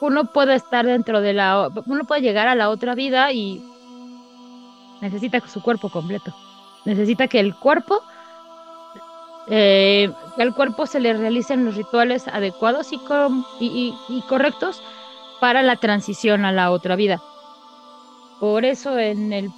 uno 0.00 0.24
pueda 0.24 0.54
estar 0.54 0.86
dentro 0.86 1.20
de 1.20 1.34
la, 1.34 1.68
uno 1.86 2.04
puede 2.04 2.22
llegar 2.22 2.48
a 2.48 2.54
la 2.54 2.70
otra 2.70 2.94
vida 2.94 3.32
y 3.32 3.62
necesita 5.00 5.40
su 5.46 5.62
cuerpo 5.62 5.90
completo. 5.90 6.34
Necesita 6.86 7.28
que 7.28 7.40
el 7.40 7.54
cuerpo, 7.54 8.02
eh, 9.48 10.10
al 10.38 10.54
cuerpo 10.54 10.86
se 10.86 11.00
le 11.00 11.12
realicen 11.12 11.66
los 11.66 11.76
rituales 11.76 12.26
adecuados 12.28 12.90
y, 12.92 13.94
y 14.08 14.22
correctos 14.22 14.82
para 15.40 15.62
la 15.62 15.76
transición 15.76 16.44
a 16.46 16.52
la 16.52 16.70
otra 16.70 16.96
vida. 16.96 17.20
Por 18.40 18.64
eso 18.64 18.98
en 18.98 19.34
el 19.34 19.50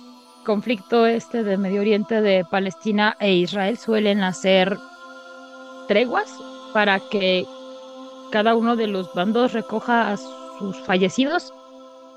conflicto 0.45 1.07
este 1.07 1.45
de 1.45 1.57
Medio 1.57 1.83
Oriente 1.83 2.21
de 2.21 2.45
Palestina 2.51 3.17
e 3.21 3.33
Israel 3.33 3.79
suelen 3.79 4.25
hacer 4.25 4.77
treguas 5.87 6.29
para 6.73 6.99
que 6.99 7.47
cada 8.33 8.57
uno 8.57 8.75
de 8.75 8.89
los 8.89 9.15
bandos 9.15 9.53
recoja 9.53 10.11
a 10.11 10.17
sus 10.17 10.77
fallecidos 10.85 11.55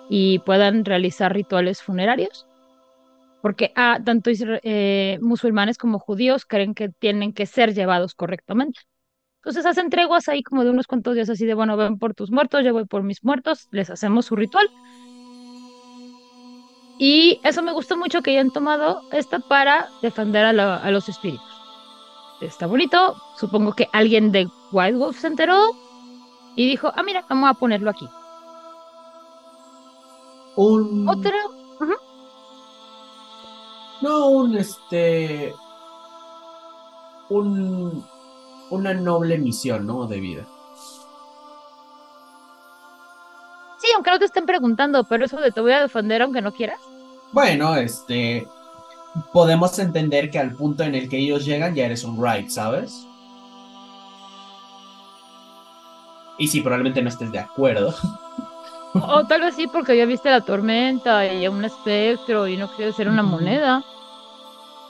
y 0.09 0.39
puedan 0.39 0.85
realizar 0.85 1.33
rituales 1.35 1.83
funerarios. 1.83 2.47
Porque 3.43 3.71
ah, 3.75 3.99
tanto 4.03 4.31
eh, 4.33 5.19
musulmanes 5.21 5.77
como 5.77 5.99
judíos 5.99 6.45
creen 6.47 6.73
que 6.73 6.89
tienen 6.89 7.31
que 7.31 7.45
ser 7.45 7.75
llevados 7.75 8.15
correctamente. 8.15 8.79
Entonces 9.35 9.67
hacen 9.67 9.91
treguas 9.91 10.27
ahí 10.29 10.41
como 10.41 10.63
de 10.63 10.71
unos 10.71 10.87
cuantos 10.87 11.13
días 11.13 11.29
así 11.29 11.45
de, 11.45 11.53
bueno, 11.53 11.77
ven 11.77 11.99
por 11.99 12.15
tus 12.15 12.31
muertos, 12.31 12.65
yo 12.65 12.73
voy 12.73 12.85
por 12.85 13.03
mis 13.03 13.23
muertos, 13.23 13.67
les 13.69 13.91
hacemos 13.91 14.25
su 14.25 14.35
ritual 14.35 14.67
y 16.97 17.41
eso 17.43 17.61
me 17.61 17.73
gustó 17.73 17.97
mucho 17.97 18.22
que 18.22 18.31
hayan 18.31 18.51
tomado 18.51 19.01
esta 19.11 19.39
para 19.39 19.89
defender 20.01 20.45
a, 20.45 20.91
los 20.91 21.09
espíritus. 21.09 21.43
Está 22.41 22.67
bonito. 22.67 23.15
Supongo 23.38 23.73
que 23.73 23.89
alguien 23.91 24.31
de 24.31 24.47
Wild 24.72 24.97
Wolf 24.97 25.19
se 25.19 25.27
enteró 25.27 25.72
y 26.55 26.67
dijo, 26.67 26.91
ah, 26.95 27.03
mira, 27.03 27.26
vamos 27.30 27.49
a 27.49 27.53
ponerlo 27.53 27.89
aquí. 27.89 28.07
Un... 30.55 31.07
Otro... 31.09 31.31
No, 34.01 34.27
un 34.27 34.55
este... 34.55 35.53
Un... 37.30 38.05
Una 38.69 38.93
noble 38.93 39.38
misión, 39.38 39.85
¿no? 39.85 40.07
De 40.07 40.19
vida. 40.19 40.47
Sí, 43.86 43.91
aunque 43.94 44.10
no 44.10 44.18
te 44.18 44.26
estén 44.26 44.48
preguntando, 44.48 45.03
pero 45.03 45.26
eso 45.26 45.38
de 45.38 45.52
te 45.52 45.62
voy 45.62 45.72
a 45.72 45.82
defender 45.82 46.24
aunque 46.24 46.41
no 46.41 46.52
quieras. 46.52 46.80
Bueno, 47.32 47.76
este. 47.76 48.48
Podemos 49.32 49.78
entender 49.78 50.32
que 50.32 50.40
al 50.40 50.56
punto 50.56 50.84
en 50.84 50.95
el 50.95 51.07
que 51.07 51.20
ellos 51.20 51.45
llegan 51.45 51.76
ya 51.76 51.86
eres 51.86 52.03
un 52.03 52.22
right, 52.22 52.49
¿sabes? 52.49 53.06
Y 56.38 56.48
sí, 56.48 56.62
probablemente 56.62 57.02
no 57.02 57.10
estés 57.10 57.32
de 57.32 57.40
acuerdo. 57.40 57.94
O 58.94 59.26
tal 59.26 59.41
vez 59.41 59.56
sí, 59.56 59.68
porque 59.68 59.95
ya 59.95 60.06
viste 60.06 60.30
la 60.30 60.41
tormenta 60.41 61.32
y 61.32 61.48
un 61.48 61.64
espectro 61.64 62.48
y 62.48 62.57
no 62.57 62.70
quieres 62.76 62.95
ser 62.95 63.07
una 63.07 63.24
moneda. 63.24 63.84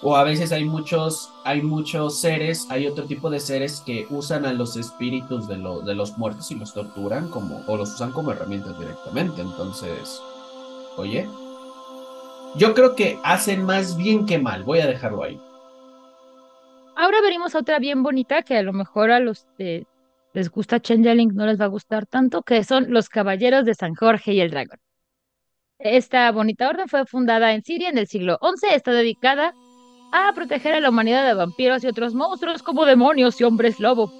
O 0.08 0.16
a 0.16 0.24
veces 0.24 0.52
hay 0.52 0.66
muchos, 0.66 1.34
hay 1.44 1.64
muchos 1.64 2.20
seres, 2.20 2.68
hay 2.70 2.86
otro 2.86 3.06
tipo 3.06 3.32
de 3.32 3.40
seres 3.40 3.82
que 3.84 4.06
usan 4.12 4.46
a 4.46 4.54
los 4.54 4.78
espíritus 4.78 5.48
de, 5.48 5.56
de 5.56 5.96
los 5.96 6.16
muertos 6.20 6.52
y 6.52 6.56
los 6.60 6.76
torturan 6.76 7.28
como, 7.32 7.64
o 7.66 7.76
los 7.76 7.96
usan 7.96 8.12
como 8.12 8.32
herramientas 8.32 8.78
directamente. 8.78 9.42
Entonces, 9.42 10.22
oye, 10.98 11.28
yo 12.56 12.76
creo 12.76 12.96
que 12.96 13.18
hacen 13.24 13.64
más 13.64 13.98
bien 13.98 14.28
que 14.28 14.38
mal. 14.38 14.62
Voy 14.62 14.80
a 14.80 14.86
dejarlo 14.86 15.24
ahí. 15.24 15.42
Ahora 16.96 17.20
veremos 17.24 17.56
otra 17.56 17.80
bien 17.80 18.04
bonita 18.04 18.44
que 18.44 18.58
a 18.58 18.62
lo 18.62 18.74
mejor 18.74 19.10
a 19.10 19.20
los 19.20 19.48
de 19.58 19.88
les 20.34 20.52
gusta 20.52 20.80
Changeling 20.80 21.34
no 21.34 21.48
les 21.48 21.60
va 21.60 21.66
a 21.66 21.70
gustar 21.70 22.06
tanto, 22.06 22.44
que 22.44 22.64
son 22.64 22.94
los 22.94 23.10
Caballeros 23.10 23.66
de 23.66 23.74
San 23.74 23.96
Jorge 23.96 24.34
y 24.34 24.40
el 24.42 24.52
Dragón. 24.52 24.78
Esta 25.80 26.32
bonita 26.32 26.70
orden 26.70 26.88
fue 26.88 27.08
fundada 27.08 27.54
en 27.54 27.64
Siria 27.64 27.90
en 27.90 27.98
el 27.98 28.06
siglo 28.06 28.38
XI, 28.40 28.68
está 28.76 28.92
dedicada 28.92 29.56
a 30.12 30.32
proteger 30.34 30.74
a 30.74 30.80
la 30.80 30.90
humanidad 30.90 31.26
de 31.26 31.34
vampiros 31.34 31.84
y 31.84 31.88
otros 31.88 32.14
monstruos 32.14 32.64
como 32.64 32.86
demonios 32.86 33.40
y 33.40 33.44
hombres 33.44 33.80
lobo. 33.80 34.12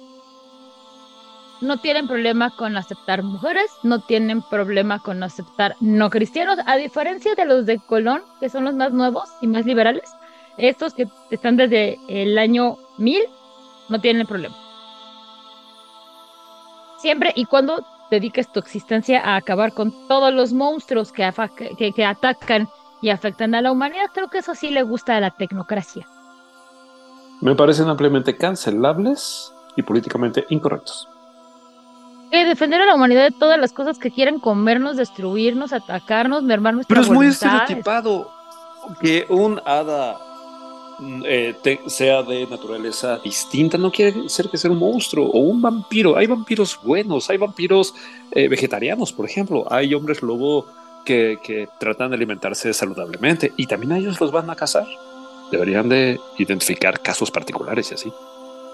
No 1.62 1.78
tienen 1.78 2.06
problema 2.06 2.50
con 2.54 2.76
aceptar 2.76 3.22
mujeres, 3.22 3.70
no 3.82 4.00
tienen 4.00 4.42
problema 4.42 4.98
con 4.98 5.22
aceptar 5.22 5.74
no 5.80 6.10
cristianos, 6.10 6.58
a 6.66 6.76
diferencia 6.76 7.34
de 7.34 7.46
los 7.46 7.64
de 7.64 7.78
Colón, 7.78 8.22
que 8.40 8.50
son 8.50 8.64
los 8.64 8.74
más 8.74 8.92
nuevos 8.92 9.28
y 9.40 9.46
más 9.46 9.64
liberales. 9.64 10.10
Estos 10.58 10.92
que 10.92 11.08
están 11.30 11.56
desde 11.56 11.98
el 12.08 12.36
año 12.36 12.76
1000 12.98 13.22
no 13.88 14.00
tienen 14.00 14.26
problema. 14.26 14.54
Siempre 16.98 17.32
y 17.34 17.46
cuando 17.46 17.84
dediques 18.10 18.50
tu 18.52 18.60
existencia 18.60 19.20
a 19.20 19.36
acabar 19.36 19.72
con 19.72 19.92
todos 20.08 20.32
los 20.32 20.52
monstruos 20.52 21.10
que, 21.12 21.30
que 21.94 22.04
atacan 22.04 22.68
y 23.02 23.10
afectan 23.10 23.54
a 23.54 23.62
la 23.62 23.72
humanidad, 23.72 24.06
creo 24.14 24.28
que 24.28 24.38
eso 24.38 24.54
sí 24.54 24.70
le 24.70 24.82
gusta 24.82 25.16
a 25.16 25.20
la 25.20 25.30
tecnocracia. 25.30 26.06
Me 27.40 27.54
parecen 27.54 27.88
ampliamente 27.88 28.36
cancelables 28.36 29.52
y 29.76 29.82
políticamente 29.82 30.46
incorrectos. 30.48 31.08
Que 32.30 32.44
defender 32.44 32.80
a 32.80 32.86
la 32.86 32.94
humanidad 32.94 33.22
de 33.24 33.30
todas 33.30 33.58
las 33.58 33.72
cosas 33.72 33.98
que 33.98 34.10
quieran 34.10 34.40
comernos, 34.40 34.96
destruirnos, 34.96 35.72
atacarnos, 35.72 36.42
mermar 36.42 36.74
nuestra 36.74 36.94
Pero 36.94 37.02
es 37.02 37.08
muy 37.08 37.26
voluntad. 37.26 37.56
estereotipado 37.62 38.30
que 39.00 39.26
un 39.28 39.60
hada 39.64 40.16
mm, 40.98 41.22
eh, 41.26 41.54
te- 41.62 41.80
sea 41.88 42.22
de 42.22 42.46
naturaleza 42.46 43.18
distinta. 43.18 43.78
No 43.78 43.92
quiere 43.92 44.28
ser 44.28 44.48
que 44.48 44.56
sea 44.58 44.70
un 44.70 44.78
monstruo 44.78 45.26
o 45.26 45.38
un 45.38 45.60
vampiro. 45.62 46.16
Hay 46.16 46.26
vampiros 46.26 46.80
buenos, 46.82 47.28
hay 47.30 47.36
vampiros 47.36 47.94
eh, 48.32 48.48
vegetarianos, 48.48 49.12
por 49.12 49.26
ejemplo. 49.26 49.64
Hay 49.70 49.94
hombres 49.94 50.20
lobo 50.22 50.66
que, 51.06 51.38
que 51.42 51.68
tratan 51.80 52.10
de 52.10 52.16
alimentarse 52.16 52.74
saludablemente 52.74 53.52
y 53.56 53.66
también 53.68 53.92
a 53.92 53.98
ellos 53.98 54.20
los 54.20 54.32
van 54.32 54.50
a 54.50 54.56
cazar. 54.56 54.86
Deberían 55.52 55.88
de 55.88 56.20
identificar 56.38 57.00
casos 57.02 57.30
particulares 57.30 57.92
y 57.92 57.94
así. 57.94 58.12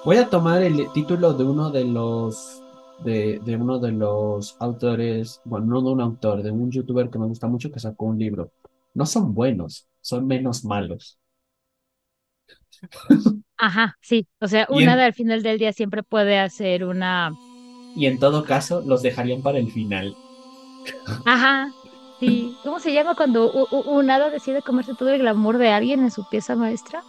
Voy 0.05 0.17
a 0.17 0.29
tomar 0.31 0.63
el 0.63 0.91
título 0.93 1.35
de 1.35 1.45
uno 1.45 1.71
de 1.71 1.85
los 1.85 2.65
de, 2.99 3.41
de 3.45 3.57
uno 3.57 3.79
de 3.79 3.93
los 3.93 4.57
autores, 4.61 5.41
bueno, 5.45 5.67
no 5.67 5.83
de 5.83 5.91
un 5.91 6.01
autor, 6.01 6.43
de 6.43 6.51
un 6.51 6.71
youtuber 6.71 7.11
que 7.11 7.19
me 7.19 7.27
gusta 7.27 7.49
mucho 7.49 7.71
que 7.73 7.81
sacó 7.81 8.07
un 8.07 8.19
libro. 8.19 8.53
No 8.95 9.07
son 9.07 9.35
buenos, 9.35 9.89
son 10.01 10.27
menos 10.27 10.65
malos. 10.65 11.19
Ajá, 13.57 13.97
sí. 14.01 14.29
O 14.41 14.49
sea, 14.49 14.67
Y 14.69 14.83
un 14.83 14.89
en- 14.89 15.01
al 15.07 15.15
final 15.15 15.43
del 15.43 15.59
día 15.59 15.73
siempre 15.73 16.03
puede 16.03 16.39
hacer 16.39 16.85
una. 16.85 17.33
Y 17.95 18.05
en 18.05 18.19
todo 18.19 18.45
caso, 18.45 18.83
los 18.83 19.01
dejarían 19.01 19.41
para 19.43 19.57
el 19.59 19.71
final. 19.73 20.15
Ajá, 21.25 21.75
sí. 22.23 22.57
¿Cómo 22.63 22.79
se 22.79 22.93
llama 22.93 23.15
cuando 23.15 23.51
un 23.51 24.11
hada 24.11 24.31
decide 24.31 24.63
comerse 24.63 24.95
todo 24.95 25.09
el 25.11 25.19
glamour 25.21 25.59
de 25.59 25.71
alguien 25.71 26.01
en 26.01 26.11
su 26.11 26.25
pieza 26.29 26.55
maestra? 26.57 27.03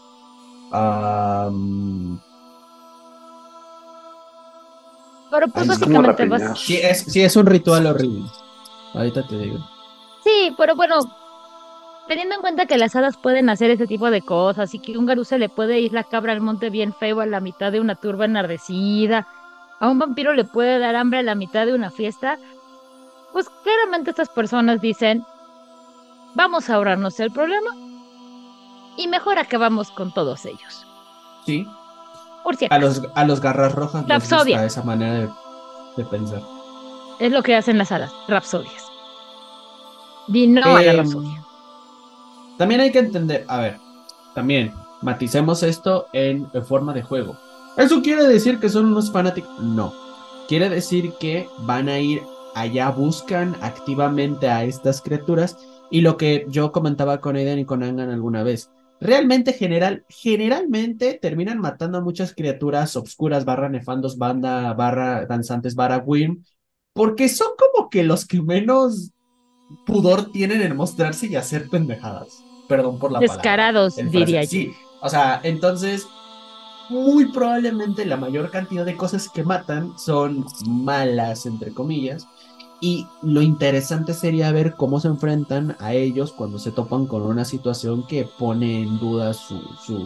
Am, 0.72 2.20
Pero 5.30 5.48
pues 5.48 5.64
Ay, 5.64 5.70
básicamente 5.70 6.26
vas. 6.28 6.60
sí, 6.60 6.78
es, 6.78 7.06
sí, 7.06 7.22
es 7.22 7.36
un 7.36 7.46
ritual 7.46 7.88
horrible. 7.88 8.30
Ahorita 8.94 9.28
te 9.28 9.38
digo. 9.38 9.58
Sí, 10.24 10.54
pero 10.58 10.76
bueno, 10.76 10.96
teniendo 12.08 12.36
en 12.36 12.42
cuenta 12.42 12.66
que 12.66 12.78
las 12.78 12.96
hadas 12.96 13.18
pueden 13.18 13.50
hacer 13.50 13.72
ese 13.72 13.88
tipo 13.88 14.12
de 14.12 14.22
cosas 14.22 14.74
y 14.74 14.80
que 14.80 14.98
un 14.98 15.06
garú 15.06 15.26
se 15.26 15.40
le 15.40 15.50
puede 15.50 15.80
ir 15.80 15.94
la 15.94 16.04
cabra 16.04 16.34
al 16.34 16.42
monte 16.42 16.70
bien 16.70 16.94
feo 16.94 17.20
a 17.20 17.26
la 17.26 17.40
mitad 17.40 17.72
de 17.72 17.80
una 17.80 17.96
turba 17.96 18.26
enardecida, 18.26 19.28
a 19.80 19.90
un 19.90 20.00
vampiro 20.00 20.34
le 20.34 20.46
puede 20.46 20.80
dar 20.80 20.96
hambre 20.96 21.20
a 21.20 21.24
la 21.24 21.36
mitad 21.36 21.66
de 21.66 21.74
una 21.74 21.90
fiesta, 21.90 22.38
pues 23.34 23.50
claramente 23.64 24.12
estas 24.12 24.30
personas 24.30 24.80
dicen, 24.80 25.26
vamos 26.36 26.70
a 26.70 26.76
ahorrarnos 26.76 27.20
el 27.20 27.32
problema 27.32 27.72
y 28.98 29.08
mejor 29.08 29.40
acabamos 29.40 29.92
con 29.92 30.14
todos 30.14 30.46
ellos. 30.46 30.86
Sí, 31.46 31.68
Por 32.44 32.56
si 32.56 32.68
a 32.70 32.78
los, 32.80 33.02
a 33.16 33.26
los 33.26 33.42
garras 33.42 33.74
rojas 33.74 34.02
les 34.04 34.10
Rapsodia. 34.10 34.58
gusta 34.58 34.66
esa 34.66 34.84
manera 34.84 35.14
de, 35.16 35.30
de 35.98 36.06
pensar. 36.06 36.42
es 37.20 37.32
lo 37.32 37.42
que 37.44 37.56
hacen 37.56 37.78
las 37.78 37.92
hadas, 37.92 38.12
rapsodias. 38.28 38.84
Di 40.28 40.48
no 40.48 40.62
a 40.78 40.82
la 40.82 40.92
Em, 40.92 40.98
rapsodia. 40.98 41.44
También 42.58 42.82
hay 42.82 42.92
que 42.92 43.00
entender, 43.00 43.46
a 43.50 43.58
ver, 43.60 43.80
también 44.36 44.74
maticemos 45.02 45.64
esto 45.64 46.08
en, 46.14 46.48
en 46.54 46.66
forma 46.66 46.94
de 46.94 47.02
juego. 47.04 47.36
¿Eso 47.78 48.02
quiere 48.02 48.24
decir 48.28 48.60
que 48.60 48.70
son 48.70 48.86
unos 48.86 49.12
fanáticos? 49.12 49.60
No. 49.60 49.92
Quiere 50.48 50.70
decir 50.70 51.14
que 51.20 51.50
van 51.60 51.90
a 51.90 51.98
ir 52.00 52.22
allá, 52.56 52.90
buscan 52.90 53.56
activamente 53.62 54.50
a 54.50 54.64
estas 54.64 55.02
criaturas 55.02 55.58
y 55.92 56.02
lo 56.02 56.18
que 56.18 56.46
yo 56.50 56.72
comentaba 56.72 57.22
con 57.22 57.36
Aiden 57.36 57.60
y 57.60 57.66
con 57.66 57.84
Angan 57.84 58.10
alguna 58.10 58.44
vez. 58.44 58.72
Realmente 59.00 59.54
general, 59.54 60.06
generalmente 60.08 61.20
terminan 61.22 61.60
matando 61.60 61.98
a 61.98 62.02
muchas 62.02 62.34
criaturas 62.34 62.96
obscuras, 62.96 63.44
barra 63.44 63.70
nefandos, 63.70 64.18
banda, 64.18 64.74
barra 64.74 65.26
danzantes, 65.26 65.76
barra 65.76 65.98
win, 65.98 66.46
porque 66.94 67.28
son 67.28 67.50
como 67.58 67.90
que 67.90 68.04
los 68.04 68.26
que 68.26 68.42
menos 68.42 69.12
pudor 69.86 70.32
tienen 70.32 70.62
en 70.62 70.76
mostrarse 70.76 71.28
y 71.28 71.36
hacer 71.36 71.68
pendejadas. 71.70 72.44
Perdón 72.70 72.98
por 73.00 73.12
la 73.12 73.20
palabra. 73.20 73.36
Descarados, 73.36 73.96
diría 73.96 74.44
yo. 74.44 74.50
Sí, 74.50 74.72
o 75.02 75.10
sea, 75.10 75.42
entonces, 75.44 76.08
muy 76.90 77.32
probablemente 77.32 78.06
la 78.06 78.18
mayor 78.18 78.50
cantidad 78.52 78.86
de 78.86 78.96
cosas 78.96 79.30
que 79.30 79.44
matan 79.44 79.98
son 79.98 80.46
malas, 80.66 81.46
entre 81.46 81.74
comillas. 81.74 82.28
Y 82.84 83.08
lo 83.22 83.42
interesante 83.42 84.14
sería 84.14 84.52
ver 84.52 84.74
cómo 84.74 85.00
se 85.00 85.08
enfrentan 85.08 85.78
a 85.80 85.94
ellos 85.94 86.34
cuando 86.34 86.60
se 86.60 86.74
topan 86.74 87.08
con 87.08 87.22
una 87.22 87.46
situación 87.46 88.06
que 88.06 88.26
pone 88.38 88.82
en 88.82 89.00
duda 89.00 89.34
su, 89.34 89.58
su, 89.86 90.04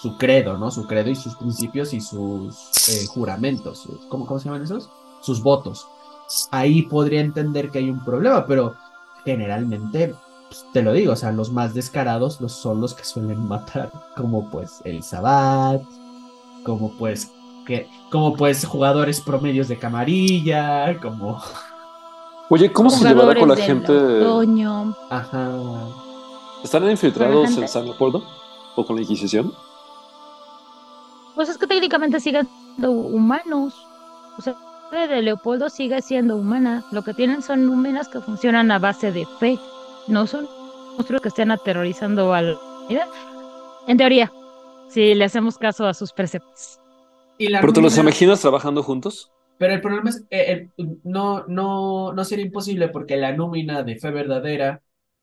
su 0.00 0.16
credo, 0.16 0.56
¿no? 0.56 0.70
Su 0.70 0.86
credo 0.86 1.10
y 1.10 1.16
sus 1.16 1.34
principios 1.34 1.92
y 1.92 2.00
sus 2.00 2.54
eh, 2.90 3.06
juramentos. 3.08 3.88
¿cómo, 4.08 4.24
¿Cómo 4.24 4.38
se 4.38 4.44
llaman 4.44 4.62
esos? 4.62 4.88
Sus 5.20 5.42
votos. 5.42 5.88
Ahí 6.52 6.82
podría 6.82 7.22
entender 7.22 7.72
que 7.72 7.78
hay 7.78 7.90
un 7.90 8.04
problema, 8.04 8.46
pero 8.46 8.76
generalmente, 9.24 10.14
pues, 10.46 10.64
te 10.72 10.82
lo 10.82 10.92
digo, 10.92 11.14
o 11.14 11.16
sea, 11.16 11.32
los 11.32 11.50
más 11.50 11.74
descarados 11.74 12.40
los, 12.40 12.52
son 12.52 12.80
los 12.80 12.94
que 12.94 13.02
suelen 13.02 13.42
matar, 13.48 13.90
como 14.16 14.48
pues 14.48 14.80
el 14.84 15.02
Sabat, 15.02 15.82
como 16.64 16.92
pues 16.92 17.32
que, 17.66 17.88
como 18.12 18.36
pues 18.36 18.64
jugadores 18.64 19.20
promedios 19.20 19.66
de 19.66 19.76
camarilla, 19.76 20.96
como, 21.00 21.42
Oye, 22.52 22.72
¿cómo 22.72 22.90
se 22.90 23.08
llevará 23.08 23.38
con 23.38 23.48
la 23.48 23.56
gente? 23.56 23.92
otoño. 23.92 24.96
ajá, 25.08 25.52
¿Están 26.64 26.90
infiltrados 26.90 27.56
en 27.56 27.68
San 27.68 27.84
Leopoldo? 27.84 28.24
¿O 28.74 28.84
con 28.84 28.96
la 28.96 29.02
Inquisición? 29.02 29.54
Pues 31.36 31.48
es 31.48 31.56
que 31.56 31.68
técnicamente 31.68 32.18
siguen 32.18 32.48
siendo 32.48 32.90
humanos. 32.90 33.74
O 34.36 34.42
sea, 34.42 34.56
la 34.90 35.06
de 35.06 35.22
Leopoldo 35.22 35.70
sigue 35.70 36.02
siendo 36.02 36.36
humana. 36.36 36.84
Lo 36.90 37.02
que 37.02 37.14
tienen 37.14 37.40
son 37.40 37.68
humanas 37.68 38.08
que 38.08 38.20
funcionan 38.20 38.72
a 38.72 38.80
base 38.80 39.12
de 39.12 39.26
fe. 39.38 39.56
No 40.08 40.26
son 40.26 40.48
monstruos 40.96 41.22
que 41.22 41.28
estén 41.28 41.52
aterrorizando 41.52 42.34
a 42.34 42.42
la 42.42 42.58
humanidad. 42.58 43.06
En 43.86 43.96
teoría, 43.96 44.32
si 44.88 45.14
le 45.14 45.24
hacemos 45.24 45.56
caso 45.56 45.86
a 45.86 45.94
sus 45.94 46.12
preceptos. 46.12 46.80
Y 47.38 47.48
la 47.48 47.60
¿Pero 47.60 47.72
te 47.72 47.80
los 47.80 47.96
imaginas 47.96 48.40
trabajando 48.40 48.82
juntos? 48.82 49.30
Pero 49.60 49.74
el 49.74 49.82
problema 49.82 50.10
es, 50.10 50.26
eh, 50.30 50.70
el- 50.78 51.00
no, 51.04 51.46
no, 51.48 52.12
no 52.14 52.24
sería 52.24 52.46
imposible 52.46 52.88
porque 52.90 53.16
la 53.18 53.34
nómina 53.34 53.84
de 53.84 53.96
fe 54.00 54.10
verdadera 54.10 54.82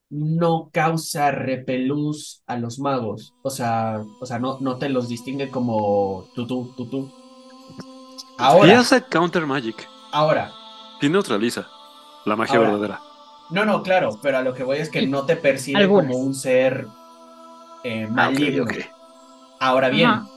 no 0.10 0.70
causa 0.74 1.32
repelús 1.32 2.44
a 2.48 2.58
los 2.58 2.80
magos. 2.80 3.36
O 3.44 3.52
sea, 3.52 4.04
o 4.22 4.26
sea, 4.28 4.40
no, 4.40 4.60
no 4.62 4.80
te 4.80 4.90
los 4.90 5.10
distingue 5.10 5.50
como 5.52 6.26
tutú, 6.36 6.74
tutú. 6.78 7.12
Y 8.38 8.38
Ahora, 8.38 8.74
hace 8.74 9.04
Counter 9.04 9.46
Magic. 9.46 9.88
ahora. 10.12 10.60
Y 11.02 11.10
neutraliza 11.10 11.68
la 12.26 12.36
magia 12.36 12.56
Ahora. 12.56 12.70
verdadera. 12.70 13.00
No, 13.50 13.66
no, 13.66 13.84
claro, 13.84 14.20
pero 14.22 14.38
a 14.40 14.42
lo 14.44 14.54
que 14.54 14.64
voy 14.64 14.78
es 14.80 14.90
que 14.90 15.08
no 15.08 15.26
te 15.26 15.38
percibe 15.38 15.80
Algunas. 15.80 16.06
como 16.08 16.18
un 16.18 16.34
ser 16.36 16.88
eh, 17.84 18.08
Ah, 18.18 18.30
maligno. 18.30 18.66
Ahora 19.60 19.90
bien, 19.90 20.10
Ajá. 20.10 20.28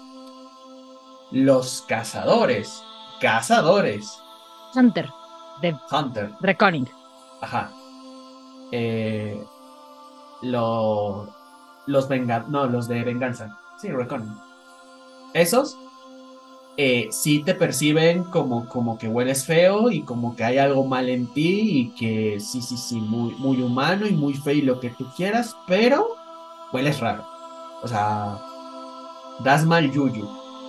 los 1.31 1.83
cazadores, 1.83 2.83
cazadores, 3.21 4.19
Hunter, 4.75 5.09
de 5.63 5.77
Hunter, 5.91 6.33
Reconning. 6.41 6.89
Ajá. 7.41 7.71
Eh, 8.73 9.43
lo- 10.43 11.29
los 11.87 12.09
venga, 12.09 12.45
no, 12.49 12.67
los 12.67 12.89
de 12.89 13.03
venganza. 13.05 13.57
Sí, 13.79 13.91
Recon. 13.91 14.39
Esos 15.35 15.77
eh, 16.77 17.09
sí 17.11 17.43
te 17.43 17.55
perciben 17.55 18.25
como, 18.25 18.67
como 18.69 18.97
que 18.99 19.09
hueles 19.09 19.45
feo 19.45 19.91
y 19.91 20.03
como 20.03 20.35
que 20.37 20.45
hay 20.45 20.59
algo 20.59 20.85
mal 20.85 21.09
en 21.09 21.27
ti 21.33 21.61
y 21.81 21.91
que 21.95 22.41
sí, 22.41 22.63
sí, 22.63 22.77
sí, 22.77 22.97
muy, 23.01 23.35
muy 23.37 23.61
humano 23.63 24.07
y 24.07 24.13
muy 24.13 24.35
feo 24.35 24.55
y 24.55 24.63
lo 24.63 24.81
que 24.81 24.91
tú 24.91 25.07
quieras, 25.17 25.57
pero 25.67 26.09
hueles 26.73 27.01
raro. 27.01 27.25
O 27.83 27.89
sea, 27.89 28.39
das 29.41 29.65
mal 29.67 29.91
yuyu. 29.91 30.29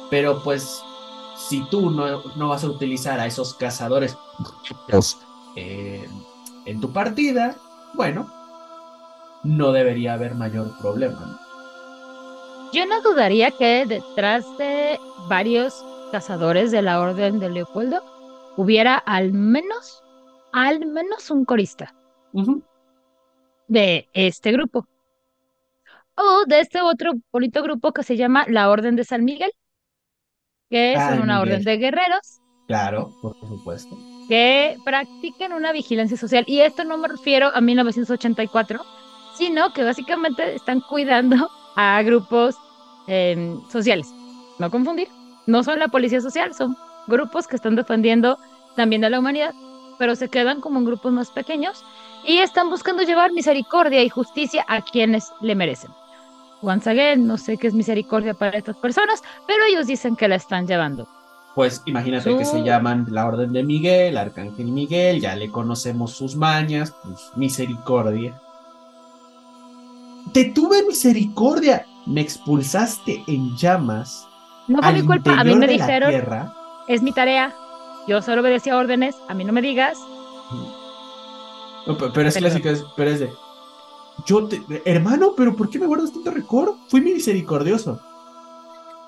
Pero 0.09 0.41
pues, 0.43 0.83
si 1.35 1.63
tú 1.69 1.89
no, 1.89 2.23
no 2.35 2.49
vas 2.49 2.63
a 2.63 2.67
utilizar 2.67 3.19
a 3.19 3.25
esos 3.25 3.53
cazadores 3.55 4.17
eh, 5.55 6.07
en 6.65 6.81
tu 6.81 6.91
partida, 6.91 7.55
bueno, 7.93 8.31
no 9.43 9.71
debería 9.71 10.13
haber 10.13 10.35
mayor 10.35 10.77
problema. 10.79 11.19
¿no? 11.19 12.71
Yo 12.73 12.85
no 12.85 13.01
dudaría 13.01 13.51
que 13.51 13.85
detrás 13.85 14.45
de 14.57 14.97
varios 15.27 15.83
cazadores 16.11 16.71
de 16.71 16.81
la 16.81 16.99
Orden 16.99 17.39
de 17.39 17.49
Leopoldo 17.49 18.01
hubiera 18.55 18.95
al 18.95 19.33
menos, 19.33 20.03
al 20.53 20.85
menos 20.85 21.29
un 21.31 21.45
corista 21.45 21.93
de 23.67 24.07
este 24.13 24.51
grupo. 24.51 24.87
O 26.15 26.45
de 26.45 26.59
este 26.59 26.81
otro 26.81 27.13
bonito 27.31 27.63
grupo 27.63 27.93
que 27.93 28.03
se 28.03 28.15
llama 28.15 28.45
la 28.47 28.69
Orden 28.69 28.95
de 28.95 29.05
San 29.05 29.23
Miguel, 29.25 29.51
que 30.71 30.95
Ah, 30.97 31.09
son 31.09 31.21
una 31.21 31.39
Miguel. 31.39 31.53
orden 31.53 31.63
de 31.65 31.77
guerreros 31.77 32.41
Claro, 32.67 33.11
por 33.21 33.35
supuesto. 33.41 33.95
que 34.27 34.77
practican 34.85 35.51
una 35.53 35.71
vigilancia 35.73 36.15
social. 36.17 36.45
Y 36.47 36.61
esto 36.61 36.83
no 36.85 36.97
me 36.97 37.07
refiero 37.09 37.51
a 37.53 37.61
1984, 37.61 38.81
sino 39.37 39.73
que 39.73 39.83
básicamente 39.83 40.55
están 40.55 40.79
cuidando 40.81 41.49
a 41.75 42.01
grupos 42.03 42.55
em, 43.07 43.59
sociales. 43.69 44.07
no 44.59 44.69
confundir, 44.71 45.07
no 45.47 45.63
son 45.63 45.79
la 45.79 45.87
policía 45.89 46.21
social, 46.21 46.53
son 46.53 46.75
grupos 47.07 47.47
que 47.47 47.55
están 47.57 47.75
defendiendo 47.75 48.37
también 48.75 49.03
a 49.03 49.09
la 49.09 49.19
humanidad, 49.19 49.53
pero 49.99 50.15
se 50.15 50.29
quedan 50.29 50.61
como 50.61 50.79
en 50.79 50.85
grupos 50.85 51.11
más 51.11 51.29
pequeños 51.31 51.83
y 52.25 52.37
están 52.37 52.69
buscando 52.69 53.03
llevar 53.03 53.31
misericordia 53.33 54.01
y 54.03 54.09
justicia 54.09 54.63
a 54.69 54.81
quienes 54.81 55.31
le 55.41 55.55
merecen. 55.55 55.91
Once 56.61 56.89
again, 56.89 57.25
no 57.25 57.37
sé 57.37 57.57
qué 57.57 57.67
es 57.67 57.73
misericordia 57.73 58.33
para 58.33 58.57
estas 58.57 58.77
personas, 58.77 59.21
pero 59.47 59.63
ellos 59.65 59.87
dicen 59.87 60.15
que 60.15 60.27
la 60.27 60.35
están 60.35 60.67
llevando. 60.67 61.07
Pues 61.55 61.81
imagínate 61.85 62.37
que 62.37 62.45
se 62.45 62.63
llaman 62.63 63.07
la 63.09 63.27
Orden 63.27 63.51
de 63.51 63.63
Miguel, 63.63 64.17
Arcángel 64.17 64.67
Miguel, 64.67 65.19
ya 65.19 65.35
le 65.35 65.51
conocemos 65.51 66.11
sus 66.11 66.35
mañas, 66.35 66.93
pues 67.03 67.31
misericordia. 67.35 68.39
Te 70.33 70.45
tuve 70.45 70.83
misericordia, 70.87 71.85
me 72.05 72.21
expulsaste 72.21 73.23
en 73.27 73.57
llamas. 73.57 74.25
No 74.67 74.81
fue 74.81 74.93
mi 74.93 75.01
culpa, 75.01 75.39
a 75.39 75.43
mí 75.43 75.55
me 75.55 75.67
dijeron, 75.67 76.13
es 76.87 77.01
mi 77.01 77.11
tarea, 77.11 77.53
yo 78.07 78.21
solo 78.21 78.41
obedecía 78.41 78.77
órdenes, 78.77 79.15
a 79.27 79.33
mí 79.33 79.43
no 79.43 79.51
me 79.51 79.61
digas. 79.61 79.97
pero 82.13 82.27
es 82.29 82.37
clásico, 82.37 82.69
pero 82.95 83.09
es 83.09 83.19
de, 83.19 83.29
yo 84.25 84.47
te, 84.47 84.61
hermano, 84.85 85.33
pero 85.35 85.55
¿por 85.55 85.69
qué 85.69 85.79
me 85.79 85.87
guardas 85.87 86.13
tanto 86.13 86.31
rencor? 86.31 86.75
Fui 86.87 87.01
misericordioso. 87.01 88.01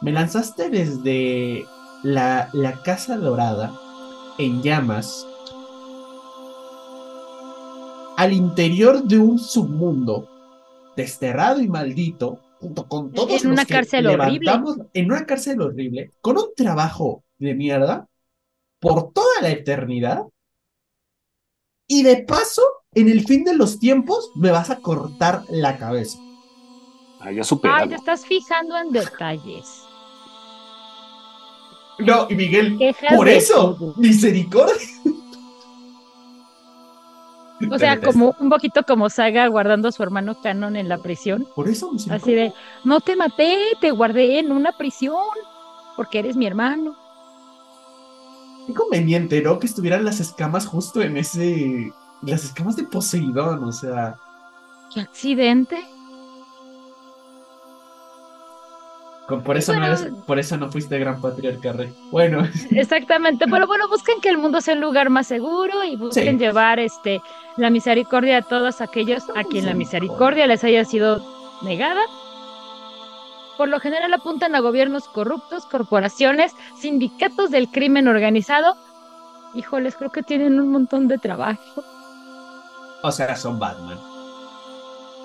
Me 0.02 0.12
lanzaste 0.12 0.70
desde 0.70 1.66
la, 2.04 2.50
la 2.54 2.82
Casa 2.84 3.18
Dorada 3.18 3.74
en 4.38 4.62
llamas 4.62 5.26
al 8.18 8.34
interior 8.34 9.04
de 9.04 9.18
un 9.18 9.40
submundo 9.40 10.30
desterrado 10.96 11.62
y 11.62 11.68
maldito, 11.68 12.40
junto 12.60 12.88
con 12.88 13.12
todos 13.12 13.44
en 13.44 13.52
una 13.52 13.66
cárcel 13.66 14.08
horrible. 14.08 14.52
En 14.94 15.12
una 15.12 15.26
cárcel 15.26 15.62
horrible, 15.62 16.12
con 16.22 16.38
un 16.38 16.54
trabajo 16.56 17.24
de 17.38 17.56
mierda 17.56 18.08
por 18.80 19.12
toda 19.12 19.42
la 19.42 19.50
eternidad. 19.50 20.24
Y 21.88 22.04
de 22.04 22.24
paso, 22.24 22.62
en 22.96 23.10
el 23.10 23.26
fin 23.26 23.44
de 23.44 23.56
los 23.56 23.80
tiempos, 23.80 24.32
me 24.36 24.52
vas 24.52 24.70
a 24.70 24.80
cortar 24.80 25.44
la 25.50 25.78
cabeza. 25.78 26.20
Ay, 27.20 27.36
ya 27.36 27.44
Ay, 27.64 27.90
te 27.90 27.96
estás 27.96 28.26
fijando 28.26 28.78
en 28.78 28.92
detalles. 28.92 29.84
No, 32.00 32.28
y 32.30 32.36
Miguel, 32.36 32.78
por 33.16 33.30
eso, 33.30 33.94
misericordia. 33.98 34.76
O 37.72 37.80
sea, 37.80 38.00
como 38.02 38.36
un 38.40 38.50
poquito 38.50 38.84
como 38.84 39.10
Saga 39.10 39.48
guardando 39.48 39.88
a 39.88 39.92
su 39.92 40.04
hermano 40.04 40.36
Canon 40.42 40.76
en 40.76 40.90
la 40.90 40.98
prisión. 40.98 41.48
Por 41.56 41.70
eso, 41.70 41.92
Así 42.10 42.34
de, 42.34 42.54
no 42.84 43.00
te 43.00 43.16
maté, 43.16 43.58
te 43.80 43.92
guardé 43.92 44.40
en 44.40 44.52
una 44.52 44.74
prisión, 44.74 45.16
porque 45.96 46.20
eres 46.20 46.36
mi 46.36 46.46
hermano. 46.46 46.96
Qué 48.68 48.74
conveniente, 48.74 49.42
¿no? 49.42 49.60
Que 49.60 49.68
estuvieran 49.68 50.04
las 50.04 50.20
escamas 50.20 50.66
justo 50.66 51.02
en 51.02 51.18
ese. 51.18 51.92
Las 52.26 52.46
escamas 52.46 52.76
de 52.76 52.84
Poseidón, 52.84 53.64
o 53.64 53.72
sea. 53.72 54.16
¿Qué 54.94 55.02
accidente? 55.02 55.84
Por 59.28 59.58
eso, 59.58 59.74
no 59.74 60.24
por 60.26 60.38
eso 60.38 60.58
no 60.58 60.70
fuiste 60.70 61.00
gran 61.00 61.22
patriarca, 61.22 61.72
Rey. 61.72 61.94
Bueno. 62.12 62.46
Exactamente, 62.72 63.46
pero 63.50 63.66
bueno, 63.68 63.88
busquen 63.88 64.20
que 64.20 64.30
el 64.30 64.38
mundo 64.38 64.60
sea 64.60 64.74
un 64.74 64.82
lugar 64.82 65.10
más 65.10 65.28
seguro 65.28 65.84
y 65.84 65.96
busquen 65.96 66.38
llevar 66.38 66.80
este 66.80 67.22
la 67.56 67.70
misericordia 67.70 68.40
a 68.40 68.42
todos 68.42 68.82
aquellos 68.82 69.24
a 69.36 69.44
quien 69.44 69.66
la 69.66 69.74
misericordia 69.74 70.46
les 70.46 70.64
haya 70.64 70.84
sido 70.84 71.24
negada. 71.64 72.02
Por 73.58 73.70
lo 73.70 73.80
general 73.80 74.14
apuntan 74.14 74.56
a 74.56 74.60
gobiernos 74.60 75.08
corruptos, 75.08 75.66
corporaciones, 75.68 76.54
sindicatos 76.78 77.50
del 77.50 77.70
crimen 77.70 78.08
organizado. 78.10 78.76
Híjoles, 79.54 79.96
creo 79.96 80.12
que 80.12 80.24
tienen 80.24 80.60
un 80.60 80.70
montón 80.70 81.08
de 81.08 81.18
trabajo. 81.18 81.84
O 83.04 83.12
sea, 83.12 83.36
son 83.36 83.60
Batman. 83.60 84.00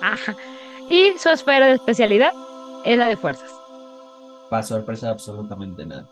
Ajá. 0.01 0.35
Y 0.89 1.17
su 1.17 1.29
esfera 1.29 1.67
de 1.67 1.73
especialidad 1.73 2.33
es 2.83 2.97
la 2.97 3.07
de 3.07 3.15
fuerzas. 3.15 3.49
Para 4.49 4.63
sorpresa, 4.63 5.09
absolutamente 5.09 5.85
nada. 5.85 6.07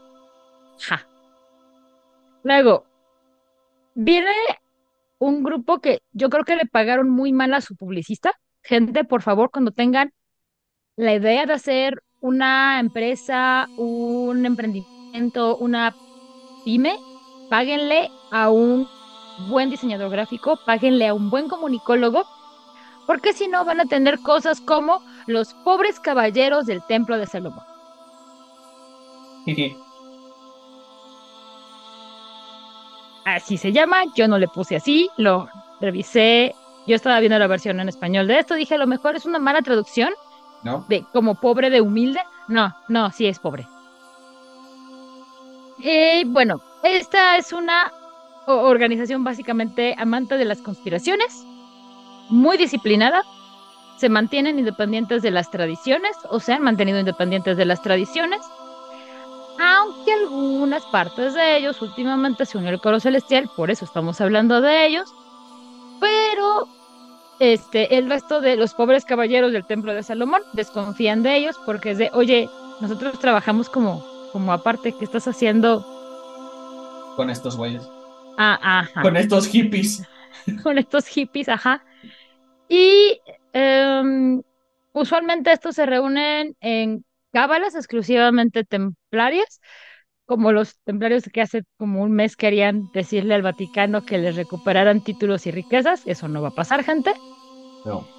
Ja. 0.79 1.05
Luego, 2.43 2.85
viene 3.95 4.31
un 5.19 5.43
grupo 5.43 5.79
que 5.79 6.03
yo 6.13 6.29
creo 6.29 6.45
que 6.45 6.55
le 6.55 6.65
pagaron 6.65 7.09
muy 7.09 7.33
mal 7.33 7.53
a 7.53 7.61
su 7.61 7.75
publicista. 7.75 8.33
Gente, 8.63 9.03
por 9.03 9.21
favor, 9.21 9.51
cuando 9.51 9.71
tengan 9.71 10.13
la 10.95 11.15
idea 11.15 11.45
de 11.45 11.53
hacer 11.53 12.01
una 12.21 12.79
empresa, 12.79 13.67
un 13.77 14.45
emprendimiento, 14.45 15.57
una 15.57 15.93
pyme, 16.63 16.97
páguenle 17.49 18.09
a 18.31 18.49
un 18.49 18.87
buen 19.47 19.69
diseñador 19.69 20.09
gráfico, 20.09 20.57
páguenle 20.65 21.07
a 21.07 21.13
un 21.13 21.29
buen 21.29 21.47
comunicólogo, 21.47 22.25
porque 23.05 23.33
si 23.33 23.47
no 23.47 23.63
van 23.65 23.79
a 23.79 23.85
tener 23.85 24.19
cosas 24.19 24.61
como 24.61 25.01
los 25.27 25.53
pobres 25.53 25.99
caballeros 25.99 26.65
del 26.65 26.81
templo 26.83 27.17
de 27.17 27.27
Salomón. 27.27 27.63
así 33.23 33.57
se 33.57 33.71
llama, 33.71 34.03
yo 34.15 34.27
no 34.27 34.37
le 34.37 34.47
puse 34.47 34.75
así, 34.75 35.09
lo 35.17 35.49
revisé, 35.79 36.55
yo 36.85 36.95
estaba 36.95 37.19
viendo 37.19 37.37
la 37.37 37.47
versión 37.47 37.79
en 37.79 37.89
español 37.89 38.27
de 38.27 38.39
esto, 38.39 38.55
dije 38.55 38.75
a 38.75 38.77
lo 38.77 38.87
mejor 38.87 39.15
es 39.15 39.25
una 39.25 39.39
mala 39.39 39.61
traducción, 39.61 40.13
¿no? 40.63 40.85
De 40.87 41.03
como 41.13 41.35
pobre 41.35 41.69
de 41.69 41.81
humilde, 41.81 42.19
no, 42.47 42.75
no, 42.87 43.11
sí 43.11 43.27
es 43.27 43.39
pobre. 43.39 43.67
Eh, 45.83 46.23
bueno, 46.25 46.61
esta 46.83 47.37
es 47.37 47.53
una 47.53 47.91
organización 48.47 49.23
básicamente 49.23 49.95
amante 49.97 50.37
de 50.37 50.45
las 50.45 50.61
conspiraciones, 50.61 51.45
muy 52.29 52.57
disciplinada, 52.57 53.23
se 53.97 54.09
mantienen 54.09 54.59
independientes 54.59 55.21
de 55.21 55.31
las 55.31 55.51
tradiciones, 55.51 56.15
o 56.29 56.39
se 56.39 56.53
han 56.53 56.61
mantenido 56.61 56.99
independientes 56.99 57.57
de 57.57 57.65
las 57.65 57.81
tradiciones, 57.81 58.39
aunque 59.59 60.13
algunas 60.13 60.83
partes 60.85 61.33
de 61.33 61.57
ellos 61.57 61.81
últimamente 61.81 62.45
se 62.45 62.57
unió 62.57 62.69
el 62.69 62.79
coro 62.79 62.99
celestial, 62.99 63.49
por 63.55 63.71
eso 63.71 63.85
estamos 63.85 64.21
hablando 64.21 64.61
de 64.61 64.85
ellos, 64.85 65.11
pero 65.99 66.67
este, 67.39 67.97
el 67.97 68.09
resto 68.09 68.39
de 68.39 68.55
los 68.55 68.73
pobres 68.73 69.03
caballeros 69.03 69.51
del 69.51 69.65
templo 69.65 69.93
de 69.93 70.03
Salomón 70.03 70.41
desconfían 70.53 71.23
de 71.23 71.37
ellos 71.37 71.55
porque 71.65 71.91
es 71.91 71.97
de, 71.97 72.11
oye, 72.13 72.49
nosotros 72.81 73.19
trabajamos 73.19 73.69
como, 73.69 74.05
como 74.31 74.53
aparte, 74.53 74.93
¿qué 74.93 75.05
estás 75.05 75.27
haciendo? 75.27 75.83
Con 77.15 77.31
estos 77.31 77.57
güeyes. 77.57 77.89
Ah, 78.37 78.79
ajá. 78.79 79.01
Con 79.01 79.17
estos 79.17 79.47
hippies. 79.47 80.03
Con 80.63 80.77
estos 80.77 81.07
hippies, 81.07 81.49
ajá. 81.49 81.83
Y 82.69 83.19
em, 83.53 84.41
usualmente 84.93 85.51
estos 85.51 85.75
se 85.75 85.85
reúnen 85.85 86.55
en 86.61 87.03
cábalas 87.33 87.75
exclusivamente 87.75 88.63
templarias, 88.63 89.59
como 90.25 90.51
los 90.51 90.79
templarios 90.83 91.23
que 91.31 91.41
hace 91.41 91.63
como 91.77 92.01
un 92.01 92.11
mes 92.11 92.35
querían 92.35 92.89
decirle 92.93 93.33
al 93.33 93.41
Vaticano 93.41 94.05
que 94.05 94.17
les 94.17 94.35
recuperaran 94.35 95.03
títulos 95.03 95.47
y 95.47 95.51
riquezas. 95.51 96.03
Eso 96.05 96.27
no 96.27 96.41
va 96.41 96.49
a 96.49 96.55
pasar, 96.55 96.83
gente. 96.83 97.13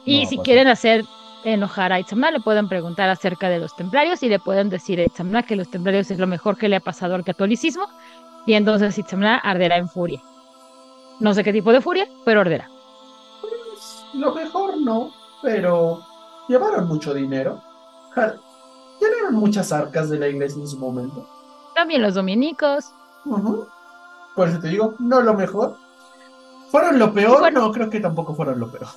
y 0.04 0.26
si 0.26 0.38
quieren 0.38 0.68
hacer 0.68 1.04
enojar 1.44 1.92
a 1.92 2.00
Itzamna, 2.00 2.30
le 2.30 2.40
pueden 2.40 2.68
preguntar 2.68 3.08
acerca 3.10 3.48
de 3.48 3.58
los 3.58 3.76
templarios 3.76 4.22
y 4.22 4.28
le 4.28 4.38
pueden 4.38 4.70
decir 4.70 4.98
a 5.00 5.04
Itzamna 5.04 5.42
que 5.42 5.56
los 5.56 5.70
templarios 5.70 6.10
es 6.10 6.18
lo 6.18 6.26
mejor 6.26 6.56
que 6.56 6.68
le 6.68 6.76
ha 6.76 6.80
pasado 6.80 7.14
al 7.14 7.24
catolicismo. 7.24 7.86
Y 8.48 8.54
entonces 8.54 8.96
Itzamna 8.96 9.36
arderá 9.36 9.76
en 9.76 9.90
furia. 9.90 10.22
No 11.20 11.34
sé 11.34 11.44
qué 11.44 11.52
tipo 11.52 11.70
de 11.70 11.82
furia, 11.82 12.08
pero 12.24 12.40
arderá. 12.40 12.70
Pues, 13.42 14.06
lo 14.14 14.34
mejor 14.34 14.80
no, 14.80 15.12
pero 15.42 16.00
llevaron 16.48 16.88
mucho 16.88 17.12
dinero. 17.12 17.62
Tienen 18.14 19.34
muchas 19.34 19.70
arcas 19.70 20.08
de 20.08 20.18
la 20.18 20.28
iglesia 20.28 20.62
en 20.62 20.66
su 20.66 20.78
momento. 20.78 21.28
También 21.74 22.00
los 22.00 22.14
dominicos. 22.14 22.90
Por 24.34 24.48
eso 24.48 24.60
te 24.60 24.68
digo, 24.68 24.94
no 24.98 25.20
lo 25.20 25.34
mejor. 25.34 25.76
¿Fueron 26.70 26.98
lo 26.98 27.12
peor? 27.12 27.52
no, 27.52 27.70
creo 27.70 27.90
que 27.90 28.00
tampoco 28.00 28.34
fueron 28.34 28.60
lo 28.60 28.72
peor. 28.72 28.88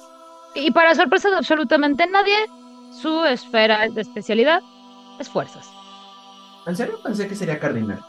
Y 0.56 0.72
para 0.72 0.96
sorpresa 0.96 1.30
de 1.30 1.36
absolutamente 1.36 2.08
nadie, 2.08 2.38
su 3.02 3.26
esfera 3.26 3.90
de 3.90 4.00
especialidad 4.00 4.62
es 5.20 5.28
fuerzas. 5.28 5.70
¿En 6.66 6.78
serio? 6.78 7.02
Pensé 7.04 7.28
que 7.28 7.36
sería 7.36 7.60
cardinal. 7.60 8.02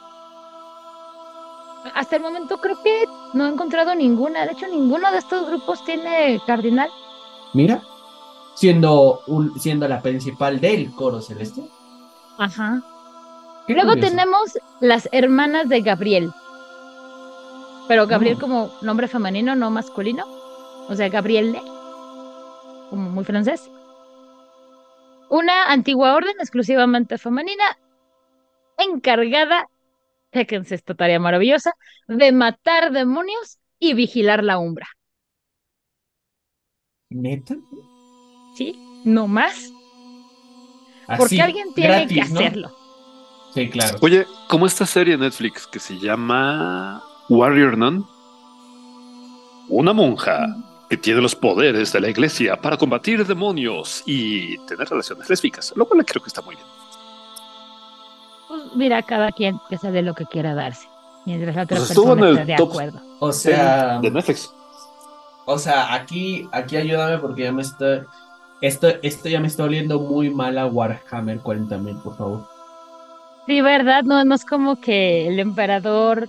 Hasta 1.95 2.17
el 2.17 2.23
momento 2.23 2.59
creo 2.59 2.81
que 2.83 3.05
no 3.35 3.47
he 3.47 3.51
encontrado 3.51 3.95
ninguna. 3.95 4.47
De 4.47 4.53
hecho, 4.53 4.69
ninguno 4.69 5.11
de 5.11 5.19
estos 5.19 5.47
grupos 5.47 5.85
tiene 5.85 6.41
cardinal. 6.47 6.91
Mira, 7.55 7.83
siendo, 8.55 9.23
un, 9.27 9.59
siendo 9.59 9.89
la 9.89 10.01
principal 10.01 10.61
del 10.61 10.93
coro 10.93 11.21
celestial. 11.21 11.69
Ajá. 12.39 12.83
Luego 13.69 13.97
tenemos 13.97 14.59
las 14.81 15.09
hermanas 15.13 15.69
de 15.69 15.81
Gabriel. 15.81 16.33
Pero 17.89 18.07
Gabriel 18.07 18.37
oh. 18.37 18.41
como 18.41 18.71
nombre 18.81 19.09
femenino, 19.09 19.55
no 19.55 19.71
masculino. 19.71 20.25
O 20.89 20.95
sea, 20.95 21.09
Gabriel, 21.09 21.57
como 22.91 23.11
muy 23.11 23.25
francés. 23.25 23.71
Una 25.29 25.71
antigua 25.73 26.15
orden 26.15 26.35
exclusivamente 26.41 27.19
femenina. 27.19 27.65
encargada, 28.77 29.69
fíjense 30.33 30.75
esta 30.75 30.95
tarea 30.95 31.21
maravillosa, 31.21 31.73
de 32.09 32.33
matar 32.33 32.93
demonios 32.93 33.59
y 33.79 33.95
vigilar 33.95 34.43
la 34.43 34.59
umbra. 34.59 34.89
¿Neta? 37.11 37.57
¿Sí? 38.57 38.75
No 39.05 39.29
más. 39.29 39.71
Así, 41.07 41.19
Porque 41.19 41.43
alguien 41.43 41.75
tiene 41.75 42.07
que 42.07 42.21
hacerlo. 42.21 42.75
Sí, 43.55 43.69
claro. 43.69 43.99
Oye, 44.01 44.27
como 44.49 44.67
esta 44.67 44.87
serie 44.87 45.17
de 45.17 45.25
Netflix 45.25 45.67
que 45.67 45.79
se 45.79 45.99
llama 45.99 47.03
Warrior 47.29 47.77
Nun, 47.77 48.07
una 49.69 49.93
monja 49.93 50.47
que 50.89 50.97
tiene 50.97 51.21
los 51.21 51.35
poderes 51.35 51.93
de 51.93 52.01
la 52.01 52.09
iglesia 52.09 52.57
para 52.57 52.77
combatir 52.79 53.27
demonios 53.27 54.03
y 54.07 54.57
tener 54.67 54.89
relaciones 54.89 55.29
lésbicas, 55.29 55.73
lo 55.77 55.87
cual 55.87 56.05
creo 56.05 56.23
que 56.23 56.29
está 56.29 56.41
muy 56.41 56.55
bien. 56.55 56.67
Mira, 58.75 59.03
cada 59.03 59.31
quien 59.33 59.59
que 59.69 59.79
se 59.79 59.91
dé 59.91 60.03
lo 60.03 60.15
que 60.15 60.27
quiera 60.27 60.55
darse. 60.55 60.89
Mientras 61.27 61.55
la 61.55 61.63
otra 61.63 61.77
Pues 61.77 61.89
persona 61.89 62.23
en 62.23 62.29
el 62.29 62.39
esté 62.39 62.53
de 62.53 62.57
top. 62.59 62.71
acuerdo. 62.71 63.01
O 63.21 63.33
sea, 63.33 63.99
De 64.01 64.11
Netflix. 64.11 64.51
o 65.47 65.59
sea, 65.59 65.95
aquí, 65.95 66.49
aquí 66.53 66.77
ayúdame 66.77 67.19
porque 67.19 67.43
ya 67.45 67.53
me 67.53 67.63
está, 67.63 68.05
esto, 68.61 68.89
esto 69.03 69.29
ya 69.29 69.41
me 69.41 69.47
está 69.47 69.65
oliendo 69.65 70.01
muy 70.01 70.31
mal 70.31 70.59
a 70.59 70.67
Warhammer 70.67 71.41
40.000, 71.41 72.03
por 72.03 72.17
favor. 72.17 72.49
Sí, 73.47 73.61
¿verdad? 73.61 74.03
No, 74.05 74.25
no 74.25 74.35
es 74.35 74.45
como 74.45 74.81
que 74.81 75.27
el 75.29 75.39
emperador 75.41 76.29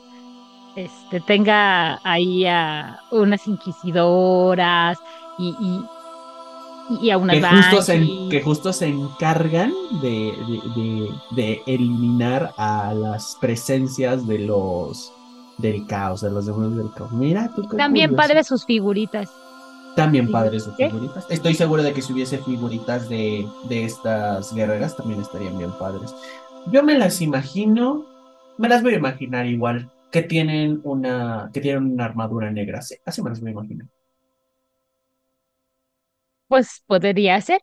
este, 0.75 1.19
tenga 1.21 1.99
ahí 2.03 2.45
a 2.47 2.99
unas 3.11 3.47
inquisidoras 3.47 4.97
y, 5.37 5.49
y, 5.59 5.85
y 6.89 7.09
a 7.11 7.17
unas 7.17 7.37
Que 7.37 7.41
justo, 7.43 7.81
se, 7.81 7.93
banshees. 7.99 8.29
que 8.29 8.41
justo 8.41 8.73
se 8.73 8.87
encargan 8.87 9.71
de, 10.01 10.33
de, 10.47 10.81
de- 10.81 11.09
de 11.35 11.61
eliminar 11.67 12.51
a 12.57 12.93
las 12.93 13.37
presencias 13.39 14.27
de 14.27 14.39
los 14.39 15.11
del 15.57 15.85
caos, 15.87 16.21
de 16.21 16.31
los 16.31 16.45
demonios 16.45 16.75
del 16.77 16.91
caos. 16.93 17.11
Mira, 17.11 17.51
tú 17.55 17.67
qué 17.67 17.77
También 17.77 18.15
padre 18.15 18.43
sus 18.43 18.65
figuritas. 18.65 19.29
También 19.95 20.31
padres 20.31 20.63
sus 20.63 20.75
figuritas. 20.75 21.25
Estoy 21.29 21.53
seguro 21.53 21.83
de 21.83 21.93
que 21.93 22.01
si 22.01 22.11
hubiese 22.13 22.39
figuritas 22.39 23.07
de, 23.09 23.47
de 23.69 23.85
estas 23.85 24.53
guerreras 24.53 24.97
también 24.97 25.21
estarían 25.21 25.57
bien 25.57 25.71
padres. 25.79 26.13
Yo 26.71 26.81
me 26.83 26.97
las 26.97 27.21
imagino, 27.21 28.05
me 28.57 28.69
las 28.69 28.81
voy 28.81 28.93
a 28.93 28.97
imaginar 28.97 29.45
igual, 29.45 29.91
que 30.11 30.23
tienen 30.23 30.81
una, 30.83 31.49
que 31.53 31.61
tienen 31.61 31.93
una 31.93 32.05
armadura 32.05 32.49
negra. 32.51 32.81
Sí, 32.81 32.95
así 33.05 33.21
me 33.21 33.29
las 33.29 33.39
voy 33.41 33.49
a 33.49 33.53
imaginar. 33.53 33.87
Pues 36.53 36.83
podría 36.85 37.41
ser. 37.41 37.61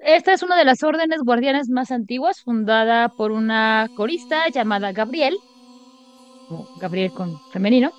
Esta 0.00 0.32
es 0.32 0.42
una 0.42 0.56
de 0.56 0.64
las 0.64 0.82
órdenes 0.82 1.20
guardianes 1.22 1.68
más 1.68 1.92
antiguas, 1.92 2.42
fundada 2.42 3.08
por 3.08 3.30
una 3.30 3.86
corista 3.94 4.48
llamada 4.48 4.90
Gabriel, 4.90 5.36
Gabriel 6.80 7.12
con 7.12 7.38
femenino, 7.52 7.92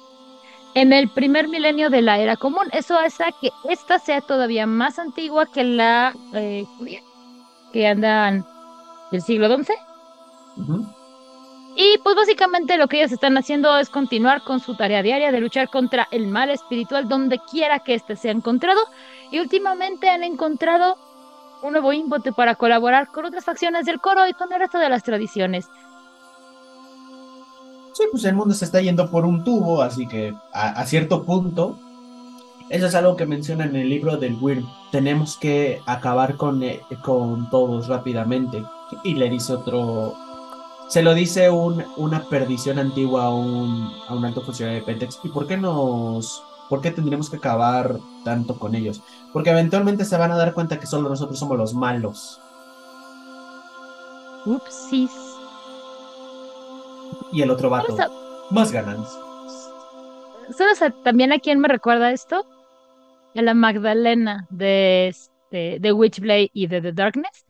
en 0.75 0.91
el 0.91 1.09
primer 1.09 1.47
milenio 1.47 1.89
de 1.89 2.01
la 2.01 2.19
era 2.19 2.35
común. 2.35 2.67
Eso 2.73 2.99
hace 2.99 3.23
que 3.39 3.51
esta 3.69 3.99
sea 3.99 4.19
todavía 4.19 4.67
más 4.67 4.99
antigua 4.99 5.45
que 5.49 5.63
la 5.63 6.13
eh, 6.33 6.65
que 7.71 7.87
andan 7.87 8.45
del 9.13 9.21
siglo 9.21 9.47
XI. 9.47 9.75
Ujú. 10.57 10.98
Y 11.81 11.97
pues 12.03 12.13
básicamente 12.13 12.77
lo 12.77 12.89
que 12.89 12.97
ellas 12.97 13.13
están 13.13 13.37
haciendo 13.37 13.77
es 13.77 13.89
continuar 13.89 14.43
con 14.43 14.59
su 14.59 14.75
tarea 14.75 15.01
diaria 15.01 15.31
de 15.31 15.39
luchar 15.39 15.69
contra 15.69 16.09
el 16.11 16.27
mal 16.27 16.49
espiritual 16.49 17.07
donde 17.07 17.39
quiera 17.49 17.79
que 17.79 17.93
éste 17.93 18.17
sea 18.17 18.33
encontrado. 18.33 18.81
Y 19.31 19.39
últimamente 19.39 20.09
han 20.09 20.23
encontrado 20.23 20.97
un 21.63 21.71
nuevo 21.71 21.93
ímpetu 21.93 22.33
para 22.33 22.55
colaborar 22.55 23.07
con 23.07 23.23
otras 23.23 23.45
facciones 23.45 23.85
del 23.85 24.01
coro 24.01 24.27
y 24.27 24.33
con 24.33 24.51
el 24.51 24.59
resto 24.59 24.77
de 24.77 24.89
las 24.89 25.03
tradiciones. 25.03 25.69
Sí, 27.93 28.03
pues 28.11 28.25
el 28.25 28.35
mundo 28.35 28.53
se 28.53 28.65
está 28.65 28.81
yendo 28.81 29.09
por 29.09 29.23
un 29.23 29.45
tubo, 29.45 29.81
así 29.81 30.05
que 30.05 30.33
a, 30.51 30.85
cierto 30.85 31.23
punto, 31.23 31.79
eso 32.67 32.87
es 32.87 32.95
algo 32.95 33.15
que 33.15 33.25
menciona 33.25 33.63
en 33.63 33.77
el 33.77 33.89
libro 33.89 34.17
del 34.17 34.35
Wyrm. 34.35 34.67
Tenemos 34.91 35.37
que 35.37 35.81
acabar 35.85 36.35
con, 36.35 36.61
eh, 36.61 36.81
con 37.01 37.49
todos 37.49 37.87
rápidamente. 37.87 38.65
Y 39.05 39.13
le 39.13 39.29
dice 39.29 39.53
otro. 39.53 40.27
Se 40.89 41.01
lo 41.03 41.13
dice 41.13 41.49
un, 41.49 41.85
una 41.97 42.27
perdición 42.27 42.79
antigua 42.79 43.25
a 43.25 43.33
un, 43.33 43.89
a 44.07 44.13
un 44.13 44.25
alto 44.25 44.41
funcionario 44.41 44.81
de 44.81 44.85
Pentex. 44.85 45.19
¿Y 45.23 45.29
por 45.29 45.47
qué 45.47 45.55
nos.? 45.57 46.43
¿Por 46.67 46.81
qué 46.81 46.91
tendríamos 46.91 47.29
que 47.29 47.37
acabar 47.37 47.97
tanto 48.23 48.59
con 48.59 48.75
ellos? 48.75 49.01
Porque 49.33 49.51
eventualmente 49.51 50.05
se 50.05 50.17
van 50.17 50.31
a 50.31 50.37
dar 50.37 50.53
cuenta 50.53 50.79
que 50.79 50.87
solo 50.87 51.09
nosotros 51.09 51.39
somos 51.39 51.57
los 51.57 51.73
malos. 51.73 52.39
Upsis. 54.45 55.15
Y 57.31 57.41
el 57.41 57.51
otro 57.51 57.69
vato, 57.69 57.95
¿Sabes, 57.95 58.11
más 58.49 58.71
ganancias. 58.71 59.19
sabes 60.57 60.81
a- 60.81 60.91
también 61.03 61.31
a 61.31 61.39
quién 61.39 61.59
me 61.59 61.67
recuerda 61.67 62.11
esto? 62.11 62.45
A 63.35 63.41
la 63.41 63.53
Magdalena 63.53 64.47
de, 64.49 65.07
este, 65.09 65.79
de 65.79 65.93
Witchblade 65.93 66.49
y 66.53 66.67
de 66.67 66.81
The 66.81 66.93
Darkness. 66.93 67.45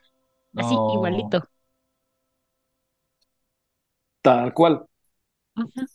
Así, 0.56 0.76
No. 0.76 0.94
igualito. 0.94 1.44
Tal 4.22 4.54
cual. 4.54 4.86
Ajá. 5.56 5.88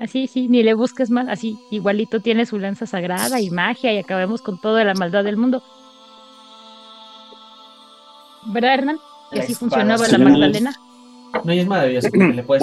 Así, 0.00 0.26
sí, 0.28 0.48
ni 0.48 0.62
le 0.62 0.72
busques 0.72 1.10
más, 1.10 1.28
así, 1.28 1.58
igualito 1.70 2.20
tiene 2.20 2.46
su 2.46 2.58
lanza 2.58 2.86
sagrada 2.86 3.38
y 3.38 3.50
magia 3.50 3.92
y 3.92 3.98
acabemos 3.98 4.40
con 4.40 4.58
toda 4.58 4.82
la 4.82 4.94
maldad 4.94 5.24
del 5.24 5.36
mundo. 5.36 5.62
¿Verdad, 8.46 8.74
Hernán? 8.74 8.98
Que 9.30 9.40
así 9.40 9.54
funcionaba 9.54 10.08
la. 10.08 10.18
Magdalena. 10.18 10.72
No, 11.44 11.52
y 11.52 11.58
es 11.58 11.66
maravilloso 11.66 12.08
porque 12.10 12.32
le 12.32 12.42
puedes 12.42 12.62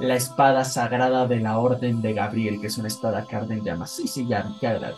La 0.00 0.14
espada 0.14 0.64
sagrada 0.64 1.26
de 1.26 1.40
la 1.40 1.58
Orden 1.58 2.00
de 2.00 2.14
Gabriel, 2.14 2.58
que 2.58 2.68
es 2.68 2.78
una 2.78 2.88
espada 2.88 3.26
que 3.26 3.36
arde 3.36 3.54
en 3.54 3.62
llamas. 3.62 3.90
Sí, 3.90 4.08
sí, 4.08 4.26
ya, 4.26 4.50
ya 4.62 4.70
agrada. 4.70 4.96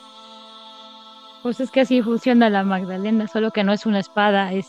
Pues 1.43 1.59
es 1.59 1.73
que 1.73 1.81
así 1.81 2.03
funciona 2.03 2.49
la 2.51 2.62
Magdalena, 2.62 3.27
solo 3.27 3.51
que 3.51 3.65
no 3.65 3.73
es 3.73 3.85
una 3.85 3.99
espada, 3.99 4.53
es 4.53 4.69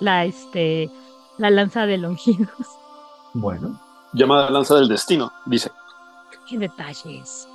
la, 0.00 0.26
este, 0.26 0.90
la 1.38 1.50
lanza 1.50 1.86
de 1.86 1.98
Longinos. 1.98 2.50
Bueno, 3.34 3.78
Llamada 4.12 4.50
lanza 4.50 4.76
del 4.76 4.88
destino, 4.88 5.30
dice. 5.44 5.70
Qué 6.48 6.58
detalles. 6.58 7.48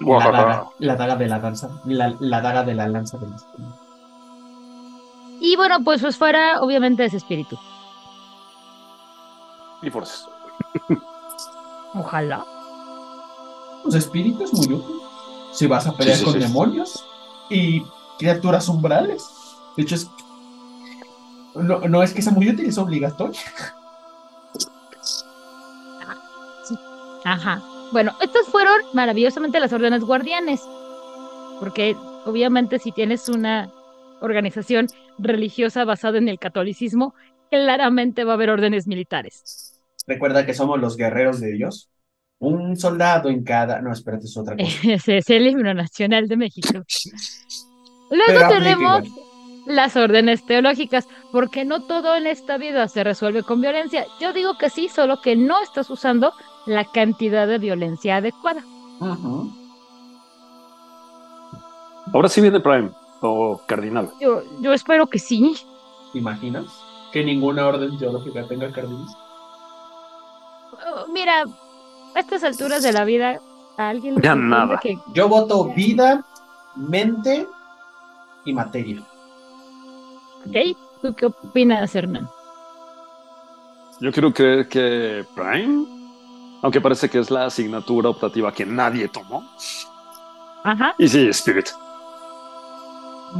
la 0.00 0.18
daga, 0.30 0.66
la 0.78 0.96
daga 0.96 1.16
de 1.16 1.28
la 1.28 1.38
danza, 1.38 1.70
la, 1.84 2.14
la 2.18 2.40
daga 2.40 2.64
de 2.64 2.74
la 2.74 2.88
lanza 2.88 3.18
del 3.18 3.30
destino. 3.32 3.76
Y 5.40 5.56
bueno, 5.56 5.82
pues 5.84 6.00
pues 6.00 6.16
fuera, 6.16 6.60
obviamente, 6.60 7.04
ese 7.04 7.16
espíritu. 7.18 7.58
Y 9.82 9.90
forces. 9.90 10.26
Ojalá. 11.94 12.44
Los 13.84 13.94
espíritus 13.94 14.52
muy 14.54 14.74
útil. 14.74 14.96
Si 15.52 15.66
vas 15.66 15.86
a 15.86 15.92
pelear 15.92 16.16
Sí, 16.16 16.20
sí, 16.20 16.24
con 16.24 16.34
sí. 16.34 16.38
demonios 16.40 17.04
y 17.50 17.82
criaturas 18.18 18.68
umbrales. 18.68 19.28
De 19.76 19.82
hecho, 19.82 19.96
es. 19.96 20.08
No, 21.54 21.80
no 21.80 22.02
es 22.02 22.12
que 22.12 22.22
sea 22.22 22.32
muy 22.32 22.48
útil, 22.48 22.66
es 22.66 22.78
obligatorio. 22.78 23.38
Ajá. 27.24 27.62
Bueno, 27.92 28.12
estas 28.22 28.46
fueron 28.46 28.74
maravillosamente 28.94 29.60
las 29.60 29.72
órdenes 29.72 30.02
guardianes, 30.02 30.62
porque 31.60 31.94
obviamente 32.24 32.78
si 32.78 32.90
tienes 32.90 33.28
una 33.28 33.70
organización 34.20 34.86
religiosa 35.18 35.84
basada 35.84 36.18
en 36.18 36.28
el 36.28 36.38
catolicismo, 36.38 37.14
claramente 37.50 38.24
va 38.24 38.32
a 38.32 38.34
haber 38.34 38.50
órdenes 38.50 38.86
militares. 38.86 39.82
Recuerda 40.06 40.46
que 40.46 40.54
somos 40.54 40.80
los 40.80 40.96
guerreros 40.96 41.40
de 41.40 41.52
Dios. 41.52 41.90
Un 42.38 42.76
soldado 42.76 43.28
en 43.28 43.44
cada. 43.44 43.80
No, 43.80 43.92
espérate, 43.92 44.24
es 44.24 44.36
otra 44.36 44.56
cosa. 44.56 44.92
Ese 44.92 45.18
es 45.18 45.30
el 45.30 45.46
himno 45.46 45.74
nacional 45.74 46.26
de 46.26 46.36
México. 46.36 46.72
Luego 48.10 48.26
Pero 48.26 48.48
tenemos. 48.48 49.02
Las 49.66 49.96
órdenes 49.96 50.44
teológicas, 50.44 51.08
porque 51.30 51.64
no 51.64 51.82
todo 51.82 52.14
en 52.16 52.26
esta 52.26 52.58
vida 52.58 52.88
se 52.88 53.04
resuelve 53.04 53.42
con 53.42 53.60
violencia. 53.60 54.06
Yo 54.20 54.32
digo 54.32 54.58
que 54.58 54.70
sí, 54.70 54.88
solo 54.88 55.20
que 55.20 55.36
no 55.36 55.60
estás 55.62 55.88
usando 55.90 56.32
la 56.66 56.84
cantidad 56.84 57.46
de 57.46 57.58
violencia 57.58 58.16
adecuada. 58.16 58.62
Ujú. 59.00 59.52
Ahora 62.12 62.28
sí 62.28 62.40
viene 62.40 62.60
Prime 62.60 62.90
o 63.20 63.60
Cardinal. 63.66 64.10
Yo, 64.20 64.42
yo 64.60 64.72
espero 64.72 65.06
que 65.06 65.18
sí. 65.18 65.56
¿Te 66.12 66.18
imaginas? 66.18 66.66
Que 67.12 67.24
ninguna 67.24 67.66
orden 67.66 67.96
teológica 67.98 68.46
tenga 68.48 68.70
cardinales. 68.72 69.12
Oh, 70.72 71.06
Mira, 71.12 71.44
a 72.14 72.20
estas 72.20 72.42
alturas 72.44 72.82
de 72.82 72.92
la 72.92 73.04
vida, 73.04 73.38
a 73.78 73.88
alguien 73.88 74.20
Ya 74.20 74.34
nada. 74.34 74.78
que 74.78 74.98
Yo 75.14 75.28
voto 75.28 75.66
vida, 75.74 76.24
mente 76.74 77.46
y 78.44 78.52
materia. 78.52 79.02
Ok, 80.46 80.76
¿Tú 81.02 81.14
qué 81.14 81.26
opinas, 81.26 81.94
Hernán? 81.94 82.28
Yo 84.00 84.12
quiero 84.12 84.32
creer 84.32 84.68
que 84.68 85.24
Prime, 85.34 85.84
aunque 86.62 86.80
parece 86.80 87.08
que 87.08 87.18
es 87.18 87.30
la 87.30 87.46
asignatura 87.46 88.08
optativa 88.10 88.52
que 88.52 88.64
nadie 88.66 89.08
tomó. 89.08 89.44
Ajá. 90.64 90.94
Y 90.98 91.08
sí, 91.08 91.28
Spirit. 91.28 91.68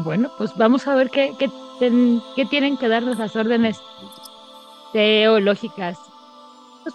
Bueno, 0.05 0.31
pues 0.39 0.57
vamos 0.57 0.87
a 0.89 0.95
ver 0.95 1.11
qué, 1.11 1.35
qué, 1.39 1.51
ten- 1.79 2.21
qué 2.35 2.45
tienen 2.47 2.77
que 2.77 2.89
darnos 2.89 3.19
las 3.19 3.37
órdenes 3.37 3.79
teológicas 4.93 5.99
pues, 6.83 6.95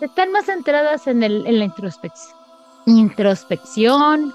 están 0.00 0.30
más 0.32 0.46
centradas 0.46 1.06
en, 1.06 1.22
el, 1.22 1.46
en 1.46 1.58
la 1.58 1.64
introspección. 1.64 2.36
Introspección. 2.86 4.34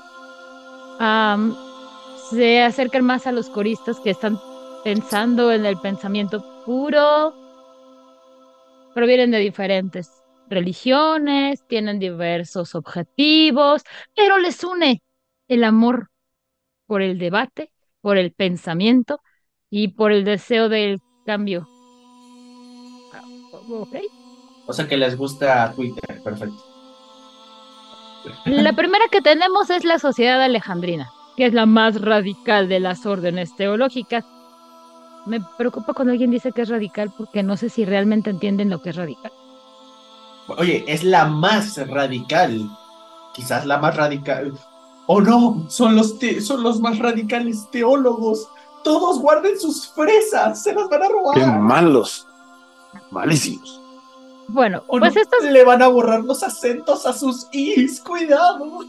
Se 2.29 2.61
acercan 2.61 3.05
más 3.05 3.27
a 3.27 3.31
los 3.31 3.49
coristas 3.49 3.99
que 3.99 4.11
están 4.11 4.39
pensando 4.83 5.51
en 5.51 5.65
el 5.65 5.77
pensamiento 5.77 6.43
puro. 6.65 7.33
Provienen 8.93 9.31
de 9.31 9.39
diferentes 9.39 10.11
religiones, 10.49 11.65
tienen 11.67 11.99
diversos 11.99 12.75
objetivos, 12.75 13.83
pero 14.15 14.37
les 14.37 14.63
une 14.63 15.01
el 15.47 15.63
amor 15.63 16.09
por 16.85 17.01
el 17.01 17.17
debate, 17.17 17.71
por 18.01 18.17
el 18.17 18.31
pensamiento 18.31 19.21
y 19.69 19.89
por 19.89 20.11
el 20.11 20.23
deseo 20.23 20.69
del 20.69 20.99
cambio. 21.25 21.67
Ah, 23.13 23.21
ok. 23.69 23.95
O 24.65 24.73
sea 24.73 24.87
que 24.87 24.97
les 24.97 25.15
gusta 25.15 25.71
Twitter, 25.73 26.21
perfecto. 26.23 26.63
La 28.45 28.73
primera 28.73 29.05
que 29.09 29.21
tenemos 29.21 29.69
es 29.69 29.85
la 29.85 29.99
sociedad 29.99 30.41
alejandrina, 30.41 31.09
que 31.37 31.45
es 31.45 31.53
la 31.53 31.65
más 31.65 32.01
radical 32.01 32.67
de 32.67 32.79
las 32.79 33.05
órdenes 33.05 33.55
teológicas. 33.55 34.25
Me 35.25 35.39
preocupa 35.57 35.93
cuando 35.93 36.11
alguien 36.13 36.31
dice 36.31 36.51
que 36.51 36.63
es 36.63 36.69
radical 36.69 37.13
porque 37.17 37.43
no 37.43 37.55
sé 37.57 37.69
si 37.69 37.85
realmente 37.85 38.29
entienden 38.29 38.69
lo 38.69 38.81
que 38.81 38.89
es 38.89 38.95
radical. 38.95 39.31
Oye, 40.57 40.83
es 40.87 41.03
la 41.03 41.25
más 41.25 41.77
radical. 41.87 42.69
Quizás 43.33 43.65
la 43.65 43.77
más 43.77 43.95
radical. 43.95 44.53
Oh 45.05 45.21
no, 45.21 45.65
son 45.69 45.95
los, 45.95 46.17
te- 46.19 46.41
son 46.41 46.63
los 46.63 46.79
más 46.79 46.97
radicales 46.99 47.69
teólogos. 47.71 48.47
Todos 48.83 49.19
guarden 49.19 49.59
sus 49.59 49.89
fresas, 49.89 50.63
se 50.63 50.73
las 50.73 50.89
van 50.89 51.03
a 51.03 51.07
Qué 51.07 51.13
robar. 51.13 51.59
malos. 51.59 52.25
Malísimos. 53.11 53.81
Bueno, 54.47 54.81
Oh, 54.87 54.97
pues 54.99 55.13
no, 55.13 55.21
estos 55.21 55.43
Le 55.43 55.65
van 55.65 55.81
a 55.81 55.87
borrar 55.89 56.23
los 56.23 56.41
acentos 56.41 57.05
a 57.05 57.11
sus 57.13 57.47
is, 57.51 57.99
cuidado. 57.99 58.79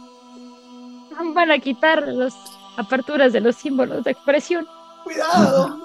van 1.35 1.51
a 1.51 1.59
quitar 1.59 2.07
las 2.09 2.35
aperturas 2.77 3.33
de 3.33 3.41
los 3.41 3.57
símbolos 3.57 4.05
de 4.05 4.11
expresión. 4.13 4.67
Cuidado. 5.05 5.77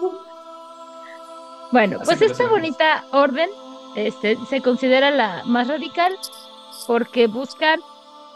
Bueno, 1.72 1.98
Así 1.98 2.06
pues 2.06 2.22
esta 2.22 2.48
bonita 2.48 3.04
orden 3.12 3.50
este, 3.96 4.38
se 4.50 4.62
considera 4.62 5.10
la 5.12 5.42
más 5.46 5.68
radical 5.68 6.16
porque 6.88 7.28
buscan 7.28 7.80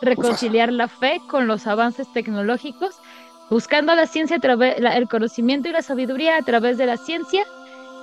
reconciliar 0.02 0.72
la 0.72 0.88
fe 0.88 1.22
con 1.30 1.48
los 1.48 1.68
avances 1.68 2.11
tecnológicos, 2.14 2.95
buscando 3.49 3.94
la 3.95 4.07
ciencia 4.07 4.38
a 4.38 4.40
través, 4.40 4.80
la- 4.80 4.95
el 4.98 5.07
conocimiento 5.07 5.69
y 5.69 5.72
la 5.72 5.82
sabiduría 5.82 6.38
a 6.38 6.41
través 6.41 6.78
de 6.78 6.86
la 6.88 6.98
ciencia 6.98 7.45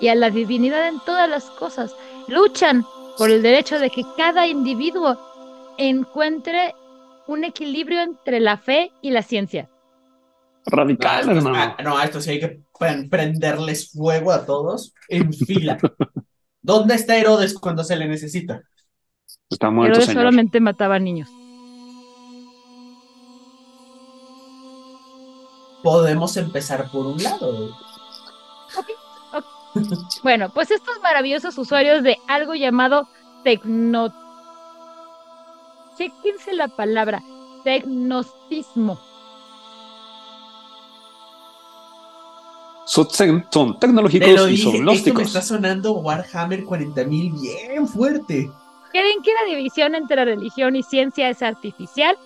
y 0.00 0.08
a 0.08 0.14
la 0.14 0.30
divinidad 0.30 0.86
en 0.88 1.00
todas 1.00 1.28
las 1.28 1.44
cosas. 1.50 1.94
Luchan 2.28 2.84
por 3.18 3.30
el 3.30 3.42
derecho 3.42 3.78
de 3.78 3.90
que 3.90 4.04
cada 4.16 4.46
individuo 4.46 5.16
encuentre 5.78 6.74
un 7.26 7.44
equilibrio 7.44 8.00
entre 8.02 8.40
la 8.40 8.58
fe 8.58 8.92
y 9.02 9.10
la 9.10 9.22
ciencia. 9.22 9.70
Radical, 10.66 11.26
no, 11.26 11.32
hermano. 11.32 11.74
a- 11.78 11.82
no, 11.82 11.98
a 11.98 12.04
esto 12.04 12.20
sí 12.20 12.30
hay 12.30 12.40
que 12.40 12.60
pre- 12.78 13.04
prenderles 13.08 13.90
fuego 13.92 14.32
a 14.32 14.46
todos 14.46 14.94
en 15.08 15.32
fila. 15.32 15.78
¿Dónde 16.62 16.94
está 16.94 17.16
Herodes 17.16 17.52
cuando 17.58 17.84
se 17.84 17.96
le 17.96 18.08
necesita? 18.08 18.62
Está 19.50 19.70
muerto, 19.70 20.00
señor. 20.00 20.14
solamente 20.22 20.60
mataba 20.60 20.98
niños. 20.98 21.28
Podemos 25.82 26.36
empezar 26.38 26.90
por 26.90 27.06
un 27.06 27.22
lado. 27.22 27.76
Bueno, 30.22 30.50
pues 30.54 30.70
estos 30.70 31.00
maravillosos 31.02 31.58
usuarios 31.58 32.02
de 32.02 32.16
algo 32.28 32.54
llamado 32.54 33.08
tecno... 33.42 34.14
Chéquense 35.96 36.52
la 36.54 36.68
palabra, 36.68 37.22
tecnocismo. 37.62 38.98
Son, 42.86 43.08
son 43.50 43.74
Te 43.74 43.86
tecnológicos 43.86 44.28
y 44.28 44.50
dije, 44.50 44.62
son 44.62 44.72
esto 44.72 44.72
me 44.72 44.78
gnósticos. 44.80 45.26
está 45.26 45.42
sonando 45.42 45.92
Warhammer 45.92 46.64
40.000 46.64 47.40
bien 47.40 47.88
fuerte. 47.88 48.50
¿Creen 48.92 49.22
que 49.22 49.32
la 49.32 49.56
división 49.56 49.94
entre 49.94 50.24
religión 50.24 50.76
y 50.76 50.82
ciencia 50.82 51.28
es 51.28 51.42
artificial? 51.42 52.16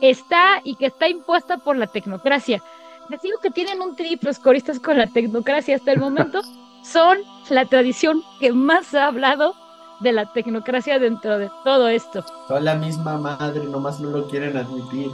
Está 0.00 0.60
y 0.62 0.76
que 0.76 0.86
está 0.86 1.08
impuesta 1.08 1.58
por 1.58 1.76
la 1.76 1.86
tecnocracia. 1.86 2.62
Les 3.08 3.22
digo 3.22 3.38
que 3.42 3.50
tienen 3.50 3.80
un 3.80 3.96
trip 3.96 4.22
los 4.24 4.38
coristas 4.38 4.80
con 4.80 4.98
la 4.98 5.06
tecnocracia 5.06 5.76
hasta 5.76 5.92
el 5.92 6.00
momento. 6.00 6.42
Son 6.84 7.18
la 7.48 7.64
tradición 7.64 8.22
que 8.40 8.52
más 8.52 8.94
ha 8.94 9.06
hablado 9.06 9.54
de 10.00 10.12
la 10.12 10.32
tecnocracia 10.32 10.98
dentro 10.98 11.38
de 11.38 11.50
todo 11.64 11.88
esto. 11.88 12.24
Son 12.48 12.64
la 12.64 12.74
misma 12.74 13.18
madre, 13.18 13.64
nomás 13.64 14.00
no 14.00 14.10
lo 14.10 14.26
quieren 14.28 14.56
admitir. 14.56 15.10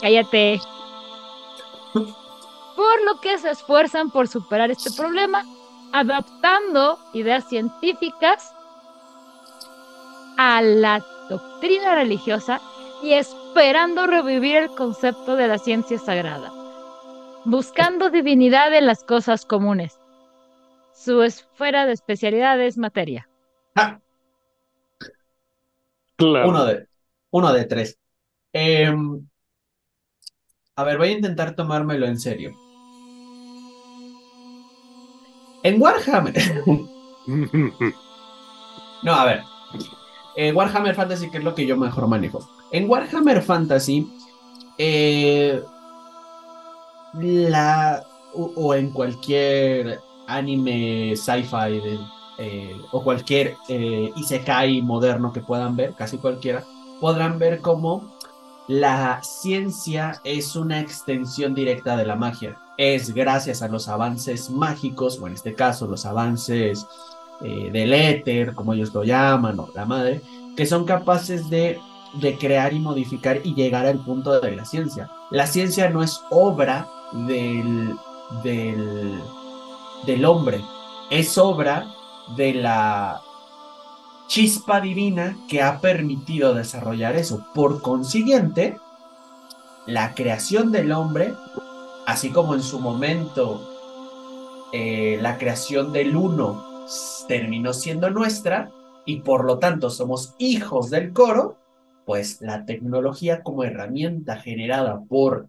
Cállate. 0.00 0.60
Por 1.92 3.04
lo 3.04 3.20
que 3.20 3.38
se 3.38 3.50
esfuerzan 3.50 4.10
por 4.10 4.28
superar 4.28 4.70
este 4.70 4.90
problema, 4.90 5.44
adaptando 5.92 6.98
ideas 7.14 7.48
científicas 7.48 8.52
a 10.36 10.60
la 10.60 11.04
doctrina 11.28 11.94
religiosa 11.94 12.60
y 13.02 13.12
esperando 13.12 14.06
revivir 14.06 14.56
el 14.56 14.68
concepto 14.70 15.36
de 15.36 15.48
la 15.48 15.58
ciencia 15.58 15.98
sagrada, 15.98 16.52
buscando 17.44 18.10
divinidad 18.10 18.74
en 18.74 18.86
las 18.86 19.02
cosas 19.04 19.46
comunes. 19.46 19.98
Su 20.94 21.22
esfera 21.22 21.86
de 21.86 21.92
especialidad 21.92 22.60
es 22.60 22.78
materia. 22.78 23.28
Ah, 23.74 24.00
Claro. 26.16 26.48
uno 26.48 26.64
de, 26.64 26.88
uno 27.30 27.52
de 27.52 27.64
tres. 27.66 27.98
Em, 28.52 29.26
a 30.76 30.84
ver, 30.84 30.96
voy 30.98 31.08
a 31.08 31.12
intentar 31.12 31.54
tomármelo 31.54 32.06
en 32.06 32.18
serio. 32.18 32.54
En 35.62 35.80
Warhammer. 35.80 36.34
No, 39.02 39.12
a 39.14 39.24
ver. 39.24 39.42
Eh, 40.36 40.52
Warhammer 40.52 40.94
Fantasy, 40.94 41.30
que 41.30 41.38
es 41.38 41.44
lo 41.44 41.54
que 41.54 41.66
yo 41.66 41.76
mejor 41.76 42.08
manejo. 42.08 42.40
En 42.72 42.88
Warhammer 42.90 43.42
Fantasy, 43.42 44.06
eh, 44.78 45.62
la. 47.14 48.02
O, 48.34 48.52
o 48.56 48.74
en 48.74 48.90
cualquier 48.90 49.98
anime 50.26 51.14
sci-fi 51.16 51.80
de- 51.80 51.98
eh, 52.38 52.76
o 52.92 53.02
cualquier 53.02 53.56
eh, 53.68 54.12
moderno 54.82 55.32
que 55.32 55.40
puedan 55.40 55.76
ver, 55.76 55.94
casi 55.94 56.18
cualquiera, 56.18 56.64
podrán 57.00 57.38
ver 57.38 57.60
cómo 57.60 58.16
la 58.68 59.22
ciencia 59.22 60.20
es 60.24 60.56
una 60.56 60.80
extensión 60.80 61.54
directa 61.54 61.96
de 61.96 62.06
la 62.06 62.16
magia. 62.16 62.58
Es 62.76 63.14
gracias 63.14 63.62
a 63.62 63.68
los 63.68 63.88
avances 63.88 64.50
mágicos, 64.50 65.18
o 65.20 65.26
en 65.26 65.34
este 65.34 65.54
caso 65.54 65.86
los 65.86 66.04
avances 66.04 66.86
eh, 67.40 67.70
del 67.72 67.92
éter, 67.92 68.54
como 68.54 68.74
ellos 68.74 68.92
lo 68.92 69.04
llaman, 69.04 69.58
o 69.58 69.68
la 69.74 69.86
madre, 69.86 70.20
que 70.56 70.66
son 70.66 70.84
capaces 70.84 71.48
de, 71.48 71.78
de 72.14 72.36
crear 72.36 72.72
y 72.72 72.80
modificar 72.80 73.40
y 73.44 73.54
llegar 73.54 73.86
al 73.86 74.04
punto 74.04 74.40
de 74.40 74.56
la 74.56 74.64
ciencia. 74.64 75.08
La 75.30 75.46
ciencia 75.46 75.88
no 75.90 76.02
es 76.02 76.20
obra 76.30 76.88
del, 77.12 77.94
del, 78.42 79.20
del 80.04 80.24
hombre, 80.24 80.60
es 81.10 81.38
obra 81.38 81.86
de 82.36 82.54
la 82.54 83.20
chispa 84.28 84.80
divina 84.80 85.36
que 85.48 85.62
ha 85.62 85.80
permitido 85.80 86.54
desarrollar 86.54 87.16
eso. 87.16 87.46
Por 87.54 87.80
consiguiente, 87.82 88.76
la 89.86 90.14
creación 90.14 90.72
del 90.72 90.92
hombre, 90.92 91.34
así 92.06 92.30
como 92.30 92.54
en 92.54 92.62
su 92.62 92.80
momento 92.80 93.60
eh, 94.72 95.18
la 95.20 95.38
creación 95.38 95.92
del 95.92 96.16
uno 96.16 96.64
terminó 97.28 97.72
siendo 97.72 98.10
nuestra 98.10 98.70
y 99.04 99.20
por 99.20 99.44
lo 99.44 99.58
tanto 99.58 99.90
somos 99.90 100.34
hijos 100.38 100.90
del 100.90 101.12
coro, 101.12 101.58
pues 102.04 102.40
la 102.40 102.64
tecnología 102.64 103.42
como 103.42 103.64
herramienta 103.64 104.36
generada 104.36 105.00
por 105.08 105.48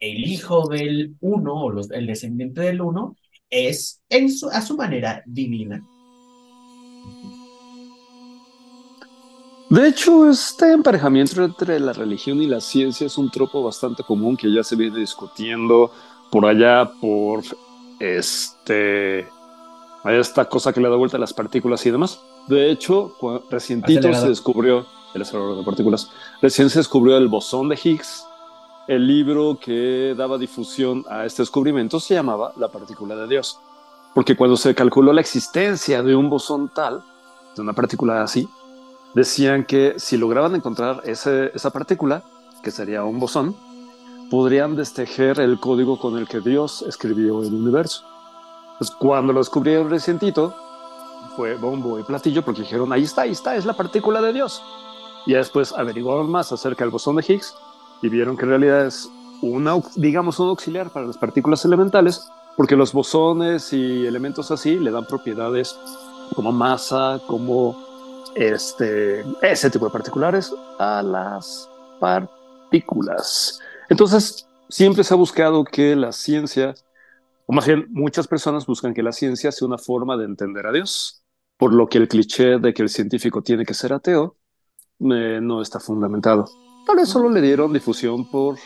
el 0.00 0.24
hijo 0.26 0.68
del 0.68 1.16
uno 1.20 1.54
o 1.64 1.70
los- 1.70 1.90
el 1.90 2.06
descendiente 2.06 2.62
del 2.62 2.80
uno 2.82 3.16
es 3.50 4.00
en 4.08 4.30
su- 4.30 4.48
a 4.48 4.60
su 4.62 4.76
manera 4.76 5.22
divina. 5.26 5.82
De 9.68 9.88
hecho, 9.88 10.30
este 10.30 10.72
emparejamiento 10.72 11.42
entre 11.42 11.80
la 11.80 11.92
religión 11.92 12.40
y 12.40 12.46
la 12.46 12.60
ciencia 12.60 13.06
es 13.06 13.18
un 13.18 13.30
tropo 13.30 13.64
bastante 13.64 14.04
común 14.04 14.36
que 14.36 14.52
ya 14.52 14.62
se 14.62 14.76
viene 14.76 15.00
discutiendo 15.00 15.90
por 16.30 16.46
allá 16.46 16.88
por 17.00 17.42
este 17.98 19.26
esta 20.04 20.44
cosa 20.48 20.72
que 20.72 20.80
le 20.80 20.88
da 20.88 20.94
vuelta 20.94 21.16
a 21.16 21.20
las 21.20 21.34
partículas 21.34 21.84
y 21.84 21.90
demás. 21.90 22.20
De 22.46 22.70
hecho, 22.70 23.16
recientito 23.50 24.02
se 24.14 24.28
descubrió 24.28 24.86
el 25.14 25.22
acelerador 25.22 25.58
de 25.58 25.64
partículas. 25.64 26.10
Recién 26.40 26.70
se 26.70 26.78
descubrió 26.78 27.16
el 27.16 27.26
bosón 27.26 27.68
de 27.68 27.76
Higgs. 27.82 28.24
El 28.86 29.04
libro 29.08 29.58
que 29.60 30.14
daba 30.16 30.38
difusión 30.38 31.04
a 31.10 31.26
este 31.26 31.42
descubrimiento 31.42 31.98
se 31.98 32.14
llamaba 32.14 32.52
La 32.56 32.68
partícula 32.68 33.16
de 33.16 33.26
Dios. 33.26 33.58
porque 34.14 34.34
cuando 34.34 34.56
se 34.56 34.74
calculó 34.74 35.12
la 35.12 35.20
existencia 35.20 36.02
de 36.02 36.16
un 36.16 36.30
bosón 36.30 36.70
tal, 36.74 37.02
de 37.54 37.60
una 37.60 37.74
partícula 37.74 38.22
así, 38.22 38.48
decían 39.14 39.64
que 39.66 39.94
si 39.98 40.16
lograban 40.16 40.54
encontrar 40.54 41.02
esa 41.04 41.70
partícula, 41.70 42.22
que 42.62 42.70
sería 42.70 43.04
un 43.04 43.20
bosón, 43.20 43.54
podrían 44.30 44.74
destejer 44.74 45.38
el 45.40 45.60
código 45.60 45.98
con 45.98 46.16
el 46.16 46.26
que 46.26 46.40
Dios 46.40 46.80
escribió 46.82 47.42
el 47.42 47.52
universo. 47.52 48.04
Pues 48.78 48.90
cuando 48.90 49.34
lo 49.34 49.40
descubrieron 49.40 49.90
recientito, 49.90 50.54
fue 51.36 51.56
bombo 51.56 51.98
y 51.98 52.02
platillo 52.02 52.42
porque 52.42 52.62
dijeron, 52.62 52.92
ahí 52.94 53.02
está, 53.02 53.22
ahí 53.22 53.32
está, 53.32 53.56
es 53.56 53.66
la 53.66 53.74
partícula 53.74 54.22
de 54.22 54.32
Dios. 54.32 54.62
Y 55.26 55.34
después 55.34 55.72
averiguaron 55.72 56.30
más 56.30 56.52
acerca 56.52 56.84
del 56.84 56.90
bosón 56.90 57.16
de 57.16 57.24
Higgs 57.28 57.54
y 58.02 58.08
vieron 58.08 58.36
que 58.36 58.44
en 58.44 58.50
realidad 58.50 58.86
es 58.86 59.08
una, 59.42 59.80
digamos, 59.96 60.38
un 60.38 60.48
auxiliar 60.48 60.90
para 60.90 61.06
las 61.06 61.18
partículas 61.18 61.64
elementales, 61.64 62.26
porque 62.56 62.76
los 62.76 62.92
bosones 62.92 63.72
y 63.72 64.06
elementos 64.06 64.50
así 64.50 64.78
le 64.78 64.90
dan 64.90 65.06
propiedades 65.06 65.78
como 66.34 66.52
masa, 66.52 67.20
como 67.26 67.76
este, 68.34 69.24
ese 69.42 69.70
tipo 69.70 69.86
de 69.86 69.90
particulares 69.90 70.52
a 70.78 71.02
las 71.02 71.68
partículas. 72.00 73.60
Entonces, 73.88 74.46
siempre 74.68 75.04
se 75.04 75.14
ha 75.14 75.16
buscado 75.16 75.64
que 75.64 75.96
la 75.96 76.12
ciencia, 76.12 76.74
o 77.46 77.52
más 77.52 77.66
bien 77.66 77.86
muchas 77.90 78.26
personas 78.26 78.66
buscan 78.66 78.94
que 78.94 79.02
la 79.02 79.12
ciencia 79.12 79.52
sea 79.52 79.68
una 79.68 79.78
forma 79.78 80.16
de 80.16 80.24
entender 80.24 80.66
a 80.66 80.72
Dios, 80.72 81.22
por 81.56 81.72
lo 81.72 81.88
que 81.88 81.98
el 81.98 82.08
cliché 82.08 82.58
de 82.58 82.74
que 82.74 82.82
el 82.82 82.88
científico 82.88 83.42
tiene 83.42 83.64
que 83.64 83.74
ser 83.74 83.92
ateo 83.92 84.36
eh, 85.00 85.40
no 85.42 85.62
está 85.62 85.80
fundamentado. 85.80 86.46
Tal 86.86 86.96
vez 86.96 87.08
solo 87.08 87.28
le 87.28 87.40
dieron 87.40 87.72
difusión 87.72 88.24
por 88.24 88.56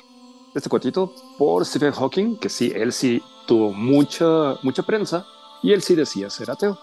este 0.55 0.69
cuatito, 0.69 1.15
por 1.39 1.65
Stephen 1.65 1.93
Hawking, 1.93 2.37
que 2.37 2.51
sí, 2.51 2.71
él 2.75 2.93
sí 2.93 3.23
tuvo 3.47 3.73
mucha, 3.73 4.57
mucha 4.63 4.83
prensa 4.83 5.25
y 5.63 5.73
él 5.73 5.81
sí 5.81 5.95
decía 5.95 6.29
ser 6.29 6.51
ateo. 6.51 6.79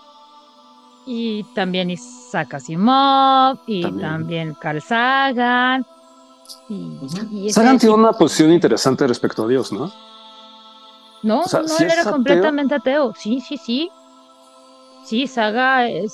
Y 1.06 1.44
también 1.54 1.90
Isaac 1.90 2.56
Asimov, 2.56 3.60
y 3.66 3.90
también, 3.94 4.56
Carl 4.60 4.82
Sagan. 4.82 5.86
Y, 6.70 7.50
Sagan 7.52 7.78
tiene 7.78 7.96
una 7.96 8.14
posición 8.14 8.52
interesante 8.52 9.08
respecto 9.08 9.44
a 9.44 9.48
Dios, 9.48 9.72
¿no? 9.72 9.92
No, 11.24 11.44
no, 11.46 11.78
él 11.80 11.92
era 11.92 12.04
completamente 12.04 12.76
ateo. 12.76 13.14
Sí, 13.16 13.42
sí, 13.42 13.58
sí. 13.58 13.90
Sí, 15.06 15.28
Saga, 15.28 15.88
eh, 15.88 16.08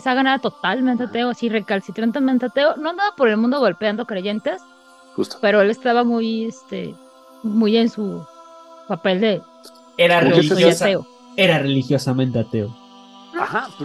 Sagan 0.00 0.26
era 0.26 0.38
totalmente 0.38 1.04
ateo, 1.04 1.30
así 1.30 1.48
recalcitrantemente 1.48 2.46
ateo. 2.46 2.76
No 2.76 2.90
andaba 2.90 3.14
por 3.16 3.28
el 3.28 3.36
mundo 3.36 3.58
golpeando 3.58 4.06
creyentes, 4.06 4.62
Justo. 5.16 5.38
pero 5.40 5.60
él 5.60 5.70
estaba 5.70 6.04
muy, 6.04 6.46
este, 6.46 6.94
muy 7.42 7.76
en 7.76 7.90
su 7.90 8.24
papel 8.88 9.20
de 9.20 9.42
era 9.96 10.20
religiosa, 10.20 10.84
ateo. 10.84 11.06
Era 11.36 11.58
religiosamente 11.58 12.38
ateo. 12.38 12.74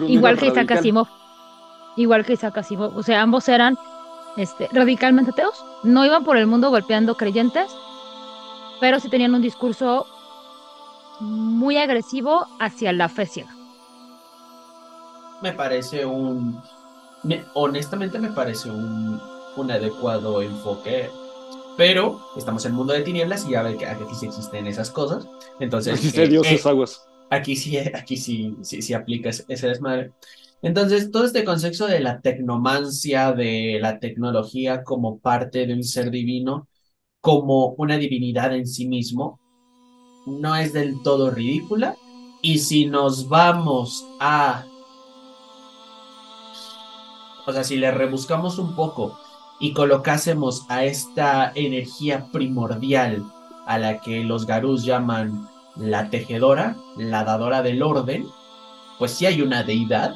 Igual 0.07 0.37
que 0.37 0.47
Isaac 0.47 0.71
Asimov. 0.71 1.07
Igual 1.95 2.25
que 2.25 2.33
Isaac 2.33 2.57
Asimov. 2.57 2.95
O 2.97 3.03
sea, 3.03 3.21
ambos 3.21 3.47
eran 3.49 3.77
este, 4.37 4.69
radicalmente 4.71 5.31
ateos. 5.31 5.63
No 5.83 6.05
iban 6.05 6.23
por 6.23 6.37
el 6.37 6.47
mundo 6.47 6.69
golpeando 6.69 7.15
creyentes, 7.15 7.67
pero 8.79 8.99
sí 8.99 9.09
tenían 9.09 9.33
un 9.33 9.41
discurso 9.41 10.05
muy 11.19 11.77
agresivo 11.77 12.45
hacia 12.59 12.93
la 12.93 13.09
fe 13.09 13.25
ciega. 13.25 13.56
Me 15.41 15.53
parece 15.53 16.05
un. 16.05 16.61
honestamente, 17.53 18.19
me 18.19 18.31
parece 18.31 18.69
un, 18.69 19.19
un 19.55 19.71
adecuado 19.71 20.41
enfoque 20.41 21.09
pero 21.77 22.19
estamos 22.35 22.65
en 22.65 22.71
el 22.71 22.75
mundo 22.75 22.93
de 22.93 23.01
tinieblas 23.01 23.45
y 23.45 23.51
ya 23.51 23.61
ve 23.61 23.77
que 23.77 23.85
aquí 23.85 24.03
sí 24.19 24.25
existen 24.25 24.65
esas 24.65 24.89
cosas. 24.89 25.27
Entonces, 25.59 25.93
existen 25.93 26.23
eh, 26.23 26.29
dioses 26.29 26.65
eh, 26.65 26.69
aguas 26.69 27.07
aquí 27.29 27.55
sí, 27.55 27.77
aquí 27.77 28.17
sí, 28.17 28.55
sí, 28.61 28.81
sí 28.81 28.93
aplica 28.93 29.29
ese 29.29 29.67
desmadre. 29.67 30.11
Entonces, 30.61 31.11
todo 31.11 31.25
este 31.25 31.43
concepto 31.43 31.85
de 31.85 31.99
la 31.99 32.19
tecnomancia, 32.21 33.31
de 33.31 33.77
la 33.79 33.99
tecnología 33.99 34.83
como 34.83 35.19
parte 35.19 35.67
de 35.67 35.73
un 35.73 35.83
ser 35.83 36.09
divino, 36.09 36.67
como 37.21 37.75
una 37.77 37.97
divinidad 37.97 38.55
en 38.55 38.65
sí 38.65 38.87
mismo, 38.87 39.39
no 40.25 40.55
es 40.55 40.73
del 40.73 41.01
todo 41.03 41.29
ridícula. 41.31 41.95
Y 42.41 42.59
si 42.59 42.85
nos 42.85 43.29
vamos 43.29 44.05
a... 44.19 44.65
O 47.47 47.53
sea, 47.53 47.63
si 47.63 47.77
le 47.77 47.91
rebuscamos 47.91 48.59
un 48.59 48.75
poco 48.75 49.17
y 49.57 49.71
colocásemos 49.71 50.65
a 50.67 50.83
esta 50.83 51.53
energía 51.55 52.27
primordial 52.31 53.23
a 53.65 53.79
la 53.79 54.01
que 54.01 54.25
los 54.25 54.45
garús 54.45 54.83
llaman 54.83 55.47
la 55.77 56.09
tejedora, 56.09 56.75
la 56.97 57.23
dadora 57.23 57.61
del 57.61 57.81
orden, 57.81 58.27
pues 58.99 59.11
sí 59.11 59.25
hay 59.25 59.41
una 59.41 59.63
deidad 59.63 60.15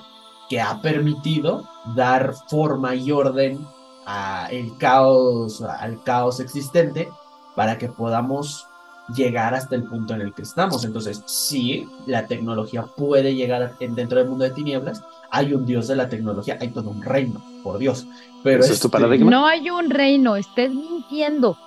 que 0.49 0.59
ha 0.59 0.81
permitido 0.81 1.65
dar 1.95 2.33
forma 2.49 2.95
y 2.95 3.13
orden 3.13 3.65
a 4.05 4.47
el 4.51 4.77
caos, 4.77 5.61
al 5.61 6.03
caos 6.03 6.41
existente 6.41 7.07
para 7.55 7.77
que 7.77 7.87
podamos 7.87 8.67
llegar 9.15 9.53
hasta 9.53 9.75
el 9.75 9.83
punto 9.83 10.13
en 10.13 10.21
el 10.21 10.33
que 10.33 10.41
estamos. 10.43 10.85
Entonces, 10.85 11.23
sí, 11.25 11.87
la 12.05 12.27
tecnología 12.27 12.83
puede 12.83 13.35
llegar 13.35 13.77
dentro 13.79 14.19
del 14.19 14.29
mundo 14.29 14.43
de 14.43 14.51
tinieblas. 14.51 15.03
Hay 15.29 15.53
un 15.53 15.65
dios 15.65 15.87
de 15.87 15.95
la 15.95 16.09
tecnología, 16.09 16.57
hay 16.59 16.69
todo 16.69 16.89
un 16.89 17.01
reino, 17.01 17.41
por 17.63 17.77
Dios. 17.77 18.05
Pero 18.43 18.63
¿Es 18.63 18.69
este, 18.69 19.17
No 19.19 19.45
hay 19.45 19.69
un 19.69 19.89
reino, 19.89 20.35
estés 20.35 20.71
mintiendo. 20.71 21.57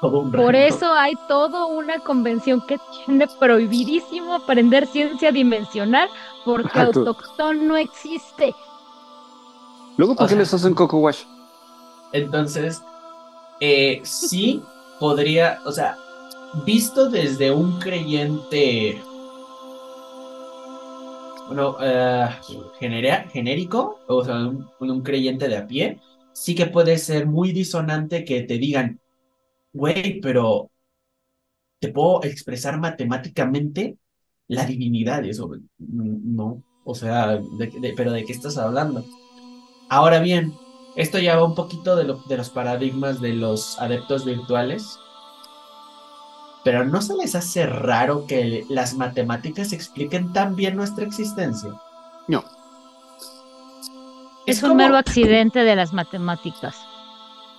Por 0.00 0.56
eso 0.56 0.90
hay 0.92 1.12
toda 1.28 1.66
una 1.66 1.98
convención 1.98 2.62
que 2.66 2.78
tiene 3.04 3.26
prohibidísimo 3.38 4.34
aprender 4.34 4.86
ciencia 4.86 5.30
dimensional 5.30 6.08
porque 6.44 6.78
autoctón 6.78 7.68
no 7.68 7.76
existe. 7.76 8.54
Luego, 9.98 10.16
¿por 10.16 10.26
qué 10.26 10.36
les 10.36 10.54
hacen 10.54 10.74
Coco 10.74 10.98
Wash? 10.98 11.24
Entonces, 12.12 12.82
eh, 13.60 14.00
sí 14.02 14.62
podría, 14.98 15.60
o 15.66 15.72
sea, 15.72 15.98
visto 16.64 17.08
desde 17.08 17.50
un 17.50 17.78
creyente, 17.78 19.00
bueno, 21.46 21.76
eh, 21.80 22.28
genérico, 23.32 24.00
o 24.08 24.24
sea, 24.24 24.36
un 24.80 25.02
creyente 25.02 25.48
de 25.48 25.56
a 25.56 25.66
pie, 25.66 26.00
sí 26.32 26.54
que 26.54 26.66
puede 26.66 26.98
ser 26.98 27.26
muy 27.26 27.52
disonante 27.52 28.24
que 28.24 28.42
te 28.42 28.58
digan, 28.58 29.00
güey, 29.72 30.20
pero 30.20 30.70
te 31.78 31.88
puedo 31.88 32.22
expresar 32.24 32.78
matemáticamente 32.78 33.96
la 34.48 34.64
divinidad, 34.64 35.24
eso 35.24 35.50
no, 35.78 36.62
o 36.84 36.94
sea, 36.94 37.40
pero 37.96 38.12
¿de 38.12 38.24
qué 38.24 38.32
estás 38.32 38.58
hablando? 38.58 39.04
Ahora 39.88 40.20
bien, 40.20 40.52
esto 40.96 41.18
ya 41.18 41.36
va 41.36 41.44
un 41.44 41.54
poquito 41.54 41.96
de, 41.96 42.14
de 42.28 42.36
los 42.36 42.50
paradigmas 42.50 43.20
de 43.20 43.34
los 43.34 43.78
adeptos 43.80 44.24
virtuales, 44.24 44.99
pero 46.64 46.84
¿no 46.84 47.00
se 47.00 47.14
les 47.14 47.34
hace 47.34 47.66
raro 47.66 48.26
que 48.26 48.64
las 48.68 48.94
matemáticas 48.94 49.72
expliquen 49.72 50.32
tan 50.32 50.56
bien 50.56 50.76
nuestra 50.76 51.04
existencia? 51.04 51.70
No. 52.28 52.44
Es, 54.46 54.62
un 54.62 54.76
mero 54.76 54.96
accidente 54.96 55.60
de 55.60 55.76
las 55.76 55.92
matemáticas. 55.92 56.76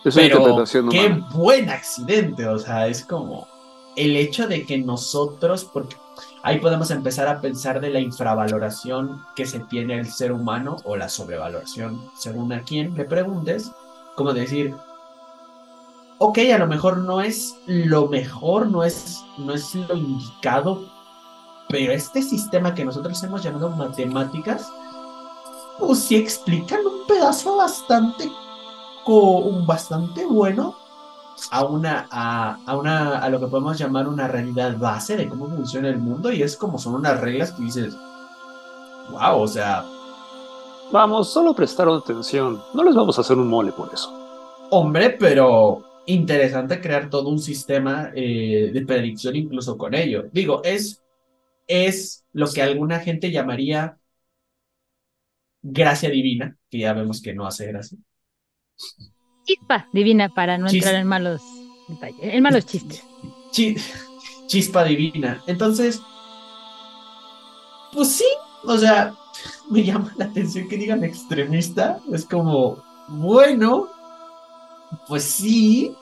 Es 0.03 0.15
Pero 0.15 0.63
qué 0.89 1.09
buen 1.31 1.69
accidente, 1.69 2.47
o 2.47 2.57
sea, 2.57 2.87
es 2.87 3.05
como 3.05 3.47
el 3.95 4.15
hecho 4.15 4.47
de 4.47 4.65
que 4.65 4.77
nosotros, 4.77 5.65
porque 5.65 5.95
ahí 6.43 6.59
podemos 6.59 6.91
empezar 6.91 7.27
a 7.27 7.39
pensar 7.39 7.81
de 7.81 7.89
la 7.89 7.99
infravaloración 7.99 9.23
que 9.35 9.45
se 9.45 9.59
tiene 9.59 9.99
el 9.99 10.11
ser 10.11 10.31
humano 10.31 10.77
o 10.83 10.95
la 10.95 11.09
sobrevaloración, 11.09 12.09
según 12.17 12.51
a 12.53 12.61
quien 12.63 12.95
le 12.95 13.05
preguntes, 13.05 13.71
como 14.15 14.33
decir, 14.33 14.73
ok, 16.23 16.38
a 16.53 16.60
lo 16.60 16.68
mejor 16.68 16.99
no 16.99 17.19
es 17.19 17.57
lo 17.65 18.07
mejor, 18.07 18.68
no 18.68 18.84
es, 18.84 19.26
no 19.39 19.56
es 19.56 19.73
lo 19.73 19.95
indicado, 19.95 20.84
pero 21.68 21.93
este 21.93 22.22
sistema 22.22 22.76
que 22.76 22.85
nosotros 22.85 23.23
hemos 23.23 23.41
llamado 23.41 23.72
matemáticas, 23.72 24.72
pues 25.80 25.98
sí 25.98 26.18
explican 26.18 26.81
un 26.85 27.07
pedazo 27.07 27.57
bastante 27.57 28.31
un 29.07 29.65
bastante 29.65 30.23
bueno 30.27 30.76
a 31.49 31.65
una, 31.65 32.07
a, 32.11 32.77
una, 32.77 33.18
a 33.18 33.30
lo 33.30 33.39
que 33.39 33.48
podemos 33.48 33.80
llamar 33.80 34.07
una 34.07 34.27
realidad 34.27 34.77
base 34.77 35.18
de 35.18 35.27
cómo 35.27 35.49
funciona 35.49 35.89
el 35.89 35.98
mundo 35.98 36.31
y 36.31 36.43
es 36.43 36.56
como 36.56 36.77
son 36.77 36.93
unas 36.93 37.19
reglas 37.19 37.52
que 37.53 37.64
dices, 37.64 37.98
wow, 39.10 39.41
o 39.41 39.48
sea... 39.48 39.84
Vamos, 40.91 41.34
solo 41.34 41.56
prestaron 41.56 41.98
atención, 41.98 42.61
no 42.76 42.84
les 42.84 42.93
vamos 42.93 43.18
a 43.18 43.22
hacer 43.22 43.39
un 43.39 43.49
mole 43.49 43.72
por 43.72 43.91
eso. 43.91 44.14
Hombre, 44.69 45.18
pero 45.19 45.90
interesante 46.07 46.81
crear 46.81 47.09
todo 47.09 47.29
un 47.29 47.39
sistema 47.39 48.11
eh, 48.15 48.71
de 48.73 48.85
predicción 48.85 49.35
incluso 49.35 49.77
con 49.77 49.93
ello. 49.93 50.29
Digo, 50.31 50.61
es, 50.63 51.01
es 51.67 52.25
lo 52.33 52.51
que 52.51 52.61
alguna 52.61 52.99
gente 52.99 53.31
llamaría 53.31 53.97
gracia 55.61 56.09
divina, 56.09 56.57
que 56.69 56.79
ya 56.79 56.93
vemos 56.93 57.21
que 57.21 57.33
no 57.33 57.45
hace 57.45 57.67
gracia. 57.67 57.97
Chispa 59.45 59.87
divina 59.93 60.29
para 60.29 60.57
no 60.57 60.69
entrar 60.69 60.95
en 60.95 61.07
malos 61.07 61.41
en 62.21 62.43
malos 62.43 62.65
chistes. 62.65 63.03
chispa 64.47 64.83
divina. 64.83 65.41
Entonces, 65.47 66.01
Pues 67.93 68.09
sí, 68.09 68.25
o 68.63 68.77
sea, 68.77 69.13
me 69.69 69.83
llama 69.83 70.13
la 70.17 70.25
atención 70.25 70.67
que 70.67 70.77
digan 70.77 71.03
extremista. 71.03 71.99
Es 72.11 72.25
como, 72.25 72.83
bueno, 73.07 73.89
pues 75.07 75.23
sí, 75.23 75.93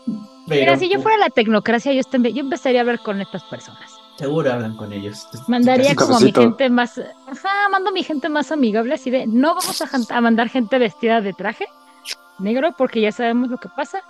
pero. 0.47 0.61
Mira, 0.61 0.77
si 0.77 0.89
yo 0.89 0.99
fuera 1.01 1.17
la 1.17 1.29
tecnocracia, 1.29 1.93
yo, 1.93 2.01
estem- 2.01 2.33
yo 2.33 2.41
empezaría 2.41 2.79
a 2.79 2.81
hablar 2.81 2.99
con 2.99 3.21
estas 3.21 3.43
personas. 3.43 3.89
Seguro 4.17 4.51
hablan 4.51 4.75
con 4.75 4.91
ellos. 4.91 5.27
Mandaría 5.47 5.95
como 5.95 6.17
a 6.17 6.19
mi 6.19 6.33
gente 6.33 6.69
más, 6.69 6.99
ajá, 6.99 7.69
mando 7.71 7.89
a 7.89 7.93
mi 7.93 8.03
gente 8.03 8.27
más 8.27 8.51
amigable, 8.51 8.93
así 8.93 9.09
de, 9.09 9.25
no 9.27 9.55
vamos 9.55 9.81
a, 9.81 10.15
a 10.17 10.21
mandar 10.21 10.49
gente 10.49 10.77
vestida 10.77 11.21
de 11.21 11.33
traje 11.33 11.65
negro 12.39 12.73
porque 12.77 12.99
ya 13.01 13.11
sabemos 13.11 13.49
lo 13.49 13.57
que 13.57 13.69
pasa. 13.69 14.01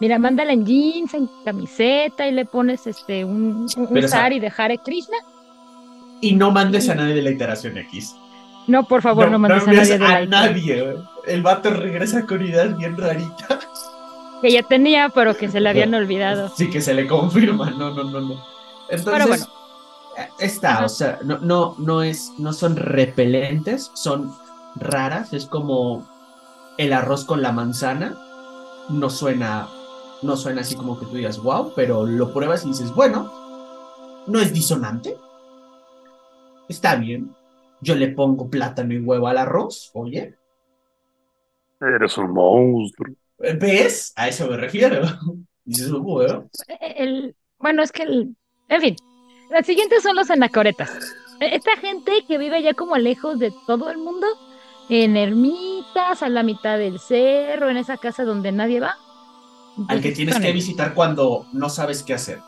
Mira, 0.00 0.18
mándala 0.18 0.52
en 0.52 0.64
jeans, 0.64 1.14
en 1.14 1.28
camiseta 1.44 2.26
y 2.26 2.32
le 2.32 2.46
pones 2.46 2.86
este 2.86 3.24
un, 3.24 3.66
un, 3.76 3.86
un 3.90 4.08
sari 4.08 4.40
de 4.40 4.52
Hare 4.56 4.78
Krishna. 4.78 5.16
Y 6.20 6.34
no 6.34 6.50
mandes 6.50 6.88
a 6.88 6.94
nadie 6.94 7.14
de 7.14 7.22
la 7.22 7.30
iteración 7.30 7.76
X. 7.78 8.14
No, 8.66 8.84
por 8.84 9.02
favor, 9.02 9.30
no, 9.30 9.38
mandes 9.38 9.62
a 9.62 9.70
envíes 9.70 9.88
nadie 9.90 9.98
de 9.98 10.04
a 10.04 10.08
la 10.08 10.18
IKEA, 10.18 10.26
nadie. 10.86 10.96
El 11.26 11.42
vato 11.42 11.70
regresa 11.70 12.24
con 12.26 12.42
ideas 12.44 12.76
bien 12.78 12.96
raritas. 12.96 13.68
Que 14.40 14.52
ya 14.52 14.62
tenía, 14.62 15.08
pero 15.10 15.36
que 15.36 15.48
se 15.50 15.60
le 15.60 15.68
habían 15.70 15.94
olvidado. 15.94 16.52
Sí, 16.54 16.70
que 16.70 16.80
se 16.80 16.94
le 16.94 17.06
confirma. 17.06 17.70
No, 17.70 17.90
no, 17.94 18.04
no, 18.04 18.20
no. 18.20 18.44
Entonces, 18.88 19.12
Pero 19.12 19.26
bueno. 19.28 19.46
eh, 20.16 20.28
está, 20.38 20.78
Ajá. 20.78 20.84
o 20.84 20.88
sea, 20.88 21.18
no, 21.24 21.38
no, 21.40 21.74
no 21.78 22.02
es, 22.02 22.32
no 22.38 22.52
son 22.52 22.76
repelentes, 22.76 23.90
son 23.94 24.32
raras. 24.76 25.32
Es 25.32 25.46
como 25.46 26.08
el 26.78 26.92
arroz 26.92 27.24
con 27.24 27.42
la 27.42 27.52
manzana. 27.52 28.18
No 28.90 29.10
suena, 29.10 29.68
no 30.22 30.36
suena 30.36 30.62
así 30.62 30.76
como 30.76 30.98
que 30.98 31.06
tú 31.06 31.16
digas, 31.16 31.38
wow, 31.38 31.72
pero 31.76 32.06
lo 32.06 32.32
pruebas 32.34 32.64
y 32.64 32.68
dices, 32.68 32.92
bueno, 32.94 33.32
no 34.26 34.40
es 34.40 34.52
disonante. 34.52 35.16
Está 36.68 36.96
bien. 36.96 37.34
Yo 37.80 37.94
le 37.94 38.08
pongo 38.08 38.50
plátano 38.50 38.92
y 38.92 38.98
huevo 39.00 39.28
al 39.28 39.38
arroz, 39.38 39.90
oye. 39.94 40.36
Eres 41.80 42.18
un 42.18 42.32
monstruo. 42.32 43.14
¿Ves? 43.38 44.12
A 44.16 44.28
eso 44.28 44.46
me 44.48 44.56
refiero. 44.56 45.02
Dices, 45.64 45.90
"Uh, 45.90 45.98
huevo. 45.98 46.50
El, 46.80 47.34
bueno, 47.58 47.82
es 47.82 47.90
que 47.92 48.02
el, 48.02 48.36
en 48.68 48.80
fin, 48.80 48.96
las 49.50 49.66
siguientes 49.66 50.02
son 50.02 50.16
los 50.16 50.30
anacoretas. 50.30 50.90
E- 51.40 51.54
Esta 51.56 51.76
gente 51.78 52.12
que 52.28 52.38
vive 52.38 52.62
ya 52.62 52.74
como 52.74 52.96
lejos 52.98 53.38
de 53.38 53.52
todo 53.66 53.90
el 53.90 53.98
mundo, 53.98 54.26
en 54.90 55.16
ermitas, 55.16 56.22
a 56.22 56.28
la 56.28 56.42
mitad 56.42 56.78
del 56.78 56.98
cerro, 57.00 57.70
en 57.70 57.78
esa 57.78 57.96
casa 57.96 58.24
donde 58.24 58.52
nadie 58.52 58.80
va. 58.80 58.96
Al 59.88 60.00
que 60.00 60.08
Entonces, 60.08 60.14
tienes 60.14 60.38
que 60.38 60.52
visitar 60.52 60.94
cuando 60.94 61.46
no 61.52 61.68
sabes 61.70 62.02
qué 62.02 62.14
hacer. 62.14 62.40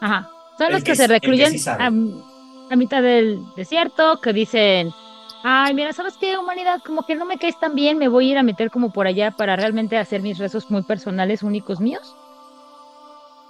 Ajá. 0.00 0.30
Son 0.58 0.66
El 0.68 0.72
los 0.74 0.84
que 0.84 0.92
que 0.92 0.96
se 0.96 1.02
que 1.04 1.08
recluyen 1.08 1.50
sí 1.52 1.58
sabe. 1.58 1.84
a, 1.84 1.86
a 1.86 2.76
mitad 2.76 3.02
del 3.02 3.40
desierto, 3.56 4.20
que 4.20 4.32
dicen, 4.32 4.90
ay, 5.42 5.74
mira, 5.74 5.92
¿sabes 5.92 6.16
qué, 6.16 6.36
humanidad? 6.36 6.80
Como 6.84 7.02
que 7.02 7.14
no 7.14 7.24
me 7.24 7.38
caes 7.38 7.58
tan 7.58 7.74
bien, 7.74 7.98
me 7.98 8.08
voy 8.08 8.28
a 8.28 8.32
ir 8.32 8.38
a 8.38 8.42
meter 8.42 8.70
como 8.70 8.90
por 8.90 9.06
allá 9.06 9.30
para 9.30 9.56
realmente 9.56 9.98
hacer 9.98 10.22
mis 10.22 10.38
rezos 10.38 10.70
muy 10.70 10.82
personales, 10.82 11.42
únicos 11.42 11.80
míos. 11.80 12.14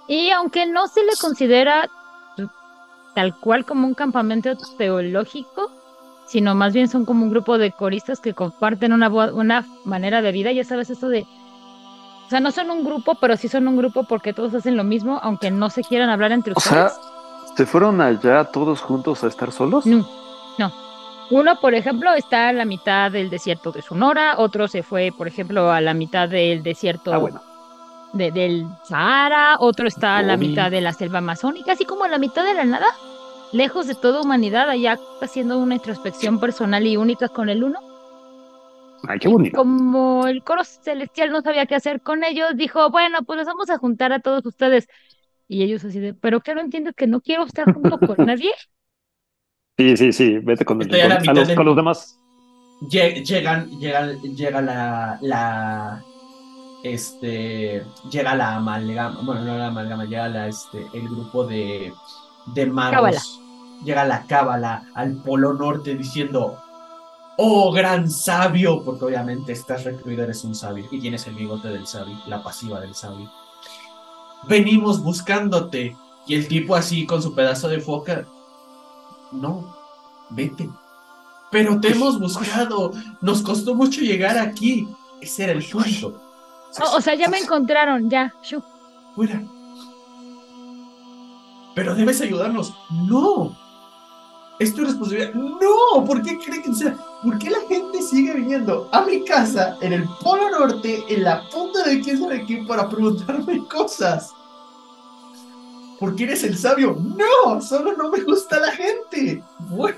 Y 0.07 0.31
aunque 0.31 0.65
no 0.65 0.87
se 0.87 1.03
le 1.03 1.11
considera 1.19 1.89
tal 3.15 3.35
cual 3.39 3.65
como 3.65 3.87
un 3.87 3.93
campamento 3.93 4.55
teológico, 4.77 5.71
sino 6.27 6.55
más 6.55 6.73
bien 6.73 6.87
son 6.87 7.05
como 7.05 7.25
un 7.25 7.31
grupo 7.31 7.57
de 7.57 7.71
coristas 7.71 8.19
que 8.19 8.33
comparten 8.33 8.93
una, 8.93 9.09
una 9.09 9.65
manera 9.85 10.21
de 10.21 10.31
vida, 10.31 10.51
ya 10.51 10.63
sabes, 10.63 10.89
esto 10.89 11.09
de... 11.09 11.25
O 12.25 12.29
sea, 12.29 12.39
no 12.39 12.51
son 12.51 12.69
un 12.69 12.83
grupo, 12.83 13.15
pero 13.15 13.35
sí 13.37 13.47
son 13.47 13.67
un 13.67 13.75
grupo 13.77 14.03
porque 14.03 14.33
todos 14.33 14.53
hacen 14.53 14.77
lo 14.77 14.83
mismo, 14.83 15.19
aunque 15.23 15.49
no 15.49 15.71
se 15.71 15.83
quieran 15.83 16.09
hablar 16.09 16.31
entre 16.31 16.53
O 16.55 16.59
sea, 16.59 16.87
ustedes. 16.87 17.57
¿se 17.57 17.65
fueron 17.65 17.99
allá 18.01 18.45
todos 18.45 18.81
juntos 18.81 19.23
a 19.23 19.27
estar 19.27 19.51
solos? 19.51 19.87
No, 19.87 20.07
no. 20.59 20.71
Uno, 21.31 21.59
por 21.59 21.73
ejemplo, 21.75 22.11
está 22.13 22.49
a 22.49 22.53
la 22.53 22.65
mitad 22.65 23.11
del 23.11 23.29
desierto 23.29 23.71
de 23.71 23.81
Sonora, 23.83 24.35
otro 24.37 24.67
se 24.67 24.81
fue, 24.83 25.11
por 25.15 25.27
ejemplo, 25.27 25.71
a 25.71 25.79
la 25.81 25.93
mitad 25.93 26.27
del 26.27 26.63
desierto 26.63 27.13
Ah, 27.13 27.17
bueno. 27.17 27.41
de- 28.13 28.31
del 28.31 28.65
Sahara, 28.85 29.57
otro 29.59 29.87
está 29.87 30.17
a 30.17 30.23
la 30.23 30.33
Uy. 30.33 30.47
mitad 30.47 30.71
de 30.71 30.81
la 30.81 30.93
selva 30.93 31.19
amazónica, 31.19 31.73
así 31.73 31.85
como 31.85 32.03
a 32.05 32.07
la 32.07 32.17
mitad 32.17 32.43
de 32.43 32.55
la 32.55 32.65
nada, 32.65 32.87
lejos 33.53 33.85
de 33.87 33.93
toda 33.95 34.21
humanidad, 34.21 34.69
allá 34.69 34.97
haciendo 35.21 35.59
una 35.59 35.75
introspección 35.75 36.39
personal 36.39 36.85
y 36.87 36.97
única 36.97 37.29
con 37.29 37.49
el 37.49 37.63
uno. 37.63 37.79
Ay, 39.07 39.19
qué 39.19 39.27
bonito. 39.27 39.57
Como 39.57 40.27
el 40.27 40.43
coro 40.43 40.63
celestial 40.63 41.29
no 41.31 41.41
sabía 41.41 41.65
qué 41.67 41.75
hacer 41.75 42.01
con 42.01 42.23
ellos, 42.23 42.49
dijo, 42.55 42.89
bueno, 42.89 43.19
pues 43.23 43.37
los 43.37 43.45
vamos 43.47 43.69
a 43.69 43.77
juntar 43.77 44.11
a 44.13 44.19
todos 44.19 44.45
ustedes. 44.45 44.87
Y 45.47 45.63
ellos 45.63 45.83
así 45.83 45.99
de, 45.99 46.13
pero 46.13 46.41
no 46.53 46.61
entiendo 46.61 46.91
que 46.93 47.07
no 47.07 47.21
quiero 47.21 47.43
estar 47.45 47.71
junto 47.73 47.97
con 47.99 48.17
nadie. 48.25 48.51
Sí, 49.79 49.95
sí, 49.95 50.11
sí, 50.11 50.39
vete 50.39 50.65
con, 50.65 50.81
Estoy 50.81 50.99
a 50.99 51.07
los, 51.07 51.47
del- 51.47 51.55
con 51.55 51.65
los 51.65 51.75
demás. 51.77 52.19
Lle- 52.81 53.23
Llegan, 53.23 53.69
llegan, 53.79 54.19
llega 54.21 54.59
la, 54.61 55.17
la, 55.21 56.03
este, 56.83 57.85
llega 58.11 58.35
la 58.35 58.55
amalgama, 58.55 59.21
bueno, 59.23 59.41
no 59.45 59.57
la 59.57 59.67
amalgama, 59.67 60.03
llega 60.03 60.27
la, 60.27 60.47
este, 60.49 60.85
el 60.93 61.07
grupo 61.07 61.45
de, 61.45 61.93
de 62.47 62.65
magos, 62.65 62.91
Cábala. 62.93 63.21
llega 63.85 64.03
la 64.03 64.25
cábala 64.27 64.83
al 64.95 65.15
polo 65.23 65.53
norte 65.53 65.95
diciendo, 65.95 66.57
oh 67.37 67.71
gran 67.71 68.11
sabio, 68.11 68.83
porque 68.83 69.05
obviamente 69.05 69.53
estás 69.53 69.85
recluido, 69.85 70.25
eres 70.25 70.43
un 70.43 70.55
sabio, 70.55 70.87
y 70.91 70.99
tienes 70.99 71.25
el 71.27 71.35
bigote 71.35 71.69
del 71.69 71.87
sabio, 71.87 72.17
la 72.27 72.43
pasiva 72.43 72.81
del 72.81 72.95
sabio. 72.95 73.31
Venimos 74.45 75.01
buscándote, 75.01 75.95
y 76.27 76.35
el 76.35 76.49
tipo 76.49 76.75
así 76.75 77.05
con 77.05 77.21
su 77.21 77.33
pedazo 77.33 77.69
de 77.69 77.79
foca, 77.79 78.25
no, 79.31 79.75
vete. 80.29 80.69
Pero 81.51 81.79
te 81.79 81.91
hemos 81.91 82.19
buscado. 82.19 82.91
Nos 83.21 83.41
costó 83.41 83.73
mucho 83.75 84.01
llegar 84.01 84.37
aquí. 84.37 84.87
Ese 85.21 85.45
era 85.45 85.53
el 85.53 85.65
punto. 85.65 86.21
O, 86.79 86.97
o 86.97 87.01
sea, 87.01 87.15
ya 87.15 87.27
me 87.27 87.39
encontraron, 87.39 88.09
ya. 88.09 88.33
shu. 88.43 88.61
Fuera. 89.15 89.41
Pero 91.75 91.95
debes 91.95 92.21
ayudarnos. 92.21 92.73
No. 93.07 93.57
Es 94.59 94.75
tu 94.75 94.83
responsabilidad. 94.83 95.33
No. 95.33 96.05
¿Por 96.05 96.21
qué 96.21 96.37
creen 96.37 96.61
que 96.61 96.69
o 96.69 96.75
sea, 96.75 96.95
¿Por 97.23 97.37
qué 97.39 97.49
la 97.49 97.59
gente 97.67 98.01
sigue 98.01 98.33
viniendo 98.33 98.87
a 98.91 99.01
mi 99.01 99.25
casa 99.25 99.77
en 99.81 99.93
el 99.93 100.07
Polo 100.21 100.49
Norte, 100.51 101.03
en 101.07 101.23
la 101.23 101.49
punta 101.49 101.83
de 101.83 101.99
quién 101.99 102.19
sabe 102.19 102.45
qué, 102.45 102.63
para 102.67 102.87
preguntarme 102.87 103.65
cosas? 103.67 104.33
¿Por 105.99 106.15
qué 106.15 106.23
eres 106.25 106.43
el 106.43 106.57
sabio? 106.57 106.95
No. 106.95 107.61
Solo 107.61 107.95
no 107.95 108.09
me 108.09 108.21
gusta 108.21 108.59
la 108.59 108.71
gente. 108.71 109.43
Bueno. 109.59 109.97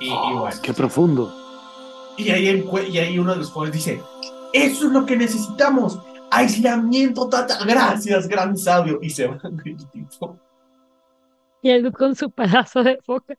Y, 0.00 0.06
y 0.08 0.32
bueno. 0.34 0.56
Qué 0.62 0.72
profundo. 0.72 1.34
Y 2.16 2.30
ahí, 2.30 2.46
encue- 2.48 2.88
y 2.88 2.98
ahí 2.98 3.18
uno 3.18 3.32
de 3.32 3.38
los 3.38 3.50
jóvenes 3.50 3.76
dice, 3.76 4.00
eso 4.52 4.86
es 4.86 4.92
lo 4.92 5.06
que 5.06 5.16
necesitamos, 5.16 6.00
aislamiento 6.30 7.28
total, 7.28 7.64
gracias, 7.66 8.26
gran 8.26 8.56
sabio. 8.56 8.98
Y 9.02 9.10
se 9.10 9.26
van 9.26 9.40
el 9.64 9.76
tipo. 9.90 10.38
Y 11.62 11.70
él 11.70 11.92
con 11.92 12.14
su 12.16 12.30
pedazo 12.30 12.82
de 12.82 12.98
foca. 13.04 13.36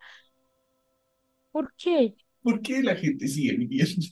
¿Por 1.51 1.73
qué? 1.75 2.15
¿Por 2.41 2.61
qué 2.61 2.81
la 2.83 2.95
gente 2.95 3.27
sigue 3.27 3.55
viviendo? 3.57 4.05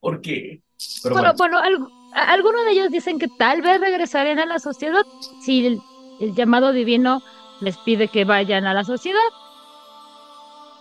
¿Por 0.00 0.20
qué? 0.20 0.62
Pero 1.02 1.14
Bueno, 1.14 1.34
bueno, 1.34 1.34
bueno, 1.36 1.58
algo- 1.58 1.88
algunos 2.14 2.64
de 2.64 2.72
ellos 2.72 2.90
dicen 2.90 3.18
que 3.18 3.28
tal 3.28 3.62
vez 3.62 3.80
regresarían 3.80 4.38
a 4.38 4.46
la 4.46 4.58
sociedad 4.58 5.04
si 5.40 5.66
el, 5.66 5.82
el 6.20 6.34
llamado 6.34 6.72
divino 6.72 7.22
les 7.60 7.76
pide 7.78 8.08
que 8.08 8.24
vayan 8.24 8.66
a 8.66 8.74
la 8.74 8.84
sociedad. 8.84 9.20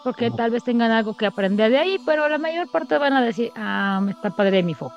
Porque 0.03 0.29
tal 0.31 0.51
vez 0.51 0.63
tengan 0.63 0.91
algo 0.91 1.15
que 1.15 1.25
aprender 1.25 1.71
de 1.71 1.77
ahí, 1.77 1.99
pero 2.05 2.27
la 2.27 2.37
mayor 2.37 2.69
parte 2.69 2.97
van 2.97 3.13
a 3.13 3.21
decir, 3.21 3.51
ah, 3.55 4.01
me 4.03 4.11
está 4.11 4.35
padre 4.35 4.61
mi 4.61 4.73
foco. 4.73 4.95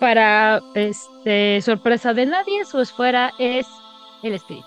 Para 0.00 0.60
este 0.74 1.62
sorpresa 1.62 2.12
de 2.12 2.26
nadie, 2.26 2.64
su 2.64 2.80
esfera 2.80 3.32
es 3.38 3.66
el 4.22 4.34
espíritu. 4.34 4.66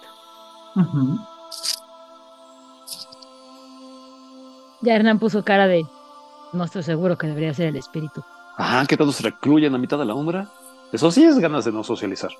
Ya 4.81 4.95
Hernán 4.95 5.19
puso 5.19 5.43
cara 5.43 5.67
de, 5.67 5.85
no 6.53 6.63
estoy 6.63 6.83
seguro 6.83 7.17
que 7.17 7.27
debería 7.27 7.53
ser 7.53 7.67
el 7.67 7.75
espíritu. 7.75 8.23
Ajá, 8.57 8.85
que 8.85 8.97
todos 8.97 9.15
se 9.15 9.23
recluyen 9.23 9.73
a 9.73 9.77
mitad 9.77 9.97
de 9.97 10.05
la 10.05 10.13
umbra. 10.13 10.47
Eso 10.91 11.11
sí 11.11 11.23
es 11.23 11.39
ganas 11.39 11.65
de 11.65 11.71
no 11.71 11.84
socializar. 11.84 12.31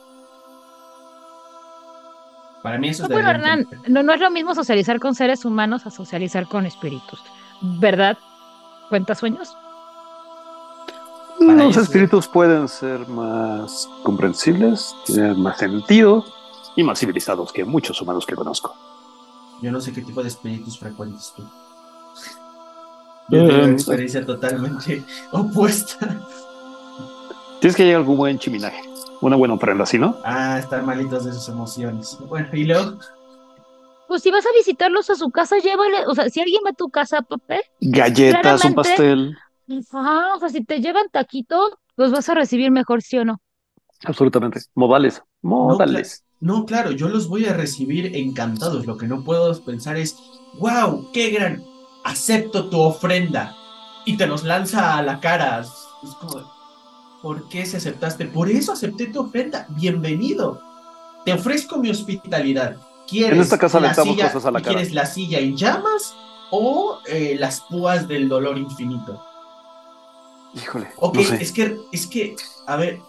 Para 2.62 2.78
mí 2.78 2.90
eso 2.90 3.04
No, 3.04 3.08
es 3.08 3.14
bueno, 3.14 3.30
Hernán, 3.30 3.68
no, 3.88 4.04
no 4.04 4.14
es 4.14 4.22
lo 4.22 4.32
mismo 4.32 4.56
socializar 4.56 5.00
con 5.00 5.16
seres 5.16 5.44
humanos 5.44 5.86
a 5.86 5.92
socializar 5.92 6.48
con 6.48 6.66
espíritus. 6.66 7.22
¿Verdad? 7.62 8.18
¿Cuenta 8.90 9.16
sueños? 9.16 9.56
Para 11.40 11.64
Los 11.66 11.78
espíritus 11.78 12.28
pueden 12.28 12.68
ser 12.68 13.08
más 13.10 13.90
comprensibles, 14.04 14.96
tienen 15.06 15.42
más 15.42 15.58
sentido 15.58 16.24
y 16.76 16.84
más 16.84 17.00
civilizados 17.00 17.52
que 17.52 17.66
muchos 17.66 18.02
humanos 18.02 18.26
que 18.26 18.36
conozco. 18.36 18.76
Yo 19.62 19.72
no 19.72 19.82
sé 19.82 19.92
qué 19.92 20.02
tipo 20.02 20.22
de 20.22 20.30
espíritus 20.30 20.80
frecuentes 20.80 21.34
tú. 21.36 21.44
Yo 23.30 23.48
tengo 23.48 23.64
una 23.64 23.72
experiencia 23.74 24.26
totalmente 24.26 25.04
opuesta. 25.32 26.28
Tienes 27.60 27.76
que 27.78 27.84
llegar 27.84 27.98
a 27.98 28.00
algún 28.02 28.18
buen 28.18 28.38
chiminaje, 28.38 28.82
una 29.22 29.36
buena 29.38 29.54
ofrenda, 29.54 29.86
¿sí 29.86 29.98
no? 29.98 30.18
Ah, 30.24 30.60
están 30.60 30.86
malitos 30.86 31.24
de 31.26 31.34
sus 31.34 31.48
emociones. 31.48 32.18
Bueno, 32.28 32.50
y 32.54 32.66
luego, 32.66 33.00
Pues 34.08 34.22
si 34.22 34.32
vas 34.32 34.46
a 34.46 34.50
visitarlos 34.58 35.10
a 35.10 35.16
su 35.16 35.32
casa, 35.32 35.58
llévale, 35.60 36.06
o 36.08 36.14
sea, 36.14 36.30
si 36.30 36.42
alguien 36.42 36.62
va 36.66 36.72
a 36.72 36.74
tu 36.74 36.90
casa, 36.90 37.22
Pepe, 37.22 37.62
Galletas, 37.80 38.66
un 38.66 38.76
pastel. 38.76 39.38
ajá, 39.94 40.36
o 40.36 40.40
sea, 40.40 40.50
si 40.50 40.64
te 40.66 40.82
llevan 40.82 41.06
taquitos, 41.10 41.72
los 41.96 42.12
vas 42.12 42.28
a 42.28 42.34
recibir 42.36 42.70
mejor, 42.72 43.02
¿sí 43.02 43.18
o 43.18 43.26
no? 43.26 43.40
Absolutamente. 44.04 44.60
Modales. 44.76 45.24
Modales. 45.42 46.26
No, 46.42 46.66
claro, 46.66 46.92
yo 46.92 47.08
los 47.08 47.30
voy 47.30 47.46
a 47.46 47.54
recibir 47.54 48.14
encantados. 48.18 48.86
Lo 48.86 48.98
que 48.98 49.08
no 49.08 49.24
puedo 49.24 49.64
pensar 49.64 49.96
es, 49.96 50.18
wow, 50.60 51.10
qué 51.14 51.30
gran, 51.30 51.64
acepto 52.04 52.70
tu 52.70 52.80
ofrenda. 52.82 53.56
Y 54.06 54.18
te 54.18 54.28
los 54.28 54.44
lanza 54.44 54.98
a 54.98 55.02
la 55.02 55.20
cara. 55.20 55.62
Es 55.62 56.16
como, 56.20 56.44
¿por 57.22 57.48
qué 57.50 57.66
se 57.66 57.78
aceptaste? 57.78 58.26
Por 58.26 58.50
eso 58.50 58.74
acepté 58.74 59.08
tu 59.08 59.22
ofrenda. 59.22 59.66
Bienvenido. 59.70 60.62
Te 61.26 61.34
ofrezco 61.34 61.78
mi 61.78 61.90
hospitalidad. 61.90 62.76
¿Quieres 63.08 63.34
En 63.38 63.42
esta 63.42 63.58
casa 63.58 63.80
la 63.80 63.94
silla- 63.94 64.28
cosas 64.32 64.46
a 64.46 64.52
la 64.52 64.60
cara. 64.62 64.76
¿Quieres 64.76 64.94
la 64.94 65.06
silla 65.06 65.40
en 65.40 65.56
llamas 65.56 66.16
o 66.52 67.00
eh, 67.06 67.36
las 67.40 67.62
púas 67.62 68.08
del 68.08 68.28
dolor 68.28 68.58
infinito? 68.58 69.24
Híjole. 70.54 70.90
Ok, 70.98 71.16
no 71.16 71.24
sé. 71.24 71.42
es 71.42 71.52
que, 71.52 71.78
es 71.92 72.08
que, 72.08 72.36
a 72.68 72.76
ver, 72.76 73.00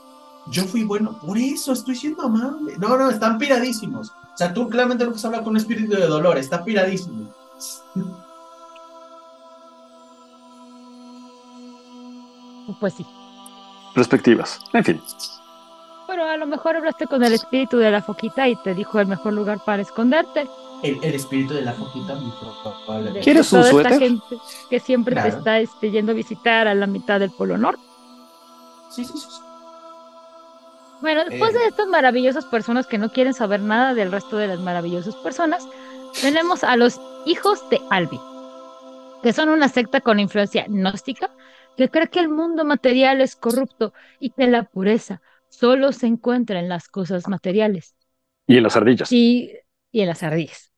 yo 0.47 0.65
fui 0.65 0.85
bueno, 0.85 1.19
por 1.21 1.37
eso 1.39 1.73
estoy 1.73 1.95
siendo 1.97 2.23
amable. 2.23 2.77
No, 2.79 2.97
no, 2.97 3.11
están 3.11 3.39
piradísimos. 3.39 4.11
O 4.11 4.37
sea, 4.37 4.53
tú 4.55 4.69
claramente 4.69 5.05
no 5.05 5.11
puedes 5.11 5.25
hablar 5.25 5.43
con 5.43 5.51
un 5.53 5.57
espíritu 5.59 5.93
de 5.95 6.07
dolor, 6.07 6.39
está 6.39 6.65
piradísimo. 6.65 7.29
Pues 12.81 12.95
sí. 12.95 13.07
Perspectivas. 13.95 14.61
En 14.73 14.85
fin. 14.85 15.03
Pero 16.07 16.25
a 16.25 16.37
lo 16.37 16.47
mejor 16.47 16.77
hablaste 16.77 17.07
con 17.07 17.25
el 17.25 17.33
espíritu 17.33 17.79
de 17.79 17.91
la 17.91 18.03
foquita 18.03 18.49
y 18.49 18.57
te 18.57 18.75
dijo 18.75 19.01
el 19.01 19.07
mejor 19.07 19.33
lugar 19.33 19.59
para 19.65 19.83
esconderte. 19.83 20.47
El, 20.83 21.03
el 21.03 21.15
espíritu 21.15 21.55
de 21.55 21.63
la 21.63 21.73
foquita, 21.73 22.15
muy 22.17 22.33
probablemente. 22.87 23.21
¿Quieres 23.21 23.51
un 23.53 23.61
toda 23.61 23.83
esta 23.83 23.99
gente 23.99 24.37
que 24.69 24.81
siempre 24.81 25.15
te 25.15 25.29
está 25.29 25.59
este, 25.61 25.91
yendo 25.91 26.13
a 26.13 26.15
visitar 26.15 26.69
a 26.69 26.75
la 26.75 26.87
mitad 26.87 27.21
del 27.21 27.31
Polo 27.31 27.57
Norte. 27.57 27.83
Sí, 28.91 29.05
sí, 29.05 29.13
sí. 29.15 29.21
sí. 29.21 29.41
Bueno, 31.01 31.25
después 31.25 31.55
Eh. 31.55 31.59
de 31.59 31.67
estas 31.67 31.87
maravillosas 31.89 32.45
personas 32.47 32.87
que 32.87 32.99
no 32.99 33.11
quieren 33.11 33.35
saber 33.35 33.61
nada 33.61 33.95
del 33.95 34.13
resto 34.13 34.37
de 34.37 34.49
las 34.49 34.61
maravillosas 34.61 35.15
personas, 35.17 35.67
tenemos 36.21 36.65
a 36.65 36.77
los 36.77 37.01
hijos 37.27 37.69
de 37.71 37.81
Albi, 37.91 38.21
que 39.23 39.33
son 39.33 39.49
una 39.49 39.69
secta 39.69 40.01
con 40.01 40.21
influencia 40.21 40.67
gnóstica 40.69 41.31
que 41.77 41.89
cree 41.91 42.09
que 42.09 42.21
el 42.21 42.29
mundo 42.29 42.65
material 42.65 43.21
es 43.21 43.37
corrupto 43.37 43.93
y 44.21 44.31
que 44.31 44.47
la 44.47 44.65
pureza 44.65 45.23
solo 45.49 45.93
se 45.93 46.07
encuentra 46.07 46.59
en 46.61 46.69
las 46.69 46.89
cosas 46.89 47.29
materiales 47.29 47.95
Y 48.47 48.57
en 48.57 48.63
las 48.63 48.77
ardillas. 48.77 49.11
y, 49.11 49.53
y 49.93 50.01
en 50.03 50.09
las 50.09 50.23
ardillas. 50.23 50.73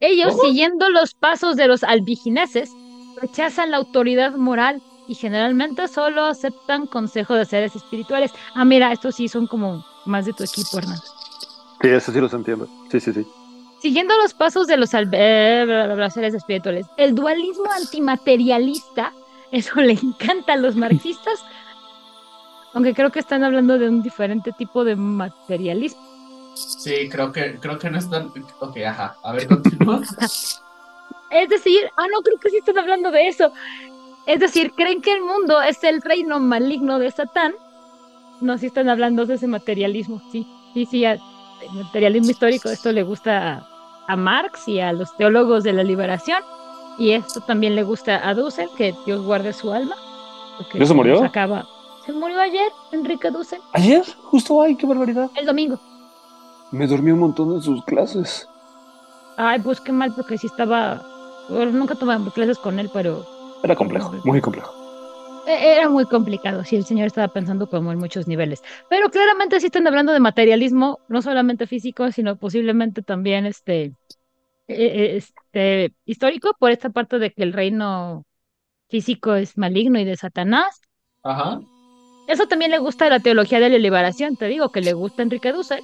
Ellos, 0.00 0.32
¿Cómo? 0.32 0.42
siguiendo 0.42 0.88
los 0.90 1.14
pasos 1.14 1.54
de 1.56 1.68
los 1.68 1.84
albigineses, 1.84 2.70
rechazan 3.20 3.70
la 3.70 3.76
autoridad 3.76 4.32
moral 4.34 4.82
y 5.06 5.14
generalmente 5.14 5.86
solo 5.88 6.24
aceptan 6.24 6.86
consejos 6.86 7.38
de 7.38 7.44
seres 7.44 7.76
espirituales. 7.76 8.32
Ah, 8.54 8.64
mira, 8.64 8.92
estos 8.92 9.14
sí 9.16 9.28
son 9.28 9.46
como 9.46 9.84
más 10.06 10.26
de 10.26 10.32
tu 10.32 10.42
equipo, 10.44 10.78
Hernán. 10.78 11.00
Sí, 11.80 11.88
eso 11.88 12.12
sí 12.12 12.20
los 12.20 12.32
entiendo. 12.34 12.68
Sí, 12.90 13.00
sí, 13.00 13.12
sí. 13.12 13.26
Siguiendo 13.78 14.14
los 14.18 14.34
pasos 14.34 14.66
de 14.66 14.76
los 14.76 14.90
eh, 14.94 15.62
bla, 15.66 16.10
seres 16.10 16.34
espirituales, 16.34 16.86
el 16.96 17.14
dualismo 17.14 17.70
antimaterialista, 17.72 19.14
eso 19.52 19.80
le 19.80 19.92
encanta 19.92 20.52
a 20.54 20.56
los 20.56 20.76
marxistas, 20.76 21.44
aunque 22.74 22.94
creo 22.94 23.10
que 23.10 23.18
están 23.18 23.42
hablando 23.44 23.78
de 23.78 23.88
un 23.88 24.02
diferente 24.02 24.52
tipo 24.52 24.84
de 24.84 24.96
materialismo. 24.96 26.00
Sí, 26.54 27.08
creo 27.08 27.32
que, 27.32 27.58
creo 27.60 27.78
que 27.78 27.90
no 27.90 27.98
están. 27.98 28.32
Ok, 28.60 28.76
ajá. 28.86 29.16
A 29.22 29.32
ver, 29.32 29.46
continúa. 29.48 30.00
Es 31.30 31.48
decir, 31.48 31.78
ah, 31.96 32.06
no, 32.12 32.22
creo 32.22 32.38
que 32.40 32.50
sí 32.50 32.56
están 32.56 32.76
hablando 32.76 33.12
de 33.12 33.28
eso. 33.28 33.52
Es 34.26 34.40
decir, 34.40 34.72
creen 34.72 35.00
que 35.00 35.12
el 35.12 35.22
mundo 35.22 35.62
es 35.62 35.82
el 35.84 36.02
reino 36.02 36.40
maligno 36.40 36.98
de 36.98 37.08
Satán. 37.12 37.54
No, 38.40 38.58
sí 38.58 38.66
están 38.66 38.88
hablando 38.88 39.26
de 39.26 39.34
ese 39.34 39.46
materialismo, 39.46 40.20
sí, 40.32 40.44
sí, 40.74 40.86
sí, 40.86 41.04
a- 41.04 41.12
el 41.12 41.84
materialismo 41.84 42.30
histórico, 42.30 42.68
esto 42.68 42.90
le 42.90 43.04
gusta 43.04 43.52
a, 43.58 43.68
a 44.08 44.16
Marx 44.16 44.66
y 44.66 44.80
a 44.80 44.92
los 44.92 45.16
teólogos 45.16 45.62
de 45.62 45.72
la 45.74 45.84
liberación, 45.84 46.42
y 46.98 47.12
esto 47.12 47.40
también 47.40 47.74
le 47.74 47.82
gusta 47.82 48.26
a 48.28 48.34
Dussel, 48.34 48.68
que 48.76 48.94
Dios 49.06 49.22
guarde 49.24 49.52
su 49.52 49.72
alma. 49.72 49.96
¿Ya 50.74 50.84
se 50.86 50.94
murió? 50.94 51.14
nos 51.14 51.22
acaba- 51.24 51.66
Se 52.06 52.12
murió 52.12 52.40
ayer, 52.40 52.70
Enrique 52.92 53.30
Dussel, 53.30 53.60
Ayer, 53.72 54.02
justo 54.24 54.60
ay, 54.62 54.76
qué 54.76 54.86
barbaridad. 54.86 55.30
el 55.36 55.46
domingo. 55.46 55.78
Me 56.72 56.86
dormí 56.86 57.10
un 57.10 57.20
montón 57.20 57.52
en 57.54 57.62
sus 57.62 57.84
clases. 57.84 58.46
Ay, 59.36 59.60
pues 59.60 59.80
qué 59.80 59.92
mal, 59.92 60.12
porque 60.14 60.36
sí 60.38 60.46
estaba, 60.46 61.02
bueno, 61.48 61.72
nunca 61.72 61.94
tomé 61.94 62.16
clases 62.32 62.58
con 62.58 62.78
él, 62.78 62.90
pero 62.92 63.24
Era 63.62 63.74
complejo, 63.76 64.12
muy 64.24 64.40
complejo. 64.40 64.72
E- 65.46 65.76
Era 65.76 65.88
muy 65.88 66.04
complicado, 66.04 66.64
sí, 66.64 66.76
el 66.76 66.84
señor 66.84 67.06
estaba 67.06 67.28
pensando 67.28 67.68
como 67.68 67.90
en 67.92 67.98
muchos 67.98 68.26
niveles. 68.28 68.62
Pero 68.88 69.08
claramente 69.10 69.58
sí 69.60 69.66
están 69.66 69.86
hablando 69.86 70.12
de 70.12 70.20
materialismo, 70.20 70.98
no 71.08 71.22
solamente 71.22 71.66
físico, 71.66 72.12
sino 72.12 72.36
posiblemente 72.36 73.02
también 73.02 73.46
este, 73.46 73.92
este 74.70 75.94
histórico, 76.04 76.54
por 76.58 76.70
esta 76.70 76.90
parte 76.90 77.18
de 77.18 77.32
que 77.32 77.42
el 77.42 77.52
reino 77.52 78.24
físico 78.88 79.34
es 79.34 79.56
maligno 79.56 79.98
y 79.98 80.04
de 80.04 80.16
Satanás. 80.16 80.80
Ajá. 81.22 81.60
Eso 82.28 82.46
también 82.46 82.70
le 82.70 82.78
gusta 82.78 83.06
a 83.06 83.10
la 83.10 83.20
teología 83.20 83.60
de 83.60 83.70
la 83.70 83.78
liberación, 83.78 84.36
te 84.36 84.46
digo 84.46 84.70
que 84.70 84.80
le 84.80 84.92
gusta 84.92 85.22
a 85.22 85.24
Enrique 85.24 85.52
Dussel. 85.52 85.82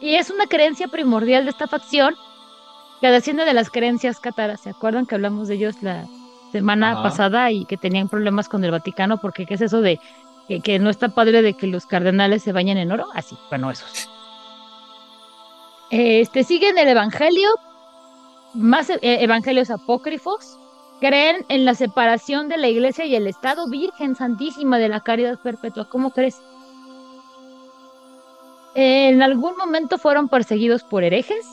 Y 0.00 0.14
es 0.14 0.30
una 0.30 0.46
creencia 0.46 0.88
primordial 0.88 1.44
de 1.44 1.50
esta 1.50 1.66
facción 1.66 2.14
que 3.00 3.08
desciende 3.08 3.44
de 3.44 3.54
las 3.54 3.70
creencias 3.70 4.18
cátaras. 4.18 4.62
¿Se 4.62 4.70
acuerdan 4.70 5.06
que 5.06 5.14
hablamos 5.14 5.48
de 5.48 5.56
ellos 5.56 5.82
la 5.82 6.06
semana 6.52 6.92
Ajá. 6.92 7.02
pasada 7.02 7.50
y 7.50 7.66
que 7.66 7.76
tenían 7.76 8.08
problemas 8.08 8.48
con 8.48 8.64
el 8.64 8.70
Vaticano? 8.70 9.20
Porque 9.20 9.44
¿qué 9.44 9.54
es 9.54 9.60
eso 9.60 9.82
de 9.82 10.00
que, 10.48 10.60
que 10.60 10.78
no 10.78 10.88
está 10.88 11.10
padre 11.10 11.42
de 11.42 11.54
que 11.54 11.66
los 11.66 11.86
cardenales 11.86 12.42
se 12.42 12.52
bañen 12.52 12.78
en 12.78 12.92
oro? 12.92 13.08
Así, 13.14 13.36
bueno, 13.50 13.70
esos. 13.70 14.08
Este, 15.90 16.44
siguen 16.44 16.78
el 16.78 16.88
Evangelio, 16.88 17.48
más 18.54 18.90
eh, 18.90 18.98
evangelios 19.02 19.70
apócrifos, 19.70 20.56
creen 21.00 21.44
en 21.48 21.64
la 21.64 21.74
separación 21.74 22.48
de 22.48 22.58
la 22.58 22.68
iglesia 22.68 23.04
y 23.06 23.14
el 23.16 23.26
Estado 23.26 23.68
Virgen 23.68 24.14
Santísima 24.14 24.78
de 24.78 24.88
la 24.88 25.00
Caridad 25.00 25.38
Perpetua. 25.38 25.88
¿Cómo 25.88 26.10
crees? 26.10 26.40
En 28.74 29.22
algún 29.22 29.56
momento 29.56 29.98
fueron 29.98 30.28
perseguidos 30.28 30.82
por 30.84 31.02
herejes. 31.02 31.44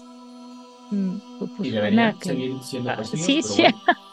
Mm, 0.92 1.18
pues, 1.40 1.52
Y 1.52 1.56
suena 1.72 1.76
deberían 1.76 2.20
que- 2.20 2.30
seguir 2.30 2.64
siendo 2.64 2.92
Ah, 2.92 2.96
perseguidos, 2.98 3.26
sí, 3.26 3.42
pero 3.64 3.70
sí. 3.70 3.76
bueno. 3.86 4.00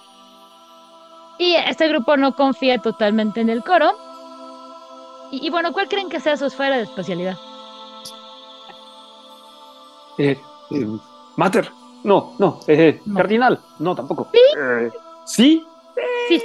Y 1.36 1.54
este 1.56 1.88
grupo 1.88 2.16
no 2.16 2.36
confía 2.36 2.78
totalmente 2.78 3.40
en 3.40 3.48
el 3.50 3.62
coro. 3.64 3.92
Y, 5.32 5.44
y 5.44 5.50
bueno, 5.50 5.72
¿cuál 5.72 5.88
creen 5.88 6.08
que 6.08 6.20
sea 6.20 6.36
su 6.36 6.46
esfera 6.46 6.76
de 6.76 6.84
especialidad? 6.84 7.36
Eh, 10.18 10.38
eh, 10.70 10.86
Mater. 11.36 11.68
No, 12.04 12.34
no. 12.38 12.60
Eh, 12.66 13.00
No. 13.06 13.14
Cardinal. 13.16 13.60
No, 13.78 13.94
tampoco. 13.94 14.28
Eh, 14.32 14.90
¿Sí? 15.26 15.64
Sí, 16.28 16.42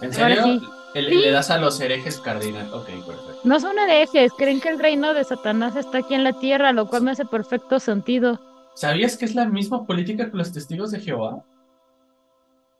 ¿En 0.00 0.12
serio? 0.12 0.42
sí. 0.44 0.60
Le, 0.94 1.08
Sí. 1.08 1.14
le 1.16 1.30
das 1.30 1.50
a 1.50 1.56
los 1.58 1.80
herejes 1.80 2.20
cardinal. 2.20 2.68
Ok, 2.74 2.86
perfecto. 2.86 3.40
no 3.44 3.58
son 3.60 3.78
herejes, 3.78 4.32
creen 4.36 4.60
que 4.60 4.68
el 4.68 4.78
reino 4.78 5.14
de 5.14 5.24
Satanás 5.24 5.74
está 5.76 5.98
aquí 5.98 6.14
en 6.14 6.22
la 6.24 6.34
tierra, 6.34 6.72
lo 6.72 6.86
cual 6.86 7.02
me 7.02 7.12
hace 7.12 7.24
perfecto 7.24 7.80
sentido. 7.80 8.38
¿Sabías 8.74 9.16
que 9.16 9.24
es 9.24 9.34
la 9.34 9.46
misma 9.46 9.86
política 9.86 10.30
que 10.30 10.36
los 10.36 10.52
testigos 10.52 10.90
de 10.90 11.00
Jehová? 11.00 11.44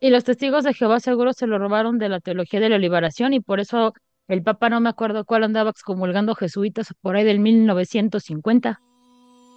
Y 0.00 0.10
los 0.10 0.24
testigos 0.24 0.64
de 0.64 0.74
Jehová 0.74 1.00
seguro 1.00 1.32
se 1.32 1.46
lo 1.46 1.58
robaron 1.58 1.98
de 1.98 2.08
la 2.10 2.20
teología 2.20 2.60
de 2.60 2.68
la 2.68 2.78
liberación 2.78 3.32
y 3.32 3.40
por 3.40 3.60
eso 3.60 3.94
el 4.28 4.42
Papa 4.42 4.68
no 4.68 4.80
me 4.80 4.88
acuerdo 4.90 5.24
cuál 5.24 5.44
andaba 5.44 5.70
excomulgando 5.70 6.34
jesuitas 6.34 6.92
por 7.00 7.16
ahí 7.16 7.24
del 7.24 7.38
1950 7.40 8.80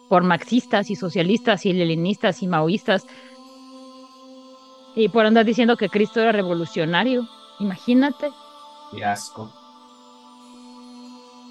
por 0.09 0.23
marxistas 0.23 0.89
y 0.89 0.95
socialistas 0.95 1.65
y 1.65 1.73
leninistas 1.73 2.43
y 2.43 2.47
maoístas 2.47 3.05
y 4.95 5.09
por 5.09 5.25
andar 5.25 5.45
diciendo 5.45 5.75
que 5.75 5.89
Cristo 5.89 6.21
era 6.21 6.31
revolucionario. 6.31 7.27
Imagínate. 7.59 8.31
Qué 8.91 9.03
asco. 9.03 9.51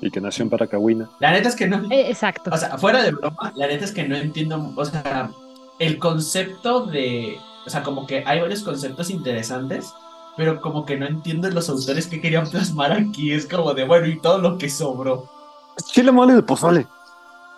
Y 0.00 0.10
que 0.10 0.20
nació 0.20 0.44
en 0.44 0.50
Paracahuina. 0.50 1.10
La 1.20 1.30
neta 1.30 1.50
es 1.50 1.56
que 1.56 1.68
no. 1.68 1.90
Eh, 1.90 2.10
exacto. 2.10 2.50
O 2.52 2.56
sea, 2.56 2.76
fuera 2.78 3.02
de 3.02 3.12
broma, 3.12 3.52
la 3.54 3.66
neta 3.66 3.84
es 3.84 3.92
que 3.92 4.08
no 4.08 4.16
entiendo. 4.16 4.72
O 4.74 4.84
sea, 4.84 5.30
el 5.78 5.98
concepto 5.98 6.86
de. 6.86 7.38
O 7.66 7.70
sea, 7.70 7.82
como 7.82 8.06
que 8.06 8.24
hay 8.26 8.40
varios 8.40 8.62
conceptos 8.62 9.10
interesantes, 9.10 9.92
pero 10.36 10.60
como 10.60 10.84
que 10.84 10.96
no 10.98 11.06
entiendo 11.06 11.48
los 11.50 11.68
autores 11.68 12.06
que 12.06 12.20
querían 12.20 12.48
plasmar 12.48 12.92
aquí. 12.92 13.32
Es 13.32 13.46
como 13.46 13.74
de, 13.74 13.84
bueno, 13.84 14.06
y 14.06 14.18
todo 14.18 14.38
lo 14.38 14.58
que 14.58 14.68
sobró. 14.68 15.28
Chile 15.86 16.12
mole 16.12 16.34
de 16.34 16.42
pozole. 16.42 16.86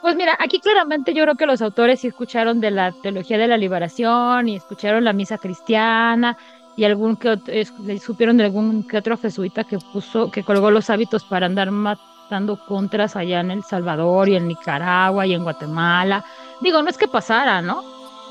Pues 0.06 0.14
mira, 0.14 0.36
aquí 0.38 0.60
claramente 0.60 1.12
yo 1.14 1.24
creo 1.24 1.34
que 1.34 1.46
los 1.46 1.60
autores 1.60 1.98
sí 1.98 2.06
escucharon 2.06 2.60
de 2.60 2.70
la 2.70 2.92
teología 2.92 3.38
de 3.38 3.48
la 3.48 3.56
liberación 3.56 4.48
y 4.48 4.54
escucharon 4.54 5.02
la 5.02 5.12
misa 5.12 5.36
cristiana 5.36 6.36
y 6.76 6.84
algún 6.84 7.16
que 7.16 7.36
es- 7.48 7.72
supieron 8.00 8.36
de 8.36 8.44
algún 8.44 8.86
que 8.86 8.98
otro 8.98 9.18
jesuita 9.18 9.64
que 9.64 9.78
puso, 9.92 10.30
que 10.30 10.44
colgó 10.44 10.70
los 10.70 10.90
hábitos 10.90 11.24
para 11.24 11.46
andar 11.46 11.72
matando 11.72 12.56
contras 12.68 13.16
allá 13.16 13.40
en 13.40 13.50
El 13.50 13.64
Salvador 13.64 14.28
y 14.28 14.36
en 14.36 14.46
Nicaragua 14.46 15.26
y 15.26 15.34
en 15.34 15.42
Guatemala. 15.42 16.24
Digo, 16.60 16.80
no 16.84 16.88
es 16.88 16.98
que 16.98 17.08
pasara, 17.08 17.60
¿no? 17.60 17.82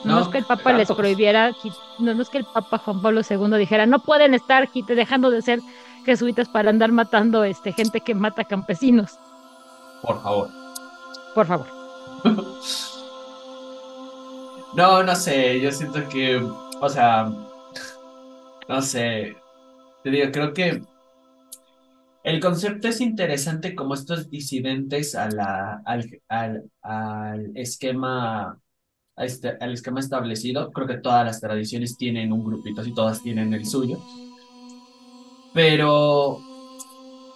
No, 0.06 0.16
No, 0.16 0.22
es 0.22 0.28
que 0.30 0.38
el 0.38 0.46
Papa 0.46 0.72
les 0.72 0.90
prohibiera, 0.90 1.52
no, 2.00 2.14
no 2.14 2.22
es 2.22 2.30
que 2.30 2.38
el 2.38 2.46
Papa 2.46 2.78
Juan 2.78 3.02
Pablo 3.02 3.20
II 3.30 3.58
dijera, 3.58 3.86
no 3.86 4.00
pueden 4.00 4.34
estar 4.34 4.70
dejando 4.72 5.30
de 5.30 5.42
ser 5.42 5.60
jesuitas 6.06 6.48
para 6.48 6.70
andar 6.70 6.94
matando 6.94 7.44
este, 7.44 7.74
gente 7.74 8.00
que 8.00 8.16
mata 8.16 8.46
campesinos. 8.46 9.20
Por 10.02 10.24
favor. 10.24 10.65
Por 11.36 11.46
favor. 11.46 11.68
No, 14.76 15.02
no 15.04 15.16
sé, 15.16 15.62
yo 15.62 15.72
siento 15.72 16.06
que, 16.10 16.36
o 16.36 16.90
sea, 16.90 17.32
no 18.68 18.82
sé, 18.82 19.38
te 20.04 20.10
digo, 20.10 20.32
creo 20.34 20.54
que 20.54 20.82
el 22.24 22.40
concepto 22.42 22.88
es 22.88 23.02
interesante 23.02 23.76
como 23.76 23.94
estos 23.94 24.30
disidentes 24.30 25.16
al, 25.16 25.40
al, 25.40 26.70
al 26.82 27.52
esquema, 27.56 28.60
este, 29.16 29.56
al 29.62 29.74
esquema 29.74 30.00
establecido. 30.00 30.72
Creo 30.72 30.88
que 30.88 30.98
todas 30.98 31.24
las 31.26 31.40
tradiciones 31.40 31.98
tienen 31.98 32.34
un 32.34 32.44
grupito 32.44 32.82
así, 32.82 32.94
todas 32.94 33.22
tienen 33.22 33.54
el 33.54 33.66
suyo. 33.66 34.00
Pero, 35.54 36.40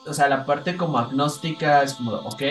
o 0.06 0.14
sea, 0.14 0.28
la 0.28 0.46
parte 0.46 0.76
como 0.76 0.98
agnóstica 0.98 1.84
es 1.84 1.94
como, 1.94 2.14
ok, 2.14 2.42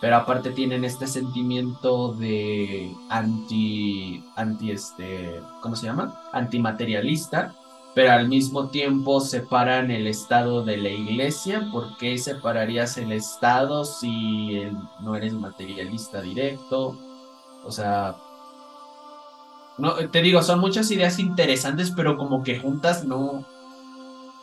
pero 0.00 0.16
aparte 0.16 0.50
tienen 0.50 0.84
este 0.84 1.06
sentimiento 1.06 2.12
de 2.12 2.94
anti, 3.08 4.22
anti 4.36 4.70
este, 4.70 5.40
¿cómo 5.60 5.74
se 5.74 5.86
llama? 5.86 6.20
Antimaterialista, 6.32 7.54
pero 7.94 8.12
al 8.12 8.28
mismo 8.28 8.68
tiempo 8.68 9.20
separan 9.20 9.90
el 9.90 10.06
Estado 10.06 10.64
de 10.64 10.76
la 10.76 10.90
Iglesia. 10.90 11.68
¿Por 11.72 11.96
qué 11.96 12.16
separarías 12.16 12.96
el 12.96 13.10
Estado 13.10 13.84
si 13.84 14.62
no 15.00 15.16
eres 15.16 15.32
materialista 15.32 16.22
directo? 16.22 16.96
O 17.64 17.72
sea, 17.72 18.14
no, 19.78 19.94
te 20.10 20.22
digo, 20.22 20.42
son 20.42 20.60
muchas 20.60 20.90
ideas 20.92 21.18
interesantes, 21.18 21.90
pero 21.90 22.16
como 22.16 22.44
que 22.44 22.60
juntas 22.60 23.04
no, 23.04 23.44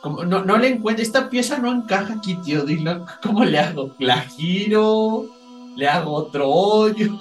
como, 0.02 0.24
no, 0.24 0.44
no 0.44 0.58
le 0.58 0.68
encuentro, 0.68 1.02
esta 1.02 1.30
pieza 1.30 1.58
no 1.58 1.72
encaja 1.72 2.14
aquí, 2.14 2.36
tío, 2.36 2.64
dilo, 2.64 3.06
¿cómo 3.22 3.42
le 3.44 3.58
hago? 3.58 3.94
¿La 3.98 4.20
giro? 4.20 5.35
¿Le 5.76 5.86
hago 5.86 6.12
otro 6.12 6.48
hoyo? 6.48 7.16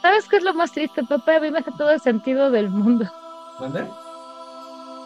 ¿Sabes 0.00 0.28
qué 0.28 0.36
es 0.36 0.42
lo 0.44 0.54
más 0.54 0.72
triste, 0.72 1.02
papá? 1.04 1.36
A 1.36 1.40
mí 1.40 1.50
me 1.50 1.58
hace 1.58 1.72
todo 1.76 1.90
el 1.90 2.00
sentido 2.00 2.50
del 2.50 2.70
mundo. 2.70 3.04
¿Mande? 3.60 3.84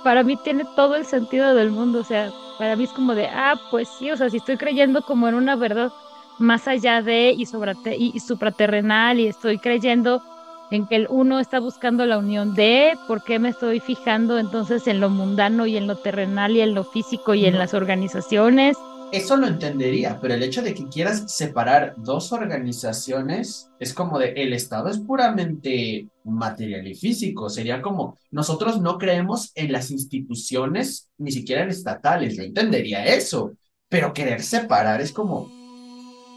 Para 0.05 0.23
mí 0.23 0.37
tiene 0.37 0.65
todo 0.77 0.95
el 0.95 1.07
sentido 1.07 1.55
del 1.55 1.71
mundo. 1.71 2.01
O 2.01 2.05
sea, 2.05 2.31
para 2.59 2.77
mí 2.77 2.85
es 2.85 2.93
como 2.93 3.15
de, 3.15 3.27
ah, 3.27 3.55
pues 3.71 3.89
sí, 3.99 4.11
o 4.11 4.17
sea, 4.17 4.31
si 4.31 4.37
estoy 4.37 4.57
creyendo 4.57 5.03
como 5.03 5.27
en 5.29 5.35
una 5.35 5.57
verdad 5.57 5.91
más 6.39 6.69
allá 6.69 7.01
de 7.03 7.35
y, 7.37 7.47
sobrate- 7.47 7.97
y, 7.99 8.13
y 8.15 8.21
supraterrenal 8.21 9.19
y 9.19 9.29
estoy 9.29 9.59
creyendo 9.59 10.23
en 10.71 10.87
que 10.87 10.97
el 10.97 11.07
uno 11.09 11.39
está 11.39 11.61
buscando 11.61 12.05
la 12.07 12.19
unión 12.19 12.55
de, 12.55 12.99
¿por 13.07 13.23
qué 13.23 13.39
me 13.39 13.51
estoy 13.51 13.81
fijando 13.81 14.39
entonces 14.39 14.87
en 14.89 15.01
lo 15.01 15.09
mundano 15.11 15.67
y 15.67 15.77
en 15.77 15.87
lo 15.87 15.97
terrenal 15.97 16.57
y 16.57 16.61
en 16.61 16.75
lo 16.75 16.85
físico 16.85 17.35
y 17.35 17.47
en 17.47 17.59
las 17.59 17.75
organizaciones? 17.75 18.77
Eso 19.15 19.37
lo 19.37 19.47
entendería, 19.47 20.19
pero 20.21 20.35
el 20.35 20.43
hecho 20.43 20.61
de 20.61 20.75
que 20.75 20.89
quieras 20.89 21.33
separar 21.33 21.95
dos 21.99 22.33
organizaciones 22.33 23.71
es 23.79 23.95
como 23.95 24.19
de 24.19 24.33
el 24.33 24.53
Estado 24.53 24.89
es 24.89 24.99
puramente 24.99 26.09
material 26.25 26.85
y 26.89 26.97
físico. 26.97 27.49
Sería 27.49 27.81
como 27.81 28.19
nosotros 28.33 28.81
no 28.81 28.99
creemos 28.99 29.53
en 29.55 29.71
las 29.71 29.93
instituciones, 29.93 31.11
ni 31.17 31.31
siquiera 31.31 31.63
en 31.63 31.69
estatales. 31.71 32.37
Yo 32.37 32.43
entendería 32.43 33.05
eso, 33.05 33.53
pero 33.89 34.13
querer 34.13 34.43
separar 34.43 35.01
es 35.01 35.13
como, 35.13 35.49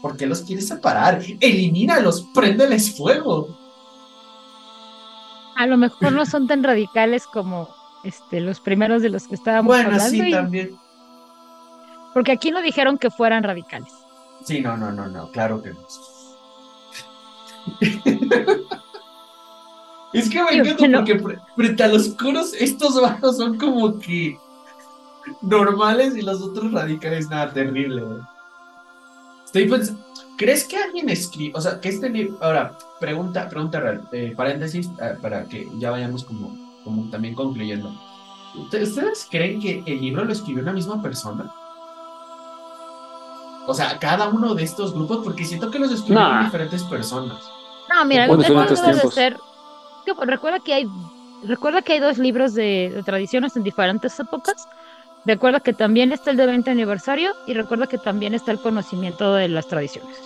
¿por 0.00 0.16
qué 0.16 0.26
los 0.26 0.42
quieres 0.42 0.68
separar? 0.68 1.20
Elimínalos, 1.40 2.28
préndeles 2.32 2.96
fuego. 2.96 3.58
A 5.56 5.66
lo 5.66 5.76
mejor 5.78 6.12
no 6.12 6.24
son 6.26 6.46
tan 6.46 6.62
radicales 6.62 7.26
como 7.26 7.68
este, 8.04 8.40
los 8.40 8.60
primeros 8.60 9.02
de 9.02 9.08
los 9.08 9.26
que 9.26 9.34
estábamos 9.34 9.74
Bueno, 9.74 9.88
hablando, 9.88 10.10
sí, 10.10 10.28
y- 10.28 10.30
también. 10.30 10.78
Porque 12.18 12.32
aquí 12.32 12.50
no 12.50 12.60
dijeron 12.60 12.98
que 12.98 13.10
fueran 13.12 13.44
radicales. 13.44 13.92
Sí, 14.44 14.60
no, 14.60 14.76
no, 14.76 14.90
no, 14.90 15.06
no, 15.06 15.30
claro 15.30 15.62
que 15.62 15.70
no. 15.72 15.78
Es 20.12 20.28
que 20.28 20.42
me 20.42 20.52
encanta 20.56 20.88
no. 20.88 20.98
porque 20.98 21.20
fre- 21.22 21.40
frente 21.54 21.82
a 21.84 21.86
los 21.88 22.08
coros, 22.08 22.54
estos 22.58 23.00
vatos 23.00 23.36
son 23.36 23.56
como 23.56 24.00
que 24.00 24.36
normales 25.42 26.16
y 26.16 26.22
los 26.22 26.40
otros 26.42 26.72
radicales, 26.72 27.28
nada 27.28 27.52
terrible. 27.52 28.02
güey. 28.02 28.18
Estoy 29.44 29.68
pensando, 29.68 30.02
¿crees 30.36 30.64
que 30.64 30.76
alguien 30.76 31.08
escribe, 31.10 31.52
o 31.56 31.60
sea, 31.60 31.78
que 31.80 31.90
este 31.90 32.08
libro, 32.10 32.36
ahora, 32.40 32.76
pregunta, 32.98 33.48
pregunta 33.48 33.78
real, 33.78 34.08
eh, 34.10 34.32
paréntesis, 34.36 34.88
eh, 35.00 35.14
para 35.22 35.44
que 35.44 35.68
ya 35.78 35.92
vayamos 35.92 36.24
como, 36.24 36.56
como 36.82 37.08
también 37.10 37.34
concluyendo. 37.34 37.92
¿Ustedes 38.56 38.88
ustedes 38.88 39.28
creen 39.30 39.60
que 39.60 39.84
el 39.86 40.00
libro 40.00 40.24
lo 40.24 40.32
escribió 40.32 40.62
una 40.64 40.72
misma 40.72 41.00
persona? 41.00 41.52
O 43.70 43.74
sea, 43.74 43.98
cada 43.98 44.28
uno 44.28 44.54
de 44.54 44.62
estos 44.62 44.94
grupos, 44.94 45.18
porque 45.22 45.44
siento 45.44 45.70
que 45.70 45.78
los 45.78 45.92
escribieron 45.92 46.32
Nah. 46.38 46.44
diferentes 46.46 46.82
personas. 46.84 47.36
No, 47.90 48.02
mira, 48.06 48.22
O 48.22 48.32
en 48.32 48.38
lo 48.38 48.42
que 48.42 48.48
no 48.48 48.60
diferentes 48.62 48.80
debe 48.82 48.94
de 49.02 49.10
ser. 49.10 49.36
que, 50.06 50.14
pues, 50.14 50.26
recuerda 50.26 50.58
que 50.60 50.72
hay. 50.72 50.86
Recuerda 51.44 51.82
que 51.82 51.92
hay 51.92 52.00
dos 52.00 52.16
libros 52.16 52.54
de, 52.54 52.90
de 52.94 53.02
tradiciones 53.02 53.56
en 53.56 53.62
diferentes 53.64 54.18
épocas. 54.18 54.66
Recuerda 55.26 55.60
que 55.60 55.74
también 55.74 56.12
está 56.12 56.30
el 56.30 56.38
de 56.38 56.46
20 56.46 56.70
aniversario 56.70 57.32
y 57.46 57.52
recuerda 57.52 57.86
que 57.86 57.98
también 57.98 58.32
está 58.34 58.52
el 58.52 58.58
conocimiento 58.58 59.34
de 59.34 59.48
las 59.48 59.68
tradiciones. 59.68 60.16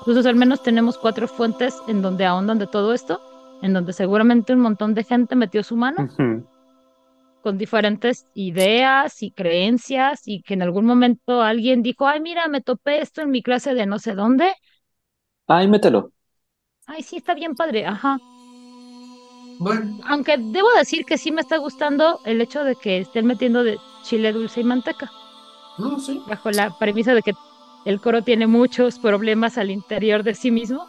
Entonces, 0.00 0.26
al 0.26 0.34
menos 0.34 0.62
tenemos 0.62 0.98
cuatro 0.98 1.26
fuentes 1.28 1.74
en 1.88 2.02
donde 2.02 2.26
ahondan 2.26 2.58
de 2.58 2.66
todo 2.66 2.92
esto, 2.92 3.22
en 3.62 3.72
donde 3.72 3.94
seguramente 3.94 4.52
un 4.52 4.60
montón 4.60 4.92
de 4.94 5.04
gente 5.04 5.34
metió 5.34 5.62
su 5.64 5.76
mano 5.76 6.02
Ujú. 6.04 6.44
Con 7.42 7.58
diferentes 7.58 8.26
ideas 8.34 9.22
y 9.22 9.32
creencias 9.32 10.22
y 10.26 10.42
que 10.42 10.54
en 10.54 10.62
algún 10.62 10.86
momento 10.86 11.42
alguien 11.42 11.82
dijo, 11.82 12.06
ay, 12.08 12.20
mira, 12.20 12.48
me 12.48 12.62
topé 12.62 13.00
esto 13.02 13.22
en 13.22 13.30
mi 13.30 13.42
clase 13.42 13.74
de 13.74 13.86
no 13.86 13.98
sé 13.98 14.14
dónde. 14.14 14.52
Ay, 15.46 15.68
mételo. 15.68 16.12
Ay, 16.86 17.02
sí, 17.02 17.16
está 17.16 17.34
bien 17.34 17.54
padre, 17.56 17.86
ajá. 17.86 18.18
Bueno, 19.58 19.98
Aunque 20.04 20.36
debo 20.38 20.70
decir 20.74 21.04
que 21.06 21.16
sí 21.18 21.32
me 21.32 21.40
está 21.40 21.56
gustando 21.56 22.20
el 22.24 22.40
hecho 22.42 22.62
de 22.64 22.76
que 22.76 22.98
estén 22.98 23.26
metiendo 23.26 23.64
de 23.64 23.78
chile 24.04 24.32
dulce 24.32 24.60
y 24.60 24.64
manteca, 24.64 25.10
no 25.78 25.98
sé. 26.00 26.18
bajo 26.26 26.50
la 26.50 26.76
premisa 26.78 27.14
de 27.14 27.22
que 27.22 27.32
el 27.84 28.00
coro 28.00 28.22
tiene 28.22 28.46
muchos 28.48 28.98
problemas 28.98 29.58
al 29.58 29.70
interior 29.70 30.22
de 30.24 30.34
sí 30.34 30.50
mismo. 30.50 30.88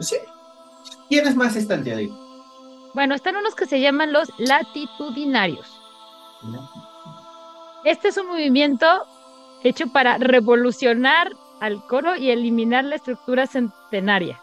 Sí. 0.00 0.16
¿Quiénes 1.08 1.36
más 1.36 1.56
están, 1.56 1.84
tía 1.84 1.96
Di? 1.96 2.18
Bueno, 2.94 3.14
están 3.14 3.36
unos 3.36 3.54
que 3.54 3.66
se 3.66 3.80
llaman 3.80 4.12
los 4.12 4.28
latitudinarios. 4.38 5.80
Este 7.84 8.08
es 8.08 8.16
un 8.16 8.26
movimiento 8.28 8.86
hecho 9.62 9.88
para 9.88 10.18
revolucionar 10.18 11.32
al 11.60 11.84
coro 11.86 12.16
y 12.16 12.30
eliminar 12.30 12.84
la 12.84 12.96
estructura 12.96 13.46
centenaria, 13.46 14.40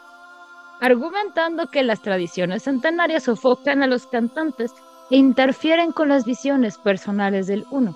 argumentando 0.81 1.69
que 1.69 1.83
las 1.83 2.01
tradiciones 2.01 2.63
centenarias 2.63 3.23
sofocan 3.23 3.83
a 3.83 3.87
los 3.87 4.07
cantantes 4.07 4.73
e 5.09 5.17
interfieren 5.17 5.91
con 5.91 6.09
las 6.09 6.25
visiones 6.25 6.77
personales 6.77 7.47
del 7.47 7.65
uno. 7.71 7.95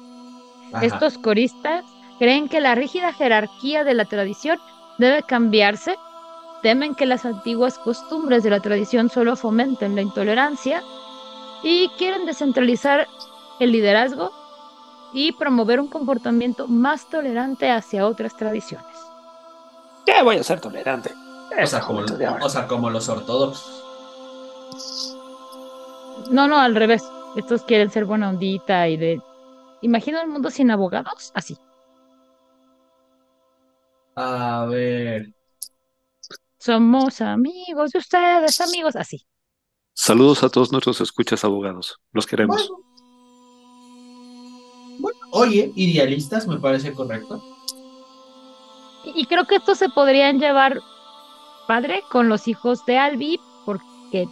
Ajá. 0.71 0.85
Estos 0.85 1.17
coristas 1.17 1.83
creen 2.19 2.47
que 2.47 2.61
la 2.61 2.75
rígida 2.75 3.11
jerarquía 3.13 3.83
de 3.83 3.93
la 3.93 4.05
tradición 4.05 4.59
debe 4.97 5.23
cambiarse, 5.23 5.95
temen 6.61 6.95
que 6.95 7.05
las 7.05 7.25
antiguas 7.25 7.77
costumbres 7.79 8.43
de 8.43 8.49
la 8.49 8.59
tradición 8.59 9.09
solo 9.09 9.35
fomenten 9.35 9.95
la 9.95 10.01
intolerancia 10.01 10.83
y 11.63 11.89
quieren 11.97 12.25
descentralizar 12.25 13.07
el 13.59 13.71
liderazgo 13.71 14.31
y 15.13 15.31
promover 15.33 15.79
un 15.79 15.87
comportamiento 15.87 16.67
más 16.67 17.09
tolerante 17.09 17.71
hacia 17.71 18.05
otras 18.07 18.35
tradiciones. 18.35 18.87
¿Qué 20.05 20.23
voy 20.23 20.37
a 20.37 20.43
ser 20.43 20.59
tolerante? 20.59 21.13
O 21.61 21.65
sea, 21.65 21.81
como, 21.81 21.99
o 21.99 22.49
sea, 22.49 22.67
los 22.67 23.09
ortodoxos. 23.09 23.85
No, 26.29 26.47
no, 26.47 26.57
al 26.57 26.75
revés. 26.75 27.03
Estos 27.35 27.63
quieren 27.63 27.89
ser 27.89 28.05
buena 28.05 28.29
ondita 28.29 28.87
y 28.87 28.97
de... 28.97 29.21
Imagina 29.81 30.23
un 30.23 30.31
mundo 30.31 30.49
sin 30.51 30.71
abogados, 30.71 31.31
así. 31.33 31.57
A 34.15 34.65
ver. 34.69 35.33
Somos 36.59 37.21
amigos 37.21 37.91
de 37.91 37.99
ustedes, 37.99 38.59
amigos, 38.61 38.95
así. 38.95 39.25
Saludos 39.93 40.43
a 40.43 40.49
todos 40.49 40.71
nuestros 40.71 41.01
escuchas 41.01 41.43
abogados. 41.43 41.97
Los 42.11 42.25
queremos. 42.27 42.69
Bueno. 42.69 42.85
Bueno, 44.99 45.19
oye, 45.31 45.71
idealistas 45.75 46.47
me 46.47 46.57
parece 46.57 46.93
correcto. 46.93 47.41
Y 49.05 49.21
y 49.21 49.25
creo 49.25 49.45
que 49.45 49.55
estos 49.55 49.77
se 49.77 49.87
podrían 49.89 50.39
llevar 50.39 50.79
padre 51.67 52.03
con 52.11 52.27
los 52.27 52.47
hijos 52.49 52.85
de 52.85 52.97
Albi, 52.97 53.39
porque 53.65 54.27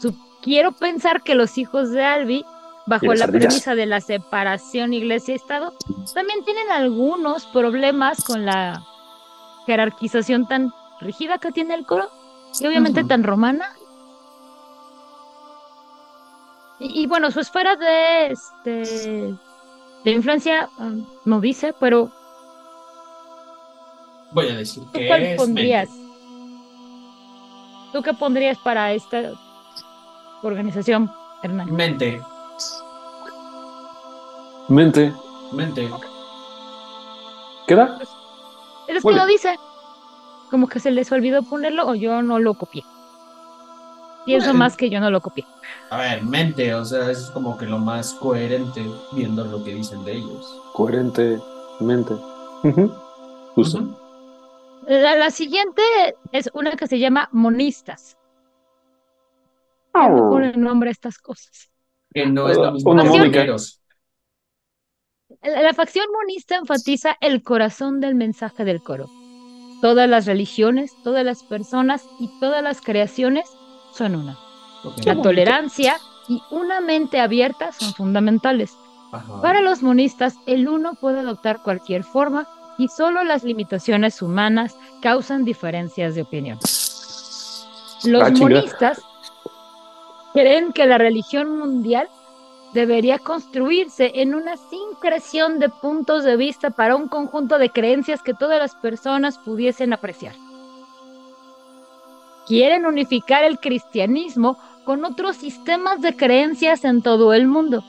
su- 0.00 0.16
quiero 0.42 0.72
pensar 0.72 1.22
que 1.22 1.34
los 1.34 1.58
hijos 1.58 1.90
de 1.90 2.02
Albi, 2.04 2.44
bajo 2.86 3.12
la 3.12 3.24
ardillas. 3.24 3.46
premisa 3.48 3.74
de 3.74 3.84
la 3.86 4.00
separación 4.00 4.94
iglesia-estado, 4.94 5.74
también 6.14 6.42
tienen 6.44 6.70
algunos 6.70 7.44
problemas 7.46 8.24
con 8.24 8.46
la 8.46 8.82
jerarquización 9.66 10.48
tan 10.48 10.72
rígida 11.00 11.38
que 11.38 11.52
tiene 11.52 11.74
el 11.74 11.86
coro. 11.86 12.08
y 12.60 12.66
obviamente 12.66 13.04
tan 13.04 13.22
romana. 13.24 13.66
Y, 16.80 17.02
y 17.02 17.06
bueno, 17.06 17.30
su 17.30 17.40
esfera 17.40 17.74
de, 17.76 18.26
este, 18.28 19.34
de 20.04 20.10
influencia 20.10 20.68
ah, 20.78 20.90
no 21.24 21.40
dice, 21.40 21.74
pero 21.80 22.10
Voy 24.32 24.48
a 24.48 24.56
decir 24.56 24.84
¿tú 24.92 24.92
que 24.92 25.06
cuál 25.08 25.22
es 25.22 25.36
pondrías? 25.38 25.88
mente. 25.90 26.08
¿Tú 27.92 28.02
qué 28.02 28.12
pondrías 28.14 28.58
para 28.58 28.92
esta 28.92 29.32
organización, 30.42 31.10
Hernán? 31.42 31.72
Mente, 31.74 32.20
Mente. 34.68 35.12
mente. 35.52 35.88
¿Queda? 37.66 37.98
Es 38.86 39.02
que 39.02 39.08
bien. 39.14 39.26
dice. 39.26 39.56
Como 40.50 40.68
que 40.68 40.80
se 40.80 40.90
les 40.90 41.12
olvidó 41.12 41.44
ponerlo 41.44 41.86
o 41.88 41.94
yo 41.94 42.22
no 42.22 42.38
lo 42.40 42.54
copié. 42.56 42.84
Pienso 44.22 44.52
Bueno. 44.52 44.54
más 44.54 44.76
que 44.76 44.90
yo 44.90 45.00
no 45.00 45.10
lo 45.10 45.20
copié. 45.20 45.48
A 45.90 45.98
ver, 45.98 46.22
mente, 46.24 46.74
o 46.74 46.84
sea, 46.84 47.10
es 47.10 47.30
como 47.30 47.56
que 47.58 47.66
lo 47.66 47.78
más 47.78 48.14
coherente 48.14 48.98
viendo 49.12 49.44
lo 49.44 49.62
que 49.64 49.74
dicen 49.74 50.04
de 50.04 50.12
ellos. 50.14 50.62
Coherente. 50.72 51.40
Mente. 51.80 52.14
Justo. 53.54 53.88
La, 54.86 55.14
la 55.14 55.30
siguiente 55.30 55.82
es 56.32 56.50
una 56.52 56.72
que 56.74 56.88
se 56.88 56.98
llama 56.98 57.28
monistas. 57.30 58.18
¿Quién 59.98 60.14
le 60.16 60.22
pone 60.30 60.52
nombre 60.56 60.88
a 60.90 60.92
estas 60.92 61.18
cosas? 61.18 61.70
Que 62.14 62.26
no 62.26 62.48
es 62.48 62.58
lo 62.58 62.70
Uh, 62.70 62.72
mismo 62.72 62.94
la 65.42 65.74
facción 65.74 66.06
monista 66.12 66.54
enfatiza 66.54 67.16
el 67.20 67.42
corazón 67.42 67.98
del 67.98 68.14
mensaje 68.14 68.64
del 68.64 68.84
coro. 68.84 69.10
Todas 69.80 70.08
las 70.08 70.26
religiones, 70.26 70.92
todas 71.04 71.24
las 71.24 71.42
personas 71.44 72.04
y 72.18 72.28
todas 72.40 72.62
las 72.62 72.80
creaciones 72.80 73.48
son 73.94 74.16
una. 74.16 74.36
La 75.04 75.20
tolerancia 75.20 75.96
y 76.28 76.40
una 76.50 76.80
mente 76.80 77.20
abierta 77.20 77.72
son 77.72 77.94
fundamentales. 77.94 78.72
Ajá. 79.12 79.40
Para 79.40 79.60
los 79.60 79.82
monistas, 79.82 80.34
el 80.46 80.68
uno 80.68 80.94
puede 80.94 81.20
adoptar 81.20 81.62
cualquier 81.62 82.04
forma 82.04 82.46
y 82.76 82.88
solo 82.88 83.24
las 83.24 83.44
limitaciones 83.44 84.20
humanas 84.22 84.76
causan 85.00 85.44
diferencias 85.44 86.14
de 86.14 86.22
opinión. 86.22 86.58
Los 88.04 88.22
Ah, 88.22 88.30
monistas 88.30 89.00
creen 90.32 90.72
que 90.72 90.86
la 90.86 90.98
religión 90.98 91.58
mundial 91.58 92.08
debería 92.72 93.18
construirse 93.18 94.12
en 94.16 94.34
una 94.34 94.56
sincreción 94.56 95.58
de 95.58 95.68
puntos 95.68 96.24
de 96.24 96.36
vista 96.36 96.70
para 96.70 96.96
un 96.96 97.08
conjunto 97.08 97.58
de 97.58 97.70
creencias 97.70 98.22
que 98.22 98.34
todas 98.34 98.58
las 98.58 98.74
personas 98.74 99.38
pudiesen 99.38 99.92
apreciar. 99.92 100.34
Quieren 102.46 102.86
unificar 102.86 103.44
el 103.44 103.58
cristianismo 103.58 104.58
con 104.84 105.04
otros 105.04 105.36
sistemas 105.36 106.00
de 106.00 106.16
creencias 106.16 106.84
en 106.84 107.02
todo 107.02 107.34
el 107.34 107.46
mundo. 107.46 107.82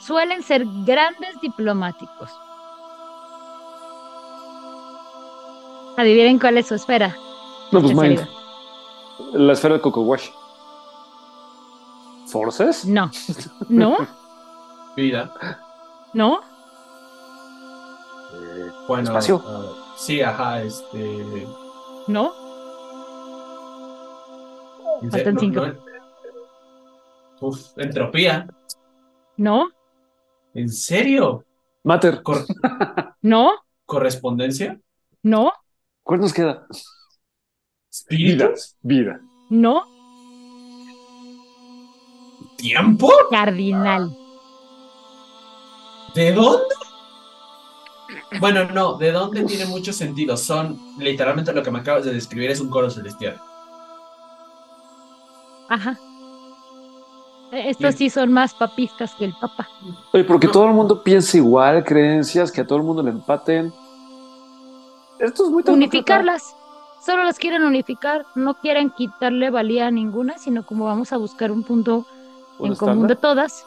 Suelen 0.00 0.42
ser 0.42 0.64
grandes 0.84 1.40
diplomáticos. 1.40 2.30
Adivinen 5.96 6.38
cuál 6.38 6.58
es 6.58 6.68
su 6.68 6.74
esfera. 6.74 7.16
No, 7.70 7.80
pues. 7.80 8.28
La 9.32 9.52
esfera 9.52 9.74
de 9.74 9.80
Coco 9.80 10.02
Wash. 10.02 10.28
¿Forces? 12.32 12.86
No, 12.86 13.10
no, 13.68 13.96
Vida. 14.96 15.30
no. 16.14 16.40
Eh, 18.32 18.70
Bueno, 18.88 19.10
Espacio. 19.10 19.42
ah, 19.46 19.94
sí, 19.98 20.22
ajá, 20.22 20.62
este. 20.62 21.46
No, 22.08 22.32
en 25.02 25.10
Faltan 25.10 25.38
serio, 25.38 25.40
cinco. 25.40 25.66
no- 25.66 25.92
Uf, 27.48 27.60
entropía. 27.76 28.46
no, 29.36 29.68
¿En 30.54 30.68
serio? 30.70 31.44
Mater. 31.84 32.22
Cor- 32.22 32.46
no, 33.22 33.52
¿Correspondencia? 33.84 34.80
no, 35.22 35.52
¿Cuál 36.02 36.20
nos 36.20 36.32
queda? 36.32 36.66
Vida. 38.08 38.46
¿Espíritus? 38.46 38.76
Vida. 38.80 39.20
no. 39.50 39.91
¿Tiempo? 42.62 43.10
Cardinal. 43.28 44.16
¿De 46.14 46.32
dónde? 46.32 46.62
Bueno, 48.38 48.66
no, 48.66 48.94
¿de 48.94 49.10
dónde 49.10 49.42
tiene 49.44 49.66
mucho 49.66 49.92
sentido? 49.92 50.36
Son 50.36 50.78
literalmente 50.98 51.52
lo 51.52 51.62
que 51.62 51.70
me 51.72 51.80
acabas 51.80 52.04
de 52.04 52.14
describir 52.14 52.50
es 52.52 52.60
un 52.60 52.70
coro 52.70 52.88
celestial. 52.88 53.36
Ajá. 55.68 55.98
Eh, 57.50 57.70
Estos 57.70 57.96
sí 57.96 58.08
son 58.10 58.32
más 58.32 58.54
papistas 58.54 59.12
que 59.16 59.24
el 59.24 59.34
papa. 59.40 59.68
Oye, 60.12 60.22
porque 60.24 60.46
No. 60.46 60.52
todo 60.52 60.66
el 60.66 60.72
mundo 60.74 61.02
piensa 61.02 61.36
igual, 61.38 61.82
creencias, 61.84 62.52
que 62.52 62.60
a 62.60 62.66
todo 62.66 62.78
el 62.78 62.84
mundo 62.84 63.02
le 63.02 63.10
empaten. 63.10 63.72
Esto 65.18 65.44
es 65.46 65.50
muy. 65.50 65.64
Unificarlas. 65.66 66.54
Solo 67.04 67.24
las 67.24 67.38
quieren 67.38 67.64
unificar. 67.64 68.24
No 68.36 68.54
quieren 68.54 68.90
quitarle 68.90 69.50
valía 69.50 69.88
a 69.88 69.90
ninguna, 69.90 70.38
sino 70.38 70.64
como 70.64 70.84
vamos 70.84 71.12
a 71.12 71.16
buscar 71.16 71.50
un 71.50 71.64
punto 71.64 71.96
¿Un 71.98 72.04
en 72.60 72.74
común 72.76 73.06
de 73.06 73.16
todas. 73.16 73.64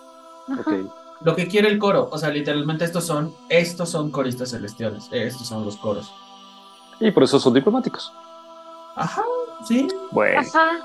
Lo 1.22 1.36
que 1.36 1.48
quiere 1.48 1.70
el 1.70 1.80
coro, 1.80 2.10
o 2.12 2.18
sea, 2.18 2.30
literalmente 2.30 2.86
estos 2.86 3.06
son, 3.06 3.34
estos 3.50 3.90
son 3.90 4.12
coristas 4.12 4.52
celestiales, 4.52 5.08
estos 5.12 5.48
son 5.48 5.64
los 5.66 5.78
coros. 5.78 6.14
Y 7.00 7.10
por 7.12 7.24
eso 7.24 7.40
son 7.40 7.54
diplomáticos. 7.54 8.12
Ajá, 8.96 9.24
sí. 9.68 9.88
Bueno. 10.12 10.42
Ajá. 10.42 10.80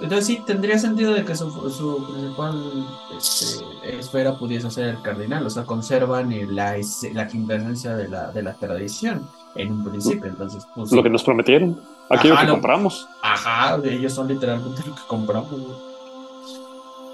Entonces 0.00 0.26
sí, 0.26 0.42
tendría 0.44 0.78
sentido 0.78 1.14
de 1.14 1.24
que 1.24 1.34
su, 1.34 1.50
su 1.70 2.06
principal 2.06 2.86
este, 3.16 3.98
esfera 3.98 4.36
pudiese 4.36 4.70
ser 4.70 4.88
el 4.88 5.00
cardinal, 5.00 5.46
o 5.46 5.50
sea, 5.50 5.64
conservan 5.64 6.30
eh, 6.32 6.46
la, 6.46 6.76
la 7.14 7.26
quintesencia 7.28 7.96
de 7.96 8.08
la, 8.08 8.30
de 8.30 8.42
la 8.42 8.52
tradición 8.54 9.26
en 9.54 9.72
un 9.72 9.84
principio, 9.84 10.26
entonces 10.26 10.66
pues, 10.74 10.92
Lo 10.92 11.02
que 11.02 11.08
nos 11.08 11.22
prometieron. 11.24 11.80
Aquello 12.10 12.34
Ajá, 12.34 12.42
que 12.42 12.48
lo- 12.48 12.52
compramos. 12.54 13.08
Ajá, 13.22 13.78
ellos 13.84 14.12
son 14.12 14.28
literalmente 14.28 14.82
lo 14.86 14.94
que 14.94 15.02
compramos. 15.08 15.50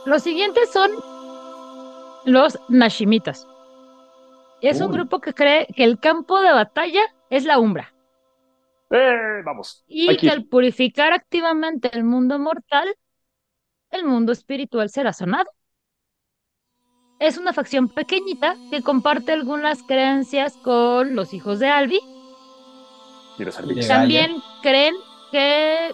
Los 0.04 0.22
siguientes 0.22 0.70
son 0.70 0.90
los 2.24 2.58
Nashimitas. 2.68 3.46
Es 4.60 4.80
un 4.80 4.92
grupo 4.92 5.20
que 5.20 5.34
cree 5.34 5.66
que 5.74 5.84
el 5.84 5.98
campo 5.98 6.40
de 6.40 6.52
batalla 6.52 7.02
es 7.30 7.44
la 7.44 7.58
umbra 7.58 7.92
¡Eh! 8.90 9.42
Vamos. 9.44 9.82
y 9.88 10.08
Hay 10.08 10.16
que 10.16 10.30
al 10.30 10.44
purificar 10.44 11.12
activamente 11.12 11.90
el 11.92 12.04
mundo 12.04 12.38
mortal, 12.38 12.94
el 13.90 14.04
mundo 14.04 14.32
espiritual 14.32 14.90
será 14.90 15.12
sanado. 15.12 15.50
Es 17.18 17.38
una 17.38 17.52
facción 17.52 17.88
pequeñita 17.88 18.56
que 18.70 18.82
comparte 18.82 19.32
algunas 19.32 19.82
creencias 19.82 20.56
con 20.58 21.14
los 21.14 21.32
hijos 21.32 21.58
de 21.58 21.68
Albi. 21.68 22.00
También 23.86 24.36
creen 24.62 24.94
que 25.30 25.92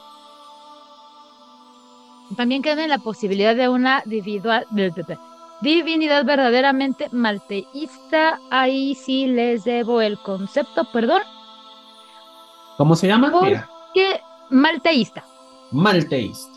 también 2.36 2.62
creen 2.62 2.78
en 2.80 2.90
la 2.90 2.98
posibilidad 2.98 3.54
de 3.56 3.68
una 3.68 4.02
individua- 4.04 4.64
de- 4.70 4.90
de- 4.90 5.02
de- 5.02 5.18
divinidad 5.60 6.24
verdaderamente 6.24 7.08
malteísta. 7.10 8.38
Ahí 8.50 8.94
sí 8.94 9.26
les 9.26 9.64
debo 9.64 10.00
el 10.00 10.18
concepto, 10.18 10.84
perdón, 10.92 11.22
¿Cómo 12.76 12.94
se 12.94 13.08
llama? 13.08 13.32
Por- 13.32 13.44
Mira, 13.44 13.68
que 13.92 14.20
malteísta. 14.50 15.24
Malteist. 15.72 16.48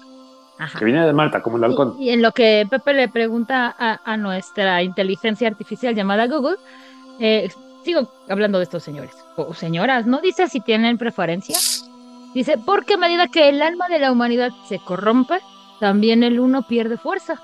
Ajá. 0.60 0.78
Que 0.78 0.86
viene 0.86 1.04
de 1.04 1.14
Malta, 1.14 1.42
como 1.42 1.58
el 1.58 1.64
halcón. 1.64 1.96
Y, 2.00 2.06
y 2.06 2.10
en 2.12 2.22
lo 2.22 2.32
que 2.32 2.68
Pepe 2.70 2.94
le 2.94 3.08
pregunta 3.10 3.76
a, 3.80 4.00
a 4.06 4.18
nuestra 4.18 4.84
inteligencia 4.84 5.48
artificial 5.48 5.96
llamada 5.96 6.28
Google, 6.28 6.58
eh, 7.20 7.50
sigo 7.84 8.08
hablando 8.30 8.60
de 8.60 8.66
estos 8.66 8.84
señores 8.84 9.12
o 9.36 9.56
señoras, 9.56 10.06
no 10.06 10.22
dice 10.22 10.48
si 10.48 10.60
tienen 10.62 11.00
preferencia. 11.00 11.58
Dice, 12.36 12.60
porque 12.64 12.94
a 12.94 12.98
medida 12.98 13.28
que 13.28 13.50
el 13.50 13.60
alma 13.64 13.88
de 13.90 13.98
la 13.98 14.12
humanidad 14.12 14.52
se 14.70 14.78
corrompe, 14.78 15.40
también 15.82 16.24
el 16.24 16.40
uno 16.40 16.62
pierde 16.62 16.96
fuerza. 16.96 17.42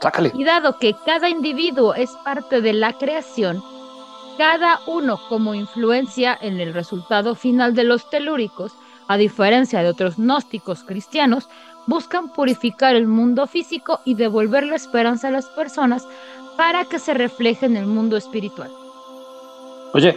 Sácale. 0.00 0.30
Y 0.34 0.44
dado 0.44 0.78
que 0.78 0.94
cada 1.04 1.28
individuo 1.28 1.94
es 1.94 2.10
parte 2.24 2.60
de 2.60 2.72
la 2.72 2.92
creación, 2.92 3.60
cada 4.38 4.78
uno 4.86 5.18
como 5.28 5.54
influencia 5.54 6.38
en 6.40 6.60
el 6.60 6.72
resultado 6.72 7.34
final 7.34 7.74
de 7.74 7.82
los 7.82 8.08
telúricos, 8.08 8.72
a 9.08 9.16
diferencia 9.16 9.82
de 9.82 9.88
otros 9.88 10.16
gnósticos 10.16 10.84
cristianos, 10.84 11.48
buscan 11.88 12.32
purificar 12.32 12.94
el 12.94 13.08
mundo 13.08 13.48
físico 13.48 13.98
y 14.04 14.14
devolver 14.14 14.64
la 14.64 14.76
esperanza 14.76 15.28
a 15.28 15.32
las 15.32 15.46
personas 15.46 16.06
para 16.56 16.84
que 16.84 17.00
se 17.00 17.14
refleje 17.14 17.66
en 17.66 17.76
el 17.76 17.86
mundo 17.86 18.16
espiritual. 18.16 18.70
Oye, 19.92 20.16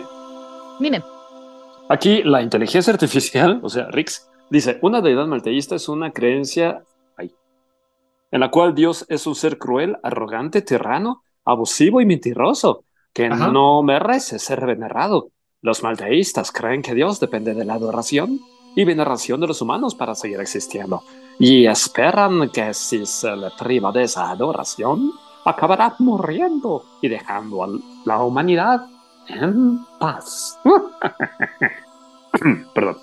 Miren, 0.80 1.04
aquí 1.90 2.24
la 2.24 2.41
inteligencia 2.41 2.91
artificial, 2.91 3.60
o 3.62 3.70
sea, 3.70 3.88
Rix, 3.91 4.30
dice, 4.50 4.80
una 4.82 5.02
deidad 5.02 5.28
malteísta 5.28 5.76
es 5.76 5.88
una 5.88 6.12
creencia 6.12 6.84
en 8.34 8.39
la 8.39 8.49
cual 8.49 8.73
Dios 8.73 9.05
es 9.10 9.27
un 9.27 9.35
ser 9.35 9.60
cruel, 9.60 9.95
arrogante, 10.01 10.64
tirano, 10.64 11.22
abusivo 11.45 12.01
y 12.01 12.07
mentiroso, 12.07 12.85
que 13.14 13.27
Ajá. 13.27 13.49
no 13.49 13.84
merece 13.84 14.39
ser 14.39 14.65
venerado. 14.65 15.30
Los 15.61 15.84
malteístas 15.84 16.51
creen 16.51 16.81
que 16.81 16.95
Dios 16.95 17.19
depende 17.19 17.53
de 17.53 17.64
la 17.64 17.76
adoración 17.76 18.39
y 18.76 18.85
veneración 18.85 19.39
de 19.39 19.45
los 19.45 19.61
humanos 19.61 19.93
para 19.93 20.15
seguir 20.15 20.39
existiendo. 20.39 21.03
Y 21.38 21.68
esperan 21.68 22.49
que 22.49 22.73
si 22.73 23.05
se 23.05 23.35
le 23.35 23.51
priva 23.51 23.91
de 23.91 24.01
esa 24.01 24.31
adoración, 24.31 25.11
acabará 25.45 25.93
muriendo 25.99 26.85
y 27.03 27.10
dejando 27.10 27.64
a 27.64 27.68
la 28.03 28.23
humanidad 28.23 28.88
en 29.27 29.77
paz. 29.99 30.57
Perdón. 32.73 32.97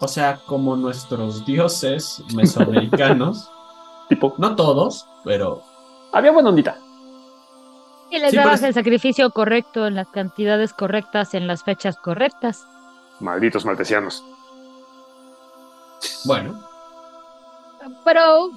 O 0.00 0.08
sea, 0.08 0.40
como 0.44 0.74
nuestros 0.74 1.46
dioses 1.46 2.20
mesoamericanos, 2.34 3.48
Tipo, 4.10 4.34
no 4.36 4.54
todos, 4.56 5.06
pero 5.24 5.62
había 6.12 6.32
buena 6.32 6.50
ondita. 6.50 6.76
Y 8.10 8.18
les 8.18 8.32
Sí, 8.32 8.36
dabas 8.36 8.56
es- 8.60 8.64
el 8.68 8.74
sacrificio 8.74 9.30
correcto, 9.30 9.86
en 9.86 9.94
las 9.94 10.08
cantidades 10.08 10.74
correctas, 10.74 11.32
en 11.32 11.46
las 11.46 11.62
fechas 11.64 11.96
correctas. 11.96 12.66
Malditos 13.20 13.64
maltesianos. 13.64 14.22
bueno, 16.24 16.60
Pero 18.04 18.50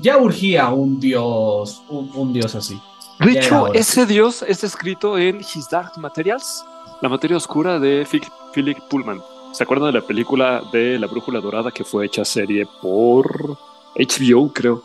ya 0.00 0.16
urgía 0.18 0.68
un 0.70 0.98
dios, 1.00 1.82
un, 1.88 2.10
un 2.14 2.32
dios 2.32 2.54
así. 2.54 2.80
De 3.20 3.34
Ya 3.34 3.40
hecho, 3.40 3.72
ese 3.74 4.06
dios 4.06 4.42
está 4.42 4.66
escrito 4.66 5.18
en 5.18 5.40
His 5.40 5.68
Dark 5.70 5.92
Materials, 5.98 6.64
la 7.00 7.08
materia 7.08 7.36
oscura 7.36 7.78
de 7.78 8.06
Phil- 8.10 8.26
Philip 8.54 8.78
Pullman. 8.88 9.20
¿Se 9.52 9.62
acuerdan 9.64 9.92
de 9.92 10.00
la 10.00 10.06
película 10.06 10.62
de 10.72 10.98
La 10.98 11.06
Brújula 11.06 11.40
Dorada 11.40 11.70
que 11.70 11.84
fue 11.84 12.06
hecha 12.06 12.24
serie 12.24 12.66
por 12.80 13.58
HBO, 13.96 14.52
creo? 14.52 14.82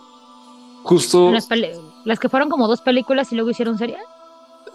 Justo 0.83 1.31
las, 1.31 2.19
que 2.19 2.29
fueron 2.29 2.49
como 2.49 2.67
dos 2.67 2.81
películas 2.81 3.31
y 3.31 3.35
luego 3.35 3.49
hicieron 3.51 3.77
serie. 3.77 3.97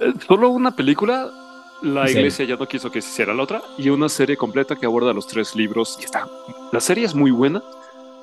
eh, 0.01 0.13
solo 0.27 0.49
una 0.51 0.75
película, 0.75 1.31
la 1.83 2.07
Sí. 2.07 2.19
iglesia 2.19 2.45
ya 2.47 2.57
no 2.57 2.67
quiso 2.67 2.91
que 2.91 3.01
se 3.01 3.09
hiciera 3.11 3.35
la 3.35 3.43
otra, 3.45 3.63
y 3.79 3.91
una 3.91 4.09
serie 4.09 4.37
completa 4.37 4.77
que 4.77 4.87
aborda 4.87 5.13
los 5.13 5.27
tres 5.27 5.55
libros. 5.55 5.99
Y 6.01 6.05
está. 6.05 6.29
La 6.73 6.81
serie 6.81 7.05
es 7.05 7.15
muy 7.15 7.31
buena. 7.31 7.63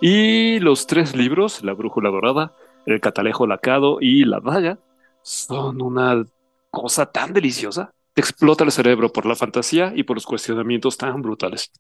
Y 0.02 0.60
los 0.60 0.86
tres 0.86 1.16
libros, 1.16 1.64
La 1.64 1.74
Brújula 1.74 2.10
Dorada, 2.10 2.54
El 2.86 3.00
Catalejo 3.02 3.48
Lacado 3.48 3.98
y 4.00 4.26
La 4.26 4.40
Daga, 4.40 4.78
son 5.24 5.82
una 5.82 6.24
cosa 6.70 7.06
tan 7.08 7.34
deliciosa. 7.34 7.94
Te 8.14 8.22
explota 8.22 8.64
el 8.64 8.72
cerebro 8.72 9.12
por 9.12 9.26
la 9.26 9.36
fantasía 9.36 9.94
y 9.96 10.04
por 10.04 10.18
los 10.18 10.26
cuestionamientos 10.26 10.98
tan 10.98 11.22
brutales. 11.22 11.72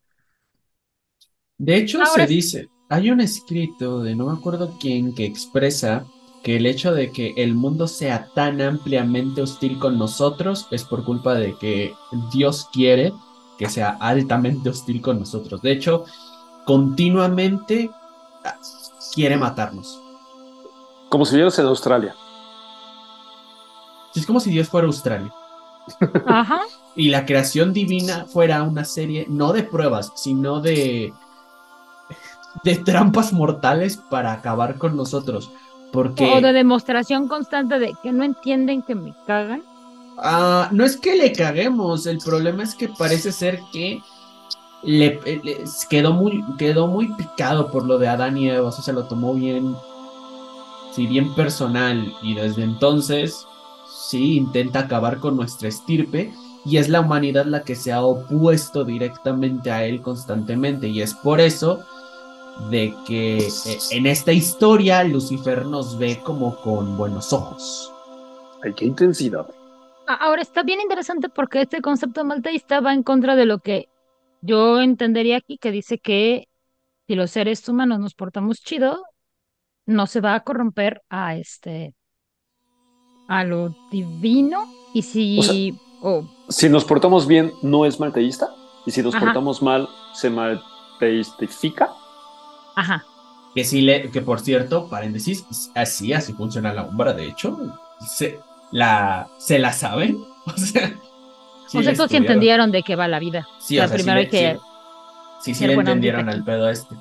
De 1.57 1.77
hecho, 1.77 1.99
Ahora 1.99 2.25
se 2.25 2.27
dice, 2.27 2.69
hay 2.89 3.11
un 3.11 3.21
escrito 3.21 4.01
de 4.01 4.15
no 4.15 4.27
me 4.27 4.37
acuerdo 4.37 4.73
quién 4.79 5.13
que 5.13 5.25
expresa 5.25 6.05
que 6.43 6.55
el 6.55 6.65
hecho 6.65 6.93
de 6.93 7.11
que 7.11 7.33
el 7.37 7.55
mundo 7.55 7.87
sea 7.87 8.29
tan 8.33 8.61
ampliamente 8.61 9.41
hostil 9.41 9.79
con 9.79 9.97
nosotros 9.97 10.67
es 10.71 10.83
por 10.83 11.03
culpa 11.03 11.33
de 11.33 11.57
que 11.57 11.93
Dios 12.31 12.69
quiere 12.71 13.13
que 13.57 13.69
sea 13.69 13.97
altamente 13.99 14.69
hostil 14.69 15.01
con 15.01 15.19
nosotros. 15.19 15.61
De 15.61 15.71
hecho, 15.71 16.05
continuamente 16.65 17.89
ah, 18.45 18.55
quiere 19.13 19.35
matarnos. 19.35 19.99
Como 21.09 21.25
si 21.25 21.35
vieras 21.35 21.57
en 21.59 21.65
Australia. 21.65 22.15
Es 24.15 24.25
como 24.25 24.39
si 24.39 24.51
Dios 24.51 24.69
fuera 24.69 24.87
Australia. 24.87 25.33
Ajá. 26.25 26.61
y 26.97 27.09
la 27.09 27.25
creación 27.25 27.71
divina 27.71 28.25
fuera 28.25 28.63
una 28.63 28.83
serie 28.83 29.25
no 29.29 29.53
de 29.53 29.63
pruebas, 29.63 30.11
sino 30.15 30.59
de 30.59 31.13
de 32.63 32.77
trampas 32.77 33.33
mortales 33.33 33.97
para 33.97 34.31
acabar 34.33 34.77
con 34.77 34.95
nosotros, 34.97 35.51
porque 35.91 36.27
O 36.27 36.41
de 36.43 36.51
demostración 36.61 37.21
constante 37.33 37.75
de 37.83 37.89
que 38.01 38.11
no 38.11 38.23
entienden 38.25 38.83
que 38.83 38.95
me 39.03 39.15
cagan. 39.25 39.61
ah, 40.17 40.69
no 40.71 40.85
es 40.85 40.97
que 40.97 41.15
le 41.15 41.31
caguemos, 41.33 42.05
el 42.07 42.21
problema 42.21 42.63
es 42.63 42.75
que 42.75 42.89
parece 42.89 43.31
ser 43.31 43.69
que 43.71 44.05
le, 44.83 45.19
le- 45.43 45.63
quedó 45.89 46.13
muy 46.13 46.43
quedó 46.57 46.87
muy 46.87 47.15
picado 47.15 47.71
por 47.71 47.85
lo 47.85 47.99
de 47.99 48.07
Adán 48.09 48.37
y 48.37 48.49
Eva, 48.49 48.69
o 48.69 48.71
sea, 48.71 48.83
se 48.83 48.93
lo 48.93 49.07
tomó 49.07 49.35
bien 49.35 49.83
sí, 50.89 51.07
bien 51.07 51.33
personal 51.35 52.17
y 52.21 52.35
desde 52.35 52.63
entonces 52.63 53.49
sí 53.83 54.35
intenta 54.37 54.79
acabar 54.81 55.19
con 55.19 55.35
nuestra 55.35 55.69
estirpe 55.69 56.33
y 56.63 56.77
es 56.77 56.89
la 56.89 57.01
humanidad 57.01 57.45
la 57.45 57.63
que 57.63 57.75
se 57.75 57.93
ha 57.93 58.03
opuesto 58.03 58.83
directamente 58.83 59.71
a 59.71 59.85
él 59.85 60.01
constantemente 60.01 60.87
y 60.87 61.01
es 61.01 61.13
por 61.13 61.39
eso 61.39 61.85
de 62.69 62.93
que 63.05 63.37
eh, 63.37 63.77
en 63.91 64.05
esta 64.05 64.31
historia 64.33 65.03
Lucifer 65.03 65.65
nos 65.65 65.97
ve 65.97 66.19
como 66.23 66.55
con 66.61 66.97
buenos 66.97 67.31
ojos. 67.33 67.91
Ay, 68.63 68.73
qué 68.73 68.85
intensidad. 68.85 69.47
Ahora 70.07 70.41
está 70.41 70.63
bien 70.63 70.81
interesante 70.81 71.29
porque 71.29 71.61
este 71.61 71.81
concepto 71.81 72.23
malteísta 72.23 72.79
va 72.79 72.93
en 72.93 73.03
contra 73.03 73.35
de 73.35 73.45
lo 73.45 73.59
que 73.59 73.89
yo 74.41 74.79
entendería 74.79 75.37
aquí, 75.37 75.57
que 75.57 75.71
dice 75.71 75.99
que 75.99 76.47
si 77.07 77.15
los 77.15 77.31
seres 77.31 77.67
humanos 77.67 77.99
nos 77.99 78.13
portamos 78.13 78.61
chido, 78.61 79.03
no 79.85 80.07
se 80.07 80.21
va 80.21 80.35
a 80.35 80.41
corromper 80.41 81.01
a 81.09 81.35
este 81.35 81.93
a 83.27 83.43
lo 83.43 83.75
divino 83.91 84.65
y 84.93 85.01
si 85.01 85.77
o 86.01 86.23
Si 86.49 86.69
nos 86.69 86.85
portamos 86.85 87.27
bien, 87.27 87.51
no 87.61 87.85
es 87.85 87.99
malteísta. 87.99 88.49
Y 88.85 88.91
si 88.91 89.01
nos 89.01 89.15
Ajá. 89.15 89.25
portamos 89.25 89.61
mal, 89.61 89.89
se 90.13 90.29
malteistifica. 90.29 91.91
Ajá, 92.77 93.03
Que 93.55 93.63
sí 93.63 93.81
le, 93.81 94.09
que 94.11 94.21
por 94.21 94.39
cierto, 94.39 94.87
paréntesis, 94.87 95.45
así, 95.75 96.13
así 96.13 96.33
funciona 96.33 96.73
la 96.73 96.83
umbra, 96.83 97.13
de 97.13 97.27
hecho, 97.27 97.57
se 98.07 98.39
la, 98.71 99.27
se 99.37 99.59
la 99.59 99.73
saben. 99.73 100.17
O 100.47 100.57
sea, 100.57 100.87
sí 101.67 101.77
o 101.79 101.83
sea, 101.83 101.91
estos 101.91 102.09
sí 102.09 102.15
entendieron 102.15 102.71
de 102.71 102.81
qué 102.81 102.95
va 102.95 103.09
la 103.09 103.19
vida. 103.19 103.45
Sí, 103.59 103.75
la 103.75 103.83
o 103.83 103.87
sea, 103.89 103.99
sí 103.99 104.09
hay 104.09 104.29
que 104.29 104.57
sí, 105.41 105.53
sí, 105.53 105.67
le 105.67 105.73
entendieron 105.73 106.29
al 106.29 106.41
pedo 106.45 106.69
este. 106.69 106.95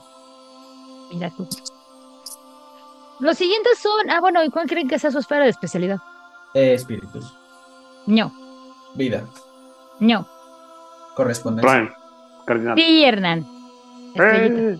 Mira 1.12 1.30
tú. 1.30 1.46
Los 3.20 3.38
siguientes 3.38 3.78
son, 3.78 4.10
ah, 4.10 4.20
bueno, 4.20 4.42
¿y 4.42 4.50
cuál 4.50 4.66
creen 4.66 4.88
que 4.88 4.98
sea 4.98 5.12
su 5.12 5.20
esfera 5.20 5.44
de 5.44 5.50
especialidad? 5.50 5.98
Eh, 6.54 6.74
espíritus, 6.74 7.32
No, 8.06 8.32
vida, 8.94 9.24
no. 10.00 10.26
correspondencia. 11.14 11.70
Brian, 11.70 11.94
cardinal. 12.46 12.76
Sí, 12.76 13.04
Hernán. 13.04 13.46
Estrellita. 14.14 14.60
Eh, 14.60 14.78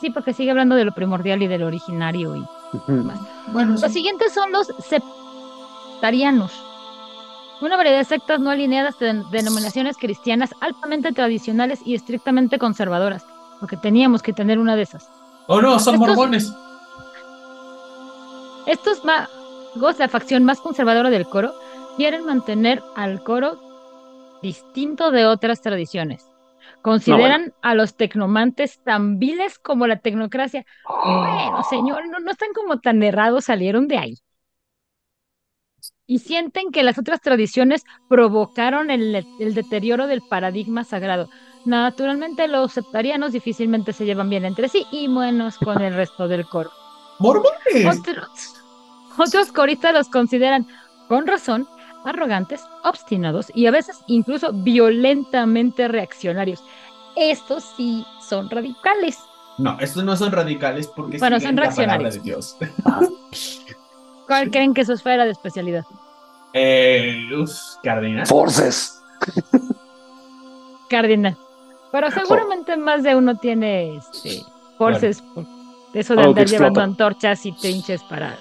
Sí, 0.00 0.10
porque 0.10 0.34
sigue 0.34 0.50
hablando 0.50 0.74
de 0.74 0.84
lo 0.84 0.92
primordial 0.92 1.42
y 1.42 1.46
de 1.46 1.58
lo 1.58 1.66
originario 1.66 2.36
y. 2.36 2.44
Bueno, 3.52 3.72
Los 3.72 3.80
sí. 3.82 3.88
siguientes 3.90 4.32
son 4.34 4.50
los 4.52 4.66
septarianos. 4.88 6.52
Una 7.60 7.76
variedad 7.76 7.98
de 7.98 8.04
sectas 8.04 8.40
no 8.40 8.50
alineadas 8.50 8.98
de 8.98 9.22
denominaciones 9.30 9.96
cristianas 9.96 10.50
altamente 10.60 11.12
tradicionales 11.12 11.80
y 11.86 11.94
estrictamente 11.94 12.58
conservadoras, 12.58 13.24
porque 13.60 13.76
teníamos 13.76 14.22
que 14.22 14.32
tener 14.32 14.58
una 14.58 14.76
de 14.76 14.82
esas. 14.82 15.08
Oh 15.46 15.62
no, 15.62 15.78
son 15.78 15.94
Estos- 15.94 16.08
mormones. 16.08 16.52
Estos 18.66 19.04
magos, 19.04 19.98
la 19.98 20.08
facción 20.08 20.44
más 20.44 20.60
conservadora 20.60 21.10
del 21.10 21.26
coro, 21.26 21.54
quieren 21.96 22.24
mantener 22.24 22.82
al 22.96 23.22
coro 23.22 23.58
distinto 24.42 25.10
de 25.10 25.26
otras 25.26 25.60
tradiciones. 25.60 26.26
Consideran 26.84 27.54
a 27.62 27.74
los 27.74 27.96
tecnomantes 27.96 28.78
tan 28.84 29.18
viles 29.18 29.58
como 29.58 29.86
la 29.86 30.00
tecnocracia. 30.00 30.66
Bueno, 30.86 31.62
señor, 31.70 32.06
no, 32.08 32.18
no 32.18 32.30
están 32.30 32.50
como 32.54 32.78
tan 32.78 33.02
errados, 33.02 33.46
salieron 33.46 33.88
de 33.88 33.96
ahí. 33.96 34.18
Y 36.06 36.18
sienten 36.18 36.72
que 36.72 36.82
las 36.82 36.98
otras 36.98 37.22
tradiciones 37.22 37.84
provocaron 38.06 38.90
el, 38.90 39.26
el 39.40 39.54
deterioro 39.54 40.06
del 40.06 40.20
paradigma 40.28 40.84
sagrado. 40.84 41.30
Naturalmente, 41.64 42.48
los 42.48 42.74
septarianos 42.74 43.32
difícilmente 43.32 43.94
se 43.94 44.04
llevan 44.04 44.28
bien 44.28 44.44
entre 44.44 44.68
sí 44.68 44.86
y 44.92 45.08
menos 45.08 45.56
con 45.56 45.80
el 45.80 45.94
resto 45.94 46.28
del 46.28 46.44
coro. 46.44 46.70
Mormones. 47.18 47.98
Otros, 47.98 48.56
otros 49.16 49.52
coristas 49.52 49.94
los 49.94 50.10
consideran, 50.10 50.66
con 51.08 51.26
razón, 51.26 51.66
arrogantes, 52.04 52.62
obstinados 52.84 53.50
y 53.54 53.66
a 53.66 53.70
veces 53.70 54.00
incluso 54.06 54.52
violentamente 54.52 55.88
reaccionarios. 55.88 56.62
Estos 57.16 57.64
sí 57.76 58.04
son 58.26 58.50
radicales. 58.50 59.18
No, 59.58 59.78
estos 59.80 60.04
no 60.04 60.16
son 60.16 60.32
radicales 60.32 60.88
porque 60.88 61.18
Bueno, 61.18 61.38
son 61.40 61.56
reaccionarios. 61.56 62.14
de 62.14 62.20
Dios. 62.20 62.56
¿Cuál 64.26 64.50
creen 64.50 64.74
que 64.74 64.80
es 64.80 64.86
su 64.86 64.94
esfera 64.94 65.24
de 65.24 65.30
especialidad? 65.30 65.84
Eh, 66.54 67.28
uf, 67.36 67.50
cardinal. 67.82 68.26
Forces. 68.26 69.00
Cardinal. 70.88 71.36
Pero 71.90 72.10
seguramente 72.10 72.76
más 72.76 73.02
de 73.02 73.14
uno 73.14 73.36
tiene 73.36 73.96
este, 73.96 74.42
forces 74.78 75.22
por 75.34 75.46
eso 75.94 76.14
de 76.14 76.20
Algo 76.20 76.32
andar 76.32 76.46
llevando 76.46 76.80
antorchas 76.80 77.46
y 77.46 77.52
trinches 77.52 78.02
para 78.02 78.36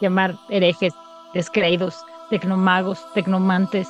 llamar 0.00 0.36
herejes, 0.48 0.92
descreídos, 1.34 2.04
tecnomagos, 2.30 2.98
tecnomantes. 3.14 3.88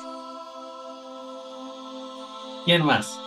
¿Quién 2.65 2.85
más? 2.85 3.19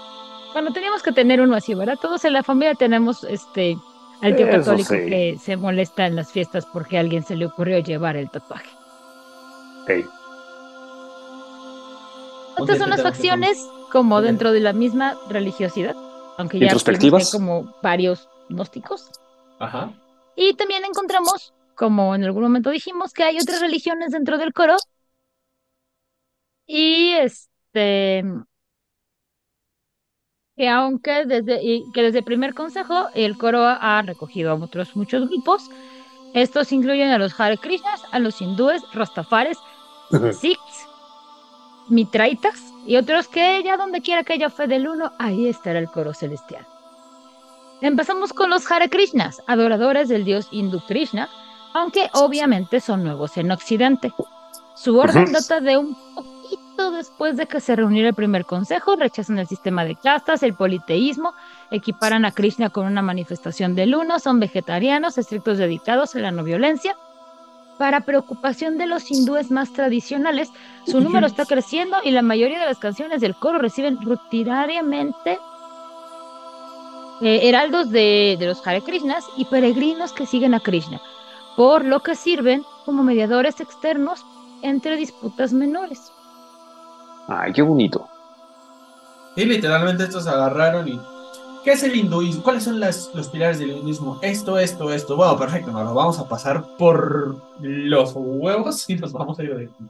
Bueno, 0.52 0.72
teníamos 0.72 1.02
que 1.02 1.12
tener 1.12 1.40
uno 1.40 1.56
así, 1.56 1.74
¿verdad? 1.74 1.98
Todos 2.00 2.24
en 2.24 2.32
la 2.32 2.42
familia 2.42 2.74
tenemos 2.74 3.24
este 3.24 3.76
al 4.20 4.36
tío 4.36 4.46
Eso 4.46 4.58
católico 4.58 4.94
sí. 4.94 5.06
que 5.08 5.38
se 5.40 5.56
molesta 5.56 6.06
en 6.06 6.16
las 6.16 6.30
fiestas 6.30 6.66
porque 6.66 6.96
a 6.96 7.00
alguien 7.00 7.22
se 7.24 7.36
le 7.36 7.46
ocurrió 7.46 7.78
llevar 7.78 8.16
el 8.16 8.30
tatuaje. 8.30 8.68
Estas 12.58 12.78
son 12.78 12.90
las 12.90 13.02
facciones 13.02 13.66
como 13.90 14.20
dentro 14.20 14.52
de 14.52 14.60
la 14.60 14.72
misma 14.72 15.16
religiosidad, 15.28 15.96
aunque 16.36 16.58
ya 16.58 16.66
existen 16.66 17.24
como 17.32 17.74
varios 17.82 18.28
gnósticos. 18.48 19.10
Ajá. 19.58 19.92
Y 20.36 20.54
también 20.54 20.84
encontramos, 20.84 21.52
como 21.74 22.14
en 22.14 22.24
algún 22.24 22.42
momento 22.42 22.70
dijimos, 22.70 23.12
que 23.12 23.24
hay 23.24 23.38
otras 23.38 23.60
religiones 23.60 24.12
dentro 24.12 24.38
del 24.38 24.52
coro. 24.52 24.76
Y 26.72 27.10
este 27.14 28.24
que 30.56 30.68
aunque 30.68 31.24
desde 31.26 31.60
y 31.64 31.90
que 31.92 32.02
desde 32.02 32.18
el 32.20 32.24
primer 32.24 32.54
consejo 32.54 33.08
el 33.14 33.36
coro 33.36 33.66
ha 33.66 34.00
recogido 34.02 34.52
a 34.52 34.54
otros 34.54 34.94
muchos 34.94 35.28
grupos. 35.28 35.68
Estos 36.32 36.70
incluyen 36.70 37.10
a 37.10 37.18
los 37.18 37.38
Hare 37.40 37.58
Krishnas, 37.58 38.02
a 38.12 38.20
los 38.20 38.40
hindúes, 38.40 38.82
Rastafares, 38.92 39.58
Sikhs, 40.40 40.86
Mitraitas 41.88 42.72
y 42.86 42.94
otros 42.98 43.26
que 43.26 43.64
ya 43.64 43.76
donde 43.76 44.00
quiera 44.00 44.22
que 44.22 44.34
haya 44.34 44.48
fe 44.48 44.68
del 44.68 44.86
uno, 44.86 45.10
ahí 45.18 45.48
estará 45.48 45.80
el 45.80 45.88
coro 45.88 46.14
celestial. 46.14 46.64
Empezamos 47.80 48.32
con 48.32 48.48
los 48.48 48.70
Hare 48.70 48.88
Krishnas, 48.88 49.42
adoradores 49.48 50.08
del 50.08 50.24
dios 50.24 50.46
hindú 50.52 50.80
Krishna, 50.86 51.28
aunque 51.74 52.10
obviamente 52.12 52.78
son 52.78 53.02
nuevos 53.02 53.36
en 53.38 53.50
Occidente. 53.50 54.12
Su 54.76 54.96
orden 54.96 55.32
data 55.32 55.60
de 55.60 55.76
un 55.76 55.96
después 56.90 57.36
de 57.36 57.46
que 57.46 57.60
se 57.60 57.76
reuniera 57.76 58.08
el 58.08 58.14
primer 58.14 58.46
consejo, 58.46 58.96
rechazan 58.96 59.38
el 59.38 59.46
sistema 59.46 59.84
de 59.84 59.96
castas, 59.96 60.42
el 60.42 60.54
politeísmo, 60.54 61.34
equiparan 61.70 62.24
a 62.24 62.32
Krishna 62.32 62.70
con 62.70 62.86
una 62.86 63.02
manifestación 63.02 63.74
del 63.74 63.94
uno, 63.94 64.18
son 64.18 64.40
vegetarianos, 64.40 65.18
estrictos 65.18 65.58
dedicados 65.58 66.16
a 66.16 66.20
la 66.20 66.30
no 66.30 66.42
violencia. 66.42 66.96
Para 67.78 68.00
preocupación 68.02 68.78
de 68.78 68.86
los 68.86 69.10
hindúes 69.10 69.50
más 69.50 69.72
tradicionales, 69.72 70.50
su 70.86 71.00
número 71.00 71.26
está 71.26 71.44
creciendo 71.44 71.98
y 72.02 72.10
la 72.10 72.22
mayoría 72.22 72.60
de 72.60 72.66
las 72.66 72.78
canciones 72.78 73.20
del 73.20 73.34
coro 73.34 73.58
reciben 73.58 74.00
rutinariamente 74.00 75.38
eh, 77.22 77.40
heraldos 77.42 77.90
de, 77.90 78.36
de 78.38 78.46
los 78.46 78.66
Hare 78.66 78.82
Krishnas 78.82 79.24
y 79.36 79.44
peregrinos 79.44 80.12
que 80.12 80.26
siguen 80.26 80.54
a 80.54 80.60
Krishna, 80.60 81.00
por 81.56 81.84
lo 81.84 82.00
que 82.00 82.14
sirven 82.14 82.64
como 82.86 83.02
mediadores 83.02 83.60
externos 83.60 84.24
entre 84.62 84.96
disputas 84.96 85.52
menores. 85.52 86.12
Ay, 87.30 87.52
qué 87.52 87.62
bonito. 87.62 88.08
Y 89.36 89.44
literalmente 89.44 90.04
estos 90.04 90.26
agarraron 90.26 90.88
y. 90.88 91.00
¿Qué 91.64 91.72
es 91.72 91.82
el 91.82 91.94
hinduismo? 91.94 92.42
¿Cuáles 92.42 92.64
son 92.64 92.80
las, 92.80 93.10
los 93.14 93.28
pilares 93.28 93.58
del 93.58 93.70
hinduismo? 93.72 94.18
Esto, 94.22 94.58
esto, 94.58 94.90
esto. 94.92 95.16
Bueno, 95.16 95.38
perfecto, 95.38 95.70
nos 95.70 95.84
lo 95.84 95.94
vamos 95.94 96.18
a 96.18 96.28
pasar 96.28 96.64
por 96.78 97.36
los 97.60 98.12
huevos 98.16 98.88
y 98.88 98.96
nos 98.96 99.12
vamos 99.12 99.38
a 99.38 99.42
ir 99.44 99.54
de 99.56 99.64
aquí. 99.64 99.84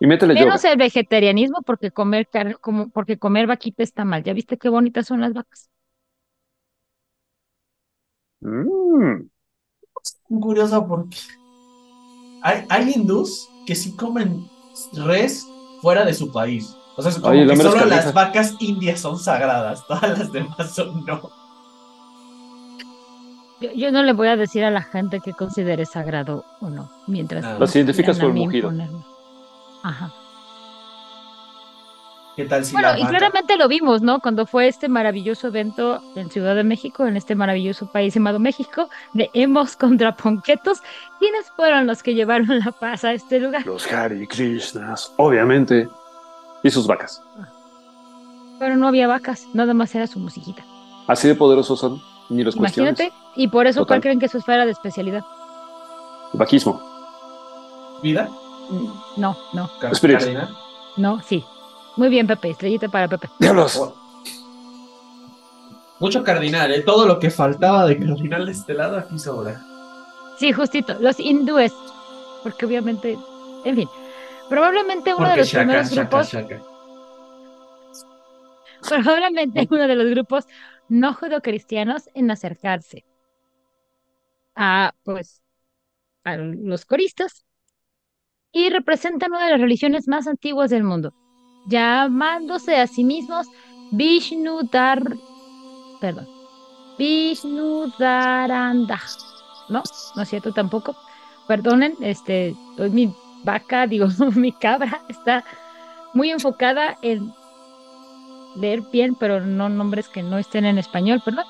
Y 0.00 0.06
métele 0.06 0.34
yoga. 0.34 0.46
Menos 0.46 0.64
el 0.64 0.76
vegetarianismo 0.76 1.62
porque 1.64 1.92
comer 1.92 2.28
car- 2.28 2.58
como, 2.60 2.88
porque 2.90 3.18
comer 3.18 3.46
vaquita 3.46 3.84
está 3.84 4.04
mal. 4.04 4.24
¿Ya 4.24 4.32
viste 4.32 4.58
qué 4.58 4.68
bonitas 4.68 5.06
son 5.06 5.20
las 5.20 5.32
vacas? 5.32 5.70
Mm. 8.42 9.28
Curioso 10.40 10.86
porque 10.88 11.16
hay, 12.42 12.64
hay 12.68 12.92
hindús 12.94 13.48
que 13.66 13.74
sí 13.74 13.94
comen 13.96 14.44
res 15.06 15.46
fuera 15.80 16.04
de 16.04 16.14
su 16.14 16.32
país. 16.32 16.76
O 16.96 17.02
sea, 17.02 17.10
es 17.10 17.18
como 17.18 17.30
Oye, 17.32 17.42
el 17.42 17.46
que 17.46 17.52
hombre 17.52 17.68
es 17.68 17.74
solo 17.74 17.86
las 17.86 18.14
vacas 18.14 18.54
indias 18.60 19.00
son 19.00 19.18
sagradas, 19.18 19.86
todas 19.88 20.18
las 20.18 20.32
demás 20.32 20.70
son 20.74 21.04
no. 21.04 21.30
Yo, 23.60 23.70
yo 23.74 23.92
no 23.92 24.02
le 24.02 24.12
voy 24.12 24.28
a 24.28 24.36
decir 24.36 24.64
a 24.64 24.70
la 24.70 24.82
gente 24.82 25.20
que 25.20 25.32
considere 25.32 25.86
sagrado 25.86 26.44
o 26.60 26.68
no, 26.68 26.90
mientras 27.06 27.44
Ah. 27.44 27.56
Las 27.58 27.74
identificas 27.76 28.18
por 28.18 28.32
mugido. 28.32 28.70
imponerme. 28.70 29.02
Ajá. 29.82 30.12
¿Qué 32.36 32.46
tal 32.46 32.64
si 32.64 32.72
Bueno, 32.72 32.88
la 32.92 32.98
y 32.98 33.04
claramente 33.04 33.56
lo 33.56 33.68
vimos, 33.68 34.00
¿no? 34.00 34.18
Cuando 34.20 34.46
fue 34.46 34.66
este 34.66 34.88
maravilloso 34.88 35.48
evento 35.48 36.02
en 36.16 36.30
Ciudad 36.30 36.56
de 36.56 36.64
México, 36.64 37.06
en 37.06 37.16
este 37.16 37.34
maravilloso 37.34 37.92
país 37.92 38.14
llamado 38.14 38.38
México, 38.38 38.88
de 39.12 39.30
Hemos 39.34 39.76
contra 39.76 40.16
Ponquetos, 40.16 40.80
¿quiénes 41.18 41.50
fueron 41.54 41.86
los 41.86 42.02
que 42.02 42.14
llevaron 42.14 42.58
la 42.60 42.72
paz 42.72 43.04
a 43.04 43.12
este 43.12 43.38
lugar? 43.38 43.66
Los 43.66 43.90
Hare 43.92 44.26
Krishnas, 44.26 45.12
obviamente. 45.18 45.88
Y 46.62 46.70
sus 46.70 46.86
vacas. 46.86 47.22
Pero 48.58 48.76
no 48.76 48.88
había 48.88 49.08
vacas, 49.08 49.46
nada 49.54 49.74
más 49.74 49.94
era 49.94 50.06
su 50.06 50.18
musiquita. 50.18 50.64
Así 51.08 51.28
de 51.28 51.34
poderosos 51.34 51.80
son. 51.80 52.00
Ni 52.28 52.44
los 52.44 52.56
cuestiones. 52.56 52.98
Imagínate, 52.98 53.16
y 53.36 53.48
por 53.48 53.66
eso, 53.66 53.84
¿cuál 53.86 54.00
creen 54.00 54.18
que 54.18 54.26
es 54.26 54.32
su 54.32 54.38
esfera 54.38 54.64
de 54.64 54.70
especialidad? 54.70 55.22
Vaquismo. 56.32 56.80
vida? 58.02 58.28
No, 59.16 59.36
no, 59.52 59.70
cardinal. 59.80 60.48
no, 60.96 61.20
sí. 61.22 61.44
Muy 61.96 62.08
bien, 62.08 62.26
Pepe, 62.26 62.50
estrellita 62.50 62.88
para 62.88 63.08
Pepe. 63.08 63.28
¡Diablos! 63.38 63.76
Oh. 63.76 63.94
Mucho 66.00 66.24
cardinal, 66.24 66.72
¿eh? 66.72 66.80
Todo 66.80 67.06
lo 67.06 67.18
que 67.18 67.30
faltaba 67.30 67.86
de 67.86 67.98
cardinal 67.98 68.46
de 68.46 68.52
este 68.52 68.74
lado 68.74 68.96
aquí 68.96 69.18
sobra. 69.18 69.60
Sí, 70.38 70.52
justito, 70.52 70.96
los 71.00 71.20
hindúes, 71.20 71.72
porque 72.42 72.66
obviamente, 72.66 73.18
en 73.64 73.76
fin, 73.76 73.88
probablemente 74.48 75.14
uno 75.14 75.30
de 75.30 75.36
los 75.38 75.48
shaka, 75.48 75.64
primeros 75.64 75.90
shaka, 75.90 76.02
grupos, 76.02 76.32
shaka. 76.32 76.62
probablemente 78.88 79.66
uno 79.70 79.88
de 79.88 79.96
los 79.96 80.10
grupos 80.10 80.46
no 80.88 81.14
judocristianos 81.14 82.08
en 82.14 82.30
acercarse 82.30 83.04
a, 84.54 84.92
pues, 85.04 85.42
a 86.24 86.36
los 86.36 86.84
coristas 86.84 87.44
y 88.52 88.68
representan 88.68 89.32
una 89.32 89.46
de 89.46 89.52
las 89.52 89.60
religiones 89.60 90.06
más 90.08 90.26
antiguas 90.26 90.70
del 90.70 90.84
mundo, 90.84 91.14
llamándose 91.66 92.76
a 92.76 92.86
sí 92.86 93.04
mismos 93.04 93.46
Vishnu 93.92 94.68
Dar, 94.70 95.02
perdón, 96.00 96.28
Vishnu 96.98 97.92
Daranda, 97.98 99.00
¿no? 99.68 99.82
No 100.14 100.22
es 100.22 100.28
cierto 100.28 100.52
tampoco. 100.52 100.96
Perdonen, 101.48 101.96
este, 102.00 102.54
mi 102.90 103.12
vaca, 103.44 103.86
digo, 103.86 104.08
mi 104.34 104.52
cabra 104.52 105.00
está 105.08 105.44
muy 106.14 106.30
enfocada 106.30 106.98
en 107.02 107.32
leer 108.56 108.82
bien, 108.92 109.14
pero 109.14 109.40
no 109.40 109.68
nombres 109.68 110.08
que 110.08 110.22
no 110.22 110.38
estén 110.38 110.64
en 110.64 110.78
español, 110.78 111.22
perdón. 111.24 111.46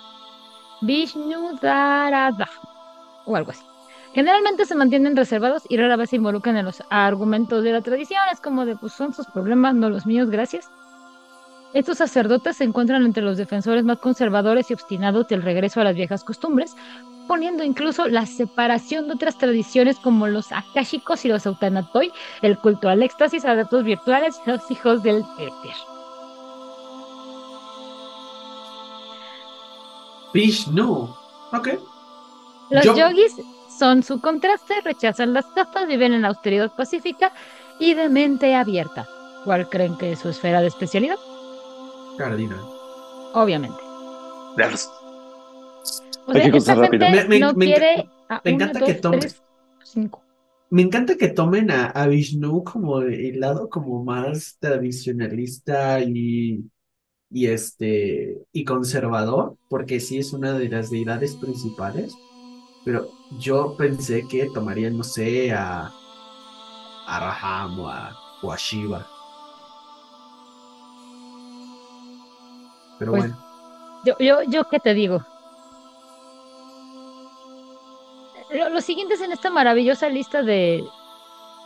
Vishnu 0.82 1.58
Darada 1.60 2.48
o 3.24 3.36
algo 3.36 3.50
así. 3.50 3.62
Generalmente 4.14 4.66
se 4.66 4.74
mantienen 4.74 5.16
reservados 5.16 5.62
y 5.68 5.78
rara 5.78 5.96
vez 5.96 6.10
se 6.10 6.16
involucran 6.16 6.56
en 6.56 6.66
los 6.66 6.82
argumentos 6.90 7.64
de 7.64 7.72
la 7.72 7.80
tradición. 7.80 8.20
Es 8.30 8.40
como 8.40 8.66
de, 8.66 8.76
pues 8.76 8.92
son 8.92 9.14
sus 9.14 9.26
problemas, 9.26 9.74
no 9.74 9.88
los 9.88 10.04
míos, 10.04 10.28
gracias. 10.28 10.70
Estos 11.72 11.98
sacerdotes 11.98 12.58
se 12.58 12.64
encuentran 12.64 13.04
entre 13.06 13.22
los 13.22 13.38
defensores 13.38 13.84
más 13.84 13.98
conservadores 13.98 14.70
y 14.70 14.74
obstinados 14.74 15.28
del 15.28 15.40
regreso 15.40 15.80
a 15.80 15.84
las 15.84 15.94
viejas 15.94 16.22
costumbres, 16.22 16.76
poniendo 17.28 17.64
incluso 17.64 18.08
la 18.08 18.26
separación 18.26 19.06
de 19.08 19.14
otras 19.14 19.38
tradiciones 19.38 19.98
como 19.98 20.26
los 20.26 20.52
akáshicos 20.52 21.24
y 21.24 21.28
los 21.28 21.46
autanatoi, 21.46 22.12
el 22.42 22.58
culto 22.58 22.88
al 22.88 23.02
éxtasis, 23.02 23.44
adeptos 23.44 23.84
virtuales 23.84 24.40
y 24.46 24.50
los 24.50 24.70
hijos 24.70 25.02
del 25.02 25.24
éter. 25.38 25.74
Vishnu. 30.32 31.14
Ok. 31.52 31.68
Los 32.70 32.84
Yo- 32.84 32.96
yogis 32.96 33.34
son 33.78 34.02
su 34.02 34.20
contraste, 34.20 34.80
rechazan 34.82 35.34
las 35.34 35.46
castas, 35.46 35.86
viven 35.86 36.14
en 36.14 36.22
la 36.22 36.28
austeridad 36.28 36.72
pacífica 36.74 37.32
y 37.78 37.94
de 37.94 38.08
mente 38.08 38.54
abierta. 38.54 39.06
¿Cuál 39.44 39.68
creen 39.68 39.96
que 39.98 40.12
es 40.12 40.20
su 40.20 40.28
esfera 40.28 40.60
de 40.60 40.68
especialidad? 40.68 41.16
Cardinal. 42.16 42.60
Obviamente. 43.34 43.78
¡Diablos! 44.56 44.88
O 46.26 46.32
Hay 46.32 46.40
sea, 46.40 46.50
que 46.50 46.58
esta 46.58 46.74
rápido. 46.74 47.08
gente 47.08 47.12
Me- 47.12 47.28
me- 47.28 47.38
no 47.40 47.54
me 47.54 47.64
quiere 47.64 48.08
a 48.28 48.40
me 48.44 48.50
una, 48.50 48.64
encanta 48.64 48.80
dos, 48.80 48.88
que 48.88 48.94
tome. 48.94 49.18
tres, 49.18 49.42
cinco. 49.84 50.22
Me 50.70 50.82
encanta 50.82 51.16
que 51.16 51.28
tomen 51.28 51.70
a, 51.70 51.86
a 51.86 52.06
Vishnu 52.08 52.64
como 52.64 53.00
el 53.02 53.38
lado 53.40 53.68
como 53.68 54.02
más 54.04 54.56
tradicionalista 54.58 56.00
y, 56.00 56.64
y 57.30 57.46
este 57.46 58.38
y 58.52 58.64
conservador, 58.64 59.56
porque 59.68 60.00
sí 60.00 60.18
es 60.18 60.32
una 60.32 60.52
de 60.58 60.68
las 60.70 60.90
deidades 60.90 61.36
principales. 61.36 62.14
Pero 62.84 63.08
yo 63.40 63.76
pensé 63.78 64.26
que 64.28 64.50
tomarían, 64.54 64.96
no 64.96 65.04
sé, 65.04 65.52
a, 65.52 65.90
a 67.06 67.20
Raham 67.20 67.78
o 67.80 67.88
a, 67.88 68.16
o 68.42 68.52
a 68.52 68.56
Shiva. 68.56 69.06
Pero 72.98 73.10
Pues, 73.10 73.24
bueno, 73.24 73.36
Yo, 74.04 74.16
yo, 74.18 74.42
yo, 74.44 74.64
¿qué 74.70 74.80
te 74.80 74.94
digo? 74.94 75.24
Lo- 78.54 78.68
Los 78.70 78.84
siguientes 78.84 79.20
en 79.20 79.32
esta 79.32 79.50
maravillosa 79.50 80.08
lista 80.08 80.42
de, 80.42 80.84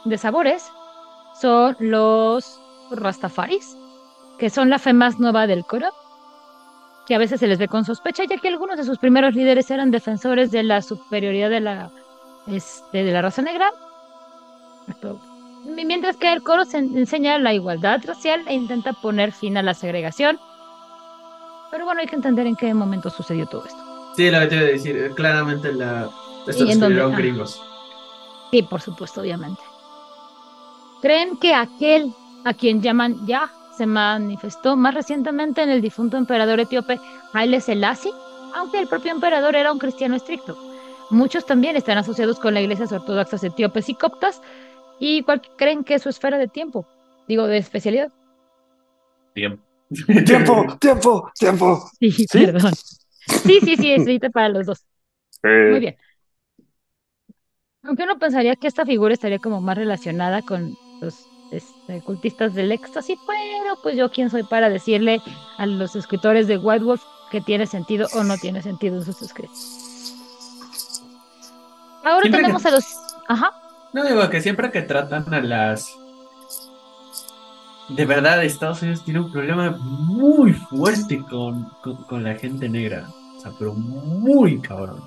de 0.05 0.19
sabores 0.19 0.65
son 1.41 1.77
los 1.81 2.61
Rastafaris, 2.91 3.77
que 4.39 4.51
son 4.51 4.71
la 4.71 4.79
fe 4.79 4.93
más 4.93 5.19
nueva 5.19 5.47
del 5.47 5.65
coro, 5.65 5.89
que 7.07 7.15
a 7.15 7.19
veces 7.19 7.41
se 7.41 7.47
les 7.47 7.59
ve 7.59 7.69
con 7.69 7.85
sospecha, 7.85 8.25
ya 8.25 8.39
que 8.39 8.49
algunos 8.49 8.77
de 8.77 8.85
sus 8.85 8.99
primeros 8.99 9.35
líderes 9.35 9.71
eran 9.71 9.91
defensores 9.91 10.51
de 10.51 10.63
la 10.63 10.83
superioridad 10.83 11.51
de 11.51 11.61
la, 11.61 11.91
este, 12.47 13.05
de 13.05 13.13
la 13.13 13.23
raza 13.23 13.43
negra. 13.43 13.71
Mientras 15.65 16.17
que 16.17 16.33
el 16.33 16.43
coro 16.43 16.65
se 16.65 16.79
enseña 16.79 17.39
la 17.39 17.53
igualdad 17.53 18.01
racial 18.05 18.43
e 18.47 18.55
intenta 18.55 18.93
poner 18.93 19.33
fin 19.33 19.57
a 19.57 19.63
la 19.63 19.75
segregación. 19.75 20.39
Pero 21.71 21.85
bueno, 21.85 22.01
hay 22.01 22.07
que 22.07 22.15
entender 22.17 22.47
en 22.47 22.55
qué 22.57 22.73
momento 22.73 23.11
sucedió 23.11 23.47
todo 23.47 23.65
esto. 23.67 24.13
Sí, 24.17 24.31
lo 24.31 24.39
que 24.41 24.47
te 24.47 24.55
iba 24.55 24.65
a 24.65 24.69
decir, 24.69 25.13
claramente 25.17 25.73
la... 25.73 26.09
Esto 26.47 26.65
¿Y 26.65 26.73
en 26.73 26.81
dónde? 26.81 27.01
escribieron 27.01 27.15
Ah. 27.15 27.17
gringos. 27.17 27.61
Sí, 28.51 28.63
por 28.63 28.81
supuesto, 28.81 29.21
obviamente. 29.21 29.61
¿Creen 31.03 31.37
que 31.37 31.55
aquel 31.55 32.13
a 32.45 32.55
quien 32.55 32.83
llaman 32.83 33.27
Ya 33.27 33.51
se 33.77 33.87
manifestó 33.87 34.77
más 34.77 34.95
recientemente 34.95 35.63
en 35.63 35.69
el 35.71 35.83
difunto 35.83 36.17
emperador 36.17 36.61
etíope 36.61 36.99
Haile 37.33 37.61
Selassie? 37.61 38.13
Aunque 38.55 38.79
el 38.79 38.89
propio 38.89 39.13
emperador 39.13 39.55
era 39.57 39.73
un 39.73 39.79
cristiano 39.79 40.17
estricto. 40.17 40.57
Muchos 41.11 41.45
también 41.47 41.77
están 41.77 41.99
asociados 41.99 42.41
con 42.41 42.55
las 42.55 42.63
iglesias 42.63 42.91
ortodoxas 42.93 43.45
etíopes 43.45 43.89
y 43.89 43.95
coptas. 43.95 44.41
¿Y 44.99 45.23
cuál 45.23 45.43
creen 45.57 45.85
que 45.85 45.95
es 45.95 46.03
su 46.03 46.09
esfera 46.09 46.39
de 46.39 46.49
tiempo? 46.49 46.87
Digo, 47.29 47.47
de 47.47 47.59
especialidad. 47.59 48.11
Tiempo. 49.35 49.63
Tiempo, 50.25 50.65
tiempo, 50.81 51.31
tiempo. 51.39 51.91
Sí, 52.01 52.11
¿Sí? 52.11 52.27
perdón. 52.47 52.73
Sí, 53.45 53.61
sí, 53.63 53.77
sí, 53.77 53.93
es 53.93 54.31
para 54.33 54.49
los 54.49 54.67
dos. 54.67 54.87
Muy 55.43 55.81
bien. 55.81 55.97
Aunque 57.87 58.03
uno 58.03 58.19
pensaría 58.19 58.57
que 58.57 58.67
esta 58.67 58.85
figura 58.85 59.15
estaría 59.15 59.39
como 59.39 59.61
más 59.61 59.77
relacionada 59.77 60.43
con 60.43 60.77
los 61.01 61.27
este, 61.53 62.01
cultistas 62.03 62.55
del 62.55 62.73
éxtasis, 62.73 63.19
pero 63.27 63.77
pues 63.83 63.97
yo 63.97 64.11
quién 64.11 64.31
soy 64.31 64.43
para 64.43 64.69
decirle 64.69 65.21
a 65.59 65.67
los 65.67 65.95
escritores 65.95 66.49
de 66.49 66.59
White 66.59 66.85
Wolf 66.85 67.03
que 67.31 67.41
tiene 67.41 67.67
sentido 67.67 68.09
o 68.15 68.25
no 68.25 68.37
tiene 68.39 68.63
sentido 68.63 68.97
en 68.97 69.05
sus 69.05 69.23
escritos. 69.23 70.13
Ahora 72.05 72.23
Siempre 72.23 72.41
tenemos 72.43 72.63
que- 72.63 72.69
a 72.69 72.71
los... 72.73 72.85
Ajá. 73.29 73.53
No 73.93 74.05
digo 74.05 74.29
que 74.31 74.41
siempre 74.43 74.71
que 74.71 74.83
tratan 74.83 75.33
a 75.33 75.41
las. 75.41 75.89
De 77.89 78.05
verdad, 78.05 78.45
Estados 78.45 78.83
Unidos 78.83 79.05
tiene 79.05 79.21
un 79.21 79.33
problema 79.33 79.71
muy 79.81 80.53
fuerte 80.53 81.23
con, 81.31 81.71
con, 81.83 81.97
con 82.05 82.25
la 82.25 82.35
gente 82.35 82.69
negra. 82.69 83.09
O 83.37 83.41
sea, 83.41 83.53
pero 83.59 83.75
muy 83.75 84.61
cabrón. 84.61 85.03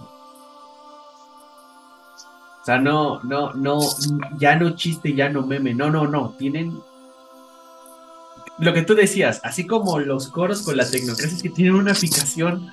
O 2.61 2.65
sea, 2.65 2.77
no, 2.77 3.21
no, 3.23 3.53
no, 3.53 3.79
ya 4.37 4.55
no 4.55 4.71
chiste, 4.71 5.13
ya 5.13 5.29
no 5.29 5.43
meme. 5.43 5.73
No, 5.73 5.89
no, 5.89 6.07
no. 6.07 6.35
Tienen. 6.37 6.81
Lo 8.57 8.73
que 8.73 8.81
tú 8.81 8.95
decías, 8.95 9.39
así 9.43 9.65
como 9.65 9.99
los 9.99 10.27
coros 10.27 10.61
con 10.61 10.75
la 10.75 10.89
tecnocracia, 10.89 11.35
es 11.35 11.41
que 11.41 11.49
tienen 11.49 11.75
una 11.75 11.95
fijación. 11.95 12.69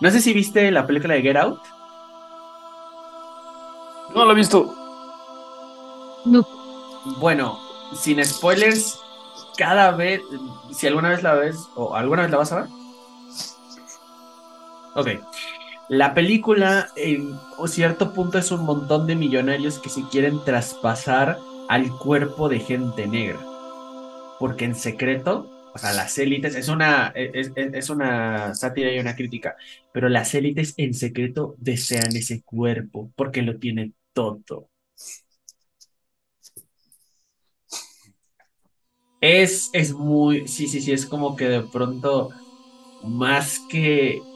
No 0.00 0.10
sé 0.10 0.20
si 0.20 0.32
viste 0.32 0.70
la 0.70 0.86
película 0.86 1.14
de 1.14 1.22
Get 1.22 1.36
Out. 1.36 1.60
No 4.14 4.24
lo 4.24 4.32
he 4.32 4.34
visto. 4.34 4.74
No. 6.24 6.46
Bueno, 7.18 7.58
sin 7.94 8.24
spoilers, 8.24 8.98
cada 9.56 9.90
vez, 9.92 10.22
si 10.72 10.86
alguna 10.86 11.10
vez 11.10 11.22
la 11.22 11.34
ves, 11.34 11.68
o 11.74 11.94
alguna 11.94 12.22
vez 12.22 12.30
la 12.30 12.38
vas 12.38 12.52
a 12.52 12.62
ver. 12.62 12.68
Ok. 14.94 15.08
La 15.90 16.14
película, 16.14 16.92
en 16.96 17.46
cierto 17.66 18.12
punto, 18.14 18.38
es 18.38 18.50
un 18.52 18.64
montón 18.64 19.06
de 19.06 19.16
millonarios 19.16 19.80
que 19.80 19.90
se 19.90 20.08
quieren 20.08 20.44
traspasar 20.44 21.44
al 21.68 21.96
cuerpo 21.98 22.48
de 22.48 22.60
gente 22.60 23.08
negra. 23.08 23.50
Porque 24.38 24.64
en 24.66 24.74
secreto, 24.76 25.52
o 25.72 25.78
sea, 25.78 25.92
las 25.92 26.18
élites, 26.18 26.54
es 26.56 26.68
una, 26.68 27.08
es- 27.14 27.52
es 27.56 27.90
una 27.90 28.54
sátira 28.54 28.92
y 28.94 28.98
una 29.00 29.16
crítica, 29.16 29.56
pero 29.92 30.08
las 30.08 30.34
élites 30.34 30.74
en 30.78 30.94
secreto 30.94 31.56
desean 31.58 32.16
ese 32.16 32.42
cuerpo 32.44 33.12
porque 33.16 33.42
lo 33.42 33.58
tienen 33.58 33.94
todo. 34.14 34.70
Es, 39.20 39.68
es 39.72 39.92
muy, 39.94 40.48
sí, 40.48 40.66
sí, 40.68 40.80
sí, 40.80 40.92
es 40.92 41.06
como 41.06 41.36
que 41.36 41.46
de 41.48 41.62
pronto, 41.68 42.30
más 43.00 43.64
que, 43.66 44.28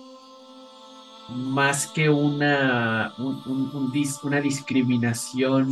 más 1.28 1.86
que 1.86 2.08
una, 2.10 3.14
una 3.18 4.40
discriminación 4.40 5.68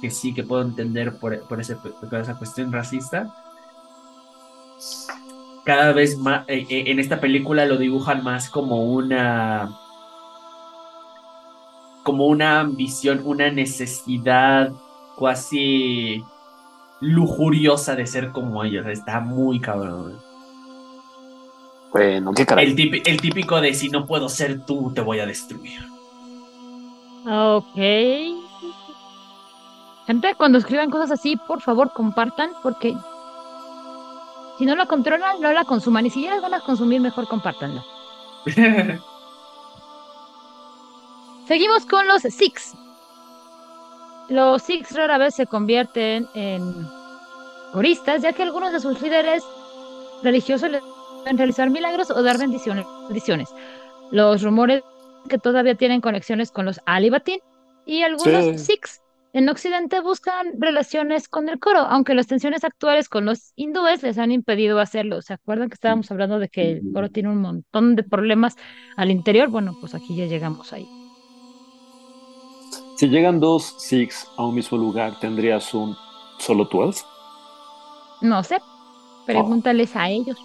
que 0.00 0.10
sí 0.10 0.34
que 0.34 0.42
puedo 0.42 0.62
entender 0.62 1.18
por, 1.18 1.40
por, 1.46 1.60
por 2.10 2.20
esa 2.20 2.36
cuestión 2.36 2.72
racista, 2.72 3.32
cada 5.64 5.92
vez 5.92 6.18
más, 6.18 6.44
eh, 6.48 6.66
eh, 6.68 6.84
en 6.86 6.98
esta 6.98 7.20
película 7.20 7.66
lo 7.66 7.76
dibujan 7.76 8.24
más 8.24 8.48
como 8.48 8.84
una, 8.84 9.70
como 12.02 12.26
una 12.26 12.60
ambición, 12.60 13.22
una 13.24 13.50
necesidad 13.50 14.72
casi 15.18 16.24
lujuriosa 17.00 17.94
de 17.94 18.06
ser 18.06 18.32
como 18.32 18.64
ellos. 18.64 18.86
Está 18.86 19.20
muy 19.20 19.60
cabrón. 19.60 20.18
Bueno, 21.92 22.32
qué 22.32 22.46
caray. 22.46 22.66
El, 22.66 22.76
típi- 22.76 23.02
el 23.04 23.20
típico 23.20 23.60
de 23.60 23.74
si 23.74 23.88
no 23.90 24.06
puedo 24.06 24.28
ser 24.28 24.64
tú, 24.64 24.92
te 24.94 25.00
voy 25.00 25.20
a 25.20 25.26
destruir. 25.26 25.80
Ok. 27.26 27.76
Gente, 30.06 30.34
cuando 30.36 30.58
escriban 30.58 30.90
cosas 30.90 31.10
así, 31.12 31.36
por 31.36 31.60
favor 31.60 31.92
compartan, 31.92 32.50
porque 32.62 32.96
si 34.58 34.64
no 34.66 34.74
la 34.74 34.86
controlan, 34.86 35.40
no 35.40 35.52
la 35.52 35.64
consuman. 35.64 36.06
Y 36.06 36.10
si 36.10 36.22
ya 36.22 36.30
las 36.34 36.42
van 36.42 36.54
a 36.54 36.60
consumir, 36.60 37.00
mejor 37.00 37.28
compártanla. 37.28 37.84
Seguimos 41.46 41.84
con 41.86 42.06
los 42.08 42.22
Sikhs. 42.22 42.74
Los 44.28 44.62
Sikhs 44.62 44.94
rara 44.94 45.18
vez 45.18 45.34
se 45.34 45.46
convierten 45.46 46.26
en 46.34 46.88
coristas, 47.72 48.22
ya 48.22 48.32
que 48.32 48.42
algunos 48.42 48.72
de 48.72 48.80
sus 48.80 49.00
líderes 49.02 49.44
religiosos 50.22 50.70
les 50.70 50.82
pueden 51.22 51.38
realizar 51.38 51.70
milagros 51.70 52.10
o 52.10 52.22
dar 52.22 52.38
bendiciones. 52.38 53.48
Los 54.10 54.42
rumores 54.42 54.82
que 55.28 55.38
todavía 55.38 55.74
tienen 55.74 56.00
conexiones 56.00 56.50
con 56.50 56.66
los 56.66 56.80
Alibatín 56.84 57.38
y 57.86 58.02
algunos 58.02 58.44
Sí. 58.44 58.58
Sikhs 58.58 59.00
en 59.32 59.48
Occidente 59.48 60.00
buscan 60.00 60.60
relaciones 60.60 61.26
con 61.26 61.48
el 61.48 61.58
coro, 61.58 61.78
aunque 61.80 62.14
las 62.14 62.26
tensiones 62.26 62.64
actuales 62.64 63.08
con 63.08 63.24
los 63.24 63.52
hindúes 63.56 64.02
les 64.02 64.18
han 64.18 64.30
impedido 64.30 64.78
hacerlo. 64.78 65.22
¿Se 65.22 65.32
acuerdan 65.32 65.70
que 65.70 65.74
estábamos 65.74 66.10
hablando 66.10 66.38
de 66.38 66.48
que 66.48 66.72
el 66.72 66.82
coro 66.92 67.08
tiene 67.08 67.30
un 67.30 67.40
montón 67.40 67.96
de 67.96 68.02
problemas 68.02 68.56
al 68.96 69.10
interior? 69.10 69.48
Bueno, 69.48 69.74
pues 69.80 69.94
aquí 69.94 70.14
ya 70.16 70.26
llegamos 70.26 70.72
ahí. 70.74 70.86
Si 72.96 73.08
llegan 73.08 73.40
dos 73.40 73.74
Six 73.78 74.28
a 74.36 74.44
un 74.44 74.54
mismo 74.54 74.76
lugar, 74.76 75.18
¿tendrías 75.18 75.72
un 75.72 75.96
solo 76.38 76.68
12? 76.70 77.02
No 78.20 78.42
sé, 78.44 78.58
pregúntales 79.26 79.96
a 79.96 80.10
ellos. 80.10 80.38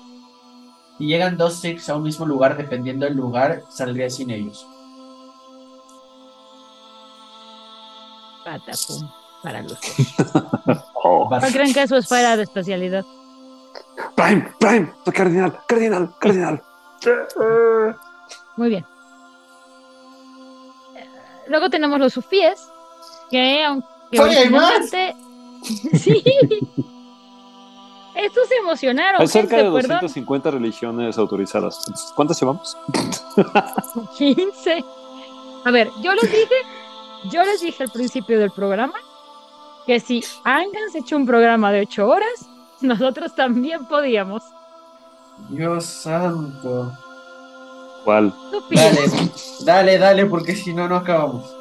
Si 0.98 1.06
llegan 1.06 1.38
dos 1.38 1.56
Six 1.56 1.90
a 1.90 1.96
un 1.96 2.04
mismo 2.04 2.26
lugar, 2.26 2.58
dependiendo 2.58 3.06
del 3.06 3.16
lugar, 3.16 3.64
saldría 3.70 4.10
sin 4.10 4.32
ellos. 4.32 4.68
Patapum, 8.44 9.10
para 9.44 9.62
los 9.62 9.74
dos. 9.74 10.84
Oh. 11.10 11.26
¿Cuál 11.30 11.54
creen 11.54 11.74
que 11.74 11.84
eso 11.84 11.96
es 11.96 12.06
fuera 12.08 12.36
de 12.36 12.44
especialidad? 12.44 13.06
Prime, 14.16 14.52
Prime, 14.60 14.92
cardinal, 15.14 15.58
cardinal, 15.68 16.14
cardinal. 16.20 16.62
Muy 18.58 18.70
bien. 18.70 18.86
Luego 21.48 21.70
tenemos 21.70 21.98
los 22.00 22.12
sufíes, 22.12 22.60
que 23.30 23.64
aunque 23.64 23.86
sí. 25.94 26.24
Estos 28.18 28.48
se 28.48 28.56
emocionaron. 28.56 29.22
Hay 29.22 29.28
cerca 29.28 29.58
gente, 29.58 29.70
de 29.70 29.76
perdón. 29.76 29.98
250 30.02 30.52
religiones 30.52 31.18
autorizadas. 31.18 32.14
¿Cuántas 32.16 32.40
llevamos? 32.40 32.76
15. 34.18 34.84
A 35.66 35.72
ver, 35.72 35.90
yo 36.02 36.14
les 36.16 36.32
dije, 36.32 36.56
yo 37.32 37.44
les 37.44 37.62
dije 37.62 37.84
al 37.84 37.92
principio 37.92 38.40
del 38.40 38.52
programa 38.52 38.96
que 39.86 40.00
si 40.00 40.24
Angans 40.44 40.96
hecho 40.96 41.16
un 41.16 41.26
programa 41.26 41.72
de 41.72 41.82
8 41.82 42.08
horas, 42.08 42.50
nosotros 42.82 43.36
también 43.36 43.86
podíamos. 43.86 44.44
Dios 45.50 45.86
santo. 45.86 46.92
¿Cuál? 48.04 48.34
Dale, 48.72 49.10
dale, 49.66 49.98
dale, 49.98 50.26
porque 50.26 50.56
si 50.56 50.74
no, 50.74 50.88
no 50.88 50.96
acabamos. 50.96 51.56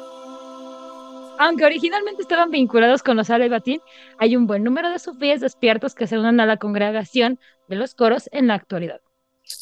Aunque 1.39 1.65
originalmente 1.65 2.23
estaban 2.23 2.49
vinculados 2.49 3.03
con 3.03 3.17
los 3.17 3.29
Alebatín, 3.29 3.79
hay 4.17 4.35
un 4.35 4.47
buen 4.47 4.63
número 4.63 4.89
de 4.89 4.99
sufíes 4.99 5.41
despiertos 5.41 5.93
que 5.93 6.07
se 6.07 6.17
unen 6.17 6.39
a 6.39 6.45
la 6.45 6.57
congregación 6.57 7.39
de 7.67 7.75
los 7.75 7.93
coros 7.93 8.27
en 8.31 8.47
la 8.47 8.55
actualidad. 8.55 9.01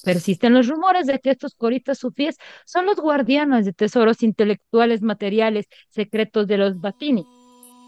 Persisten 0.03 0.53
los 0.53 0.67
rumores 0.67 1.05
de 1.05 1.19
que 1.19 1.31
estos 1.31 1.53
coristas 1.53 1.99
sufíes 1.99 2.37
son 2.65 2.85
los 2.85 2.95
guardianes 2.95 3.65
de 3.65 3.73
tesoros 3.73 4.23
intelectuales, 4.23 5.01
materiales, 5.01 5.67
secretos 5.89 6.47
de 6.47 6.57
los 6.57 6.79
Batini, 6.79 7.25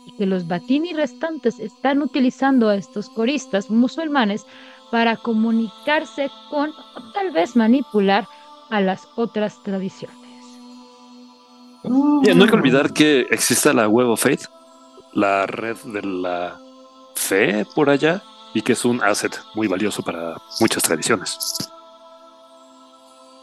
y 0.06 0.18
que 0.18 0.26
los 0.26 0.48
Batini 0.48 0.94
restantes 0.94 1.60
están 1.60 2.02
utilizando 2.02 2.70
a 2.70 2.76
estos 2.76 3.10
coristas 3.10 3.70
musulmanes 3.70 4.46
para 4.92 5.18
comunicarse 5.18 6.30
con 6.50 6.70
o 6.70 7.12
tal 7.14 7.32
vez 7.32 7.56
manipular 7.56 8.28
a 8.70 8.82
las 8.82 9.08
otras 9.16 9.62
tradiciones. 9.64 10.27
Y 11.84 12.34
no 12.34 12.44
hay 12.44 12.50
que 12.50 12.56
olvidar 12.56 12.92
que 12.92 13.22
existe 13.30 13.74
la 13.74 13.88
Web 13.88 14.10
of 14.10 14.22
Faith, 14.22 14.46
la 15.14 15.46
red 15.46 15.78
de 15.86 16.02
la 16.02 16.58
fe 17.16 17.66
por 17.76 17.90
allá 17.90 18.22
y 18.54 18.62
que 18.62 18.74
es 18.74 18.86
un 18.86 19.02
asset 19.04 19.40
muy 19.56 19.68
valioso 19.68 20.02
para 20.04 20.36
muchas 20.60 20.84
tradiciones. 20.84 21.56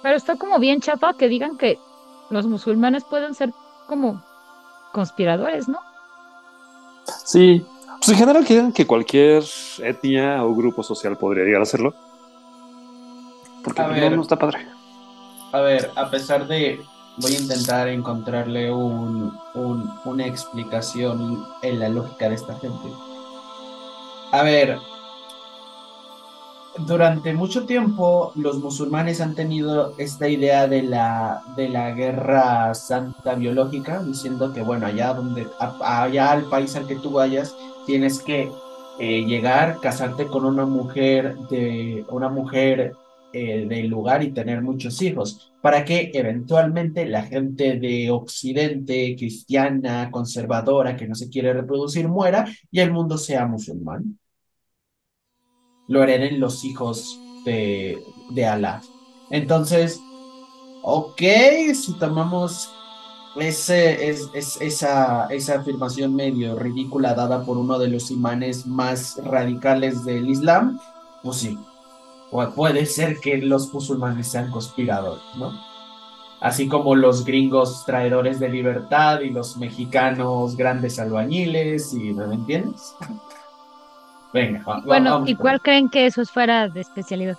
Pero 0.03 0.17
está 0.17 0.37
como 0.37 0.59
bien 0.59 0.81
chapa 0.81 1.15
que 1.15 1.29
digan 1.29 1.57
que 1.57 1.79
los 2.31 2.47
musulmanes 2.47 3.05
pueden 3.05 3.35
ser 3.35 3.53
como 3.87 4.23
conspiradores, 4.93 5.69
¿no? 5.69 5.79
Sí, 7.25 7.65
pues 7.99 8.09
en 8.11 8.17
general 8.17 8.45
quieren 8.45 8.73
que 8.73 8.87
cualquier 8.87 9.43
etnia 9.79 10.45
o 10.45 10.55
grupo 10.55 10.83
social 10.83 11.17
podría 11.17 11.45
llegar 11.45 11.61
a 11.61 11.65
hacerlo. 11.65 11.95
Porque 13.63 13.81
A 13.83 13.87
no, 13.87 13.95
ver. 13.95 14.17
no 14.17 14.23
está 14.23 14.39
padre. 14.39 14.67
A 15.53 15.61
ver, 15.61 15.91
a 15.97 16.11
pesar 16.11 16.47
de... 16.47 16.85
Voy 17.17 17.35
a 17.35 17.41
intentar 17.41 17.89
encontrarle 17.89 18.73
un, 18.73 19.41
un- 19.55 20.01
una 20.05 20.27
explicación 20.27 21.45
en 21.63 21.81
la 21.81 21.89
lógica 21.89 22.29
de 22.29 22.35
esta 22.37 22.55
gente. 22.59 22.89
A 24.33 24.43
ver, 24.43 24.79
durante 26.87 27.33
mucho 27.35 27.67
tiempo 27.67 28.33
los 28.35 28.59
musulmanes 28.59 29.21
han 29.21 29.37
tenido 29.37 29.95
esta 29.97 30.29
idea 30.29 30.67
de 30.67 30.83
la, 30.83 31.43
de 31.57 31.69
la 31.69 31.93
guerra 31.93 32.75
santa 32.75 33.35
biológica, 33.37 34.03
diciendo 34.03 34.53
que, 34.53 34.63
bueno, 34.63 34.87
allá 34.87 35.15
donde, 35.15 35.47
allá 35.81 36.33
al 36.33 36.45
país 36.47 36.75
al 36.75 36.87
que 36.89 36.97
tú 36.97 37.13
vayas, 37.13 37.55
tienes 37.87 38.21
que 38.21 38.51
eh, 38.99 39.25
llegar, 39.25 39.79
casarte 39.81 40.27
con 40.27 40.45
una 40.45 40.67
mujer 40.67 41.37
de 41.49 42.05
una 42.09 42.29
mujer 42.29 42.97
eh, 43.33 43.67
del 43.69 43.87
lugar 43.89 44.23
y 44.25 44.33
tener 44.33 44.61
muchos 44.63 45.01
hijos, 45.03 45.53
para 45.65 45.83
que 45.87 46.11
eventualmente 46.13 47.07
la 47.07 47.23
gente 47.23 47.79
de 47.79 48.11
Occidente, 48.11 49.17
cristiana, 49.19 50.11
conservadora, 50.11 50.95
que 50.95 51.09
no 51.09 51.15
se 51.15 51.31
quiere 51.31 51.55
reproducir, 51.55 52.07
muera 52.07 52.45
y 52.71 52.81
el 52.81 52.93
mundo 52.93 53.17
sea 53.17 53.47
musulmán. 53.47 54.19
Lo 55.89 56.03
hereden 56.03 56.41
los 56.41 56.65
hijos 56.65 57.19
de, 57.45 57.99
de 58.31 58.47
Alá. 58.47 58.83
Entonces, 59.31 60.01
ok, 60.83 61.23
si 61.75 61.99
tomamos 61.99 62.71
ese, 63.41 64.09
es, 64.11 64.29
es- 64.35 64.59
esa, 64.61 65.27
esa 65.29 65.61
afirmación 65.61 66.15
medio 66.15 66.57
ridícula 66.59 67.15
dada 67.15 67.45
por 67.45 67.59
uno 67.59 67.79
de 67.79 67.89
los 67.89 68.11
imanes 68.11 68.67
más 68.67 69.17
radicales 69.25 70.05
del 70.05 70.29
Islam, 70.31 70.79
pues 71.23 71.39
sí, 71.39 71.59
puede 72.55 72.87
ser 72.87 73.21
que 73.21 73.39
los 73.39 73.73
musulmanes 73.73 74.29
sean 74.29 74.51
conspiradores, 74.51 75.23
¿no? 75.37 75.53
Así 76.41 76.69
como 76.69 76.95
los 76.95 77.25
gringos 77.25 77.85
traidores 77.87 78.39
de 78.41 78.49
libertad 78.51 79.21
y 79.21 79.31
los 79.31 79.57
mexicanos 79.57 80.57
grandes 80.57 80.99
albañiles, 80.99 81.95
y 81.95 82.13
¿me 82.13 82.35
entiendes? 82.35 82.95
Venga, 84.33 84.63
va- 84.69 84.81
Bueno, 84.85 85.13
vamos 85.13 85.29
¿y 85.31 85.37
cuál 85.37 85.61
creen 85.63 85.89
que 85.89 86.07
eso 86.07 86.21
es 86.21 86.31
fuera 86.31 86.69
de 86.69 86.81
especialidad? 86.81 87.39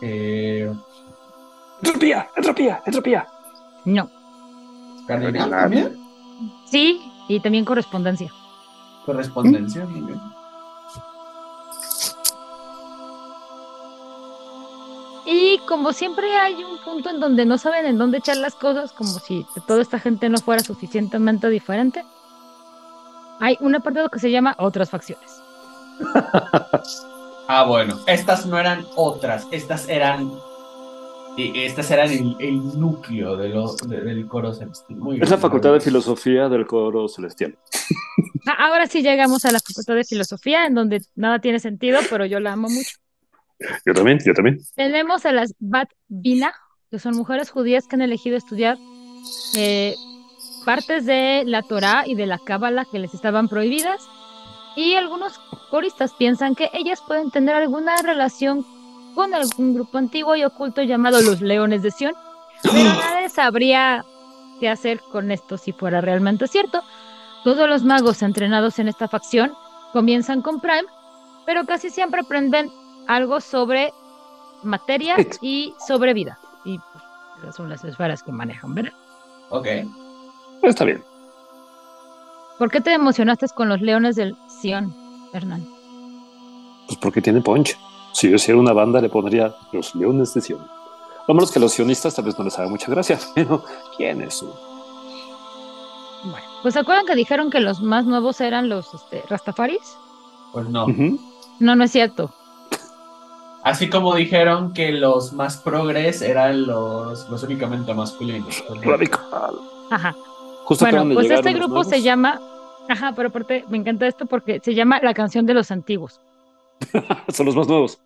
Eh, 0.00 0.72
Entropía, 1.82 2.28
entropía, 2.36 2.82
entropía. 2.86 3.26
No. 3.84 4.08
¿Cardenal 5.06 5.50
también? 5.50 5.96
Sí, 6.66 7.00
y 7.28 7.40
también 7.40 7.64
correspondencia. 7.64 8.32
Correspondencia. 9.06 9.84
muy 9.86 10.00
bien. 10.02 10.20
Y 15.30 15.58
como 15.68 15.92
siempre 15.92 16.34
hay 16.36 16.54
un 16.64 16.78
punto 16.82 17.10
en 17.10 17.20
donde 17.20 17.44
no 17.44 17.58
saben 17.58 17.84
en 17.84 17.98
dónde 17.98 18.18
echar 18.18 18.38
las 18.38 18.54
cosas, 18.54 18.92
como 18.92 19.10
si 19.18 19.44
toda 19.66 19.82
esta 19.82 19.98
gente 19.98 20.28
no 20.30 20.38
fuera 20.38 20.62
suficientemente 20.62 21.48
diferente, 21.50 22.02
hay 23.40 23.56
un 23.60 23.74
apartado 23.74 24.08
que 24.08 24.18
se 24.20 24.30
llama 24.30 24.54
otras 24.58 24.90
facciones. 24.90 25.30
Ah, 27.50 27.64
bueno, 27.64 27.98
estas 28.06 28.44
no 28.44 28.58
eran 28.58 28.84
otras, 28.94 29.46
estas 29.52 29.88
eran. 29.88 30.30
y 31.34 31.58
Estas 31.64 31.90
eran 31.90 32.10
el, 32.10 32.36
el 32.40 32.78
núcleo 32.78 33.38
de 33.38 33.48
lo- 33.48 33.74
de- 33.86 34.02
del 34.02 34.26
coro 34.28 34.52
celestial. 34.52 34.98
Muy 34.98 35.14
Es 35.14 35.20
bien, 35.20 35.30
la 35.30 35.38
Facultad 35.38 35.72
de. 35.72 35.80
Filosofía 35.80 36.50
del 36.50 36.66
Coro 36.66 37.08
Celestial. 37.08 37.56
Ah, 38.46 38.66
Ahora 38.66 38.86
sí 38.86 39.00
llegamos 39.02 39.46
a 39.46 39.50
la 39.50 39.60
facultad 39.60 39.94
de 39.94 40.04
filosofía, 40.04 40.66
en 40.66 40.74
donde 40.74 41.00
nada 41.14 41.38
tiene 41.38 41.58
sentido, 41.58 42.00
pero 42.10 42.26
yo 42.26 42.38
la 42.38 42.52
amo 42.52 42.68
mucho. 42.68 42.98
Yo 43.84 43.94
también, 43.94 44.18
yo 44.24 44.32
también. 44.34 44.58
Tenemos 44.74 45.26
a 45.26 45.32
las 45.32 45.54
Bat 45.58 45.90
Bina, 46.08 46.52
que 46.90 46.98
son 46.98 47.16
mujeres 47.16 47.50
judías 47.50 47.86
que 47.86 47.96
han 47.96 48.02
elegido 48.02 48.36
estudiar 48.36 48.78
eh, 49.56 49.94
partes 50.64 51.06
de 51.06 51.42
la 51.46 51.62
Torá 51.62 52.04
y 52.06 52.14
de 52.14 52.26
la 52.26 52.38
Cábala 52.38 52.84
que 52.90 52.98
les 52.98 53.14
estaban 53.14 53.48
prohibidas. 53.48 54.06
Y 54.76 54.94
algunos 54.94 55.38
coristas 55.70 56.12
piensan 56.14 56.54
que 56.54 56.70
ellas 56.72 57.02
pueden 57.06 57.30
tener 57.30 57.56
alguna 57.56 58.00
relación 58.02 58.64
con 59.14 59.34
algún 59.34 59.74
grupo 59.74 59.98
antiguo 59.98 60.36
y 60.36 60.44
oculto 60.44 60.82
llamado 60.82 61.20
los 61.20 61.40
Leones 61.40 61.82
de 61.82 61.90
Sion. 61.90 62.14
Pero 62.62 62.84
nadie 62.84 63.28
sabría 63.28 64.04
qué 64.60 64.68
hacer 64.68 65.00
con 65.10 65.30
esto 65.30 65.58
si 65.58 65.72
fuera 65.72 66.00
realmente 66.00 66.46
cierto. 66.46 66.82
Todos 67.44 67.68
los 67.68 67.82
magos 67.82 68.22
entrenados 68.22 68.78
en 68.78 68.88
esta 68.88 69.08
facción 69.08 69.52
comienzan 69.92 70.42
con 70.42 70.60
Prime, 70.60 70.84
pero 71.46 71.64
casi 71.64 71.90
siempre 71.90 72.20
aprenden 72.20 72.70
algo 73.08 73.40
sobre 73.40 73.92
materia 74.62 75.16
y 75.40 75.74
sobre 75.84 76.14
vida. 76.14 76.38
Y 76.64 76.78
pues, 77.40 77.56
son 77.56 77.68
las 77.68 77.82
esferas 77.82 78.22
que 78.22 78.30
manejan, 78.30 78.74
¿verdad? 78.74 78.92
Ok. 79.48 79.66
Está 80.62 80.84
bien. 80.84 81.02
¿Por 82.58 82.70
qué 82.70 82.80
te 82.80 82.92
emocionaste 82.92 83.46
con 83.54 83.68
los 83.68 83.80
leones 83.80 84.16
del 84.16 84.36
Sion, 84.60 84.94
Hernán? 85.32 85.66
Pues 86.86 86.98
porque 86.98 87.20
tiene 87.20 87.40
punch. 87.40 87.76
Si 88.12 88.28
yo 88.28 88.36
hiciera 88.36 88.58
una 88.58 88.72
banda, 88.72 89.00
le 89.00 89.08
pondría 89.08 89.54
los 89.72 89.94
Leones 89.94 90.34
de 90.34 90.40
Sion. 90.40 90.66
Lo 91.28 91.34
menos 91.34 91.52
que 91.52 91.58
a 91.58 91.62
los 91.62 91.72
sionistas 91.72 92.14
tal 92.14 92.24
vez 92.24 92.38
no 92.38 92.44
les 92.44 92.58
haga 92.58 92.68
mucha 92.68 92.90
gracia, 92.90 93.18
pero 93.34 93.62
¿quién 93.96 94.22
es 94.22 94.42
uno? 94.42 94.54
Bueno, 96.24 96.46
pues 96.62 96.74
¿se 96.74 96.80
acuerdan 96.80 97.06
que 97.06 97.14
dijeron 97.14 97.50
que 97.50 97.60
los 97.60 97.80
más 97.80 98.06
nuevos 98.06 98.40
eran 98.40 98.68
los 98.68 98.92
este, 98.92 99.22
Rastafaris? 99.28 99.96
Pues 100.52 100.68
no. 100.68 100.86
No, 101.60 101.76
no 101.76 101.84
es 101.84 101.92
cierto. 101.92 102.32
Así 103.68 103.90
como 103.90 104.14
dijeron 104.14 104.72
que 104.72 104.92
los 104.92 105.34
más 105.34 105.58
progres 105.58 106.22
eran 106.22 106.66
los, 106.66 107.28
los 107.28 107.42
únicamente 107.42 107.92
masculinos. 107.92 108.64
No. 108.70 108.80
Radical. 108.80 109.60
Ajá. 109.90 110.16
Justo 110.64 110.86
Bueno, 110.86 111.14
pues 111.14 111.30
este 111.30 111.52
grupo 111.52 111.84
se 111.84 112.00
llama, 112.00 112.40
ajá, 112.88 113.12
pero 113.14 113.28
aparte 113.28 113.66
me 113.68 113.76
encanta 113.76 114.06
esto 114.06 114.24
porque 114.24 114.58
se 114.64 114.74
llama 114.74 115.00
La 115.02 115.12
canción 115.12 115.44
de 115.44 115.52
los 115.52 115.70
antiguos. 115.70 116.18
Son 117.28 117.44
los 117.44 117.54
más 117.54 117.68
nuevos. 117.68 118.00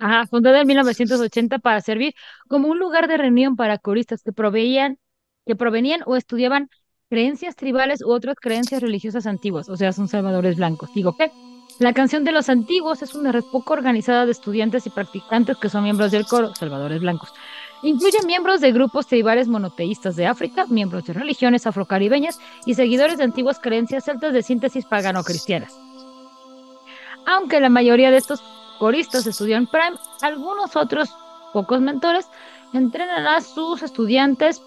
Ajá, 0.00 0.26
fundada 0.26 0.60
en 0.60 0.66
1980 0.66 1.60
para 1.60 1.80
servir 1.82 2.12
como 2.48 2.66
un 2.66 2.80
lugar 2.80 3.06
de 3.06 3.16
reunión 3.16 3.54
para 3.54 3.78
coristas 3.78 4.24
que 4.24 4.32
proveían, 4.32 4.98
que 5.46 5.54
provenían 5.54 6.00
o 6.04 6.16
estudiaban 6.16 6.68
creencias 7.08 7.54
tribales 7.54 8.02
u 8.02 8.10
otras 8.10 8.34
creencias 8.40 8.82
religiosas 8.82 9.28
antiguas, 9.28 9.68
o 9.68 9.76
sea, 9.76 9.92
son 9.92 10.08
salvadores 10.08 10.56
blancos. 10.56 10.92
Digo 10.94 11.16
que 11.16 11.30
la 11.80 11.94
canción 11.94 12.24
de 12.24 12.32
los 12.32 12.50
antiguos 12.50 13.00
es 13.00 13.14
una 13.14 13.32
red 13.32 13.42
poco 13.42 13.72
organizada 13.72 14.26
de 14.26 14.32
estudiantes 14.32 14.86
y 14.86 14.90
practicantes 14.90 15.56
que 15.56 15.70
son 15.70 15.82
miembros 15.82 16.10
del 16.10 16.26
coro, 16.26 16.54
salvadores 16.54 17.00
blancos. 17.00 17.32
Incluye 17.82 18.18
miembros 18.26 18.60
de 18.60 18.70
grupos 18.70 19.06
tribales 19.06 19.48
monoteístas 19.48 20.14
de 20.14 20.26
África, 20.26 20.66
miembros 20.68 21.06
de 21.06 21.14
religiones 21.14 21.66
afrocaribeñas 21.66 22.38
y 22.66 22.74
seguidores 22.74 23.16
de 23.16 23.24
antiguas 23.24 23.58
creencias 23.58 24.04
celtas 24.04 24.34
de 24.34 24.42
síntesis 24.42 24.84
pagano-cristianas. 24.84 25.74
Aunque 27.26 27.60
la 27.60 27.70
mayoría 27.70 28.10
de 28.10 28.18
estos 28.18 28.42
coristas 28.78 29.26
estudian 29.26 29.66
Prime, 29.66 29.96
algunos 30.20 30.76
otros 30.76 31.08
pocos 31.54 31.80
mentores 31.80 32.26
entrenan 32.74 33.26
a 33.26 33.40
sus 33.40 33.82
estudiantes 33.82 34.60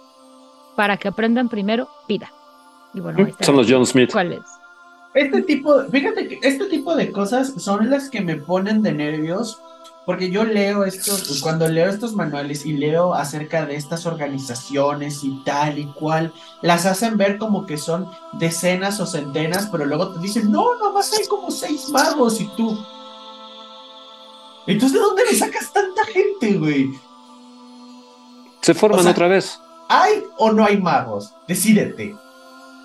para 0.76 0.98
que 0.98 1.10
aprendan 1.10 1.48
primero 1.48 1.90
vida. 2.08 2.34
Y 2.96 3.02
bueno, 3.02 3.20
ahí 3.20 3.30
está. 3.30 3.46
Son 3.46 3.56
los 3.56 3.68
John 3.70 3.86
Smith. 3.86 4.12
¿Cuál 4.12 4.34
es? 4.34 4.63
Este 5.14 5.42
tipo, 5.44 5.84
fíjate 5.92 6.28
que 6.28 6.40
este 6.42 6.66
tipo 6.66 6.96
de 6.96 7.12
cosas 7.12 7.54
son 7.58 7.90
las 7.90 8.10
que 8.10 8.22
me 8.22 8.36
ponen 8.36 8.82
de 8.82 8.94
nervios, 8.94 9.60
porque 10.06 10.32
yo 10.32 10.44
leo 10.44 10.84
estos, 10.86 11.40
cuando 11.42 11.68
leo 11.68 11.90
estos 11.90 12.14
manuales 12.14 12.66
y 12.66 12.74
leo 12.74 13.14
acerca 13.14 13.66
de 13.66 13.76
estas 13.76 14.06
organizaciones 14.06 15.24
y 15.24 15.42
tal 15.46 15.78
y 15.78 15.86
cual, 15.86 16.34
las 16.62 16.86
hacen 16.86 17.16
ver 17.18 17.38
como 17.38 17.66
que 17.66 17.78
son 17.78 18.10
decenas 18.34 19.00
o 19.00 19.06
centenas, 19.06 19.68
pero 19.72 19.86
luego 19.86 20.14
te 20.14 20.20
dicen, 20.20 20.52
no, 20.52 20.78
nomás 20.80 21.14
hay 21.18 21.26
como 21.28 21.52
seis 21.52 21.90
magos 21.90 22.42
y 22.42 22.48
tú. 22.58 22.78
Entonces, 24.66 24.94
¿de 24.98 25.00
dónde 25.06 25.24
me 25.30 25.38
sacas 25.38 25.72
tanta 25.72 26.04
gente, 26.06 26.58
güey? 26.58 26.90
Se 28.62 28.74
forman 28.74 29.02
O 29.02 29.04
sea- 29.04 29.12
otra 29.12 29.28
vez. 29.28 29.60
¿Hay 29.90 30.24
o 30.38 30.52
no 30.52 30.66
hay 30.66 30.82
magos? 30.82 31.34
Decídete. 31.48 32.16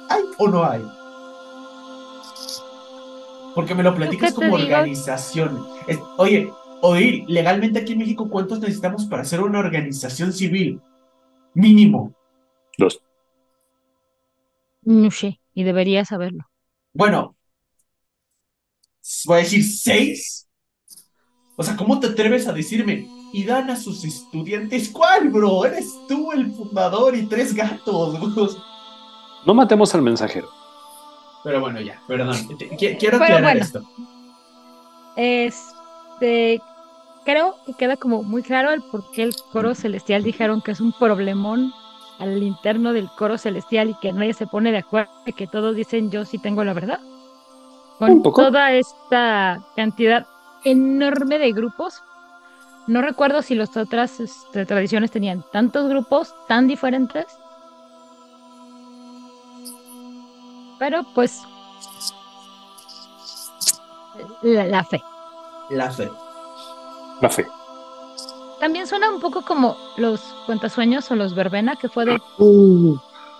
¿Hay 0.08 0.22
o 0.38 0.48
no 0.48 0.64
hay? 0.64 0.84
Porque 3.58 3.74
me 3.74 3.82
lo 3.82 3.92
platicas 3.92 4.34
¿Qué 4.34 4.40
te 4.40 4.46
como 4.46 4.54
organización. 4.54 5.66
Es- 5.88 5.98
oye, 6.16 6.48
oír, 6.80 7.24
legalmente 7.26 7.80
aquí 7.80 7.94
en 7.94 7.98
México, 7.98 8.30
¿cuántos 8.30 8.60
necesitamos 8.60 9.06
para 9.06 9.22
hacer 9.22 9.40
una 9.40 9.58
organización 9.58 10.32
civil? 10.32 10.80
Mínimo. 11.54 12.14
Dos. 12.78 13.02
No 14.82 15.10
sé, 15.10 15.40
y 15.54 15.64
debería 15.64 16.04
saberlo. 16.04 16.48
Bueno, 16.94 17.34
voy 19.26 19.38
a 19.38 19.40
decir 19.40 19.64
seis. 19.64 20.48
O 21.56 21.64
sea, 21.64 21.74
¿cómo 21.74 21.98
te 21.98 22.06
atreves 22.06 22.46
a 22.46 22.52
decirme? 22.52 23.08
Y 23.32 23.42
dan 23.42 23.70
a 23.70 23.76
sus 23.76 24.04
estudiantes. 24.04 24.88
¿Cuál, 24.90 25.30
bro? 25.30 25.64
Eres 25.64 25.92
tú 26.06 26.30
el 26.30 26.52
fundador 26.52 27.16
y 27.16 27.26
tres 27.26 27.52
gatos. 27.52 28.20
bro. 28.36 28.50
No 29.44 29.52
matemos 29.52 29.92
al 29.96 30.02
mensajero. 30.02 30.57
Pero 31.44 31.60
bueno, 31.60 31.80
ya, 31.80 32.00
perdón. 32.06 32.36
Quiero 32.78 33.16
aclarar 33.16 33.42
bueno. 33.42 33.60
esto. 33.60 33.82
Este, 35.16 36.60
creo 37.24 37.56
que 37.66 37.74
queda 37.74 37.96
como 37.96 38.22
muy 38.22 38.42
claro 38.42 38.70
el 38.70 38.82
por 38.82 39.10
qué 39.12 39.22
el 39.22 39.34
coro 39.52 39.74
celestial 39.74 40.22
dijeron 40.22 40.60
que 40.62 40.72
es 40.72 40.80
un 40.80 40.92
problemón 40.92 41.72
al 42.18 42.42
interno 42.42 42.92
del 42.92 43.08
coro 43.16 43.38
celestial 43.38 43.90
y 43.90 43.94
que 43.94 44.12
nadie 44.12 44.34
se 44.34 44.46
pone 44.46 44.72
de 44.72 44.78
acuerdo 44.78 45.10
y 45.26 45.32
que 45.32 45.46
todos 45.46 45.74
dicen 45.76 46.10
yo 46.10 46.24
sí 46.24 46.38
tengo 46.38 46.64
la 46.64 46.72
verdad. 46.72 47.00
Con 47.98 48.10
Un 48.10 48.22
poco. 48.22 48.42
toda 48.44 48.72
esta 48.72 49.60
cantidad 49.76 50.26
enorme 50.64 51.38
de 51.38 51.52
grupos. 51.52 52.02
No 52.86 53.02
recuerdo 53.02 53.42
si 53.42 53.54
las 53.54 53.76
otras 53.76 54.18
este, 54.20 54.64
tradiciones 54.66 55.10
tenían 55.10 55.44
tantos 55.52 55.88
grupos 55.88 56.34
tan 56.48 56.66
diferentes. 56.66 57.26
Pero 60.78 61.02
pues 61.14 61.42
la, 64.42 64.64
la 64.66 64.84
fe. 64.84 65.02
La 65.70 65.90
fe. 65.90 66.10
La 67.20 67.28
fe. 67.28 67.46
También 68.60 68.86
suena 68.86 69.10
un 69.10 69.20
poco 69.20 69.42
como 69.42 69.76
los 69.96 70.20
cuentasueños 70.46 71.10
o 71.10 71.16
los 71.16 71.34
verbena, 71.34 71.76
que 71.76 71.88
fue 71.88 72.04
de, 72.04 72.20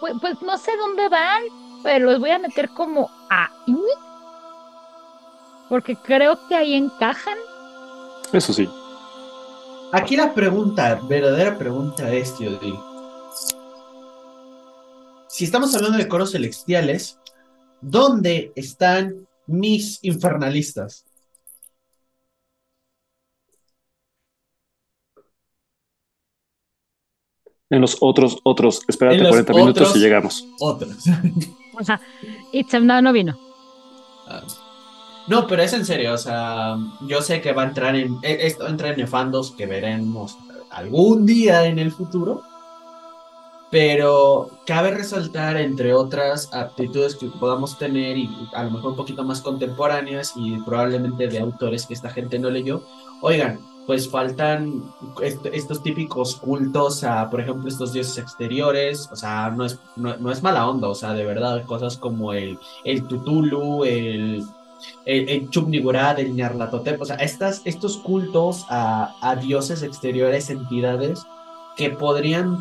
pues, 0.01 0.15
pues 0.21 0.41
no 0.43 0.57
sé 0.59 0.77
dónde 0.77 1.09
van, 1.09 1.43
pero 1.83 2.07
los 2.07 2.21
voy 2.21 2.31
a 2.31 2.39
meter 2.39 2.69
como 2.71 3.11
ahí. 3.29 3.77
Porque 5.69 5.97
creo 5.97 6.39
que 6.49 6.55
ahí 6.55 6.75
encajan. 6.75 7.37
Eso 8.33 8.53
sí. 8.53 8.69
Aquí 9.93 10.17
la 10.17 10.35
pregunta, 10.35 11.01
verdadera 11.03 11.59
pregunta 11.59 12.11
es, 12.13 12.37
tío 12.37 12.57
Dil. 12.59 12.79
Si 15.27 15.45
estamos 15.45 15.75
hablando 15.75 15.99
de 15.99 16.09
coros 16.09 16.33
celestiales, 16.33 17.19
¿dónde 17.81 18.53
están 18.57 19.27
mis 19.47 19.99
infernalistas? 20.03 21.05
En 27.71 27.81
los 27.81 27.97
otros, 28.01 28.39
otros. 28.45 28.83
Espérate 28.89 29.17
En 29.19 29.23
los 29.25 29.31
40 29.31 29.53
minutos 29.53 29.83
otros- 29.89 29.97
y 29.97 30.01
llegamos. 30.01 30.47
Otros. 30.61 30.97
O 31.81 31.85
sea, 31.85 32.01
Itzem 32.51 32.85
no, 32.85 33.01
no 33.01 33.13
vino. 33.13 33.39
Ah. 34.27 34.43
No, 35.29 35.47
pero 35.47 35.63
es 35.63 35.73
en 35.75 35.85
serio, 35.87 36.13
o 36.13 36.19
sea, 36.19 36.77
yo 37.07 37.23
sé 37.23 37.41
que 37.41 37.53
va 37.53 37.63
a 37.63 37.67
entrar 37.67 37.95
en, 37.95 38.17
e- 38.25 38.49
esto 38.49 38.67
entra 38.67 38.89
en 38.91 38.97
nefandos 38.97 39.53
que 39.53 39.67
veremos 39.67 40.37
algún 40.71 41.25
día 41.25 41.67
en 41.67 41.79
el 41.79 41.93
futuro, 41.93 42.43
pero 43.71 44.49
cabe 44.67 44.93
resaltar, 44.93 45.57
entre 45.59 45.93
otras 45.95 46.49
aptitudes 46.55 47.17
que 47.17 47.27
podamos 47.27 47.79
tener 47.79 48.17
y 48.17 48.31
a 48.55 48.65
lo 48.65 48.71
mejor 48.71 48.91
un 48.93 48.97
poquito 48.97 49.25
más 49.25 49.41
contemporáneas 49.43 50.33
y 50.37 50.57
probablemente 50.63 51.29
de 51.29 51.39
autores 51.41 51.85
que 51.87 51.95
esta 51.95 52.09
gente 52.11 52.39
no 52.39 52.49
leyó, 52.51 52.83
oigan, 53.21 53.61
pues 53.87 54.09
faltan 54.09 54.85
est- 55.23 55.45
estos 55.53 55.83
típicos 55.83 56.37
cultos 56.37 57.05
a, 57.05 57.29
por 57.31 57.41
ejemplo, 57.41 57.69
estos 57.69 57.93
dioses 57.93 58.19
exteriores, 58.19 59.09
o 59.13 59.17
sea, 59.17 59.51
no 59.51 59.65
es, 59.65 59.79
no, 59.97 60.17
no 60.17 60.31
es 60.31 60.43
mala 60.43 60.69
onda, 60.69 60.89
o 60.89 60.95
sea, 60.95 61.13
de 61.13 61.25
verdad, 61.25 61.65
cosas 61.67 61.97
como 61.99 62.33
el, 62.33 62.59
el 62.85 63.07
Tutulu, 63.07 63.85
el, 63.85 64.45
el, 65.05 65.29
el 65.29 65.51
Chupnigurat, 65.51 66.19
el 66.19 66.41
o 67.01 67.05
sea, 67.05 67.17
estas, 67.17 67.63
estos 67.65 67.99
cultos 67.99 68.65
a, 68.69 69.15
a 69.21 69.37
dioses 69.37 69.83
exteriores, 69.83 70.51
entidades 70.51 71.23
que 71.77 71.91
podrían 71.91 72.59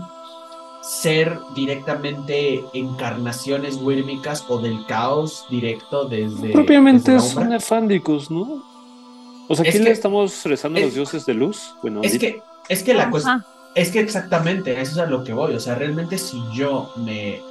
ser 0.88 1.38
directamente 1.56 2.64
encarnaciones 2.74 3.78
wírmicas 3.82 4.46
o 4.48 4.60
del 4.60 4.86
caos 4.86 5.46
directo 5.50 6.06
desde. 6.08 6.52
Propiamente 6.54 7.12
desde 7.12 7.30
umbra. 7.30 7.46
nefánticos, 7.46 8.32
¿no? 8.32 8.64
O 9.50 9.56
sea, 9.56 9.64
Es 9.64 9.70
aquí 9.70 9.78
que- 9.80 9.84
le 9.86 9.92
estamos 9.92 10.44
rezando 10.46 10.78
a 10.80 10.82
los 10.82 10.90
es- 10.90 10.96
dioses 10.96 11.26
de 11.26 11.34
luz. 11.34 11.74
Bueno, 11.82 12.02
Es 12.04 12.18
que, 12.18 12.42
es 12.70 12.84
que 12.84 12.94
la 12.94 13.10
cuestión. 13.10 13.38
Ajá. 13.38 13.48
Es 13.76 13.92
que 13.92 14.00
exactamente, 14.00 14.72
eso 14.82 14.94
es 14.94 14.98
a 14.98 15.06
lo 15.06 15.24
que 15.24 15.34
voy. 15.34 15.54
O 15.54 15.60
sea, 15.60 15.76
realmente 15.76 16.18
si 16.18 16.42
yo 16.54 16.92
me. 16.98 17.42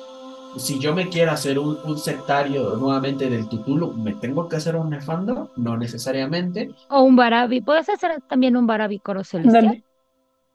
Si 0.57 0.79
yo 0.79 0.95
me 0.95 1.11
quiero 1.11 1.33
hacer 1.33 1.59
un, 1.59 1.79
un 1.85 1.99
sectario 1.99 2.77
nuevamente 2.77 3.29
del 3.29 3.47
Tutulu, 3.47 3.93
¿me 3.93 4.15
tengo 4.15 4.49
que 4.49 4.57
hacer 4.57 4.75
un 4.75 4.89
nefando? 4.89 5.51
No 5.57 5.77
necesariamente. 5.77 6.71
O 6.89 7.03
un 7.03 7.15
Barabi. 7.15 7.61
Puedes 7.61 7.89
hacer 7.91 8.23
también 8.27 8.57
un 8.57 8.67
Barabi 8.67 8.99
coro 8.99 9.23
celestial. 9.23 9.85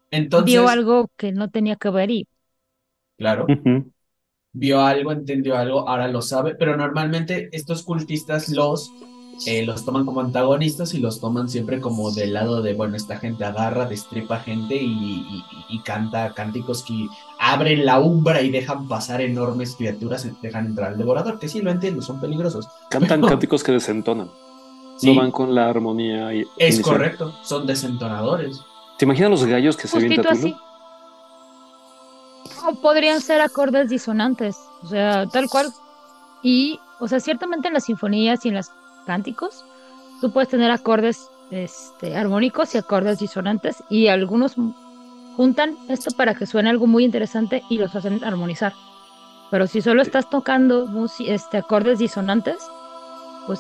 Entonces, 0.10 0.45
Vio 0.48 0.68
algo 0.68 1.10
que 1.18 1.32
no 1.32 1.50
tenía 1.51 1.76
que 1.76 1.90
ver 1.92 2.10
y 2.10 2.27
claro, 3.22 3.45
vio 4.53 4.82
algo, 4.82 5.11
entendió 5.11 5.58
algo, 5.58 5.88
ahora 5.88 6.08
lo 6.08 6.22
sabe. 6.22 6.56
Pero 6.56 6.75
normalmente 6.75 7.50
estos 7.53 7.83
cultistas 7.83 8.50
los, 8.50 8.91
eh, 9.45 9.66
los 9.66 9.85
toman 9.85 10.06
como 10.06 10.19
antagonistas 10.22 10.93
y 10.93 11.00
los 11.00 11.19
toman 11.22 11.48
siempre 11.50 11.80
como 11.80 12.11
del 12.11 12.33
lado 12.33 12.61
de, 12.61 12.74
bueno, 12.74 12.95
esta 12.98 13.17
gente 13.17 13.45
agarra, 13.45 13.85
destripa 13.85 14.40
gente 14.40 14.75
y, 14.75 14.85
y- 14.88 15.43
y 15.69 15.80
canta 15.83 16.33
cánticos 16.33 16.83
que 16.83 17.08
abren 17.40 17.85
la 17.85 18.00
umbra 18.00 18.41
y 18.41 18.50
dejan 18.50 18.88
pasar 18.88 19.22
enormes 19.22 19.75
criaturas, 19.77 20.27
dejan 20.41 20.66
entrar 20.66 20.91
al 20.91 20.98
devorador, 20.98 21.40
que 21.40 21.48
sí 21.48 21.61
lo 21.61 21.72
entiendo, 21.72 22.01
son 22.01 22.19
peligrosos. 22.19 22.67
Cantan 22.90 23.22
Pero- 23.22 23.30
cánticos 23.30 23.64
que 23.64 23.72
desentonan. 23.72 24.30
Sí, 24.98 25.08
No 25.16 25.22
van 25.22 25.32
con 25.32 25.56
la 25.56 25.69
armonía. 25.69 26.33
y- 26.33 26.41
es 26.58 26.75
inicial. 26.75 26.83
correcto, 26.98 27.33
son 27.43 27.66
desentonadores. 27.66 28.59
¿Te 29.00 29.06
imaginas 29.06 29.32
los 29.32 29.45
gallos 29.45 29.77
que 29.77 29.88
se 29.88 30.00
justito 30.00 30.30
así. 30.30 30.53
Podrían 32.75 33.22
ser 33.22 33.41
acordes 33.41 33.90
disonantes, 33.90 34.58
o 34.83 34.88
sea, 34.88 35.27
tal 35.27 35.50
cual. 35.50 35.72
Y, 36.43 36.80
o 37.00 37.08
sea, 37.08 37.19
ciertamente 37.19 37.67
en 37.67 37.74
las 37.74 37.85
sinfonías 37.85 38.45
y 38.45 38.50
en 38.50 38.56
los 38.56 38.72
cánticos, 39.06 39.66
tú 40.19 40.32
puedes 40.32 40.50
tener 40.50 40.72
acordes 40.72 41.30
este, 41.51 42.16
armónicos 42.16 42.74
y 42.74 42.77
acordes 42.77 43.19
disonantes, 43.19 43.83
y 43.90 44.08
algunos 44.08 44.56
juntan 45.35 45.77
esto 45.90 46.11
para 46.11 46.35
que 46.35 46.45
suene 46.45 46.69
algo 46.69 46.88
muy 46.88 47.03
interesante 47.03 47.64
y 47.69 47.77
los 47.77 47.95
hacen 47.95 48.24
armonizar. 48.24 48.74
Pero 49.50 49.67
si 49.67 49.82
solo 49.82 50.01
estás 50.01 50.30
tocando 50.30 50.88
este, 51.19 51.58
acordes 51.58 52.00
disonantes, 52.00 52.58
pues 53.48 53.59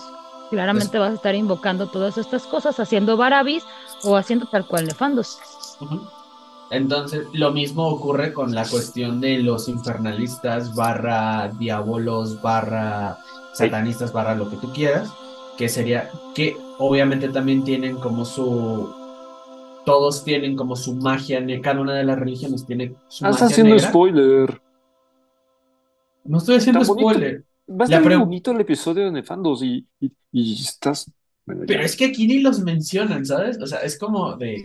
claramente 0.49 0.99
vas 0.99 1.11
a 1.11 1.15
estar 1.15 1.35
invocando 1.35 1.87
todas 1.87 2.17
estas 2.17 2.43
cosas, 2.43 2.79
haciendo 2.79 3.17
barabis 3.17 3.63
o 4.03 4.15
haciendo 4.15 4.45
tal 4.45 4.65
cual 4.65 4.85
nefandos. 4.85 5.39
Ujú. 5.79 6.01
Entonces, 6.71 7.27
lo 7.33 7.51
mismo 7.51 7.87
ocurre 7.87 8.33
con 8.33 8.55
la 8.55 8.65
cuestión 8.67 9.19
de 9.21 9.39
los 9.39 9.67
infernalistas 9.67 10.73
barra 10.75 11.49
diabolos 11.59 12.41
barra 12.41 13.19
satanistas 13.53 14.13
barra 14.13 14.35
lo 14.35 14.49
que 14.49 14.57
tú 14.57 14.71
quieras, 14.73 15.09
que 15.57 15.67
sería 15.69 16.09
que 16.33 16.55
obviamente 16.79 17.29
también 17.29 17.63
tienen 17.63 17.97
como 17.97 18.25
su 18.25 18.89
todos 19.85 20.23
tienen 20.23 20.55
como 20.55 20.75
su 20.75 20.95
magia, 20.95 21.43
cada 21.61 21.81
una 21.81 21.95
de 21.95 22.03
las 22.03 22.19
religiones 22.19 22.65
tiene 22.65 22.95
su 23.07 23.25
Ah, 23.25 23.31
Estás 23.31 23.41
magia 23.41 23.45
haciendo 23.51 23.75
negra. 23.75 23.89
spoiler. 23.89 24.61
No 26.23 26.37
estoy 26.37 26.55
haciendo 26.57 26.83
spoiler, 26.85 27.45
Va 27.69 27.83
a 27.85 27.85
estar 27.85 28.01
muy 28.03 28.15
bonito 28.15 28.51
el 28.51 28.61
episodio 28.61 29.05
de 29.05 29.11
Nefandos 29.11 29.63
y, 29.63 29.87
y, 29.99 30.11
y 30.31 30.61
estás. 30.61 31.09
bueno, 31.45 31.63
pero 31.65 31.83
es 31.83 31.95
que 31.95 32.05
aquí 32.05 32.27
ni 32.27 32.39
los 32.39 32.59
mencionan, 32.59 33.25
¿sabes? 33.25 33.59
O 33.61 33.67
sea, 33.67 33.79
es 33.79 33.97
como 33.97 34.35
de 34.35 34.63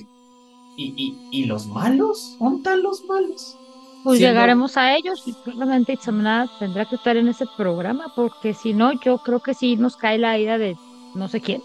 ¿y, 0.77 0.95
y, 0.97 1.29
y 1.31 1.45
los 1.47 1.67
malos? 1.67 2.37
¿Dónde 2.39 2.59
están 2.59 2.83
los 2.83 3.05
malos? 3.05 3.57
Pues 4.05 4.19
Siendo- 4.19 4.35
llegaremos 4.35 4.77
a 4.77 4.95
ellos 4.97 5.23
y 5.27 5.33
probablemente 5.33 5.95
Itzamna 5.95 6.49
tendrá 6.59 6.85
que 6.85 6.95
estar 6.97 7.17
en 7.17 7.29
ese 7.29 7.45
programa 7.57 8.13
porque 8.15 8.55
si 8.55 8.73
no, 8.73 8.93
yo 9.01 9.19
creo 9.19 9.41
que 9.41 9.55
sí 9.55 9.77
nos 9.77 9.97
cae 9.97 10.19
la 10.19 10.39
ida 10.39 10.59
de 10.59 10.77
no 11.15 11.29
sé 11.29 11.41
quién. 11.41 11.63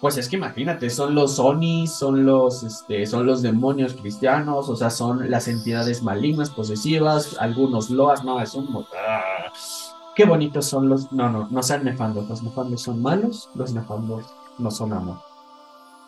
Pues 0.00 0.18
es 0.18 0.28
que 0.28 0.36
imagínate, 0.36 0.90
son 0.90 1.14
los 1.14 1.38
Onis, 1.38 1.90
son 1.92 2.26
los, 2.26 2.62
este, 2.62 3.06
son 3.06 3.24
los 3.24 3.40
demonios 3.40 3.94
cristianos, 3.94 4.68
o 4.68 4.76
sea, 4.76 4.90
son 4.90 5.30
las 5.30 5.48
entidades 5.48 6.02
malignas, 6.02 6.50
posesivas, 6.50 7.36
algunos 7.40 7.88
loas, 7.88 8.22
no, 8.22 8.40
es 8.40 8.54
un... 8.54 8.68
¡Ah! 9.08 9.52
Qué 10.14 10.24
bonitos 10.26 10.66
son 10.66 10.88
los... 10.88 11.10
No, 11.12 11.30
no, 11.30 11.48
no 11.50 11.62
sean 11.62 11.84
nefandos, 11.84 12.28
los 12.28 12.42
nefandos 12.42 12.82
son 12.82 13.00
malos, 13.00 13.48
los 13.54 13.72
nefandos 13.72 14.26
no 14.58 14.70
son 14.70 14.92
amor. 14.92 15.18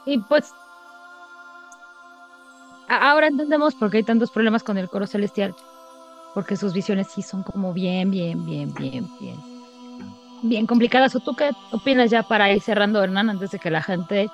Y 0.04 0.18
pues 0.18 0.52
ahora 2.88 3.26
entendemos 3.26 3.74
por 3.74 3.90
qué 3.90 3.98
hay 3.98 4.02
tantos 4.02 4.30
problemas 4.30 4.62
con 4.62 4.78
el 4.78 4.88
coro 4.88 5.06
celestial. 5.06 5.54
Porque 6.34 6.56
sus 6.56 6.72
visiones 6.72 7.08
sí 7.08 7.22
son 7.22 7.42
como 7.42 7.72
bien, 7.72 8.10
bien, 8.10 8.44
bien, 8.44 8.72
bien, 8.74 9.08
bien. 9.20 9.36
Bien 10.42 10.66
complicadas. 10.66 11.14
¿O 11.16 11.20
tú 11.20 11.34
qué 11.34 11.50
opinas 11.72 12.10
ya 12.10 12.22
para 12.22 12.52
ir 12.52 12.62
cerrando, 12.62 13.02
Hernán, 13.02 13.30
antes 13.30 13.50
de 13.50 13.58
que 13.58 13.70
la 13.70 13.82
gente 13.82 14.28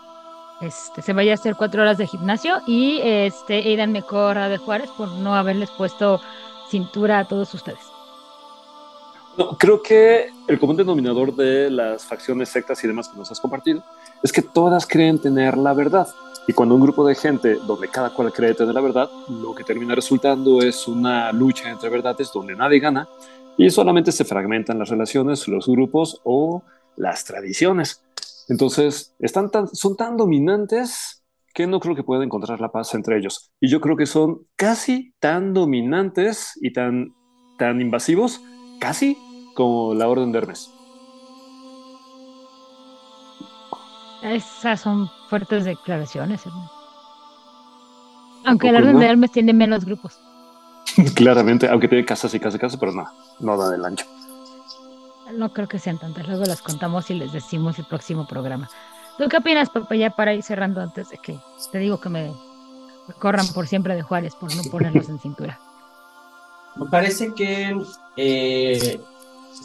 este, 0.60 1.02
se 1.02 1.12
vaya 1.12 1.32
a 1.32 1.34
hacer 1.34 1.56
cuatro 1.56 1.82
horas 1.82 1.98
de 1.98 2.06
gimnasio? 2.06 2.60
Y 2.66 3.00
este, 3.02 3.54
Aidan 3.54 3.92
me 3.92 4.02
de 4.02 4.58
Juárez 4.58 4.90
por 4.96 5.08
no 5.08 5.34
haberles 5.34 5.70
puesto 5.70 6.20
cintura 6.70 7.20
a 7.20 7.28
todos 7.28 7.54
ustedes. 7.54 7.80
No, 9.36 9.56
creo 9.58 9.82
que 9.82 10.30
el 10.46 10.58
común 10.60 10.76
denominador 10.76 11.34
de 11.34 11.70
las 11.70 12.04
facciones, 12.04 12.50
sectas 12.50 12.82
y 12.84 12.86
demás 12.86 13.08
que 13.08 13.18
nos 13.18 13.30
has 13.32 13.40
compartido 13.40 13.82
es 14.22 14.32
que 14.32 14.42
todas 14.42 14.86
creen 14.86 15.18
tener 15.18 15.56
la 15.56 15.72
verdad. 15.72 16.06
Y 16.46 16.52
cuando 16.52 16.74
un 16.74 16.82
grupo 16.82 17.06
de 17.06 17.14
gente 17.14 17.56
donde 17.66 17.88
cada 17.88 18.10
cual 18.10 18.32
cree 18.32 18.54
tener 18.54 18.74
la 18.74 18.80
verdad, 18.80 19.10
lo 19.28 19.54
que 19.54 19.64
termina 19.64 19.94
resultando 19.94 20.60
es 20.60 20.86
una 20.86 21.32
lucha 21.32 21.70
entre 21.70 21.88
verdades 21.88 22.30
donde 22.32 22.54
nadie 22.54 22.80
gana 22.80 23.08
y 23.56 23.70
solamente 23.70 24.12
se 24.12 24.24
fragmentan 24.24 24.78
las 24.78 24.88
relaciones, 24.88 25.48
los 25.48 25.66
grupos 25.66 26.20
o 26.24 26.62
las 26.96 27.24
tradiciones. 27.24 28.04
Entonces, 28.48 29.14
están 29.18 29.50
tan, 29.50 29.68
son 29.68 29.96
tan 29.96 30.16
dominantes 30.16 31.24
que 31.54 31.66
no 31.66 31.80
creo 31.80 31.94
que 31.94 32.02
pueda 32.02 32.24
encontrar 32.24 32.60
la 32.60 32.72
paz 32.72 32.94
entre 32.94 33.16
ellos. 33.16 33.52
Y 33.60 33.68
yo 33.68 33.80
creo 33.80 33.96
que 33.96 34.06
son 34.06 34.46
casi 34.56 35.14
tan 35.20 35.54
dominantes 35.54 36.58
y 36.60 36.72
tan, 36.72 37.14
tan 37.58 37.80
invasivos, 37.80 38.42
casi 38.80 39.16
como 39.54 39.94
la 39.94 40.08
Orden 40.08 40.32
de 40.32 40.38
Hermes. 40.38 40.70
Esas 44.22 44.80
son 44.80 45.08
fuertes 45.34 45.64
declaraciones, 45.64 46.46
hermano. 46.46 46.70
Aunque 48.44 48.70
la 48.70 48.78
Orden 48.78 49.00
de 49.00 49.06
Hermes 49.06 49.32
tiene 49.32 49.52
menos 49.52 49.84
grupos. 49.84 50.20
Claramente, 51.16 51.68
aunque 51.68 51.88
tiene 51.88 52.04
casas 52.04 52.32
y 52.34 52.38
casas 52.38 52.54
y 52.54 52.58
casas, 52.60 52.78
pero 52.78 52.92
no, 52.92 53.04
no 53.40 53.56
da 53.56 53.70
del 53.70 53.84
ancho. 53.84 54.06
No 55.32 55.52
creo 55.52 55.66
que 55.66 55.80
sean 55.80 55.98
tantas. 55.98 56.28
Luego 56.28 56.44
las 56.44 56.62
contamos 56.62 57.10
y 57.10 57.14
les 57.14 57.32
decimos 57.32 57.80
el 57.80 57.86
próximo 57.86 58.28
programa. 58.28 58.70
¿Tú 59.18 59.24
qué 59.28 59.38
opinas, 59.38 59.70
Pepe? 59.70 59.98
Ya 59.98 60.10
para 60.10 60.34
ir 60.34 60.44
cerrando 60.44 60.80
antes 60.80 61.10
de 61.10 61.18
que 61.18 61.36
te 61.72 61.78
digo 61.78 61.98
que 61.98 62.10
me 62.10 62.32
corran 63.18 63.48
por 63.48 63.66
siempre 63.66 63.96
de 63.96 64.02
Juárez 64.02 64.36
por 64.36 64.54
no 64.54 64.62
ponerlos 64.70 65.08
en 65.08 65.18
cintura. 65.18 65.58
Me 66.76 66.86
parece 66.86 67.34
que 67.34 67.76
eh, 68.16 69.00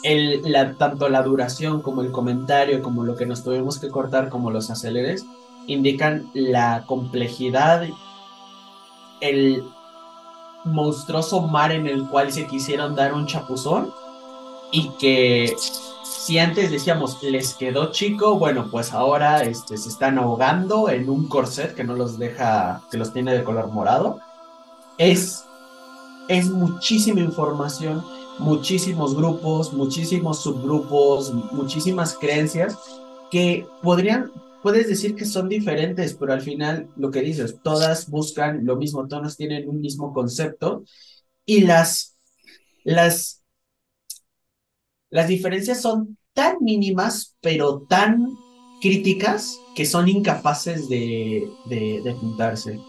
el, 0.02 0.52
la, 0.52 0.74
tanto 0.74 1.10
la 1.10 1.22
duración 1.22 1.84
como 1.84 2.02
el 2.02 2.12
comentario, 2.12 2.82
como 2.82 3.04
lo 3.04 3.16
que 3.16 3.28
nos 3.28 3.44
tuvimos 3.44 3.78
que 3.78 3.90
cortar, 3.90 4.30
como 4.30 4.50
los 4.50 4.72
aceleres, 4.72 5.26
indican 5.70 6.30
la 6.34 6.84
complejidad, 6.86 7.88
el 9.22 9.64
monstruoso 10.66 11.42
mar 11.42 11.72
en 11.72 11.88
el 11.88 12.08
cual 12.08 12.32
se 12.32 12.48
quisieron 12.48 12.96
dar 12.96 13.14
un 13.14 13.28
chapuzón 13.28 13.92
y 14.72 14.90
que 15.00 15.56
si 16.04 16.38
antes 16.38 16.72
decíamos 16.72 17.22
les 17.24 17.54
quedó 17.54 17.92
chico, 17.92 18.38
bueno, 18.38 18.68
pues 18.70 18.94
ahora 18.94 19.44
este, 19.44 19.78
se 19.78 19.90
están 19.90 20.18
ahogando 20.18 20.90
en 20.90 21.10
un 21.10 21.28
corset 21.28 21.76
que 21.76 21.84
no 21.84 21.94
los 21.94 22.18
deja, 22.18 22.82
que 22.92 22.98
los 22.98 23.14
tiene 23.14 23.34
de 23.34 23.44
color 23.44 23.70
morado. 23.70 24.20
Es, 24.98 25.46
es 26.28 26.50
muchísima 26.50 27.22
información, 27.22 28.04
muchísimos 28.38 29.16
grupos, 29.16 29.72
muchísimos 29.74 30.40
subgrupos, 30.40 31.32
muchísimas 31.52 32.16
creencias 32.16 32.78
que 33.32 33.68
podrían, 33.82 34.32
puedes 34.62 34.88
decir 34.88 35.16
que 35.16 35.26
son 35.26 35.50
diferentes, 35.50 36.14
pero 36.14 36.34
al 36.34 36.42
final 36.42 36.90
lo 36.98 37.12
que 37.12 37.22
dices, 37.22 37.60
todas 37.64 38.10
buscan 38.10 38.66
lo 38.66 38.76
mismo, 38.76 39.08
todas 39.08 39.38
tienen 39.38 39.68
un 39.70 39.82
mismo 39.82 40.14
concepto 40.14 40.84
y 41.46 41.62
las, 41.62 42.18
las 42.84 43.40
las 45.10 45.28
diferencias 45.28 45.82
son 45.82 46.18
tan 46.34 46.58
mínimas, 46.62 47.36
pero 47.42 47.82
tan 47.90 48.28
críticas, 48.82 49.60
que 49.76 49.86
son 49.86 50.08
incapaces 50.08 50.88
de, 50.88 51.50
de, 51.66 52.16
juntarse. 52.20 52.80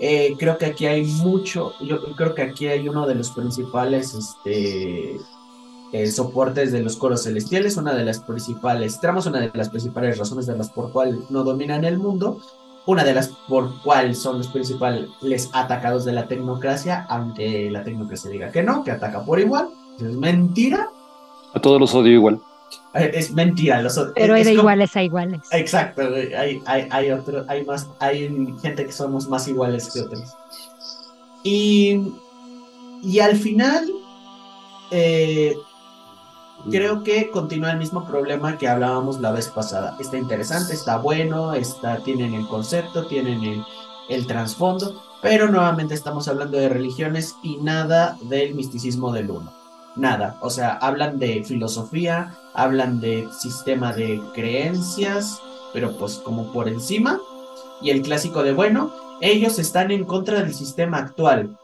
Eh, 0.00 0.34
creo 0.38 0.58
que 0.58 0.66
aquí 0.66 0.86
hay 0.86 1.04
mucho, 1.04 1.72
yo 1.86 2.00
creo 2.16 2.34
que 2.34 2.42
aquí 2.42 2.66
hay 2.66 2.88
uno 2.88 3.06
de 3.06 3.14
los 3.14 3.30
principales 3.30 4.14
este, 4.14 5.16
eh, 5.92 6.06
soportes 6.08 6.72
de 6.72 6.82
los 6.82 6.96
coros 6.96 7.24
celestiales, 7.24 7.76
una 7.76 7.94
de 7.94 8.04
las 8.04 8.20
principales 8.20 9.00
tramas, 9.00 9.26
una 9.26 9.40
de 9.40 9.50
las 9.54 9.68
principales 9.68 10.18
razones 10.18 10.46
de 10.46 10.56
las 10.56 10.70
por 10.70 10.92
cual 10.92 11.20
no 11.30 11.44
dominan 11.44 11.84
el 11.84 11.98
mundo, 11.98 12.40
una 12.86 13.04
de 13.04 13.14
las 13.14 13.28
por 13.48 13.82
cual 13.82 14.14
son 14.14 14.38
los 14.38 14.48
principales 14.48 15.08
atacados 15.52 16.04
de 16.04 16.12
la 16.12 16.28
tecnocracia, 16.28 17.06
aunque 17.08 17.70
la 17.70 17.82
tecnocracia 17.84 18.30
diga 18.30 18.50
que 18.50 18.62
no, 18.62 18.84
que 18.84 18.92
ataca 18.92 19.24
por 19.24 19.40
igual, 19.40 19.68
es 19.98 20.12
mentira, 20.14 20.90
a 21.56 21.60
todos 21.60 21.80
los 21.80 21.94
odio 21.94 22.12
igual. 22.12 22.38
Eh, 22.94 23.12
es 23.14 23.32
mentira, 23.32 23.80
los 23.80 23.98
Pero 24.14 24.34
hay 24.34 24.44
de 24.44 24.52
iguales 24.52 24.94
a 24.94 25.02
iguales. 25.02 25.40
Exacto, 25.52 26.02
hay, 26.02 26.60
hay, 26.66 26.88
hay, 26.90 27.10
otro, 27.10 27.46
hay, 27.48 27.64
más, 27.64 27.88
hay 27.98 28.28
gente 28.60 28.84
que 28.84 28.92
somos 28.92 29.26
más 29.26 29.48
iguales 29.48 29.90
que 29.90 30.02
otros. 30.02 30.34
Y, 31.42 32.12
y 33.02 33.20
al 33.20 33.36
final, 33.36 33.90
eh, 34.90 35.56
creo 36.70 37.02
que 37.02 37.30
continúa 37.30 37.72
el 37.72 37.78
mismo 37.78 38.06
problema 38.06 38.58
que 38.58 38.68
hablábamos 38.68 39.20
la 39.20 39.32
vez 39.32 39.48
pasada. 39.48 39.96
Está 39.98 40.18
interesante, 40.18 40.74
está 40.74 40.98
bueno, 40.98 41.54
está, 41.54 41.98
tienen 41.98 42.34
el 42.34 42.46
concepto, 42.48 43.06
tienen 43.06 43.42
el, 43.42 43.64
el 44.08 44.26
trasfondo, 44.26 45.02
pero 45.22 45.48
nuevamente 45.48 45.94
estamos 45.94 46.28
hablando 46.28 46.58
de 46.58 46.68
religiones 46.68 47.36
y 47.42 47.56
nada 47.56 48.16
del 48.28 48.54
misticismo 48.54 49.12
del 49.12 49.30
uno 49.30 49.66
nada. 49.96 50.36
O 50.40 50.50
sea, 50.50 50.74
hablan 50.74 51.18
de 51.18 51.42
filosofía, 51.44 52.34
hablan 52.54 53.00
de 53.00 53.28
sistema 53.32 53.92
de 53.92 54.20
creencias, 54.34 55.40
pero 55.72 55.96
pues 55.96 56.16
como 56.16 56.52
por 56.52 56.68
encima. 56.68 57.18
Y 57.82 57.90
el 57.90 58.02
clásico 58.02 58.42
de, 58.42 58.52
bueno, 58.52 58.92
ellos 59.20 59.58
están 59.58 59.90
en 59.90 60.04
contra 60.04 60.40
del 60.40 60.54
sistema 60.54 60.98
actual. 60.98 61.58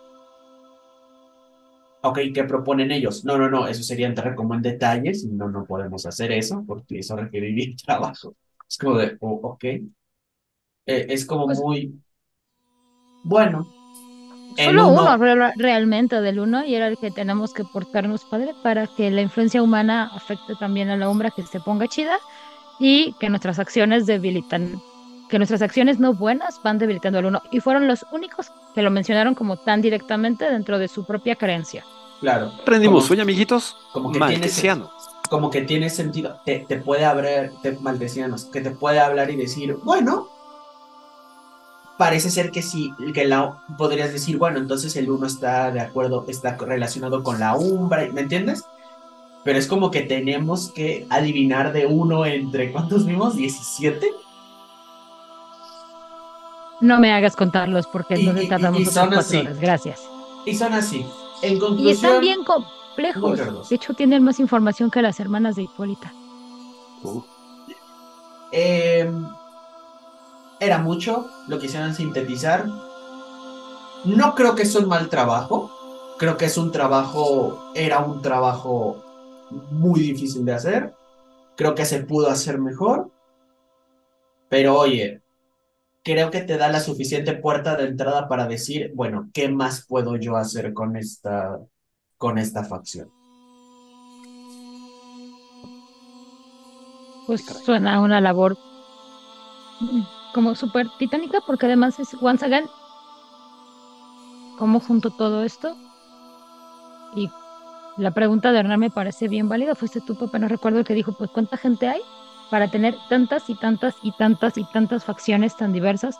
Ok, 2.02 2.18
¿qué 2.34 2.44
proponen 2.44 2.90
ellos? 2.90 3.24
No, 3.24 3.38
no, 3.38 3.48
no, 3.48 3.68
eso 3.68 3.82
sería 3.82 4.08
entrar 4.08 4.34
como 4.34 4.54
en 4.54 4.62
detalles. 4.62 5.24
No, 5.24 5.48
no 5.48 5.64
podemos 5.64 6.04
hacer 6.04 6.32
eso 6.32 6.64
porque 6.66 6.98
eso 6.98 7.16
requiere 7.16 7.52
mi 7.52 7.76
trabajo. 7.76 8.34
Es 8.68 8.76
como 8.76 8.98
de, 8.98 9.16
oh, 9.20 9.40
ok. 9.42 9.64
Eh, 9.64 9.90
es 10.86 11.24
como 11.24 11.46
pues 11.46 11.60
muy... 11.60 11.94
Bueno, 13.24 13.68
Solo 14.56 14.88
uno, 14.88 15.16
realmente 15.56 16.20
del 16.20 16.40
uno 16.40 16.64
y 16.64 16.74
era 16.74 16.88
el 16.88 16.98
que 16.98 17.10
tenemos 17.10 17.54
que 17.54 17.64
portarnos 17.64 18.24
padre 18.24 18.52
para 18.62 18.86
que 18.86 19.10
la 19.10 19.22
influencia 19.22 19.62
humana 19.62 20.10
afecte 20.12 20.54
también 20.58 20.90
a 20.90 20.96
la 20.96 21.06
sombra 21.06 21.30
que 21.30 21.42
se 21.42 21.60
ponga 21.60 21.88
chida 21.88 22.18
y 22.78 23.14
que 23.18 23.30
nuestras 23.30 23.58
acciones 23.58 24.06
debilitan, 24.06 24.80
que 25.32 25.38
nuestras 25.38 25.62
acciones 25.62 25.98
no 25.98 26.12
buenas 26.12 26.60
van 26.62 26.76
debilitando 26.76 27.18
al 27.18 27.24
uno 27.24 27.42
y 27.50 27.60
fueron 27.60 27.88
los 27.88 28.04
únicos 28.12 28.52
que 28.74 28.82
lo 28.82 28.90
mencionaron 28.90 29.34
como 29.34 29.56
tan 29.56 29.80
directamente 29.80 30.44
dentro 30.44 30.78
de 30.78 30.88
su 30.88 31.06
propia 31.06 31.36
creencia. 31.36 31.86
Claro. 32.20 32.52
Aprendimos, 32.60 33.10
oye 33.10 33.22
amiguitos, 33.22 33.74
como 33.94 34.12
que 34.12 34.20
tiene, 34.20 34.50
como 35.30 35.48
que 35.48 35.62
tiene 35.62 35.88
sentido, 35.88 36.38
te, 36.44 36.66
te 36.68 36.76
puede 36.76 37.06
hablar, 37.06 37.50
te, 37.62 37.72
maldecianos, 37.78 38.44
que 38.44 38.60
te 38.60 38.72
puede 38.72 39.00
hablar 39.00 39.30
y 39.30 39.36
decir, 39.36 39.74
bueno, 39.82 40.28
parece 41.96 42.28
ser 42.28 42.50
que 42.50 42.60
sí, 42.60 42.92
que 43.14 43.24
la 43.24 43.56
podrías 43.78 44.12
decir, 44.12 44.36
bueno, 44.36 44.58
entonces 44.58 44.94
el 44.96 45.10
uno 45.10 45.26
está 45.26 45.70
de 45.70 45.80
acuerdo, 45.80 46.26
está 46.28 46.58
relacionado 46.58 47.22
con 47.22 47.40
la 47.40 47.56
umbra, 47.56 48.06
¿me 48.12 48.20
entiendes? 48.20 48.64
Pero 49.44 49.58
es 49.58 49.66
como 49.66 49.90
que 49.90 50.02
tenemos 50.02 50.70
que 50.72 51.06
adivinar 51.08 51.72
de 51.72 51.86
uno 51.86 52.26
entre, 52.26 52.70
¿cuántos 52.70 53.06
vimos? 53.06 53.34
¿17? 53.34 54.10
No 56.82 56.98
me 56.98 57.12
hagas 57.12 57.36
contarlos 57.36 57.86
porque 57.86 58.18
no 58.18 58.34
tardamos 58.48 58.80
y, 58.80 58.86
son 58.86 59.14
así. 59.14 59.38
horas. 59.38 59.58
Gracias. 59.58 60.00
Y 60.44 60.54
son 60.56 60.74
así. 60.74 61.06
En 61.40 61.58
conclusión, 61.58 61.88
y 61.88 61.90
están 61.92 62.20
bien 62.20 62.44
complejos. 62.44 63.68
De 63.68 63.76
hecho, 63.76 63.94
tienen 63.94 64.22
más 64.22 64.40
información 64.40 64.90
que 64.90 65.00
las 65.00 65.20
hermanas 65.20 65.56
de 65.56 65.62
Hipólita. 65.62 66.12
Eh, 68.50 69.10
era 70.58 70.78
mucho, 70.78 71.30
lo 71.48 71.58
quisieron 71.58 71.94
sintetizar. 71.94 72.66
No 74.04 74.34
creo 74.34 74.56
que 74.56 74.62
es 74.62 74.74
un 74.74 74.88
mal 74.88 75.08
trabajo, 75.08 75.70
creo 76.18 76.36
que 76.36 76.46
es 76.46 76.56
un 76.56 76.72
trabajo, 76.72 77.70
era 77.74 78.00
un 78.00 78.20
trabajo 78.22 79.02
muy 79.70 80.00
difícil 80.00 80.44
de 80.44 80.52
hacer, 80.52 80.94
creo 81.56 81.74
que 81.74 81.84
se 81.84 82.00
pudo 82.02 82.28
hacer 82.28 82.58
mejor, 82.58 83.10
pero 84.48 84.76
oye, 84.78 85.21
creo 86.02 86.30
que 86.30 86.40
te 86.40 86.56
da 86.56 86.68
la 86.68 86.80
suficiente 86.80 87.34
puerta 87.34 87.76
de 87.76 87.84
entrada 87.84 88.28
para 88.28 88.46
decir, 88.46 88.92
bueno, 88.94 89.30
¿qué 89.32 89.48
más 89.48 89.86
puedo 89.86 90.16
yo 90.16 90.36
hacer 90.36 90.72
con 90.72 90.96
esta, 90.96 91.58
con 92.16 92.38
esta 92.38 92.64
facción? 92.64 93.08
Pues 97.26 97.44
suena 97.64 98.00
una 98.00 98.20
labor 98.20 98.56
como 100.34 100.54
súper 100.54 100.86
titánica 100.98 101.38
porque 101.46 101.66
además 101.66 101.98
es 102.00 102.14
once 102.20 102.44
again 102.44 102.64
cómo 104.58 104.80
junto 104.80 105.10
todo 105.10 105.44
esto 105.44 105.76
y 107.14 107.28
la 107.96 108.12
pregunta 108.12 108.52
de 108.52 108.60
Hernán 108.60 108.80
me 108.80 108.90
parece 108.90 109.28
bien 109.28 109.48
válida 109.48 109.74
fuiste 109.74 110.00
tú 110.00 110.16
papá 110.16 110.38
no 110.38 110.48
recuerdo 110.48 110.78
el 110.78 110.84
que 110.84 110.94
dijo 110.94 111.12
pues 111.16 111.30
cuánta 111.30 111.56
gente 111.56 111.88
hay 111.88 112.00
para 112.52 112.68
tener 112.68 112.94
tantas 113.08 113.48
y 113.48 113.54
tantas 113.54 113.94
y 114.02 114.12
tantas 114.12 114.58
y 114.58 114.64
tantas 114.64 115.04
facciones 115.06 115.56
tan 115.56 115.72
diversas 115.72 116.18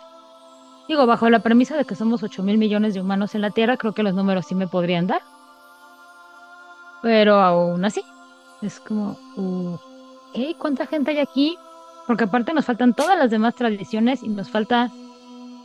digo 0.89 1.05
bajo 1.07 1.28
la 1.28 1.41
premisa 1.41 1.77
de 1.77 1.85
que 1.85 1.94
somos 1.94 2.23
8 2.23 2.43
mil 2.43 2.57
millones 2.57 2.94
de 2.94 3.02
humanos 3.02 3.35
en 3.35 3.43
la 3.43 3.51
Tierra 3.51 3.77
creo 3.77 3.93
que 3.93 4.02
los 4.02 4.15
números 4.15 4.47
sí 4.47 4.55
me 4.55 4.67
podrían 4.67 5.07
dar 5.07 5.20
pero 7.02 7.41
aún 7.41 7.85
así 7.85 8.02
Es 8.62 8.81
como, 8.81 9.17
uh, 9.36 9.77
¿qué? 10.33 10.55
¿Cuánta 10.59 10.86
gente 10.86 11.11
hay 11.11 11.19
aquí? 11.19 11.59
Porque 12.07 12.25
aparte 12.25 12.55
nos 12.55 12.65
faltan 12.65 12.94
todas 12.94 13.19
las 13.19 13.31
demás 13.31 13.55
tradiciones 13.55 14.23
y 14.23 14.28
nos 14.28 14.49
falta 14.49 14.91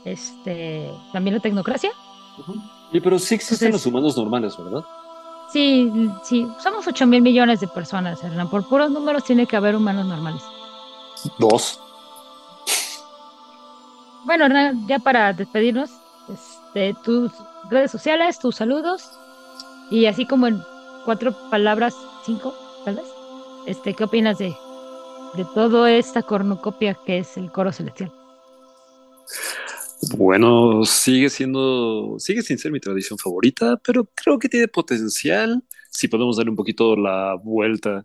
este 0.04 0.90
también 1.12 1.36
la 1.36 1.40
tecnocracia. 1.40 1.90
Y 2.92 3.00
pero 3.00 3.18
sí 3.18 3.36
existen 3.36 3.68
Entonces- 3.68 3.86
los 3.86 3.92
humanos 3.92 4.16
normales, 4.16 4.56
¿verdad? 4.58 4.82
Sí, 5.52 5.90
sí, 6.24 6.46
somos 6.62 6.86
8 6.86 7.06
mil 7.06 7.22
millones 7.22 7.60
de 7.60 7.68
personas, 7.68 8.22
Hernán. 8.22 8.50
Por 8.50 8.68
puros 8.68 8.90
números 8.90 9.24
tiene 9.24 9.46
que 9.46 9.56
haber 9.56 9.76
humanos 9.76 10.04
normales. 10.06 10.42
Dos. 11.38 11.80
Bueno, 14.24 14.46
Hernán, 14.46 14.86
ya 14.86 14.98
para 14.98 15.32
despedirnos, 15.32 15.90
este, 16.28 16.94
tus 17.04 17.32
redes 17.70 17.90
sociales, 17.90 18.38
tus 18.38 18.56
saludos 18.56 19.10
y 19.90 20.06
así 20.06 20.26
como 20.26 20.46
en 20.46 20.60
cuatro 21.04 21.34
palabras, 21.50 21.94
cinco, 22.26 22.54
tal 22.84 22.96
vez, 22.96 23.06
este, 23.66 23.94
¿qué 23.94 24.04
opinas 24.04 24.38
de, 24.38 24.54
de 25.34 25.44
toda 25.54 25.90
esta 25.92 26.22
cornucopia 26.22 26.98
que 27.06 27.18
es 27.18 27.36
el 27.36 27.50
coro 27.50 27.72
celestial? 27.72 28.12
Bueno, 30.16 30.84
sigue 30.84 31.28
siendo, 31.30 32.16
sigue 32.18 32.42
sin 32.42 32.58
ser 32.58 32.70
mi 32.70 32.80
tradición 32.80 33.18
favorita, 33.18 33.80
pero 33.82 34.08
creo 34.14 34.38
que 34.38 34.48
tiene 34.48 34.68
potencial 34.68 35.62
si 35.90 36.06
podemos 36.06 36.36
darle 36.36 36.50
un 36.50 36.56
poquito 36.56 36.96
la 36.96 37.34
vuelta 37.42 38.04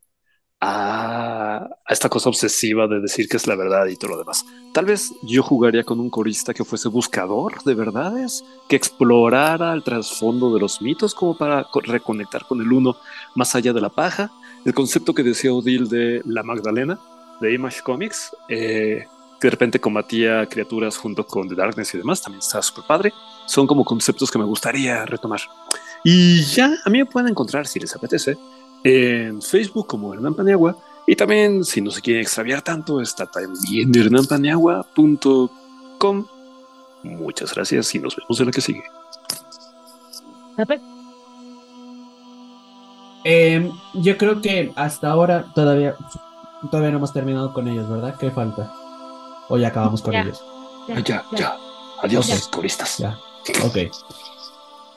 a, 0.66 1.68
esta 1.90 2.08
cosa 2.08 2.30
obsesiva 2.30 2.88
de 2.88 3.02
decir 3.02 3.28
que 3.28 3.36
es 3.36 3.48
la 3.48 3.56
verdad 3.56 3.86
y 3.88 3.98
todo 3.98 4.12
lo 4.12 4.18
demás. 4.18 4.46
Tal 4.74 4.86
vez 4.86 5.12
yo 5.24 5.44
jugaría 5.44 5.84
con 5.84 6.00
un 6.00 6.10
corista 6.10 6.54
que 6.54 6.64
fuese 6.64 6.88
buscador 6.88 7.62
de 7.64 7.76
verdades, 7.76 8.46
que 8.70 8.78
explorara 8.78 9.74
el 9.74 9.84
trasfondo 9.84 10.54
de 10.54 10.62
los 10.62 10.82
mitos 10.82 11.14
como 11.14 11.38
para 11.38 11.66
co- 11.66 11.82
reconectar 11.82 12.46
con 12.48 12.62
el 12.62 12.72
uno 12.72 12.96
más 13.36 13.56
allá 13.56 13.74
de 13.74 13.82
la 13.82 13.90
paja. 13.90 14.32
El 14.64 14.74
concepto 14.74 15.14
que 15.14 15.24
decía 15.24 15.54
Odil 15.54 15.90
de 15.90 16.22
la 16.26 16.44
Magdalena, 16.44 16.98
de 17.42 17.54
Image 17.54 17.82
Comics, 17.82 18.32
eh, 18.48 19.06
que 19.42 19.48
de 19.48 19.52
repente 19.52 19.82
combatía 19.82 20.48
criaturas 20.48 20.96
junto 20.96 21.26
con 21.28 21.50
The 21.50 21.56
Darkness 21.56 21.94
y 21.94 21.98
demás, 21.98 22.22
también 22.22 22.40
está 22.40 22.62
súper 22.62 22.86
padre. 22.88 23.14
Son 23.48 23.68
como 23.68 23.84
conceptos 23.84 24.32
que 24.32 24.40
me 24.40 24.46
gustaría 24.46 25.06
retomar. 25.06 25.42
Y 26.06 26.44
ya, 26.44 26.72
a 26.86 26.90
mí 26.90 27.00
me 27.00 27.06
pueden 27.06 27.30
encontrar, 27.30 27.68
si 27.68 27.80
les 27.82 27.94
apetece, 27.94 28.38
en 28.84 29.42
Facebook 29.42 29.88
como 29.88 30.14
Hernán 30.14 30.36
Paniagua. 30.36 30.76
Y 31.06 31.16
también, 31.16 31.66
si 31.66 31.82
no 31.82 31.92
se 31.92 32.02
quieren 32.02 32.22
extraviar 32.22 32.62
tanto, 32.62 33.02
está 33.02 33.26
también 33.26 33.92
hernanpaniagua.com. 33.94 36.26
Muchas 37.04 37.54
gracias 37.54 37.94
y 37.96 38.00
nos 38.00 38.16
vemos 38.16 38.40
en 38.40 38.46
la 38.46 38.52
que 38.52 38.62
sigue. 38.62 38.84
Eh, 43.26 43.72
yo 43.94 44.18
creo 44.18 44.42
que 44.42 44.72
hasta 44.76 45.10
ahora 45.10 45.52
todavía, 45.56 45.96
todavía 46.70 46.92
no 46.92 46.98
hemos 46.98 47.14
terminado 47.14 47.54
con 47.54 47.68
ellos, 47.68 47.90
¿verdad? 47.90 48.16
¿Qué 48.20 48.32
falta? 48.32 48.74
O 49.50 49.58
ya 49.58 49.70
acabamos 49.70 50.02
con 50.02 50.14
Ya. 50.14 50.22
ellos. 50.22 50.44
ya, 50.88 51.00
ya, 51.04 51.26
ya. 51.32 51.58
Adiós, 52.02 52.28
Ya. 52.28 52.38
coristas. 52.52 52.98
Ya. 52.98 53.18
Ok. 53.64 53.78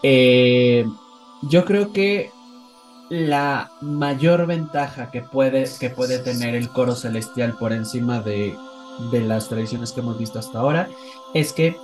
Eh, 0.03 0.87
yo 1.43 1.65
creo 1.65 1.93
que 1.93 2.33
la 3.09 3.71
mayor 3.81 4.47
ventaja 4.47 5.11
que 5.11 5.23
puede, 5.23 5.67
que 5.79 5.91
puede 5.91 6.19
tener 6.19 6.55
el 6.55 6.69
coro 6.71 6.95
celestial 6.95 7.57
por 7.59 7.73
encima 7.73 8.21
de, 8.21 8.55
de 9.11 9.21
las 9.21 9.49
tradiciones 9.49 9.93
que 9.93 10.01
hemos 10.01 10.19
visto 10.19 10.39
hasta 10.39 10.59
ahora 10.59 10.89
es 11.35 11.53
que 11.53 11.77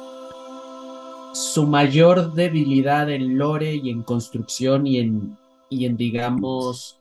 su 1.33 1.67
mayor 1.67 2.33
debilidad 2.35 3.11
en 3.11 3.39
lore 3.39 3.75
y 3.75 3.91
en 3.91 4.03
construcción 4.03 4.87
y 4.87 4.99
en, 4.99 5.39
y 5.71 5.87
en 5.87 5.97
digamos, 5.97 7.01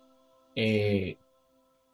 eh, 0.55 1.17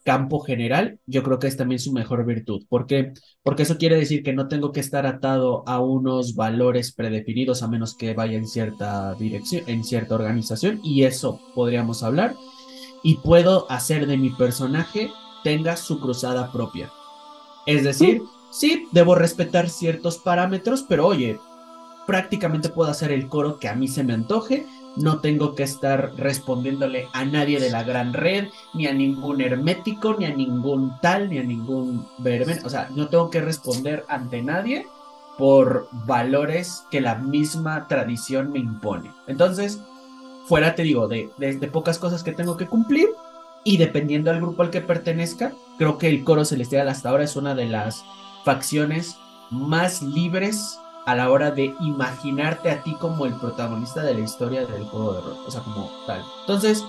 campo 0.08 0.40
general, 0.40 1.02
yo 1.06 1.22
creo 1.22 1.38
que 1.38 1.48
es 1.48 1.58
también 1.58 1.80
su 1.80 1.92
mejor 1.92 2.26
virtud. 2.26 2.64
¿Por 2.70 2.88
qué? 2.88 3.12
Porque 3.44 3.64
eso 3.64 3.78
quiere 3.78 3.98
decir 3.98 4.24
que 4.24 4.32
no 4.32 4.48
tengo 4.48 4.72
que 4.72 4.80
estar 4.80 5.06
atado 5.06 5.68
a 5.68 5.82
unos 5.82 6.34
valores 6.34 6.94
predefinidos 6.94 7.62
a 7.62 7.68
menos 7.68 7.94
que 7.94 8.14
vaya 8.14 8.38
en 8.38 8.48
cierta 8.48 9.16
dirección, 9.16 9.66
en 9.68 9.84
cierta 9.84 10.16
organización, 10.16 10.80
y 10.82 11.04
eso 11.04 11.42
podríamos 11.54 12.04
hablar. 12.04 12.36
Y 13.04 13.16
puedo 13.16 13.70
hacer 13.70 14.08
de 14.08 14.16
mi 14.16 14.30
personaje 14.30 15.10
tenga 15.44 15.76
su 15.76 16.00
cruzada 16.00 16.54
propia. 16.54 16.90
Es 17.66 17.84
decir, 17.84 18.22
sí, 18.50 18.88
debo 18.94 19.14
respetar 19.14 19.68
ciertos 19.68 20.20
parámetros, 20.20 20.86
pero 20.88 21.06
oye, 21.06 21.38
prácticamente 22.06 22.70
puedo 22.70 22.90
hacer 22.90 23.12
el 23.12 23.28
coro 23.28 23.60
que 23.60 23.68
a 23.68 23.76
mí 23.76 23.90
se 23.90 24.06
me 24.06 24.14
antoje. 24.14 24.66
No 24.98 25.20
tengo 25.20 25.56
que 25.56 25.64
estar 25.64 26.12
respondiéndole 26.18 27.08
a 27.14 27.24
nadie 27.24 27.60
de 27.60 27.70
la 27.70 27.84
gran 27.84 28.14
red, 28.14 28.48
ni 28.74 28.88
a 28.88 28.94
ningún 28.94 29.42
hermético, 29.42 30.16
ni 30.18 30.26
a 30.26 30.36
ningún 30.36 30.94
tal, 31.02 31.30
ni 31.30 31.38
a 31.38 31.44
ningún 31.44 32.06
verben. 32.18 32.66
O 32.66 32.70
sea, 32.70 32.90
no 32.94 33.08
tengo 33.08 33.30
que 33.30 33.42
responder 33.42 34.04
ante 34.10 34.42
nadie 34.42 34.86
por 35.38 35.88
valores 36.06 36.84
que 36.90 37.00
la 37.00 37.16
misma 37.16 37.88
tradición 37.88 38.52
me 38.52 38.60
impone. 38.60 39.12
Entonces, 39.28 39.80
fuera, 40.48 40.74
te 40.74 40.84
digo, 40.84 41.08
de 41.08 41.70
pocas 41.72 42.00
cosas 42.00 42.24
que 42.24 42.32
tengo 42.32 42.58
que 42.58 42.66
cumplir 42.66 43.08
y 43.64 43.78
dependiendo 43.78 44.32
del 44.32 44.42
grupo 44.42 44.64
al 44.64 44.72
que 44.72 44.82
pertenezca, 44.82 45.52
creo 45.78 45.98
que 45.98 46.08
el 46.08 46.24
coro 46.24 46.46
celestial 46.46 46.90
hasta 46.90 47.10
ahora 47.10 47.26
es 47.26 47.36
una 47.36 47.54
de 47.54 47.68
las 47.68 48.04
facciones 48.46 49.18
más 49.52 50.02
libres 50.02 50.80
a 51.08 51.16
la 51.16 51.32
hora 51.32 51.52
de 51.52 51.74
imaginarte 51.80 52.70
a 52.70 52.84
ti 52.84 52.94
como 52.96 53.26
el 53.26 53.34
protagonista 53.36 54.04
de 54.04 54.14
la 54.14 54.20
historia 54.20 54.66
del 54.66 54.84
juego 54.84 55.14
de 55.14 55.22
rol, 55.22 55.38
o 55.48 55.50
sea, 55.50 55.62
como 55.62 55.90
tal. 56.06 56.22
Entonces, 56.42 56.84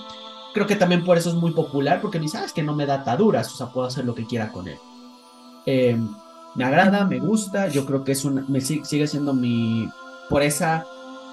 creo 0.53 0.67
que 0.67 0.75
también 0.75 1.05
por 1.05 1.17
eso 1.17 1.29
es 1.29 1.35
muy 1.35 1.51
popular, 1.51 2.01
porque 2.01 2.19
dices, 2.19 2.41
ah, 2.41 2.43
es 2.43 2.51
que 2.51 2.61
no 2.61 2.75
me 2.75 2.85
da 2.85 2.95
ataduras, 2.95 3.49
o 3.53 3.55
sea, 3.55 3.67
puedo 3.67 3.87
hacer 3.87 4.03
lo 4.03 4.15
que 4.15 4.25
quiera 4.25 4.51
con 4.51 4.67
él. 4.67 4.77
Eh, 5.65 5.97
me 6.53 6.65
agrada, 6.65 7.05
me 7.05 7.19
gusta, 7.19 7.69
yo 7.69 7.85
creo 7.85 8.03
que 8.03 8.11
es 8.11 8.25
una, 8.25 8.43
me 8.49 8.59
sigue, 8.59 9.07
siendo 9.07 9.33
mi, 9.33 9.87
por 10.29 10.43
esa 10.43 10.85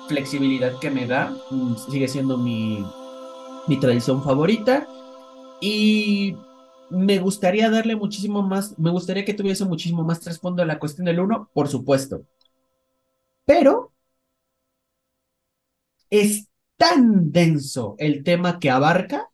flexibilidad 0.06 0.78
que 0.78 0.90
me 0.90 1.08
da, 1.08 1.34
mm, 1.50 1.74
sigue 1.90 2.06
siendo 2.06 2.38
mi, 2.38 2.86
mi 3.66 3.80
tradición 3.80 4.22
favorita 4.22 4.86
y 5.60 6.36
me 6.88 7.18
gustaría 7.18 7.68
darle 7.68 7.96
muchísimo 7.96 8.42
más, 8.42 8.78
me 8.78 8.90
gustaría 8.90 9.24
que 9.24 9.34
tuviese 9.34 9.64
muchísimo 9.64 10.04
más 10.04 10.20
trasfondo 10.20 10.62
a 10.62 10.66
la 10.66 10.78
cuestión 10.78 11.06
del 11.06 11.18
uno, 11.18 11.50
por 11.52 11.66
supuesto. 11.66 12.22
Pero 13.46 13.92
es 16.10 16.48
tan 16.76 17.32
denso 17.32 17.94
el 17.98 18.22
tema 18.22 18.58
que 18.58 18.70
abarca 18.70 19.30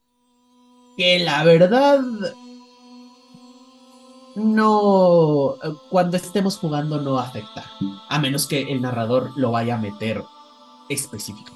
que 0.97 1.19
la 1.19 1.43
verdad 1.45 2.01
no, 4.35 5.57
cuando 5.91 6.17
estemos 6.17 6.57
jugando 6.59 7.01
no 7.01 7.19
afecta, 7.19 7.65
a 8.09 8.19
menos 8.19 8.47
que 8.47 8.63
el 8.63 8.81
narrador 8.81 9.33
lo 9.37 9.51
vaya 9.51 9.75
a 9.75 9.79
meter 9.79 10.23
específico. 10.89 11.53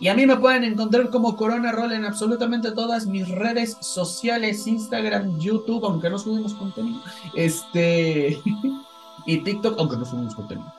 Y 0.00 0.08
a 0.08 0.14
mí 0.14 0.26
me 0.26 0.36
pueden 0.36 0.62
encontrar 0.62 1.10
como 1.10 1.36
Corona 1.36 1.72
Roll 1.72 1.92
en 1.92 2.04
absolutamente 2.04 2.70
todas 2.70 3.06
mis 3.06 3.28
redes 3.28 3.76
sociales, 3.80 4.66
Instagram, 4.66 5.38
YouTube, 5.40 5.84
aunque 5.84 6.08
no 6.08 6.18
subimos 6.18 6.54
contenido, 6.54 7.00
este, 7.34 8.40
y 9.26 9.38
TikTok, 9.38 9.78
aunque 9.78 9.96
no 9.96 10.04
subimos 10.04 10.34
contenido. 10.34 10.77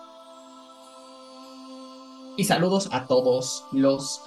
Y 2.39 2.45
saludos 2.45 2.87
a 2.93 3.05
todos 3.05 3.65
los 3.73 4.21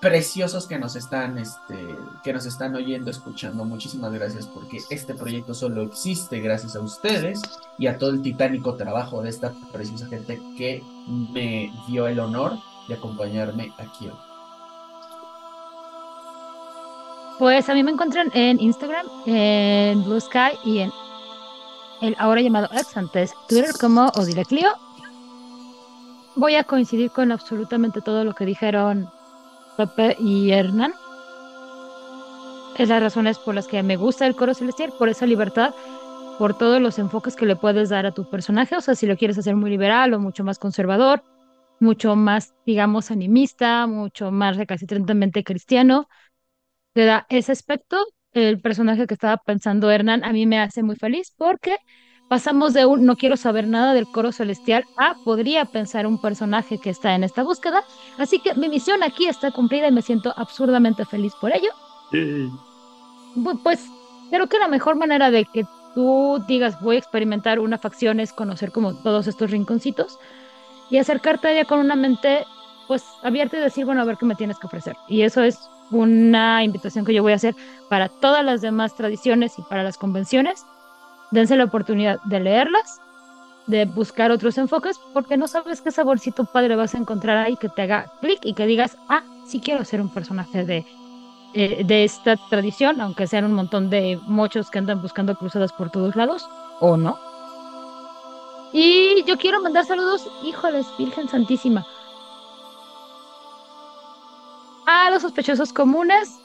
preciosos 0.00 0.68
que 0.68 0.78
nos 0.78 0.94
están, 0.94 1.38
este, 1.38 1.98
que 2.22 2.32
nos 2.32 2.46
están 2.46 2.76
oyendo, 2.76 3.10
escuchando. 3.10 3.64
Muchísimas 3.64 4.12
gracias 4.12 4.46
porque 4.46 4.78
este 4.90 5.12
proyecto 5.12 5.54
solo 5.54 5.82
existe 5.82 6.38
gracias 6.38 6.76
a 6.76 6.80
ustedes 6.80 7.42
y 7.76 7.88
a 7.88 7.98
todo 7.98 8.10
el 8.10 8.22
titánico 8.22 8.76
trabajo 8.76 9.22
de 9.22 9.30
esta 9.30 9.52
preciosa 9.72 10.06
gente 10.06 10.40
que 10.56 10.84
me 11.08 11.72
dio 11.88 12.06
el 12.06 12.20
honor 12.20 12.52
de 12.86 12.94
acompañarme 12.94 13.72
aquí 13.78 14.06
hoy. 14.06 14.18
Pues 17.40 17.68
a 17.68 17.74
mí 17.74 17.82
me 17.82 17.90
encuentran 17.90 18.30
en 18.34 18.60
Instagram, 18.60 19.04
en 19.26 20.04
Blue 20.04 20.20
Sky 20.20 20.56
y 20.64 20.78
en 20.78 20.92
el 22.02 22.14
ahora 22.20 22.40
llamado 22.40 22.68
ex 22.72 22.96
antes 22.96 23.34
Twitter 23.48 23.72
como 23.80 24.12
Odile 24.14 24.44
Clio. 24.44 24.87
Voy 26.38 26.54
a 26.54 26.62
coincidir 26.62 27.10
con 27.10 27.32
absolutamente 27.32 28.00
todo 28.00 28.22
lo 28.22 28.32
que 28.32 28.46
dijeron 28.46 29.10
Pepe 29.76 30.16
y 30.20 30.52
Hernán. 30.52 30.92
Es 32.78 32.88
las 32.88 33.02
razones 33.02 33.40
por 33.40 33.56
las 33.56 33.66
que 33.66 33.82
me 33.82 33.96
gusta 33.96 34.24
el 34.24 34.36
coro 34.36 34.54
celestial, 34.54 34.92
por 34.96 35.08
esa 35.08 35.26
libertad, 35.26 35.74
por 36.38 36.56
todos 36.56 36.80
los 36.80 37.00
enfoques 37.00 37.34
que 37.34 37.44
le 37.44 37.56
puedes 37.56 37.88
dar 37.88 38.06
a 38.06 38.12
tu 38.12 38.30
personaje. 38.30 38.76
O 38.76 38.80
sea, 38.80 38.94
si 38.94 39.06
lo 39.06 39.16
quieres 39.16 39.36
hacer 39.36 39.56
muy 39.56 39.68
liberal 39.68 40.14
o 40.14 40.20
mucho 40.20 40.44
más 40.44 40.60
conservador, 40.60 41.24
mucho 41.80 42.14
más, 42.14 42.54
digamos, 42.64 43.10
animista, 43.10 43.88
mucho 43.88 44.30
más 44.30 44.56
recalcitrantemente 44.56 45.42
cristiano, 45.42 46.08
te 46.92 47.04
da 47.04 47.26
ese 47.30 47.50
aspecto. 47.50 47.96
El 48.30 48.60
personaje 48.60 49.08
que 49.08 49.14
estaba 49.14 49.38
pensando 49.38 49.90
Hernán 49.90 50.22
a 50.22 50.32
mí 50.32 50.46
me 50.46 50.60
hace 50.60 50.84
muy 50.84 50.94
feliz 50.94 51.34
porque 51.36 51.78
pasamos 52.28 52.74
de 52.74 52.84
un 52.86 53.04
no 53.06 53.16
quiero 53.16 53.36
saber 53.36 53.66
nada 53.66 53.94
del 53.94 54.06
coro 54.06 54.32
celestial 54.32 54.84
a 54.96 55.14
podría 55.24 55.64
pensar 55.64 56.06
un 56.06 56.20
personaje 56.20 56.78
que 56.78 56.90
está 56.90 57.14
en 57.14 57.24
esta 57.24 57.42
búsqueda. 57.42 57.82
Así 58.18 58.38
que 58.40 58.54
mi 58.54 58.68
misión 58.68 59.02
aquí 59.02 59.26
está 59.26 59.50
cumplida 59.50 59.88
y 59.88 59.92
me 59.92 60.02
siento 60.02 60.32
absurdamente 60.36 61.04
feliz 61.04 61.32
por 61.40 61.52
ello. 61.54 61.70
Bu- 63.34 63.60
Pues 63.62 63.84
creo 64.30 64.46
que 64.48 64.58
la 64.58 64.68
mejor 64.68 64.96
manera 64.96 65.30
de 65.30 65.44
que 65.46 65.64
tú 65.94 66.42
digas 66.46 66.80
voy 66.80 66.96
a 66.96 66.98
experimentar 66.98 67.58
una 67.58 67.78
facción 67.78 68.20
es 68.20 68.32
conocer 68.32 68.72
como 68.72 68.94
todos 68.94 69.26
estos 69.26 69.50
rinconcitos 69.50 70.18
y 70.90 70.98
acercarte 70.98 71.48
a 71.48 71.52
ella 71.52 71.64
con 71.64 71.80
una 71.80 71.96
mente 71.96 72.44
pues 72.86 73.04
abierta 73.22 73.58
y 73.58 73.60
decir, 73.60 73.84
bueno, 73.84 74.00
a 74.00 74.04
ver 74.04 74.16
qué 74.16 74.24
me 74.26 74.34
tienes 74.34 74.58
que 74.58 74.66
ofrecer. 74.66 74.96
Y 75.08 75.22
eso 75.22 75.42
es 75.42 75.58
una 75.90 76.62
invitación 76.64 77.04
que 77.04 77.12
yo 77.14 77.22
voy 77.22 77.32
a 77.32 77.36
hacer 77.36 77.54
para 77.90 78.08
todas 78.08 78.44
las 78.44 78.60
demás 78.62 78.94
tradiciones 78.96 79.58
y 79.58 79.62
para 79.62 79.82
las 79.82 79.98
convenciones. 79.98 80.64
Dense 81.30 81.56
la 81.56 81.64
oportunidad 81.64 82.20
de 82.24 82.40
leerlas, 82.40 83.00
de 83.66 83.84
buscar 83.84 84.30
otros 84.30 84.56
enfoques, 84.56 84.98
porque 85.12 85.36
no 85.36 85.46
sabes 85.46 85.82
qué 85.82 85.90
saborcito 85.90 86.44
padre 86.44 86.74
vas 86.74 86.94
a 86.94 86.98
encontrar 86.98 87.36
ahí 87.36 87.56
que 87.56 87.68
te 87.68 87.82
haga 87.82 88.10
clic 88.20 88.40
y 88.42 88.54
que 88.54 88.66
digas, 88.66 88.96
ah, 89.08 89.22
sí 89.46 89.60
quiero 89.60 89.84
ser 89.84 90.00
un 90.00 90.08
personaje 90.08 90.64
de, 90.64 90.86
eh, 91.54 91.84
de 91.84 92.04
esta 92.04 92.36
tradición, 92.48 93.00
aunque 93.00 93.26
sean 93.26 93.44
un 93.44 93.52
montón 93.52 93.90
de 93.90 94.18
mochos 94.26 94.70
que 94.70 94.78
andan 94.78 95.02
buscando 95.02 95.34
cruzadas 95.34 95.72
por 95.72 95.90
todos 95.90 96.16
lados, 96.16 96.48
o 96.80 96.96
no. 96.96 97.18
Y 98.72 99.22
yo 99.24 99.36
quiero 99.36 99.62
mandar 99.62 99.84
saludos, 99.84 100.30
híjoles, 100.42 100.86
Virgen 100.98 101.28
Santísima, 101.28 101.86
a 104.86 105.10
los 105.10 105.22
sospechosos 105.22 105.72
comunes, 105.72 106.38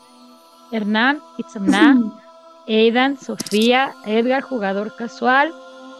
Hernán, 0.72 1.22
Itzamná, 1.38 1.98
Aidan, 2.67 3.17
Sofía, 3.17 3.93
Edgar, 4.06 4.42
jugador 4.42 4.95
casual, 4.95 5.53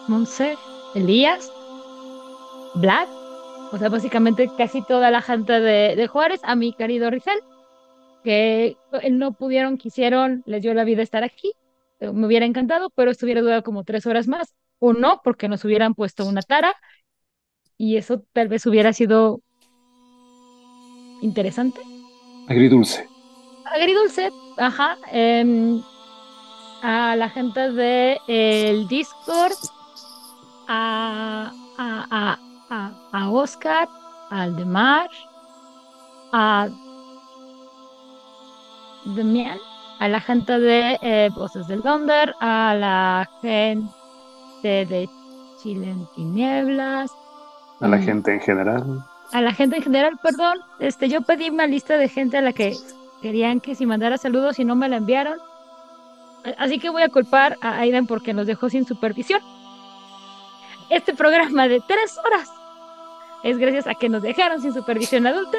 Monse, 0.08 0.56
Elías, 0.96 1.52
Black, 2.76 3.10
o 3.72 3.78
sea, 3.78 3.90
básicamente 3.90 4.50
casi 4.58 4.82
toda 4.84 5.12
la 5.12 5.22
gente 5.22 5.60
de, 5.60 5.96
de 5.96 6.08
Juárez, 6.08 6.42
a 6.44 6.56
mi 6.56 6.74
querido 6.74 7.10
Rizel, 7.10 7.40
que 8.24 8.78
eh, 9.02 9.10
no 9.12 9.34
pudieron, 9.34 9.78
quisieron, 9.78 10.44
les 10.46 10.62
dio 10.62 10.74
la 10.74 10.84
vida 10.84 11.02
estar 11.02 11.24
aquí. 11.24 11.54
Eh, 12.00 12.12
Me 12.12 12.28
hubiera 12.28 12.46
encantado, 12.46 12.90
pero 12.96 13.12
esto 13.12 13.26
hubiera 13.26 13.42
durado 13.42 13.64
como 13.64 13.84
tres 13.84 14.06
horas 14.06 14.28
más, 14.28 14.56
o 14.80 14.94
no, 14.94 15.22
porque 15.24 15.48
nos 15.48 15.66
hubieran 15.66 15.94
puesto 15.96 16.26
una 16.26 16.42
tara, 16.42 16.76
y 17.78 17.98
eso 17.98 18.24
tal 18.34 18.48
vez 18.48 18.66
hubiera 18.66 18.94
sido 18.94 19.42
interesante. 21.22 21.82
Agridulce. 22.48 23.08
Agridulce, 23.66 24.30
ajá. 24.58 24.98
em, 25.12 25.82
a 26.84 27.16
la 27.16 27.30
gente 27.30 27.72
de 27.72 28.20
el 28.28 28.88
Discord, 28.88 29.54
a, 30.68 31.52
a, 31.78 32.06
a, 32.12 32.40
a, 32.70 32.92
a 33.12 33.30
Oscar, 33.30 33.88
a 34.30 34.42
Aldemar, 34.44 35.10
a 36.34 36.68
Demian, 39.06 39.58
a 40.00 40.08
la 40.08 40.20
gente 40.22 40.60
de 40.60 40.98
eh, 41.02 41.30
Voces 41.36 41.68
del 41.68 41.82
Donder, 41.82 42.34
a 42.40 42.76
la 42.78 43.30
gente 43.42 43.88
de 44.64 45.10
Chile 45.62 45.90
en 45.92 46.06
Tinieblas, 46.16 47.12
A 47.80 47.88
la 47.88 47.98
gente 48.00 48.34
en 48.34 48.40
general. 48.42 48.84
a 49.32 49.42
la 49.42 49.54
gente 49.54 49.78
en 49.78 49.84
general, 49.84 50.18
perdón, 50.22 50.58
este, 50.80 51.10
yo 51.10 51.22
pedí 51.22 51.50
una 51.50 51.68
lista 51.68 51.98
de 51.98 52.08
gente 52.10 52.38
a 52.38 52.42
la 52.42 52.54
que 52.54 52.76
querían 53.22 53.60
que 53.62 53.76
si 53.76 53.86
mandara 53.86 54.18
saludos 54.18 54.60
y 54.60 54.66
no 54.66 54.76
me 54.76 54.90
la 54.90 54.98
enviaron. 54.98 55.38
Así 56.58 56.80
que 56.80 56.90
voy 56.90 57.04
a 57.04 57.10
culpar 57.10 57.58
a 57.62 57.80
Aidan 57.80 58.08
porque 58.08 58.34
nos 58.34 58.48
dejó 58.48 58.70
sin 58.70 58.86
supervisión. 58.86 59.42
Este 60.90 61.14
programa 61.14 61.68
de 61.68 61.82
tres 61.88 62.18
horas 62.26 62.52
es 63.44 63.58
gracias 63.58 63.88
a 63.88 63.96
que 63.96 64.10
nos 64.10 64.22
dejaron 64.22 64.62
sin 64.62 64.74
supervisión 64.74 65.26
adulta. 65.28 65.58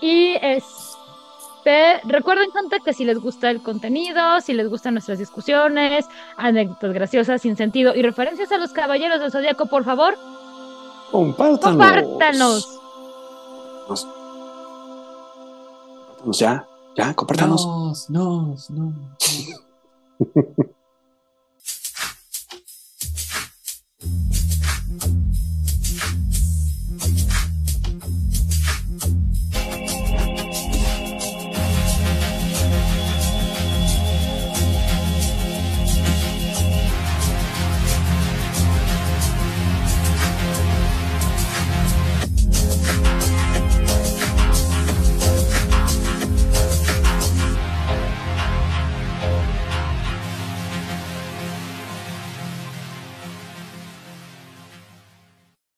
Y 0.00 0.36
este, 0.42 2.00
recuerden 2.04 2.50
gente 2.52 2.78
que 2.84 2.92
si 2.92 3.04
les 3.04 3.18
gusta 3.18 3.50
el 3.50 3.62
contenido, 3.62 4.40
si 4.40 4.52
les 4.54 4.68
gustan 4.68 4.94
nuestras 4.94 5.18
discusiones, 5.18 6.06
anécdotas 6.36 6.92
graciosas 6.92 7.42
sin 7.42 7.56
sentido 7.56 7.94
y 7.94 8.02
referencias 8.02 8.50
a 8.52 8.58
los 8.58 8.72
caballeros 8.72 9.20
del 9.20 9.30
zodiaco, 9.30 9.66
por 9.66 9.84
favor, 9.84 10.16
Compártanos. 11.10 11.60
compártanos. 11.62 12.80
Compártanos 16.20 16.38
ya, 16.38 16.68
ya, 16.96 17.14
compártanos. 17.14 17.66
Nos, 17.66 18.10
nos, 18.10 18.70
nos. 18.70 18.94